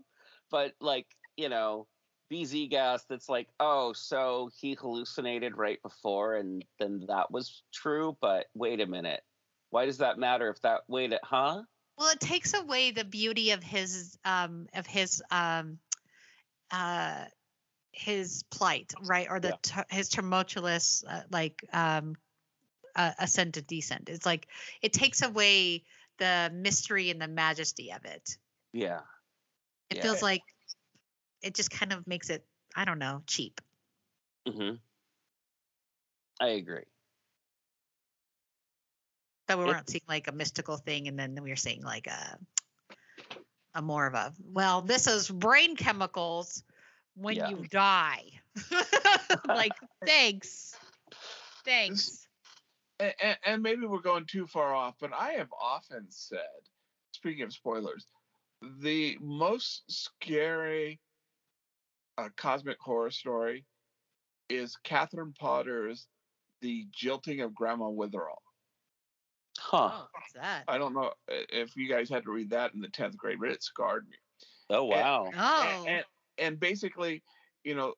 but 0.52 0.74
like, 0.80 1.08
you 1.36 1.50
know, 1.50 1.88
BZ 2.32 2.70
gas 2.70 3.04
that's 3.06 3.30
like, 3.30 3.50
oh, 3.60 3.94
so 3.94 4.50
he 4.60 4.74
hallucinated 4.74 5.58
right 5.58 5.82
before 5.82 6.36
and 6.36 6.64
then 6.80 7.06
that 7.08 7.32
was 7.32 7.64
true, 7.74 8.16
but 8.22 8.48
wait 8.54 8.80
a 8.80 8.86
minute. 8.86 9.22
Why 9.72 9.86
does 9.86 9.98
that 9.98 10.20
matter 10.20 10.50
if 10.50 10.62
that 10.62 10.82
wait 10.88 11.14
a 11.14 11.20
huh? 11.24 11.64
Well, 11.98 12.12
it 12.12 12.20
takes 12.20 12.54
away 12.54 12.92
the 12.92 13.04
beauty 13.04 13.52
of 13.52 13.64
his 13.64 14.18
um 14.24 14.68
of 14.74 14.86
his 14.86 15.22
um 15.32 15.80
uh 16.72 17.26
his 17.94 18.44
plight, 18.50 18.94
right? 19.04 19.28
Or 19.30 19.40
the 19.40 19.58
Yeah. 19.68 19.84
his 19.90 20.10
tumultuous 20.10 21.04
uh, 21.08 21.24
like 21.32 21.64
um 21.72 22.16
uh, 22.96 23.12
ascent 23.20 23.58
and 23.58 23.68
descent. 23.68 24.10
It's 24.10 24.26
like 24.26 24.48
it 24.82 24.94
takes 24.94 25.22
away 25.22 25.86
the 26.18 26.52
mystery 26.54 27.10
and 27.10 27.22
the 27.22 27.28
majesty 27.28 27.92
of 27.92 28.04
it. 28.06 28.38
Yeah. 28.74 29.02
It 29.90 29.98
Yeah. 29.98 30.02
feels 30.04 30.22
like 30.22 30.42
it 31.42 31.54
just 31.56 31.72
kind 31.72 31.94
of 31.94 32.06
makes 32.08 32.30
it 32.30 32.46
I 32.76 32.86
don't 32.86 33.00
know 33.00 33.24
cheap. 33.28 33.62
Mm-hmm. 34.48 34.76
I 36.42 36.48
agree. 36.50 36.86
That 39.48 39.58
we 39.58 39.66
It- 39.66 39.68
weren't 39.68 39.90
seeing 39.90 40.04
like 40.08 40.28
a 40.28 40.32
mystical 40.32 40.78
thing, 40.78 41.08
and 41.08 41.18
then 41.18 41.38
we 41.42 41.50
were 41.50 41.56
seeing 41.56 41.84
like 41.84 42.08
a 42.08 42.40
a 43.76 43.82
more 43.82 44.08
of 44.08 44.14
a 44.14 44.34
well, 44.40 44.82
this 44.82 45.08
is 45.08 45.30
brain 45.30 45.76
chemicals 45.76 46.64
when 47.16 47.36
Yeah. 47.36 47.50
you 47.50 47.68
die. 47.70 48.24
like 49.48 49.74
thanks, 50.06 50.76
thanks. 51.66 52.28
and, 53.00 53.38
and 53.46 53.62
maybe 53.64 53.86
we're 53.86 54.00
going 54.02 54.26
too 54.26 54.48
far 54.48 54.74
off, 54.74 54.96
but 55.00 55.12
I 55.14 55.34
have 55.34 55.50
often 55.60 56.06
said, 56.10 56.40
speaking 57.12 57.44
of 57.44 57.54
spoilers, 57.54 58.08
the 58.82 59.18
most 59.22 59.84
scary 59.90 61.00
uh, 62.18 62.30
cosmic 62.38 62.78
horror 62.80 63.12
story 63.12 63.66
is 64.50 64.78
Katherine 64.84 65.34
Porter's 65.40 66.08
The 66.62 66.86
Jilting 66.92 67.42
of 67.42 67.56
Grandma 67.56 67.86
Weatherall. 67.86 68.42
Huh. 69.58 69.90
Oh, 69.94 70.08
what's 70.14 70.34
that? 70.34 70.64
I 70.68 70.78
don't 70.78 70.94
know 70.94 71.12
if 71.28 71.76
you 71.76 71.90
guys 71.90 72.10
had 72.10 72.24
to 72.24 72.32
read 72.32 72.50
that 72.52 72.74
in 72.74 72.82
the 72.82 72.88
10th 72.88 73.18
grade, 73.18 73.40
but 73.40 73.50
it 73.50 73.64
scarred 73.64 74.08
me. 74.10 74.18
Oh 74.70 74.86
wow. 74.86 75.32
Oh, 75.38 75.86
And, 75.88 76.04
and, 76.38 76.60
basically, 76.60 77.24
you 77.64 77.76
know, 77.76 77.94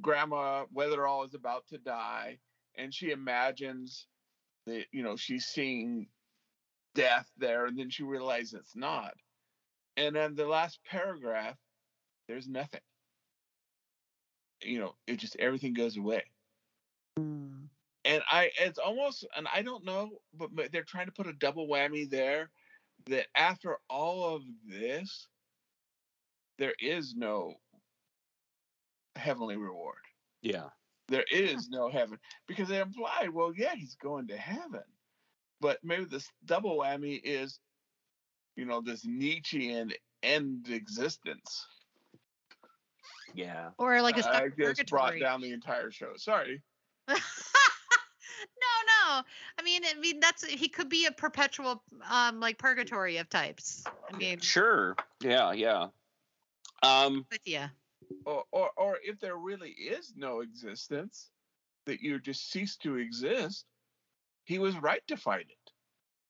Grandma 0.00 0.64
Weatherall 0.74 1.26
is 1.26 1.34
about 1.34 1.66
to 1.68 1.78
die, 1.78 2.38
and 2.76 2.92
she 2.92 3.10
imagines 3.10 4.06
that, 4.66 4.84
you 4.92 5.02
know, 5.02 5.16
she's 5.16 5.46
seeing 5.46 6.06
death 6.94 7.30
there, 7.38 7.66
and 7.66 7.78
then 7.78 7.90
she 7.90 8.02
realizes 8.02 8.54
it's 8.54 8.76
not. 8.76 9.14
And 9.96 10.14
then 10.16 10.34
the 10.34 10.46
last 10.46 10.78
paragraph, 10.88 11.56
there's 12.28 12.48
nothing. 12.48 12.80
You 14.62 14.78
know, 14.80 14.94
it 15.06 15.16
just 15.16 15.36
everything 15.36 15.74
goes 15.74 15.96
away. 15.96 16.22
Mm. 17.18 17.68
And 18.04 18.22
I, 18.30 18.50
it's 18.60 18.78
almost, 18.78 19.26
and 19.36 19.46
I 19.54 19.62
don't 19.62 19.84
know, 19.84 20.10
but 20.34 20.50
they're 20.72 20.82
trying 20.82 21.06
to 21.06 21.12
put 21.12 21.26
a 21.26 21.32
double 21.32 21.68
whammy 21.68 22.08
there 22.08 22.50
that 23.06 23.26
after 23.36 23.78
all 23.88 24.36
of 24.36 24.42
this, 24.66 25.28
there 26.62 26.74
is 26.78 27.16
no 27.16 27.54
heavenly 29.16 29.56
reward. 29.56 29.98
Yeah. 30.42 30.68
There 31.08 31.24
is 31.28 31.68
no 31.68 31.90
heaven 31.90 32.18
because 32.46 32.68
they 32.68 32.78
implied, 32.78 33.30
well, 33.30 33.52
yeah, 33.56 33.74
he's 33.74 33.96
going 33.96 34.28
to 34.28 34.36
heaven, 34.36 34.84
but 35.60 35.78
maybe 35.82 36.04
this 36.04 36.30
double 36.44 36.78
whammy 36.78 37.20
is, 37.24 37.58
you 38.54 38.64
know, 38.64 38.80
this 38.80 39.04
Nietzschean 39.04 39.90
end 40.22 40.68
existence. 40.70 41.66
Yeah. 43.34 43.70
or 43.76 44.00
like 44.00 44.14
a 44.14 44.18
I 44.18 44.46
stuck 44.46 44.56
just 44.56 44.86
brought 44.86 45.18
down 45.18 45.40
the 45.40 45.52
entire 45.52 45.90
show. 45.90 46.12
Sorry. 46.14 46.62
no, 47.08 47.16
no. 47.16 49.22
I 49.58 49.62
mean, 49.64 49.82
I 49.84 49.98
mean 49.98 50.20
that's 50.20 50.46
he 50.46 50.68
could 50.68 50.88
be 50.88 51.06
a 51.06 51.10
perpetual 51.10 51.82
um 52.08 52.38
like 52.38 52.56
purgatory 52.56 53.16
of 53.16 53.28
types. 53.28 53.82
I 54.08 54.16
mean, 54.16 54.38
Sure. 54.38 54.94
Yeah, 55.20 55.50
yeah. 55.50 55.88
Um 56.82 57.26
with 57.30 57.46
you. 57.46 57.64
or, 58.26 58.44
or 58.52 58.70
or 58.76 58.98
if 59.02 59.18
there 59.20 59.36
really 59.36 59.70
is 59.70 60.14
no 60.16 60.40
existence 60.40 61.30
that 61.86 62.00
you 62.00 62.18
just 62.20 62.50
cease 62.50 62.76
to 62.78 62.96
exist 62.96 63.66
he 64.44 64.58
was 64.58 64.76
right 64.78 65.02
to 65.08 65.16
fight 65.16 65.46
it 65.48 65.72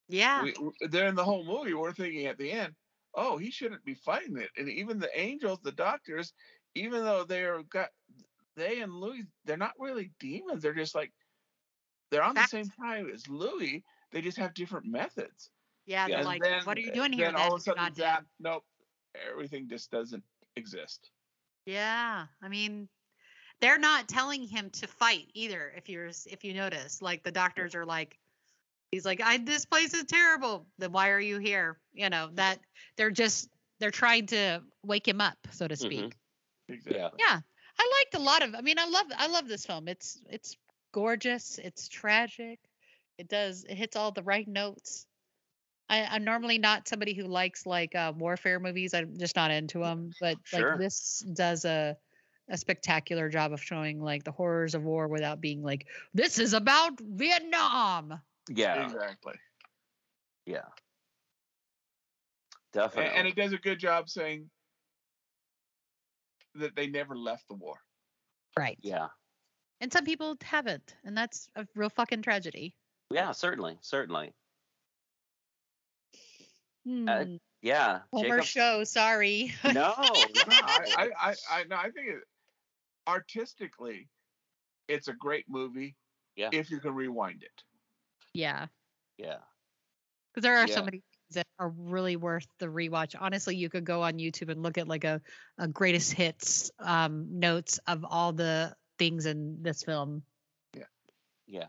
Yeah. 0.09 0.43
we, 0.43 0.53
w- 0.53 0.73
there 0.91 1.09
in 1.09 1.15
the 1.15 1.25
whole 1.25 1.45
movie 1.45 1.75
we're 1.75 1.93
thinking 1.93 2.27
at 2.27 2.39
the 2.39 2.51
end 2.53 2.75
oh 3.15 3.37
he 3.39 3.51
shouldn't 3.51 3.85
be 3.85 3.95
fighting 3.95 4.37
it 4.39 4.51
and 4.57 4.69
even 4.69 4.99
the 4.99 5.11
angels 5.19 5.61
the 5.63 5.73
doctors 5.73 6.33
even 6.75 7.05
though 7.05 7.25
they're 7.25 7.63
got 7.65 7.89
they 8.57 8.81
and 8.81 8.93
louis 8.93 9.25
they're 9.45 9.57
not 9.57 9.73
really 9.79 10.11
demons 10.21 10.63
they're 10.63 10.75
just 10.75 10.95
like 10.95 11.13
they're 12.11 12.23
on 12.23 12.35
the 12.35 12.47
same 12.47 12.69
time 12.69 13.09
as 13.13 13.27
louis 13.29 13.83
they 14.11 14.21
just 14.21 14.37
have 14.39 14.53
different 14.55 14.87
methods 14.87 15.51
yeah. 15.85 16.07
They're 16.07 16.19
And 16.19 16.27
like, 16.27 16.43
then- 16.43 16.63
what 16.65 16.77
are 16.79 16.81
you 16.81 16.93
doing 16.93 17.13
here? 17.13 17.27
then 17.27 17.37
all 17.37 17.55
of 17.55 17.61
a 17.61 17.63
sudden 17.63 17.83
Goddamn. 17.83 17.95
zap, 17.97 18.27
nope 18.39 18.65
everything 19.31 19.69
just 19.69 19.91
doesn't 19.91 20.23
exist 20.57 21.11
Yeah, 21.67 22.27
I 22.43 22.49
mean, 22.49 22.89
they're 23.61 23.79
not 23.79 24.09
telling 24.09 24.47
him 24.47 24.71
to 24.71 24.87
fight 24.87 25.31
either. 25.35 25.73
If 25.77 25.89
you're 25.89 26.09
if 26.27 26.45
you 26.45 26.55
notice, 26.55 27.01
like 27.01 27.23
the 27.23 27.33
doctors 27.33 27.75
are 27.75 27.87
like, 27.87 28.19
he's 28.91 29.05
like, 29.05 29.21
I 29.21 29.39
this 29.39 29.65
place 29.65 29.95
is 29.95 30.05
terrible. 30.05 30.67
Then 30.79 30.93
why 30.93 31.11
are 31.11 31.21
you 31.21 31.39
here? 31.39 31.79
You 31.93 32.11
know 32.11 32.31
that 32.35 32.59
they're 32.97 33.11
just 33.11 33.49
they're 33.79 33.91
trying 33.91 34.27
to 34.27 34.63
wake 34.85 35.07
him 35.07 35.21
up, 35.21 35.39
so 35.53 35.69
to 35.69 35.77
speak. 35.77 36.01
Mhm. 36.01 36.75
exactly 36.75 37.19
Yeah, 37.19 37.41
I 37.79 37.93
liked 37.99 38.15
a 38.15 38.19
lot 38.25 38.43
of. 38.43 38.55
I 38.55 38.61
mean, 38.61 38.79
I 38.79 38.87
love 38.87 39.07
I 39.17 39.27
love 39.29 39.49
this 39.49 39.67
film. 39.67 39.89
It's 39.89 40.21
it's 40.29 40.57
gorgeous. 40.93 41.59
It's 41.59 41.89
tragic. 41.89 42.59
It 43.19 43.29
does 43.29 43.65
it 43.65 43.77
hits 43.77 43.97
all 43.97 44.13
the 44.13 44.23
right 44.23 44.49
notes. 44.49 45.07
I, 45.93 46.09
I'm 46.11 46.25
normally 46.25 46.57
not 46.59 46.89
somebody 46.89 47.13
who 47.13 47.25
likes 47.25 47.67
like 47.67 47.95
uh, 47.95 48.13
warfare 48.17 48.59
movies. 48.59 48.95
I'm 48.95 49.17
just 49.19 49.37
not 49.37 49.51
into 49.51 49.81
them. 49.81 50.11
But 50.21 50.39
Sure. 50.45 50.71
like 50.71 50.79
this 50.81 51.23
does 51.35 51.65
a 51.67 51.97
a 52.51 52.57
spectacular 52.59 53.29
job 53.29 53.53
of 53.53 53.63
showing 53.63 54.01
like 54.01 54.25
the 54.25 54.33
horrors 54.33 54.75
of 54.75 54.83
war 54.83 55.07
without 55.07 55.41
being 55.41 55.63
like 55.63 55.87
this 56.13 56.39
is 56.39 56.55
about 56.55 56.93
Vietnam. 57.01 58.21
yeah. 58.49 58.85
exactly 58.85 59.35
Yeah. 60.47 60.59
A- 62.75 62.79
Definitely. 62.79 63.19
and 63.19 63.29
it 63.29 63.37
does 63.37 63.53
a 63.53 63.59
good 63.59 63.79
job 63.79 64.09
saying 64.09 64.51
that 66.57 66.75
they 66.75 66.87
never 66.89 67.17
left 67.17 67.47
the 67.49 67.55
war. 67.55 67.77
Right. 68.59 68.79
yeah. 68.83 69.09
And 69.81 69.93
some 69.93 70.05
people 70.05 70.37
haven't, 70.43 70.95
and 71.05 71.17
that's 71.17 71.49
a 71.57 71.67
real 71.75 71.91
fucking 71.91 72.23
tragedy. 72.23 72.75
Yeah, 73.11 73.33
certainly. 73.33 73.79
Certainly. 73.83 74.33
Hmm. 76.87 77.37
Yeah. 77.61 78.01
Homer 78.13 78.29
Jacob- 78.39 78.45
show. 78.45 78.85
Sorry. 78.85 79.55
No, 79.65 79.73
no. 79.73 79.95
I, 79.99 80.87
I, 80.97 81.11
I, 81.31 81.35
I, 81.51 81.65
no, 81.65 81.77
I 81.77 81.91
think 81.91 82.09
it, 82.09 82.23
artistically, 83.07 84.09
it's 84.89 85.09
a 85.09 85.13
great 85.13 85.45
movie. 85.49 85.97
Yeah. 86.37 86.49
If 86.53 86.71
you 86.71 86.81
can 86.81 86.95
rewind 86.95 87.43
it. 87.43 87.63
yeah. 88.33 88.67
yeah. 89.19 89.37
because 90.33 90.43
there 90.43 90.57
are 90.57 90.67
Yeah. 90.67 90.75
so 90.75 90.83
many 90.83 90.99
things 91.03 91.35
that 91.35 91.47
are 91.59 91.69
really 91.77 92.17
worth 92.17 92.47
the 92.59 92.67
rewatch. 92.67 93.15
Honestly, 93.21 93.55
you 93.55 93.69
could 93.69 93.85
go 93.85 94.03
on 94.03 94.15
YouTube 94.15 94.49
and 94.51 94.63
look 94.63 94.79
at 94.79 94.89
like 94.89 95.05
a, 95.05 95.21
a 95.59 95.69
greatest 95.69 96.13
hits 96.15 96.71
um, 96.79 97.39
notes 97.39 97.79
of 97.87 98.05
all 98.09 98.33
the 98.33 98.75
things 98.99 99.27
in 99.27 99.63
this 99.63 99.83
film. 99.83 100.23
Yeah. 100.75 100.85
Yeah, 101.47 101.67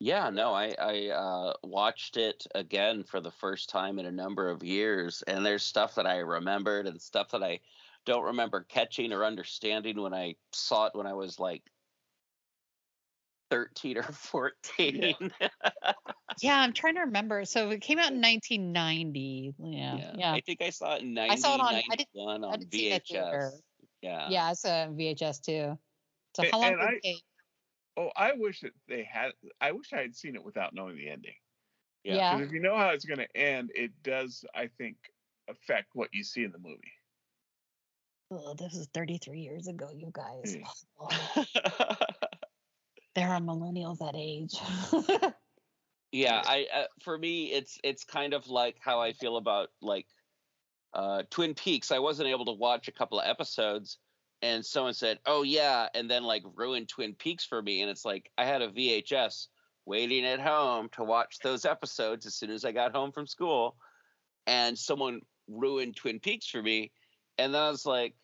no, 0.00 0.52
I 0.54 0.74
I 0.78 1.08
uh, 1.08 1.52
watched 1.62 2.16
it 2.16 2.46
again 2.54 3.04
for 3.04 3.20
the 3.20 3.30
first 3.32 3.68
time 3.68 3.98
in 3.98 4.06
a 4.06 4.12
number 4.12 4.48
of 4.50 4.62
years, 4.62 5.22
and 5.26 5.44
there's 5.44 5.62
stuff 5.64 5.94
that 5.96 6.06
I 6.06 6.18
remembered 6.18 6.86
and 6.86 7.00
stuff 7.00 7.30
that 7.30 7.42
I 7.42 7.60
don't 8.06 8.24
remember 8.24 8.64
catching 8.68 9.12
or 9.12 9.24
understanding 9.24 10.00
when 10.00 10.14
I 10.14 10.36
saw 10.52 10.86
it 10.86 10.94
when 10.94 11.06
I 11.06 11.14
was 11.14 11.38
like 11.38 11.62
13 13.50 13.98
or 13.98 14.02
14. 14.12 15.14
Yeah, 16.40 16.60
I'm 16.60 16.72
trying 16.72 16.94
to 16.94 17.00
remember. 17.02 17.44
So 17.44 17.70
it 17.70 17.80
came 17.80 17.98
out 17.98 18.12
in 18.12 18.20
1990. 18.20 19.54
Yeah, 19.58 20.12
yeah, 20.16 20.32
I 20.32 20.40
think 20.40 20.62
I 20.62 20.70
saw 20.70 20.94
it 20.96 21.02
in 21.02 21.14
90, 21.14 21.32
I 21.32 21.36
saw 21.36 21.54
it 21.54 21.60
on- 21.60 21.74
I 21.74 21.96
did- 21.96 22.06
91 22.14 22.44
I 22.44 22.48
on 22.48 22.58
did 22.60 22.72
see 22.72 22.88
it 22.90 22.92
at 22.94 23.06
theater. 23.06 23.50
VHS. 23.52 23.60
Yeah. 24.00 24.28
yeah. 24.30 24.50
It's 24.52 24.64
a 24.64 24.88
VHS 24.92 25.40
too. 25.44 25.78
So 26.36 26.44
how 26.52 26.60
long 26.60 26.72
and 26.72 26.80
did 26.80 26.88
I- 26.88 26.92
it 26.92 27.02
take? 27.02 27.22
Oh, 27.98 28.10
I 28.16 28.32
wish 28.36 28.60
that 28.60 28.70
they 28.86 29.02
had. 29.02 29.32
I 29.60 29.72
wish 29.72 29.92
I 29.92 29.98
had 29.98 30.14
seen 30.14 30.36
it 30.36 30.44
without 30.44 30.72
knowing 30.72 30.96
the 30.96 31.08
ending. 31.08 31.34
Yeah. 32.04 32.14
Yeah. 32.14 32.36
Because 32.36 32.48
if 32.48 32.54
you 32.54 32.60
know 32.60 32.76
how 32.76 32.90
it's 32.90 33.04
going 33.04 33.18
to 33.18 33.36
end, 33.36 33.72
it 33.74 33.90
does, 34.04 34.44
I 34.54 34.68
think, 34.78 34.96
affect 35.50 35.88
what 35.94 36.10
you 36.12 36.22
see 36.22 36.44
in 36.44 36.52
the 36.52 36.58
movie. 36.58 36.92
Oh, 38.30 38.54
this 38.54 38.74
is 38.74 38.86
33 38.94 39.40
years 39.40 39.66
ago, 39.66 39.88
you 39.92 40.10
guys. 40.12 40.56
Yeah. 40.56 40.68
Oh, 41.00 41.44
there 43.16 43.30
are 43.30 43.40
millennials 43.40 43.98
that 43.98 44.14
age. 44.16 44.54
yeah 46.10 46.40
i 46.46 46.66
uh, 46.74 46.84
for 47.02 47.18
me 47.18 47.52
it's 47.52 47.78
it's 47.84 48.02
kind 48.02 48.32
of 48.32 48.48
like 48.48 48.76
how 48.80 48.98
i 48.98 49.12
feel 49.12 49.36
about 49.36 49.68
like 49.82 50.06
uh, 50.94 51.22
Twin 51.30 51.54
Peaks. 51.54 51.92
I 51.92 51.98
wasn't 51.98 52.28
able 52.28 52.46
to 52.46 52.52
watch 52.52 52.88
a 52.88 52.92
couple 52.92 53.20
of 53.20 53.28
episodes, 53.28 53.98
and 54.42 54.64
someone 54.64 54.94
said, 54.94 55.18
"Oh 55.26 55.42
yeah," 55.42 55.88
and 55.94 56.10
then 56.10 56.24
like 56.24 56.42
ruined 56.54 56.88
Twin 56.88 57.14
Peaks 57.14 57.44
for 57.44 57.62
me. 57.62 57.82
And 57.82 57.90
it's 57.90 58.04
like 58.04 58.30
I 58.38 58.44
had 58.44 58.62
a 58.62 58.70
VHS 58.70 59.48
waiting 59.86 60.24
at 60.26 60.40
home 60.40 60.88
to 60.90 61.04
watch 61.04 61.38
those 61.40 61.64
episodes 61.64 62.26
as 62.26 62.34
soon 62.34 62.50
as 62.50 62.64
I 62.64 62.72
got 62.72 62.92
home 62.92 63.12
from 63.12 63.26
school, 63.26 63.76
and 64.46 64.78
someone 64.78 65.22
ruined 65.48 65.96
Twin 65.96 66.20
Peaks 66.20 66.48
for 66.48 66.62
me. 66.62 66.92
And 67.38 67.54
then 67.54 67.62
I 67.62 67.70
was 67.70 67.86
like, 67.86 68.16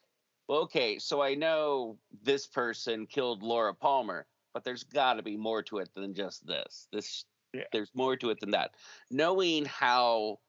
well, 0.48 0.60
okay, 0.62 0.98
so 0.98 1.22
I 1.22 1.34
know 1.34 1.98
this 2.22 2.46
person 2.46 3.06
killed 3.06 3.42
Laura 3.42 3.74
Palmer, 3.74 4.26
but 4.52 4.64
there's 4.64 4.84
got 4.84 5.14
to 5.14 5.22
be 5.22 5.36
more 5.36 5.62
to 5.64 5.78
it 5.78 5.90
than 5.94 6.14
just 6.14 6.46
this. 6.46 6.88
This 6.92 7.24
Yeah. 7.54 7.64
there's 7.72 7.94
more 7.94 8.16
to 8.16 8.30
it 8.30 8.40
than 8.40 8.50
that. 8.50 8.74
Knowing 9.10 9.64
how 9.64 10.40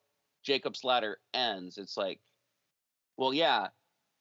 Jacob's 0.43 0.83
Ladder 0.83 1.21
ends, 1.33 1.77
it's 1.77 1.95
like, 1.97 2.21
well, 3.17 3.33
yeah, 3.33 3.69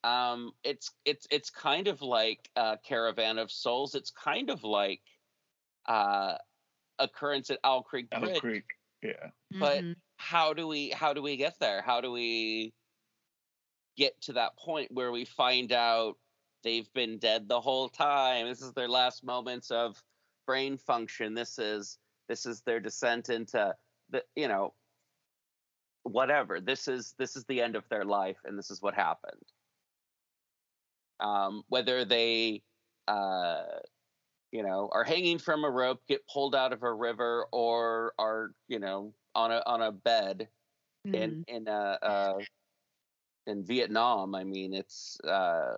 um, 0.05 0.52
it's 0.62 0.90
it's 1.06 1.26
it's 1.31 1.51
kind 1.51 1.89
of 1.89 2.02
like 2.02 2.51
uh, 2.56 2.76
Carnival 2.86 3.39
of 3.39 3.51
Souls. 3.51 3.94
It's 3.94 4.10
kind 4.10 4.51
of 4.51 4.62
like 4.62 5.01
uh, 5.86 6.36
occurrence 6.98 7.51
at 7.51 7.59
Owl 7.64 7.82
Creek 7.82 8.09
Owl 8.12 8.20
Bridge. 8.20 8.40
Creek. 8.40 8.64
Yeah. 9.02 9.31
But 9.51 9.82
Mhm. 9.82 9.97
how 10.18 10.52
do 10.52 10.68
we 10.68 10.90
how 10.90 11.14
do 11.14 11.22
we 11.22 11.36
get 11.36 11.59
there? 11.59 11.81
How 11.81 12.01
do 12.02 12.12
we 12.12 12.74
get 13.97 14.20
to 14.22 14.35
that 14.35 14.56
point 14.59 14.90
where 14.93 15.10
we 15.10 15.24
find 15.24 15.72
out 15.72 16.18
they've 16.62 16.93
been 16.93 17.18
dead 17.18 17.48
the 17.48 17.60
whole 17.60 17.89
time? 17.89 18.47
This 18.47 18.60
is 18.60 18.72
their 18.74 18.89
last 18.89 19.24
moments 19.24 19.70
of 19.70 20.02
brain 20.47 20.76
function. 20.76 21.32
This 21.35 21.59
is 21.59 21.98
this 22.28 22.44
is 22.44 22.60
their 22.62 22.81
descent 22.81 23.31
into 23.31 23.74
the 24.10 24.22
you 24.36 24.48
know 24.48 24.74
whatever. 26.02 26.60
This 26.60 26.89
is 26.89 27.14
this 27.18 27.36
is 27.36 27.44
the 27.47 27.62
end 27.62 27.74
of 27.74 27.89
their 27.89 28.05
life 28.05 28.39
and 28.44 28.59
this 28.59 28.70
is 28.70 28.82
what 28.82 28.94
happened. 28.94 29.43
Um, 31.20 31.62
whether 31.69 32.05
they 32.05 32.62
uh 33.07 33.62
you 34.53 34.62
know 34.62 34.89
are 34.93 35.05
hanging 35.05 35.39
from 35.39 35.65
a 35.65 35.70
rope 35.70 36.01
get 36.09 36.27
pulled 36.27 36.55
out 36.55 36.73
of 36.73 36.82
a 36.82 36.93
river 36.93 37.47
or 37.53 38.12
are 38.19 38.53
you 38.69 38.78
know 38.78 39.12
on 39.35 39.53
a 39.53 39.62
on 39.66 39.82
a 39.82 39.93
bed 39.93 40.49
in 41.12 41.45
in 41.49 41.69
uh, 41.69 41.99
uh 42.03 42.39
in 43.47 43.62
Vietnam 43.65 44.35
I 44.35 44.45
mean 44.45 44.73
it's 44.73 45.19
uh 45.20 45.77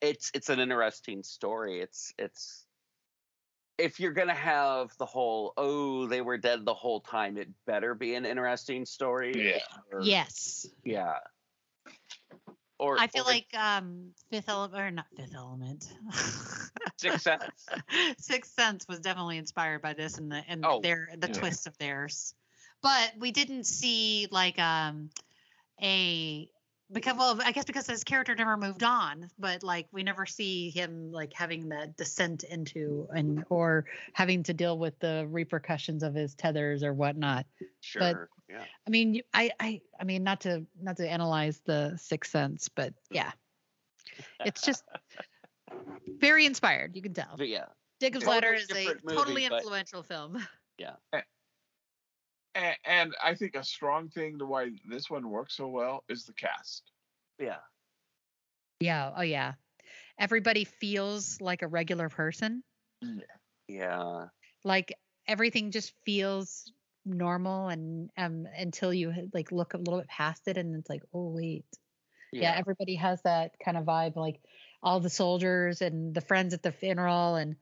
it's 0.00 0.30
it's 0.34 0.48
an 0.48 0.60
interesting 0.60 1.22
story 1.24 1.80
it's 1.80 2.12
it's 2.18 2.66
if 3.78 3.98
you're 3.98 4.12
going 4.12 4.28
to 4.28 4.34
have 4.34 4.96
the 4.98 5.06
whole 5.06 5.52
oh 5.56 6.06
they 6.06 6.20
were 6.20 6.38
dead 6.38 6.64
the 6.64 6.74
whole 6.74 7.00
time 7.00 7.36
it 7.36 7.48
better 7.66 7.94
be 7.94 8.14
an 8.14 8.24
interesting 8.24 8.84
story 8.86 9.32
Yeah. 9.34 9.58
or- 9.92 10.02
Yes. 10.02 10.66
yeah 10.84 11.18
or 12.84 12.98
I 12.98 13.06
feel 13.06 13.24
or 13.24 13.26
like 13.26 13.46
um 13.54 14.10
Fifth 14.30 14.48
Element 14.48 14.80
or 14.80 14.90
not 14.90 15.06
Fifth 15.16 15.34
Element. 15.34 15.92
Sixth 16.98 17.22
Sense. 17.22 17.66
Sixth 18.18 18.52
Sense 18.52 18.86
was 18.88 19.00
definitely 19.00 19.38
inspired 19.38 19.82
by 19.82 19.94
this 19.94 20.18
and 20.18 20.30
the 20.30 20.42
and 20.48 20.64
Oh, 20.64 20.80
their 20.80 21.08
the 21.16 21.28
yeah. 21.28 21.32
twist 21.32 21.66
of 21.66 21.76
theirs. 21.78 22.34
But 22.82 23.12
we 23.18 23.30
didn't 23.30 23.64
see 23.64 24.28
like 24.30 24.58
um 24.58 25.10
a 25.82 26.48
because 26.92 27.16
well 27.16 27.40
I 27.44 27.52
guess 27.52 27.64
because 27.64 27.86
his 27.86 28.04
character 28.04 28.34
never 28.34 28.56
moved 28.56 28.82
on, 28.82 29.28
but 29.38 29.62
like 29.62 29.86
we 29.92 30.02
never 30.02 30.26
see 30.26 30.70
him 30.70 31.10
like 31.10 31.32
having 31.32 31.68
that 31.70 31.96
descent 31.96 32.44
into 32.44 33.08
and 33.14 33.44
or 33.48 33.86
having 34.12 34.42
to 34.44 34.54
deal 34.54 34.78
with 34.78 34.98
the 34.98 35.26
repercussions 35.30 36.02
of 36.02 36.14
his 36.14 36.34
tethers 36.34 36.82
or 36.82 36.92
whatnot. 36.92 37.46
sure 37.80 38.28
yeah 38.48 38.64
I 38.86 38.90
mean, 38.90 39.22
I, 39.32 39.50
I, 39.58 39.80
I 39.98 40.04
mean, 40.04 40.22
not 40.22 40.42
to, 40.42 40.66
not 40.80 40.98
to 40.98 41.10
analyze 41.10 41.60
the 41.64 41.96
Sixth 41.96 42.30
Sense, 42.30 42.68
but 42.68 42.92
yeah, 43.10 43.32
it's 44.44 44.60
just 44.60 44.84
very 46.20 46.44
inspired. 46.44 46.94
You 46.94 47.02
can 47.02 47.14
tell. 47.14 47.34
but 47.36 47.48
yeah 47.48 47.64
Jacob's 48.00 48.24
Totally 48.24 48.34
Ladder 48.36 48.54
is 48.54 48.70
a 48.70 48.74
different 48.74 49.04
movie, 49.04 49.16
totally 49.16 49.48
but- 49.48 49.56
influential 49.58 50.02
film. 50.02 50.46
Eh, 51.12 51.20
And, 52.54 52.76
and 52.84 53.14
I 53.22 53.34
think 53.34 53.54
a 53.56 53.64
strong 53.64 54.08
thing 54.08 54.38
to 54.38 54.46
why 54.46 54.70
this 54.88 55.10
one 55.10 55.28
works 55.30 55.56
so 55.56 55.68
well 55.68 56.04
is 56.08 56.24
the 56.24 56.34
cast. 56.34 56.82
yeah 57.38 57.58
Yeah. 58.80 59.12
Oh 59.16 59.22
yeah. 59.22 59.54
Everybody 60.18 60.64
feels 60.64 61.40
like 61.40 61.62
a 61.62 61.68
regular 61.68 62.08
person. 62.08 62.62
yeah 63.02 63.08
Yeah. 63.68 64.24
Like 64.64 64.94
everything 65.26 65.70
just 65.72 65.92
feels 66.04 66.70
normal, 67.04 67.68
and 67.68 68.10
um, 68.16 68.46
until 68.56 68.92
you 68.94 69.12
like 69.34 69.52
look 69.52 69.74
a 69.74 69.78
little 69.78 69.98
bit 69.98 70.08
past 70.08 70.48
it, 70.48 70.56
and 70.56 70.74
it's 70.76 70.88
like, 70.88 71.02
oh 71.12 71.28
wait, 71.30 71.66
yeah. 72.32 72.54
everybody 72.56 72.94
has 72.96 73.20
that 73.22 73.52
kind 73.62 73.76
of 73.76 73.84
vibe 73.84 74.16
like 74.16 74.40
all 74.82 75.00
the 75.00 75.10
soldiers 75.10 75.82
and 75.82 76.14
the 76.14 76.20
friends 76.20 76.54
at 76.54 76.62
the 76.62 76.72
funeral 76.72 77.34
and 77.36 77.56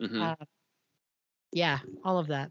Mhm. 0.00 0.22
uh, 0.22 0.44
yeah 1.52 1.78
all 2.04 2.18
of 2.18 2.26
that 2.28 2.50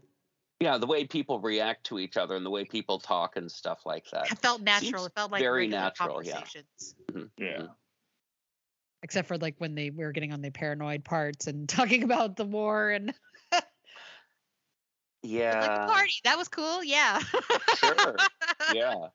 yeah 0.60 0.78
the 0.78 0.86
way 0.86 1.04
people 1.04 1.40
react 1.40 1.84
to 1.84 1.98
each 1.98 2.16
other 2.16 2.36
and 2.36 2.44
the 2.44 2.50
way 2.50 2.64
people 2.64 2.98
talk 2.98 3.36
and 3.36 3.50
stuff 3.50 3.80
like 3.84 4.04
that. 4.12 4.30
It 4.30 4.38
felt 4.38 4.62
natural. 4.62 5.02
Seems 5.02 5.06
it 5.06 5.12
felt 5.14 5.32
like 5.32 5.40
very 5.40 5.62
regular 5.64 5.80
natural, 5.80 6.24
yeah. 6.24 6.32
conversations. 6.32 6.94
Mm-hmm, 7.12 7.42
yeah. 7.42 7.48
Mm-hmm. 7.48 7.66
except 9.02 9.28
for 9.28 9.38
like 9.38 9.54
when 9.58 9.74
they 9.74 9.90
we 9.90 10.04
were 10.04 10.12
getting 10.12 10.32
on 10.32 10.42
the 10.42 10.50
paranoid 10.50 11.04
parts 11.04 11.46
and 11.46 11.68
talking 11.68 12.02
about 12.02 12.36
the 12.36 12.44
war 12.44 12.90
and 12.90 13.12
like 13.52 13.64
yeah. 15.22 15.86
the 15.86 15.92
party. 15.92 16.14
That 16.24 16.38
was 16.38 16.48
cool. 16.48 16.84
Yeah. 16.84 17.20
Sure. 17.76 18.16
Yeah. 18.74 18.94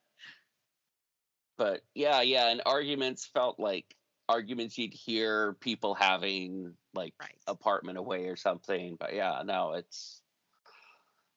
But 1.57 1.81
yeah 1.93 2.21
yeah 2.21 2.47
and 2.47 2.63
arguments 2.65 3.29
felt 3.31 3.59
like 3.59 3.95
arguments 4.27 4.79
you'd 4.79 4.95
hear 4.95 5.53
people 5.59 5.93
having 5.93 6.73
like 6.95 7.13
right. 7.21 7.35
apartment 7.45 7.99
away 7.99 8.25
or 8.29 8.35
something 8.35 8.97
but 8.99 9.13
yeah 9.13 9.43
no 9.45 9.73
it's 9.73 10.20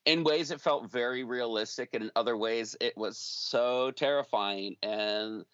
in 0.06 0.24
ways 0.24 0.50
it 0.50 0.60
felt 0.60 0.90
very 0.90 1.24
realistic 1.24 1.90
and 1.94 2.04
in 2.04 2.10
other 2.16 2.36
ways 2.36 2.76
it 2.80 2.96
was 2.96 3.18
so 3.18 3.90
terrifying 3.90 4.76
and 4.82 5.44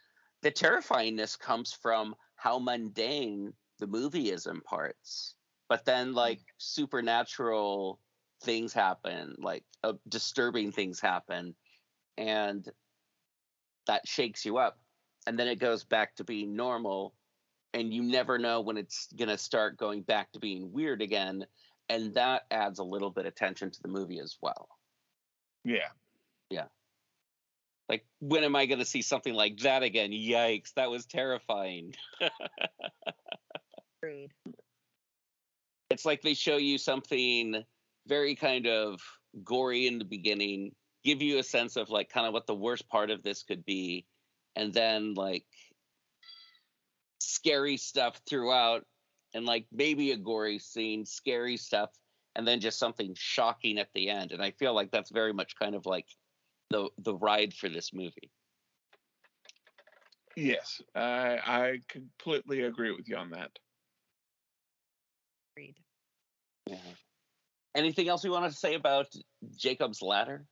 the 0.42 0.50
terrifyingness 0.50 1.38
comes 1.38 1.72
from 1.72 2.14
how 2.34 2.58
mundane 2.58 3.52
the 3.78 3.86
movie 3.86 4.30
is 4.30 4.46
in 4.46 4.60
parts. 4.62 5.34
But 5.68 5.84
then 5.84 6.14
like 6.14 6.40
supernatural 6.58 8.00
things 8.42 8.72
happen 8.72 9.34
like 9.38 9.64
uh, 9.84 9.92
disturbing 10.08 10.72
things 10.72 10.98
happen 10.98 11.54
and 12.16 12.66
that 13.86 14.08
shakes 14.08 14.44
you 14.44 14.58
up. 14.58 14.78
And 15.26 15.38
then 15.38 15.46
it 15.46 15.58
goes 15.58 15.84
back 15.84 16.16
to 16.16 16.24
being 16.24 16.56
normal 16.56 17.14
and 17.72 17.92
you 17.94 18.02
never 18.02 18.38
know 18.38 18.60
when 18.62 18.76
it's 18.76 19.08
going 19.16 19.28
to 19.28 19.38
start 19.38 19.76
going 19.76 20.02
back 20.02 20.32
to 20.32 20.40
being 20.40 20.72
weird 20.72 21.02
again 21.02 21.46
and 21.90 22.14
that 22.14 22.42
adds 22.52 22.78
a 22.78 22.84
little 22.84 23.10
bit 23.10 23.26
of 23.26 23.34
tension 23.34 23.70
to 23.70 23.82
the 23.82 23.88
movie 23.88 24.20
as 24.20 24.36
well 24.40 24.68
Yeah. 25.64 25.88
Yeah. 26.48 26.66
Like 27.88 28.04
when 28.20 28.44
am 28.44 28.54
i 28.56 28.66
going 28.66 28.78
to 28.78 28.84
see 28.84 29.02
something 29.02 29.34
like 29.34 29.58
that 29.58 29.82
again 29.82 30.12
yikes 30.12 30.72
that 30.74 30.90
was 30.90 31.04
terrifying 31.06 31.94
Agreed. 34.02 34.30
it's 35.90 36.04
like 36.06 36.22
they 36.22 36.34
show 36.34 36.56
you 36.56 36.78
something 36.78 37.62
very 38.06 38.34
kind 38.36 38.66
of 38.66 39.00
gory 39.44 39.86
in 39.86 39.98
the 39.98 40.04
beginning 40.04 40.72
give 41.04 41.20
you 41.22 41.38
a 41.38 41.42
sense 41.42 41.76
of 41.76 41.90
like 41.90 42.08
kind 42.08 42.26
of 42.26 42.32
what 42.32 42.46
the 42.46 42.54
worst 42.54 42.88
part 42.88 43.10
of 43.10 43.22
this 43.22 43.42
could 43.42 43.64
be 43.64 44.06
and 44.56 44.72
then 44.72 45.14
like 45.14 45.44
scary 47.20 47.76
stuff 47.76 48.20
throughout 48.28 48.84
and 49.34 49.46
like 49.46 49.66
maybe 49.72 50.12
a 50.12 50.16
gory 50.16 50.58
scene 50.58 51.04
scary 51.04 51.56
stuff 51.56 51.90
and 52.36 52.46
then 52.46 52.60
just 52.60 52.78
something 52.78 53.14
shocking 53.16 53.78
at 53.78 53.88
the 53.94 54.08
end 54.10 54.32
and 54.32 54.42
i 54.42 54.50
feel 54.52 54.74
like 54.74 54.90
that's 54.90 55.10
very 55.10 55.32
much 55.32 55.54
kind 55.56 55.74
of 55.74 55.86
like 55.86 56.06
the 56.70 56.88
the 56.98 57.14
ride 57.14 57.52
for 57.54 57.68
this 57.68 57.92
movie 57.92 58.30
Yes. 60.36 60.80
I 60.94 61.38
I 61.44 61.78
completely 61.88 62.62
agree 62.62 62.92
with 62.92 63.08
you 63.08 63.16
on 63.16 63.30
that. 63.30 63.50
Agreed. 65.56 65.74
yeah 66.66 66.76
anything 67.74 68.08
else 68.08 68.24
you 68.24 68.30
want 68.30 68.50
to 68.50 68.56
say 68.56 68.74
about 68.74 69.08
jacob's 69.56 70.00
ladder 70.02 70.46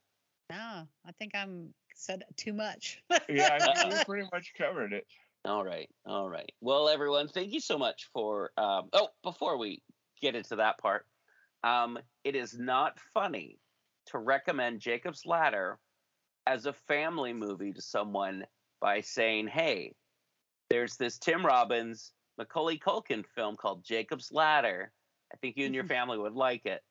no 0.51 0.87
i 1.07 1.13
think 1.19 1.33
i'm 1.35 1.73
said 1.95 2.25
too 2.37 2.53
much 2.53 3.01
Yeah, 3.29 3.59
I 3.61 3.75
think 3.75 3.93
we 3.99 4.05
pretty 4.05 4.29
much 4.33 4.53
covered 4.57 4.93
it. 4.93 5.07
All 5.45 5.65
right. 5.65 5.89
All 6.05 6.29
right. 6.29 6.53
Well, 6.61 6.89
everyone, 6.89 7.29
thank 7.29 7.53
you 7.53 7.61
so 7.61 7.79
much 7.79 8.09
for. 8.13 8.51
Um, 8.57 8.89
oh, 8.93 9.09
before 9.23 9.57
we 9.57 9.83
get 10.21 10.35
into 10.35 10.57
that 10.57 10.79
part, 10.79 11.07
um, 11.65 11.99
it 12.25 12.35
is 12.35 12.59
not 12.59 12.99
funny 13.15 13.59
to 14.07 14.19
recommend 14.19 14.81
Jacob's 14.81 15.25
Ladder 15.25 15.79
as 16.47 16.67
a 16.67 16.73
family 16.73 17.33
movie 17.33 17.73
to 17.73 17.83
someone 17.83 18.45
by 18.81 19.01
saying, 19.01 19.49
hey, 19.49 19.95
there's 20.71 20.97
this 20.97 21.19
Tim 21.19 21.45
Robbins, 21.45 22.13
Macaulay 22.37 22.79
Culkin 22.79 23.25
film 23.27 23.57
called 23.57 23.85
Jacob's 23.85 24.33
Ladder. 24.33 24.93
I 25.33 25.37
think 25.37 25.57
you 25.57 25.67
and 25.67 25.75
your 25.75 25.85
family 25.97 26.19
would 26.19 26.35
like 26.35 26.67
it. 26.67 26.83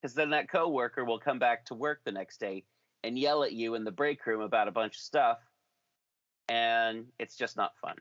Because 0.00 0.14
then 0.14 0.30
that 0.30 0.50
coworker 0.50 1.04
will 1.04 1.18
come 1.18 1.38
back 1.38 1.64
to 1.66 1.74
work 1.74 2.00
the 2.04 2.12
next 2.12 2.38
day 2.40 2.64
and 3.02 3.18
yell 3.18 3.42
at 3.44 3.52
you 3.52 3.74
in 3.74 3.84
the 3.84 3.90
break 3.90 4.24
room 4.26 4.40
about 4.40 4.68
a 4.68 4.72
bunch 4.72 4.96
of 4.96 5.00
stuff 5.00 5.38
and 6.48 7.06
it's 7.18 7.36
just 7.36 7.56
not 7.56 7.72
fun. 7.80 7.96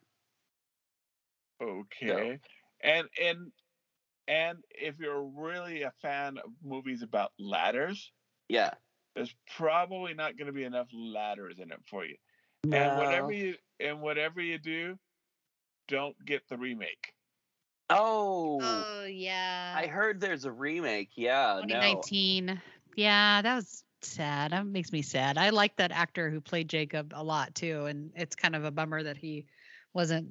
Okay. 1.61 2.39
And 2.81 3.07
and 3.21 3.51
and 4.27 4.57
if 4.69 4.99
you're 4.99 5.23
really 5.23 5.83
a 5.83 5.91
fan 6.01 6.37
of 6.37 6.51
movies 6.63 7.01
about 7.01 7.31
ladders, 7.39 8.11
Yeah. 8.49 8.71
there's 9.15 9.33
probably 9.57 10.13
not 10.13 10.37
going 10.37 10.47
to 10.47 10.53
be 10.53 10.63
enough 10.63 10.87
ladders 10.93 11.59
in 11.59 11.71
it 11.71 11.79
for 11.85 12.05
you. 12.05 12.15
And 12.63 12.97
whatever 12.97 13.31
you 13.31 13.55
and 13.79 14.01
whatever 14.01 14.41
you 14.41 14.57
do, 14.57 14.97
don't 15.87 16.15
get 16.25 16.47
the 16.47 16.57
remake. 16.57 17.13
Oh, 17.89 18.59
Oh 18.61 19.05
yeah. 19.05 19.73
I 19.77 19.87
heard 19.87 20.19
there's 20.21 20.45
a 20.45 20.51
remake. 20.51 21.11
Yeah, 21.15 21.55
no. 21.55 21.67
2019. 21.67 22.61
Yeah, 22.95 23.41
that 23.41 23.55
was 23.55 23.83
sad. 24.05 24.51
That 24.51 24.65
makes 24.65 24.91
me 24.91 25.01
sad. 25.01 25.37
I 25.37 25.49
like 25.49 25.75
that 25.77 25.91
actor 25.91 26.29
who 26.29 26.41
played 26.41 26.69
Jacob 26.69 27.13
a 27.15 27.23
lot 27.23 27.53
too, 27.55 27.85
and 27.85 28.11
it's 28.15 28.35
kind 28.35 28.55
of 28.55 28.65
a 28.65 28.71
bummer 28.71 29.03
that 29.03 29.17
he 29.17 29.45
wasn't 29.93 30.27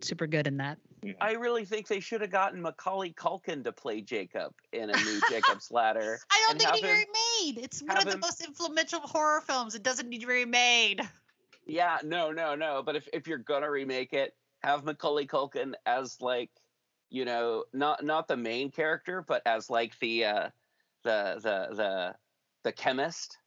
super 0.00 0.26
good 0.26 0.46
in 0.46 0.56
that. 0.58 0.78
I 1.20 1.32
really 1.32 1.64
think 1.64 1.86
they 1.86 2.00
should 2.00 2.20
have 2.20 2.30
gotten 2.30 2.60
Macaulay 2.60 3.12
Culkin 3.12 3.62
to 3.64 3.72
play 3.72 4.00
Jacob 4.00 4.52
in 4.72 4.90
a 4.90 4.96
new 4.96 5.20
Jacob's 5.30 5.70
Ladder. 5.70 6.18
I 6.30 6.44
don't 6.46 6.58
think 6.58 6.70
have 6.70 6.78
it 6.78 6.84
him- 6.84 6.96
needs 6.96 7.56
remade. 7.56 7.64
It's 7.64 7.82
one 7.82 7.98
of 7.98 8.04
the 8.04 8.12
him- 8.12 8.20
most 8.20 8.44
influential 8.44 9.00
horror 9.00 9.40
films. 9.40 9.74
It 9.74 9.82
doesn't 9.82 10.08
need 10.08 10.22
to 10.22 10.26
be 10.26 10.32
remade. 10.32 11.02
Yeah, 11.66 11.98
no, 12.02 12.32
no, 12.32 12.54
no. 12.54 12.82
But 12.84 12.96
if, 12.96 13.08
if 13.12 13.26
you're 13.26 13.38
gonna 13.38 13.70
remake 13.70 14.12
it, 14.12 14.34
have 14.62 14.84
Macaulay 14.84 15.26
Culkin 15.26 15.74
as 15.84 16.20
like, 16.20 16.50
you 17.10 17.24
know, 17.24 17.64
not 17.72 18.04
not 18.04 18.26
the 18.26 18.36
main 18.36 18.70
character, 18.70 19.22
but 19.22 19.42
as 19.46 19.70
like 19.70 19.98
the 20.00 20.24
uh 20.24 20.48
the 21.02 21.38
the 21.42 21.74
the 21.76 22.14
the 22.66 22.72
chemist. 22.72 23.38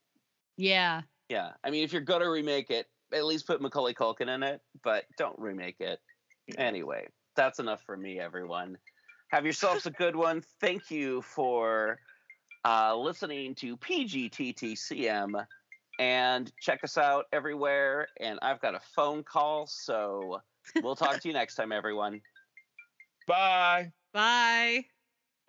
Yeah. 0.55 1.01
Yeah. 1.27 1.51
I 1.63 1.69
mean 1.69 1.83
if 1.83 1.91
you're 1.91 2.01
gonna 2.01 2.29
remake 2.29 2.71
it, 2.71 2.87
at 3.13 3.25
least 3.25 3.45
put 3.45 3.61
Macaulay 3.61 3.93
Culkin 3.93 4.33
in 4.33 4.43
it, 4.43 4.61
but 4.81 5.03
don't 5.17 5.37
remake 5.37 5.81
it. 5.81 5.99
Anyway, 6.57 7.07
that's 7.35 7.59
enough 7.59 7.83
for 7.85 7.97
me, 7.97 8.19
everyone. 8.19 8.77
Have 9.31 9.43
yourselves 9.43 9.85
a 9.85 9.91
good 9.91 10.15
one. 10.15 10.41
Thank 10.61 10.89
you 10.89 11.21
for 11.21 11.99
uh, 12.65 12.95
listening 12.95 13.55
to 13.55 13.75
PGTTCM 13.77 15.45
and 15.99 16.51
check 16.61 16.83
us 16.83 16.97
out 16.97 17.25
everywhere. 17.33 18.07
And 18.21 18.39
I've 18.41 18.61
got 18.61 18.73
a 18.73 18.79
phone 18.95 19.23
call, 19.23 19.67
so 19.67 20.41
we'll 20.81 20.95
talk 20.95 21.19
to 21.19 21.27
you 21.27 21.33
next 21.33 21.55
time, 21.55 21.71
everyone. 21.73 22.21
Bye. 23.27 23.91
Bye. 24.13 24.85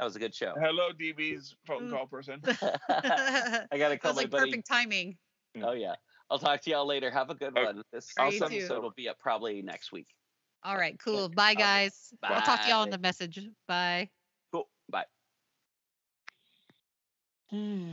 That 0.01 0.05
was 0.05 0.17
a 0.17 0.19
good 0.19 0.35
show. 0.35 0.55
Hello, 0.59 0.89
DB's 0.99 1.55
phone 1.67 1.91
call 1.91 2.07
person. 2.07 2.41
I 2.49 3.67
gotta 3.77 3.99
call 3.99 3.99
That 3.99 4.01
call 4.01 4.13
was 4.15 4.17
my 4.17 4.23
like 4.23 4.31
buddy. 4.31 4.51
perfect 4.53 4.67
timing. 4.67 5.19
Oh 5.63 5.73
yeah. 5.73 5.95
I'll 6.31 6.39
talk 6.39 6.63
to 6.63 6.71
y'all 6.71 6.87
later. 6.87 7.11
Have 7.11 7.29
a 7.29 7.35
good 7.35 7.53
Uh, 7.55 7.65
one. 7.65 7.83
This 7.93 8.09
All 8.19 8.25
right, 8.25 8.33
you 8.33 8.43
episode 8.47 8.77
too. 8.77 8.81
will 8.81 8.95
be 8.97 9.11
up 9.11 9.19
probably 9.19 9.61
next 9.61 9.93
week. 9.93 10.07
All 10.63 10.79
right, 10.79 10.99
cool. 11.05 11.29
Bye, 11.29 11.49
right. 11.49 11.59
guys. 11.59 12.15
I'll 12.23 12.41
talk 12.41 12.63
to 12.63 12.69
y'all 12.71 12.83
in 12.85 12.89
the 12.89 12.97
message. 12.97 13.47
Bye. 13.69 14.09
Cool. 14.51 14.71
Bye. 14.89 15.05
Hmm. 17.51 17.91